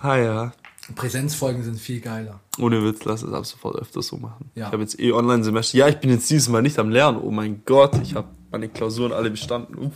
Ah 0.00 0.16
ja. 0.16 0.52
Präsenzfolgen 0.94 1.64
sind 1.64 1.80
viel 1.80 2.00
geiler. 2.00 2.38
Ohne 2.58 2.82
Witz, 2.84 3.04
lass 3.04 3.22
es 3.22 3.32
ab 3.32 3.44
sofort 3.44 3.76
öfter 3.76 4.02
so 4.02 4.16
machen. 4.18 4.50
Ja. 4.54 4.66
Ich 4.66 4.72
habe 4.72 4.82
jetzt 4.82 5.00
eh 5.00 5.10
Online-Semester. 5.12 5.76
Ja, 5.78 5.88
ich 5.88 5.96
bin 5.98 6.10
jetzt 6.10 6.30
dieses 6.30 6.48
Mal 6.48 6.62
nicht 6.62 6.78
am 6.78 6.90
Lernen. 6.90 7.18
Oh 7.20 7.30
mein 7.32 7.62
Gott, 7.64 7.98
ich 8.02 8.14
habe 8.14 8.28
meine 8.52 8.68
Klausuren 8.68 9.12
alle 9.12 9.30
bestanden. 9.30 9.76
Uff. 9.78 9.94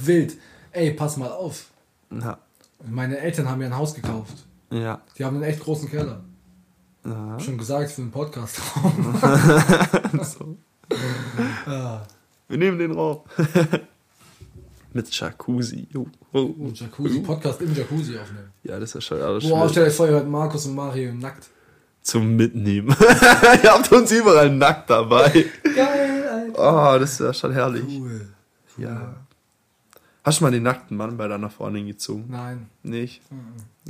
Wild. 0.00 0.36
Ey, 0.70 0.92
pass 0.92 1.16
mal 1.16 1.30
auf. 1.30 1.66
Ja. 2.10 2.38
Meine 2.88 3.18
Eltern 3.18 3.48
haben 3.50 3.58
mir 3.58 3.66
ein 3.66 3.76
Haus 3.76 3.94
gekauft. 3.94 4.46
Ja. 4.70 5.00
Die 5.18 5.24
haben 5.24 5.34
einen 5.36 5.44
echt 5.44 5.60
großen 5.60 5.90
Keller. 5.90 6.22
ja. 7.04 7.40
Schon 7.40 7.58
gesagt 7.58 7.90
für 7.90 8.02
einen 8.02 8.12
Podcast. 8.12 8.56
so. 10.22 10.56
ah, 11.66 12.02
Wir 12.46 12.58
nehmen 12.58 12.78
den 12.78 12.92
Raum. 12.92 13.22
Mit 14.98 15.12
Jacuzzi. 15.12 15.86
Oh, 15.94 16.06
oh. 16.32 16.54
und 16.58 16.80
Jacuzzi, 16.80 17.20
Podcast 17.20 17.62
im 17.62 17.72
Jacuzzi 17.72 18.18
aufnehmen. 18.18 18.50
Ja, 18.64 18.80
das 18.80 18.88
ist 18.88 18.94
ja 18.94 19.00
schon 19.00 19.22
alles 19.22 19.48
Boah, 19.48 19.60
schön. 19.60 19.68
stell 19.70 19.84
dir 19.84 19.90
vor, 19.92 20.06
ihr 20.06 20.12
hört 20.14 20.28
Markus 20.28 20.66
und 20.66 20.74
Mario 20.74 21.14
nackt. 21.14 21.46
Zum 22.02 22.34
Mitnehmen. 22.34 22.88
Ihr 23.62 23.72
habt 23.72 23.92
uns 23.92 24.10
überall 24.10 24.50
nackt 24.50 24.90
dabei. 24.90 25.30
Geil, 25.62 26.28
Alter. 26.28 26.96
Oh, 26.96 26.98
das 26.98 27.12
ist 27.12 27.20
ja 27.20 27.32
schon 27.32 27.52
herrlich. 27.52 27.84
Cool. 27.86 28.26
Ja. 28.76 29.14
Hast 30.24 30.40
du 30.40 30.44
mal 30.44 30.50
den 30.50 30.64
nackten 30.64 30.96
Mann 30.96 31.16
bei 31.16 31.28
deiner 31.28 31.48
Freundin 31.48 31.86
gezogen? 31.86 32.24
Nein. 32.28 32.68
Nicht? 32.82 33.22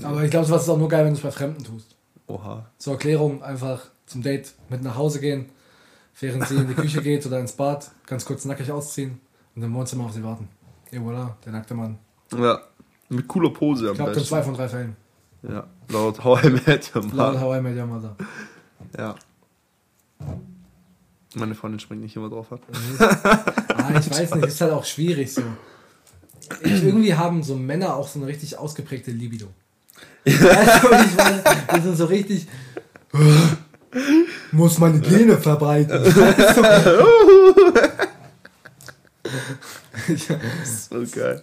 Aber 0.03 0.23
ich 0.25 0.31
glaube, 0.31 0.45
sowas 0.45 0.65
ist 0.65 0.69
auch 0.69 0.77
nur 0.77 0.91
geil, 0.91 1.07
wenn 1.07 1.15
du 1.15 1.17
es 1.17 1.23
bei 1.23 1.31
Fremden 1.31 1.65
tust. 1.65 1.97
Oha. 2.27 2.67
Zur 2.77 2.93
Erklärung 2.93 3.43
einfach 3.43 3.81
zum 4.05 4.23
Date 4.23 4.53
mit 4.69 4.83
nach 4.83 4.97
Hause 4.97 5.21
gehen, 5.21 5.47
während 6.21 6.47
sie 6.49 6.57
in 6.57 6.69
die 6.69 6.75
Küche 6.75 7.01
geht 7.03 7.25
oder 7.25 7.41
ins 7.41 7.53
Bad, 7.53 7.91
ganz 8.05 8.27
kurz 8.27 8.45
nackig 8.45 8.71
ausziehen, 8.71 9.21
Und 9.57 9.63
im 9.63 9.73
Wohnzimmer 9.73 10.05
auf 10.05 10.13
sie 10.13 10.23
warten. 10.23 10.49
Et 10.91 10.99
voilà, 10.99 11.37
der 11.45 11.53
nackte 11.53 11.75
Mann. 11.75 11.99
Ja. 12.37 12.61
Mit 13.11 13.27
cooler 13.29 13.51
Pose 13.51 13.87
am 13.87 13.93
Ich 13.93 13.99
glaube, 13.99 14.13
in 14.13 14.25
zwei 14.25 14.43
von 14.43 14.55
drei 14.55 14.69
Fällen. 14.69 14.97
Ja. 15.43 15.67
Laut 15.89 16.23
How 16.25 16.45
I 16.45 16.51
Met 16.51 16.95
Your 16.95 17.03
Laut 17.03 17.15
Mother. 17.15 17.41
How 17.41 17.57
I 17.57 17.61
Met 17.61 17.77
Your 17.77 17.87
Mother. 17.87 18.17
Ja. 18.97 19.15
Meine 21.35 21.55
Freundin 21.55 21.79
springt 21.79 22.03
nicht 22.03 22.17
immer 22.17 22.29
drauf 22.29 22.53
an. 22.53 22.61
Ah, 22.99 23.99
ich 23.99 24.11
weiß 24.11 24.35
nicht, 24.35 24.47
ist 24.47 24.61
halt 24.61 24.73
auch 24.73 24.85
schwierig 24.85 25.33
so. 25.33 25.43
Ich, 26.63 26.83
irgendwie 26.83 27.15
haben 27.15 27.43
so 27.43 27.55
Männer 27.55 27.95
auch 27.95 28.09
so 28.09 28.19
eine 28.19 28.27
richtig 28.27 28.59
ausgeprägte 28.59 29.11
Libido. 29.11 29.49
Weißt 30.25 30.85
du, 30.85 30.89
ich 30.89 31.17
meine? 31.17 31.45
Die 31.77 31.81
sind 31.81 31.97
so 31.97 32.07
richtig. 32.07 32.47
Muss 34.53 34.79
meine 34.79 35.01
Gene 35.01 35.37
verbreiten. 35.37 36.05
Weißt 36.05 36.57
du? 36.57 38.09
So 40.65 41.05
geil. 41.13 41.41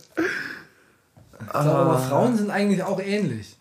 Glaube, 1.52 1.70
aber 1.70 2.00
Frauen 2.00 2.38
sind 2.38 2.50
eigentlich 2.50 2.84
auch 2.84 3.00
ähnlich. 3.00 3.58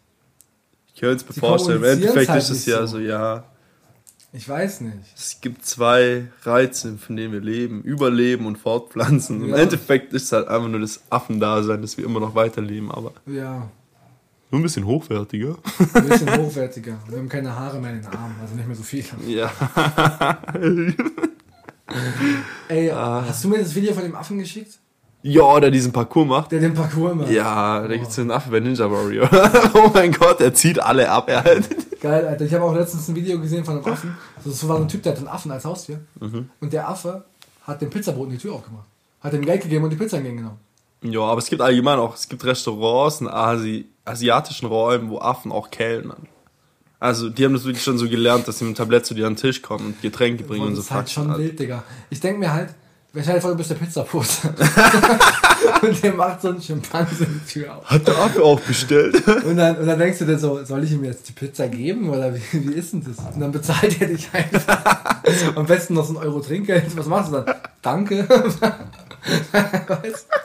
Ich 0.94 1.00
könnte 1.00 1.24
es 1.28 1.36
mir 1.36 1.40
vorstellen. 1.40 1.78
Im 1.78 1.84
Endeffekt 1.90 2.28
halt 2.30 2.42
ist 2.42 2.50
es 2.50 2.66
ja 2.66 2.80
so. 2.86 2.98
so, 2.98 2.98
ja. 3.00 3.44
Ich 4.32 4.48
weiß 4.48 4.80
nicht. 4.82 4.96
Es 5.16 5.40
gibt 5.40 5.64
zwei 5.64 6.26
Reize, 6.42 6.96
von 6.98 7.16
denen 7.16 7.32
wir 7.32 7.40
leben. 7.40 7.82
Überleben 7.82 8.46
und 8.46 8.56
Fortpflanzen. 8.58 9.42
Im 9.42 9.48
Ja. 9.50 9.56
Endeffekt 9.56 10.12
ist 10.12 10.24
es 10.24 10.32
halt 10.32 10.48
einfach 10.48 10.68
nur 10.68 10.80
das 10.80 11.00
Affendasein, 11.10 11.80
dass 11.82 11.96
wir 11.96 12.04
immer 12.04 12.20
noch 12.20 12.34
weiterleben, 12.34 12.90
aber 12.90 13.12
Ja, 13.26 13.68
nur 14.50 14.60
ein 14.60 14.62
bisschen 14.62 14.86
hochwertiger. 14.86 15.56
ein 15.94 16.08
bisschen 16.08 16.36
hochwertiger. 16.38 16.96
Wir 17.08 17.18
haben 17.18 17.28
keine 17.28 17.54
Haare 17.54 17.80
mehr 17.80 17.90
in 17.92 18.02
den 18.02 18.06
Armen, 18.06 18.36
also 18.40 18.54
nicht 18.54 18.66
mehr 18.66 18.76
so 18.76 18.82
viel. 18.84 19.04
Ja. 19.26 19.50
Ey, 22.68 22.90
Ah. 22.90 23.24
hast 23.28 23.44
du 23.44 23.48
mir 23.48 23.58
das 23.58 23.74
Video 23.74 23.92
von 23.92 24.02
dem 24.02 24.14
Affen 24.14 24.38
geschickt? 24.38 24.78
Ja, 25.26 25.58
der 25.58 25.70
diesen 25.70 25.90
Parcours 25.90 26.28
macht. 26.28 26.52
Der 26.52 26.60
den 26.60 26.74
Parcours 26.74 27.14
macht. 27.14 27.30
Ja, 27.30 27.88
da 27.88 27.96
gibt's 27.96 28.14
so 28.14 28.20
einen 28.20 28.30
Affe 28.30 28.50
bei 28.50 28.60
Ninja 28.60 28.90
Warrior. 28.90 29.26
oh 29.74 29.90
mein 29.94 30.12
Gott, 30.12 30.38
er 30.42 30.52
zieht 30.52 30.78
alle 30.78 31.10
ab. 31.10 31.30
Er 31.30 31.42
halt. 31.42 31.66
Geil, 31.98 32.26
Alter. 32.26 32.44
Ich 32.44 32.52
habe 32.52 32.62
auch 32.64 32.74
letztens 32.74 33.08
ein 33.08 33.14
Video 33.14 33.40
gesehen 33.40 33.64
von 33.64 33.78
einem 33.78 33.86
Affen. 33.86 34.14
Das 34.44 34.68
war 34.68 34.78
ein 34.78 34.86
Typ, 34.86 35.02
der 35.02 35.12
hat 35.12 35.18
einen 35.18 35.28
Affen 35.28 35.50
als 35.50 35.64
Haustier. 35.64 36.00
Mhm. 36.20 36.50
Und 36.60 36.74
der 36.74 36.86
Affe 36.86 37.24
hat 37.62 37.80
dem 37.80 37.88
Pizzaboten 37.88 38.32
die 38.32 38.36
Tür 38.36 38.52
aufgemacht. 38.52 38.84
Hat 39.22 39.32
ihm 39.32 39.46
Geld 39.46 39.62
gegeben 39.62 39.84
und 39.84 39.90
die 39.90 39.96
Pizza 39.96 40.18
entgegengenommen. 40.18 40.58
Ja, 41.00 41.20
aber 41.20 41.38
es 41.38 41.46
gibt 41.46 41.62
allgemein 41.62 41.98
auch, 41.98 42.14
es 42.14 42.28
gibt 42.28 42.44
Restaurants 42.44 43.22
in 43.22 43.28
Asi 43.28 43.86
asiatischen 44.04 44.66
Räumen, 44.66 45.08
wo 45.08 45.20
Affen 45.20 45.52
auch 45.52 45.70
kellnern. 45.70 46.28
Also, 47.00 47.30
die 47.30 47.46
haben 47.46 47.54
das 47.54 47.64
wirklich 47.64 47.82
schon 47.82 47.96
so 47.96 48.10
gelernt, 48.10 48.46
dass 48.46 48.58
sie 48.58 48.66
mit 48.66 48.74
dem 48.74 48.76
Tablett 48.76 49.06
zu 49.06 49.14
dir 49.14 49.26
an 49.26 49.32
den 49.32 49.40
Tisch 49.40 49.62
kommen 49.62 49.86
und 49.86 50.02
Getränke 50.02 50.44
bringen 50.44 50.64
und, 50.64 50.68
Und 50.68 50.74
so 50.74 50.80
das 50.80 50.86
ist 50.86 50.94
halt 50.94 51.10
schon 51.10 51.30
Alter. 51.30 51.42
wild, 51.42 51.58
Digga. 51.58 51.82
Ich 52.10 52.20
denke 52.20 52.40
mir 52.40 52.52
halt, 52.52 52.74
dir 53.22 53.40
vor, 53.40 53.50
du 53.50 53.56
bist 53.56 53.70
der 53.70 53.76
Pizzabote. 53.76 54.28
und 55.82 56.02
der 56.02 56.14
macht 56.14 56.42
so 56.42 56.48
einen 56.48 56.60
Schimpanse 56.60 57.26
die 57.26 57.52
Tür 57.52 57.76
auf. 57.76 57.84
Hat 57.84 58.06
der 58.06 58.18
Affe 58.18 58.42
auch 58.42 58.60
bestellt? 58.60 59.26
Und 59.44 59.56
dann, 59.56 59.76
und 59.76 59.86
dann 59.86 59.98
denkst 59.98 60.18
du 60.18 60.24
dir 60.24 60.38
so, 60.38 60.64
soll 60.64 60.84
ich 60.84 60.92
ihm 60.92 61.04
jetzt 61.04 61.28
die 61.28 61.32
Pizza 61.32 61.68
geben 61.68 62.10
oder 62.10 62.34
wie, 62.34 62.42
wie 62.52 62.74
ist 62.74 62.92
denn 62.92 63.04
das? 63.04 63.18
Und 63.34 63.40
dann 63.40 63.52
bezahlt 63.52 64.00
er 64.00 64.08
dich 64.08 64.28
einfach. 64.32 65.22
Am 65.54 65.66
besten 65.66 65.94
noch 65.94 66.04
so 66.04 66.14
ein 66.14 66.16
Euro 66.16 66.40
Trinkgeld. 66.40 66.96
Was 66.96 67.06
machst 67.06 67.32
du 67.32 67.42
dann? 67.42 67.54
Danke. 67.82 68.28
weißt? 69.88 70.26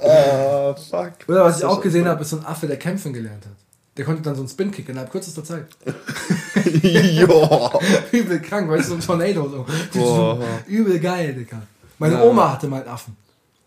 Ah, 0.00 0.74
fuck. 0.74 1.12
Oder 1.26 1.44
was 1.44 1.58
ich 1.58 1.64
auch 1.64 1.80
gesehen 1.80 2.06
habe, 2.06 2.22
ist 2.22 2.30
so 2.30 2.36
ein 2.36 2.46
Affe, 2.46 2.68
der 2.68 2.76
kämpfen 2.76 3.12
gelernt 3.12 3.44
hat. 3.44 3.67
Der 3.98 4.04
konnte 4.04 4.22
dann 4.22 4.34
so 4.36 4.42
einen 4.42 4.48
Spin-Kick 4.48 4.88
innerhalb 4.88 5.10
kürzester 5.10 5.42
Zeit. 5.44 5.66
ja. 6.82 7.24
Übel 8.12 8.40
krank, 8.40 8.70
weißt 8.70 8.84
du, 8.86 8.90
so 8.90 8.94
ein 8.94 9.00
Tornado 9.00 9.48
so. 9.48 9.66
Boah. 9.98 10.38
Übel 10.66 10.98
geil, 11.00 11.34
Digga. 11.34 11.60
Meine 11.98 12.14
Ja. 12.14 12.22
Oma 12.22 12.52
hatte 12.52 12.68
mal 12.68 12.80
einen 12.82 12.88
Affen. 12.90 13.16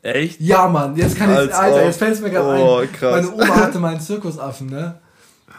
Echt? 0.02 0.40
Ja, 0.42 0.68
Mann, 0.68 0.96
jetzt 0.96 1.16
kann 1.18 1.30
ich, 1.32 1.38
Als 1.38 1.52
Alter, 1.54 1.86
jetzt 1.86 2.00
fällt 2.00 2.14
es 2.14 2.22
mir 2.22 2.32
gerade 2.32 2.60
Oh, 2.64 2.78
ein. 2.78 2.92
krass. 2.92 3.24
Meine 3.26 3.34
Oma 3.36 3.56
hatte 3.62 3.80
mal 3.80 3.90
einen 3.92 4.02
Zirkusaffen, 4.02 4.68
ne? 4.68 4.96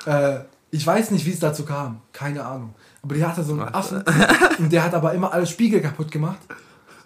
Äh, 0.06 0.38
ich 0.70 0.84
weiß 0.84 1.10
nicht, 1.12 1.24
wie 1.26 1.32
es 1.32 1.38
dazu 1.38 1.64
kam. 1.64 2.00
Keine 2.12 2.44
Ahnung. 2.44 2.74
Aber 3.02 3.14
die 3.14 3.24
hatte 3.24 3.42
so 3.44 3.52
einen 3.52 3.62
Affen 3.74 4.02
und 4.58 4.72
der 4.72 4.84
hat 4.84 4.94
aber 4.94 5.12
immer 5.12 5.32
alle 5.32 5.46
Spiegel 5.46 5.80
kaputt 5.80 6.10
gemacht 6.10 6.38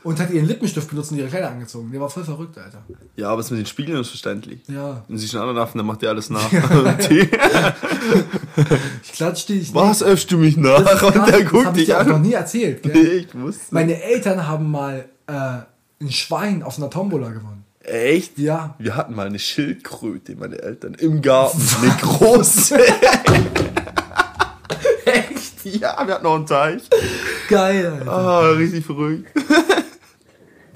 und 0.07 0.21
hat 0.21 0.31
ihren 0.31 0.47
Lippenstift 0.47 0.89
benutzt 0.89 1.11
und 1.11 1.19
ihre 1.19 1.29
Kleider 1.29 1.51
angezogen. 1.51 1.91
Der 1.91 2.01
war 2.01 2.09
voll 2.09 2.23
verrückt, 2.25 2.57
Alter. 2.59 2.83
Ja, 3.17 3.31
aber 3.31 3.41
es 3.41 3.51
mit 3.51 3.59
den 3.59 3.67
Spiegeln 3.67 4.01
ist 4.01 4.09
verständlich. 4.11 4.61
Ja. 4.69 5.05
Wenn 5.09 5.19
sich 5.19 5.33
einen 5.35 5.43
anderen 5.43 5.59
Affen, 5.59 5.79
dann 5.79 5.87
macht 5.87 6.03
der 6.03 6.11
alles 6.11 6.31
nach. 6.31 6.51
Ich 9.03 9.13
klatsch 9.13 9.47
dich. 9.47 9.75
Was 9.75 10.03
öffst 10.03 10.31
du 10.31 10.39
mich 10.39 10.57
nach? 10.57 10.83
Das, 10.83 11.03
Und 11.03 11.13
krass, 11.15 11.31
der 11.31 11.41
das 11.43 11.51
guckt 11.51 11.67
ich 11.69 11.73
dich 11.75 11.85
dir 11.87 12.01
auch 12.01 12.07
noch 12.07 12.15
an. 12.17 12.23
nie 12.23 12.33
erzählt. 12.33 12.83
Gell? 12.83 12.93
Nee, 12.93 13.09
ich 13.27 13.35
wusste. 13.35 13.75
Meine 13.75 14.01
Eltern 14.03 14.47
haben 14.47 14.71
mal 14.71 15.07
äh, 15.27 15.33
ein 15.33 16.11
Schwein 16.11 16.63
auf 16.63 16.79
einer 16.79 16.89
Tombola 16.89 17.31
gewonnen. 17.31 17.65
Echt? 17.81 18.39
Ja. 18.39 18.75
Wir 18.79 18.97
hatten 18.97 19.15
mal 19.15 19.27
eine 19.27 19.39
Schildkröte, 19.39 20.37
meine 20.37 20.59
Eltern, 20.61 20.95
im 20.95 21.21
Garten. 21.21 21.61
Eine 21.83 21.97
große. 22.01 22.79
Echt? 25.05 25.65
ja, 25.65 26.07
wir 26.07 26.15
hatten 26.15 26.25
noch 26.25 26.37
einen 26.37 26.47
Teich. 26.47 26.83
Geil, 27.49 27.87
Alter. 27.87 28.13
Ah, 28.13 28.51
richtig 28.51 28.87
verrückt. 28.87 29.31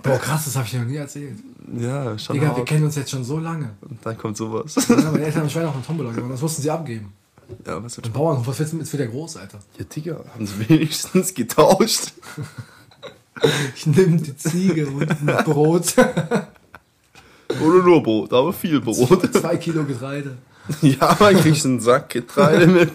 Boah, 0.03 0.19
krass, 0.19 0.45
das 0.45 0.57
habe 0.57 0.65
ich 0.67 0.71
dir 0.73 0.81
noch 0.81 0.87
nie 0.87 0.97
erzählt. 0.97 1.39
Ja, 1.77 2.19
schon 2.19 2.35
Digga, 2.35 2.49
wir 2.51 2.57
hart. 2.57 2.67
kennen 2.69 2.85
uns 2.85 2.97
jetzt 2.97 3.11
schon 3.11 3.25
so 3.25 3.39
lange. 3.39 3.71
Und 3.83 4.05
dann 4.05 4.17
kommt 4.19 4.37
sowas. 4.37 4.75
Ja, 4.89 4.97
meine 5.11 5.25
Eltern 5.25 5.41
haben 5.41 5.43
ein 5.47 5.51
Schwein 5.51 5.67
auf 5.67 5.75
einer 5.75 5.85
Tombola 5.85 6.11
gewonnen. 6.11 6.31
Das 6.33 6.41
mussten 6.41 6.63
sie 6.63 6.71
abgeben. 6.71 7.13
Ja, 7.67 7.83
was 7.83 7.99
Ein 7.99 8.05
wird 8.05 8.13
Bauernhof, 8.15 8.47
was 8.47 8.59
willst 8.61 8.73
du, 8.73 8.79
jetzt 8.79 8.93
wird 8.93 9.01
der 9.01 9.09
groß, 9.09 9.37
Alter. 9.37 9.59
Ja, 9.79 9.85
Digga, 9.85 10.25
haben 10.35 10.47
sie 10.47 10.59
wenigstens 10.69 11.35
getauscht. 11.35 12.13
Ich 13.75 13.87
nehme 13.87 14.17
die 14.19 14.37
Ziege 14.37 14.87
und 14.89 15.11
ein 15.11 15.27
Brot. 15.45 15.95
Oder 15.99 17.83
nur 17.83 18.03
Brot, 18.03 18.33
aber 18.33 18.53
viel 18.53 18.81
Brot. 18.81 19.35
Zwei 19.35 19.57
Kilo 19.57 19.85
Getreide. 19.85 20.37
ja, 20.83 21.17
man 21.19 21.37
kriegt 21.37 21.65
einen 21.65 21.81
Sack 21.81 22.11
Getreide 22.11 22.67
mit. 22.67 22.93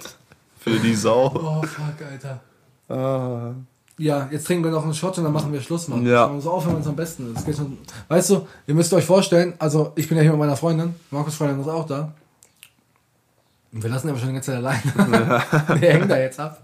Für 0.59 0.79
die 0.79 0.95
Sau. 0.95 1.27
Oh, 1.33 1.61
fuck, 1.65 1.95
Alter. 2.09 2.41
Ah. 2.87 3.53
Ja, 3.97 4.27
jetzt 4.29 4.45
trinken 4.45 4.65
wir 4.65 4.71
noch 4.71 4.83
einen 4.83 4.93
Shot 4.93 5.17
und 5.17 5.23
dann 5.23 5.31
machen 5.31 5.53
wir 5.53 5.61
Schluss, 5.61 5.87
Mann. 5.87 6.05
Ja. 6.05 6.33
So 6.39 6.51
auf, 6.51 6.67
wenn 6.67 6.77
es 6.77 6.87
am 6.87 6.95
besten 6.95 7.33
ist. 7.33 7.55
Schon. 7.55 7.77
Weißt 8.09 8.29
du, 8.29 8.47
ihr 8.67 8.73
müsst 8.75 8.93
euch 8.93 9.05
vorstellen, 9.05 9.53
also 9.57 9.93
ich 9.95 10.09
bin 10.09 10.17
ja 10.17 10.21
hier 10.21 10.31
mit 10.31 10.39
meiner 10.39 10.57
Freundin, 10.57 10.95
Markus 11.11 11.35
Freundin 11.35 11.61
ist 11.61 11.67
auch 11.67 11.85
da. 11.85 12.13
Und 13.71 13.83
wir 13.83 13.89
lassen 13.89 14.07
ihn 14.07 14.11
aber 14.11 14.19
schon 14.19 14.29
die 14.29 14.33
ganze 14.33 14.51
Zeit 14.51 14.57
allein. 14.57 14.81
Der 15.81 15.93
hängt 15.93 16.11
da 16.11 16.17
jetzt 16.17 16.39
ab. 16.39 16.61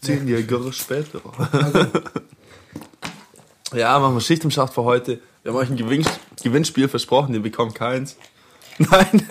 Zehn 0.00 0.28
Jahre 0.28 0.72
später. 0.72 1.20
Also, 1.52 1.86
Ja, 3.74 3.98
machen 3.98 4.14
wir 4.14 4.20
Schicht 4.22 4.44
im 4.44 4.50
Schacht 4.50 4.72
für 4.72 4.84
heute. 4.84 5.20
Wir 5.42 5.52
haben 5.52 5.58
euch 5.58 5.68
ein 5.68 5.76
Gewinn 5.76 6.06
Gewinnspiel 6.42 6.88
versprochen, 6.88 7.34
ihr 7.34 7.42
bekommt 7.42 7.74
keins. 7.74 8.16
Nein. 8.78 9.26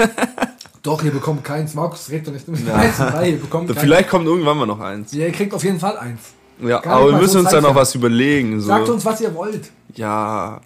Doch, 0.84 1.04
ihr 1.04 1.12
bekommt 1.12 1.44
keins. 1.44 1.74
Markus 1.74 2.10
redet 2.10 2.28
doch 2.28 2.34
nicht 2.34 2.48
mit 2.48 2.70
eins 2.70 3.00
und 3.00 3.08
drei, 3.12 3.32
ihr 3.32 3.40
bekommt 3.40 3.68
keins. 3.68 3.80
Vielleicht 3.80 4.10
kommt 4.10 4.26
irgendwann 4.26 4.58
mal 4.58 4.66
noch 4.66 4.80
eins. 4.80 5.12
Ja, 5.12 5.26
ihr 5.26 5.32
kriegt 5.32 5.54
auf 5.54 5.64
jeden 5.64 5.80
Fall 5.80 5.98
eins. 5.98 6.20
Ja, 6.62 6.80
Gar 6.80 6.98
aber 6.98 7.12
wir 7.12 7.18
müssen 7.18 7.34
so 7.34 7.40
uns 7.40 7.50
da 7.52 7.62
noch 7.62 7.76
was 7.76 7.94
überlegen. 7.96 8.60
So. 8.62 8.68
Sagt 8.68 8.90
uns, 8.90 9.06
was 9.06 9.22
ihr 9.22 9.34
wollt. 9.36 9.72
Ja. 9.96 10.62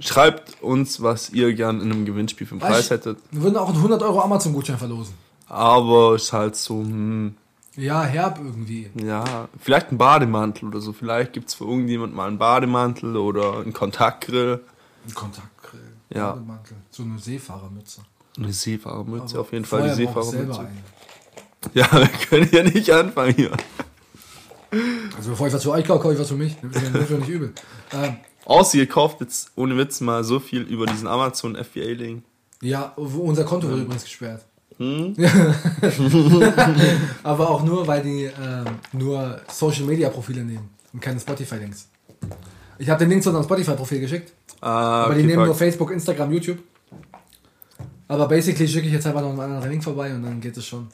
Schreibt 0.00 0.62
uns, 0.62 1.00
was 1.02 1.30
ihr 1.30 1.52
gern 1.54 1.80
in 1.80 1.92
einem 1.92 2.04
Gewinnspiel 2.04 2.46
für 2.46 2.52
einen 2.54 2.60
Preis 2.60 2.90
hättet. 2.90 3.18
Wir 3.30 3.42
würden 3.42 3.56
auch 3.56 3.68
einen 3.68 3.76
100 3.76 4.02
Euro 4.02 4.20
Amazon-Gutschein 4.22 4.78
verlosen. 4.78 5.14
Aber 5.48 6.14
ist 6.16 6.32
halt 6.32 6.56
so, 6.56 6.80
hm, 6.80 7.36
Ja, 7.76 8.02
herb 8.02 8.40
irgendwie. 8.42 8.90
ja, 8.94 9.48
vielleicht 9.60 9.92
ein 9.92 9.98
Bademantel 9.98 10.68
oder 10.68 10.80
so. 10.80 10.92
Vielleicht 10.92 11.34
gibt's 11.34 11.54
für 11.54 11.64
irgendjemand 11.64 12.14
mal 12.16 12.26
einen 12.26 12.38
Bademantel 12.38 13.16
oder 13.16 13.58
einen 13.60 13.72
Kontaktgrill. 13.74 14.60
Ein 15.06 15.14
Kontaktgrill. 15.14 15.80
Ja. 16.12 16.32
Bademantel. 16.32 16.76
So 16.90 17.02
eine 17.04 17.18
Seefahrermütze. 17.18 18.00
Eine 18.36 18.52
Seefahrermütze, 18.52 19.38
auf 19.38 19.52
jeden 19.52 19.64
Fall 19.64 19.88
die 19.88 19.94
Seefahrermütze. 19.94 20.68
Ja, 21.74 21.90
wir 21.98 22.08
können 22.08 22.48
ja 22.52 22.62
nicht 22.62 22.90
anfangen 22.90 23.34
hier. 23.34 23.50
Also 25.16 25.30
bevor 25.30 25.48
ich 25.48 25.52
was 25.52 25.62
für 25.62 25.70
euch 25.72 25.84
kaufe, 25.84 26.00
kaufe 26.02 26.14
ich 26.14 26.20
was 26.20 26.28
für 26.28 26.36
mich. 26.36 26.56
Das 26.62 26.82
ist 26.82 27.10
ja 27.10 27.16
nicht 27.18 27.28
übel. 27.28 27.52
Ähm, 27.92 28.16
Außer 28.46 28.78
ihr 28.78 28.88
kauft 28.88 29.20
jetzt 29.20 29.50
ohne 29.54 29.76
Witz 29.76 30.00
mal 30.00 30.24
so 30.24 30.40
viel 30.40 30.62
über 30.62 30.86
diesen 30.86 31.06
Amazon 31.06 31.56
FBA-Link. 31.56 32.24
ja, 32.62 32.92
unser 32.96 33.44
Konto 33.44 33.68
wurde 33.68 33.82
übrigens 33.82 34.04
gesperrt. 34.04 34.44
Hm? 34.78 35.14
Aber 37.22 37.50
auch 37.50 37.62
nur, 37.62 37.86
weil 37.86 38.02
die 38.02 38.24
ähm, 38.24 38.64
nur 38.92 39.40
Social 39.52 39.84
Media 39.84 40.08
Profile 40.08 40.42
nehmen 40.42 40.70
und 40.92 41.00
keine 41.00 41.20
Spotify 41.20 41.56
Links. 41.56 41.88
Ich 42.78 42.88
habe 42.88 42.98
den 43.00 43.10
Link 43.10 43.22
zu 43.22 43.28
unserem 43.28 43.44
Spotify 43.44 43.74
Profil 43.76 44.00
geschickt, 44.00 44.32
Ah, 44.60 45.04
aber 45.04 45.14
die 45.14 45.24
nehmen 45.24 45.44
nur 45.44 45.54
fuck. 45.54 45.58
Facebook, 45.58 45.90
Instagram, 45.90 46.32
YouTube. 46.32 46.58
Aber 48.12 48.28
basically 48.28 48.68
schicke 48.68 48.86
ich 48.88 48.92
jetzt 48.92 49.06
einfach 49.06 49.22
noch 49.22 49.30
einen 49.30 49.40
anderen 49.40 49.70
Link 49.70 49.82
vorbei 49.82 50.14
und 50.14 50.22
dann 50.22 50.38
geht 50.38 50.54
es 50.56 50.66
schon. 50.66 50.88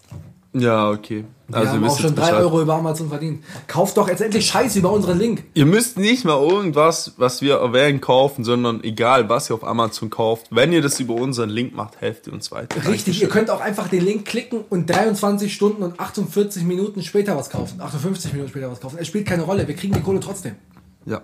Ja, 0.53 0.89
okay. 0.91 1.25
Wir 1.49 1.57
Also 1.57 1.73
haben 1.73 1.85
auch 1.85 1.99
schon 1.99 2.11
jetzt 2.11 2.19
3 2.19 2.23
Bescheid. 2.27 2.41
Euro 2.43 2.63
über 2.63 2.75
Amazon 2.75 3.09
verdient. 3.09 3.45
Kauft 3.67 3.97
doch 3.97 4.09
jetzt 4.09 4.21
endlich 4.21 4.47
Scheiße 4.47 4.79
über 4.79 4.93
unseren 4.93 5.19
Link. 5.19 5.45
Ihr 5.55 5.67
müsst 5.67 5.99
nicht 5.99 6.25
mal 6.25 6.41
irgendwas, 6.41 7.15
was 7.17 7.43
wir 7.43 7.57
erwähnen, 7.57 8.01
kaufen, 8.01 8.45
sondern 8.45 8.83
egal, 8.85 9.29
was 9.29 9.51
ihr 9.51 9.55
auf 9.55 9.65
Amazon 9.65 10.11
kauft. 10.11 10.47
Wenn 10.51 10.73
ihr 10.73 10.81
das 10.81 11.01
über 11.01 11.15
unseren 11.15 11.51
Link 11.51 11.75
macht, 11.75 12.01
helft 12.01 12.29
ihr 12.29 12.33
uns 12.33 12.53
weiter. 12.53 12.89
Richtig, 12.89 13.21
ihr 13.21 13.29
könnt 13.29 13.51
auch 13.51 13.61
einfach 13.61 13.89
den 13.89 14.05
Link 14.05 14.25
klicken 14.25 14.61
und 14.69 14.89
23 14.89 15.53
Stunden 15.53 15.83
und 15.83 15.99
48 15.99 16.63
Minuten 16.63 17.03
später 17.03 17.37
was 17.37 17.51
kaufen. 17.51 17.81
58 17.81 18.33
Minuten 18.33 18.51
später 18.51 18.71
was 18.71 18.81
kaufen. 18.81 18.97
Es 19.01 19.09
spielt 19.09 19.27
keine 19.27 19.43
Rolle, 19.43 19.67
wir 19.67 19.75
kriegen 19.75 19.93
die 19.93 20.03
Kohle 20.03 20.21
trotzdem. 20.21 20.55
Ja. 21.05 21.21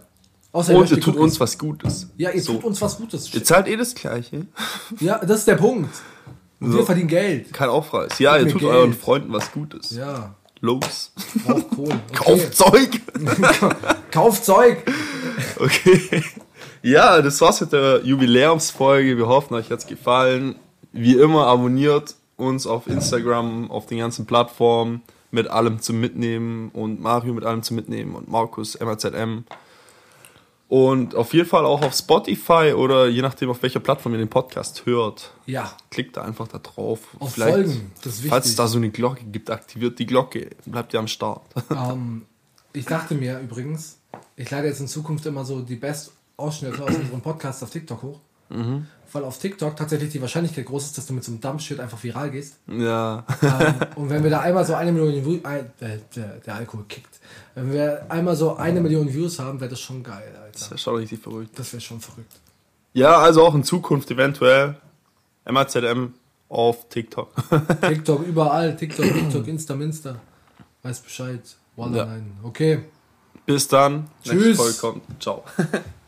Außer 0.55 0.73
Und 0.77 0.89
ihr 0.89 1.01
tut 1.01 1.17
uns 1.17 1.41
was 1.41 1.59
Gutes. 1.59 2.11
Ja, 2.17 2.31
ihr 2.31 2.41
so. 2.41 2.53
tut 2.53 2.63
uns 2.63 2.81
was 2.81 2.97
Gutes. 2.97 3.35
Ihr 3.35 3.43
zahlt 3.43 3.67
eh 3.67 3.77
das 3.77 3.93
Gleiche. 3.93 4.47
Ja, 5.01 5.19
das 5.19 5.41
ist 5.41 5.49
der 5.49 5.57
Punkt. 5.57 5.91
Und 6.61 6.77
wir 6.77 6.87
verdienen 6.87 7.09
Geld. 7.09 7.53
Kein 7.53 7.69
Aufpreis. 7.69 8.21
Ja, 8.21 8.37
ihr 8.37 8.47
tut 8.47 8.61
Geld. 8.61 8.73
euren 8.73 8.93
Freunden 8.95 9.33
was 9.33 9.51
Gutes. 9.51 9.91
Ja, 9.91 10.37
Los. 10.61 11.13
braucht 11.45 11.71
Kohle. 11.71 12.01
Okay. 12.09 12.13
Kauft 12.13 12.55
Zeug. 12.55 13.01
Kauft 14.13 14.45
Zeug. 14.45 14.79
Okay. 15.59 16.23
Ja, 16.83 17.21
das 17.21 17.41
war's 17.41 17.61
mit 17.61 17.73
der 17.73 18.03
Jubiläumsfolge. 18.05 19.17
Wir 19.19 19.27
hoffen, 19.27 19.55
euch 19.55 19.73
hat's 19.73 19.89
gefallen. 19.89 20.55
Wie 20.93 21.17
immer, 21.17 21.49
abonniert 21.49 22.15
uns 22.37 22.69
auf 22.69 22.87
Instagram, 22.87 23.73
auf 23.73 23.87
den 23.87 23.99
ganzen 23.99 24.25
Plattformen 24.25 25.03
mit 25.33 25.49
allem 25.49 25.81
zum 25.81 25.99
Mitnehmen 25.99 26.71
und 26.73 27.01
Mario 27.01 27.35
mit 27.35 27.45
allem 27.45 27.65
zum 27.65 27.75
Mitnehmen 27.75 28.15
und 28.15 28.29
Markus 28.29 28.79
MRZM. 28.79 29.45
Und 30.75 31.15
auf 31.15 31.33
jeden 31.33 31.49
Fall 31.49 31.65
auch 31.67 31.83
auf 31.83 31.95
Spotify 31.95 32.75
oder 32.77 33.07
je 33.07 33.23
nachdem, 33.23 33.49
auf 33.49 33.63
welcher 33.63 33.79
Plattform 33.79 34.15
ihr 34.15 34.19
den 34.19 34.29
Podcast 34.29 34.85
hört. 34.87 35.33
Ja, 35.47 35.77
Klickt 35.89 36.17
da 36.17 36.23
einfach 36.23 36.49
da 36.49 36.59
drauf. 36.59 36.99
Auf 37.21 37.37
Folgen, 37.37 37.93
das 38.03 38.15
ist 38.15 38.27
Falls 38.27 38.47
es 38.47 38.51
wichtig. 38.51 38.57
da 38.57 38.67
so 38.67 38.79
eine 38.79 38.91
Glocke 38.91 39.23
gibt, 39.23 39.51
aktiviert 39.51 40.01
die 40.01 40.07
Glocke. 40.07 40.51
Bleibt 40.67 40.93
ihr 40.93 40.99
am 40.99 41.07
Start. 41.07 41.43
ähm, 41.71 42.23
ich 42.73 42.87
dachte 42.87 43.15
mir 43.15 43.39
übrigens, 43.39 43.99
ich 44.35 44.51
lade 44.51 44.67
jetzt 44.67 44.81
in 44.81 44.89
Zukunft 44.89 45.25
immer 45.27 45.45
so 45.45 45.61
die 45.61 45.77
Best-Ausschnitte 45.77 46.83
aus 46.83 46.93
unserem 46.93 47.21
Podcast 47.21 47.63
auf 47.63 47.71
TikTok 47.71 48.03
hoch. 48.03 48.19
Weil 48.49 49.23
auf 49.23 49.39
TikTok 49.39 49.77
tatsächlich 49.77 50.11
die 50.11 50.21
Wahrscheinlichkeit 50.21 50.67
groß 50.67 50.87
ist, 50.87 50.99
dass 50.99 51.07
du 51.07 51.13
mit 51.13 51.23
so 51.23 51.31
einem 51.31 51.41
Dump-Shit 51.41 51.79
einfach 51.79 52.03
viral 52.03 52.33
gehst. 52.33 52.57
ja. 52.67 53.25
ähm, 53.43 53.75
und 53.95 54.11
wenn 54.11 54.25
wir 54.25 54.31
da 54.31 54.41
einmal 54.41 54.65
so 54.65 54.75
eine 54.75 54.91
Million 54.91 55.25
Views, 55.25 55.45
äh, 55.45 55.65
der, 56.17 56.39
der 56.39 56.55
Alkohol 56.57 56.85
kickt, 56.89 57.21
wenn 57.55 57.73
wir 57.73 58.07
einmal 58.09 58.35
so 58.35 58.57
eine 58.57 58.81
Million 58.81 59.13
Views 59.13 59.39
haben, 59.39 59.61
wäre 59.61 59.71
das 59.71 59.79
schon 59.79 60.03
geil. 60.03 60.44
Das 60.55 60.71
ist 60.73 60.81
schon 60.83 60.97
richtig 60.97 61.21
verrückt. 61.21 61.59
Das 61.59 61.73
wäre 61.73 61.81
schon 61.81 62.01
verrückt. 62.01 62.33
Ja, 62.93 63.19
also 63.19 63.45
auch 63.45 63.55
in 63.55 63.65
Zukunft 63.65 64.11
eventuell 64.11 64.77
MAZM 65.51 66.15
auf 66.49 66.89
TikTok. 66.89 67.33
TikTok 67.81 68.27
überall, 68.27 68.77
TikTok, 68.77 69.05
TikTok, 69.05 69.47
Insta, 69.49 69.75
Minsta. 69.75 70.21
Weiß 70.83 71.01
Bescheid. 71.01 71.41
Wallah, 71.77 71.97
Ja. 71.97 72.05
nein. 72.07 72.33
Okay. 72.43 72.85
Bis 73.47 73.67
dann. 73.69 74.09
Tschüss. 74.23 74.35
Nächste 74.35 74.55
Folge 74.55 74.79
kommt. 74.79 75.23
Ciao. 75.23 75.45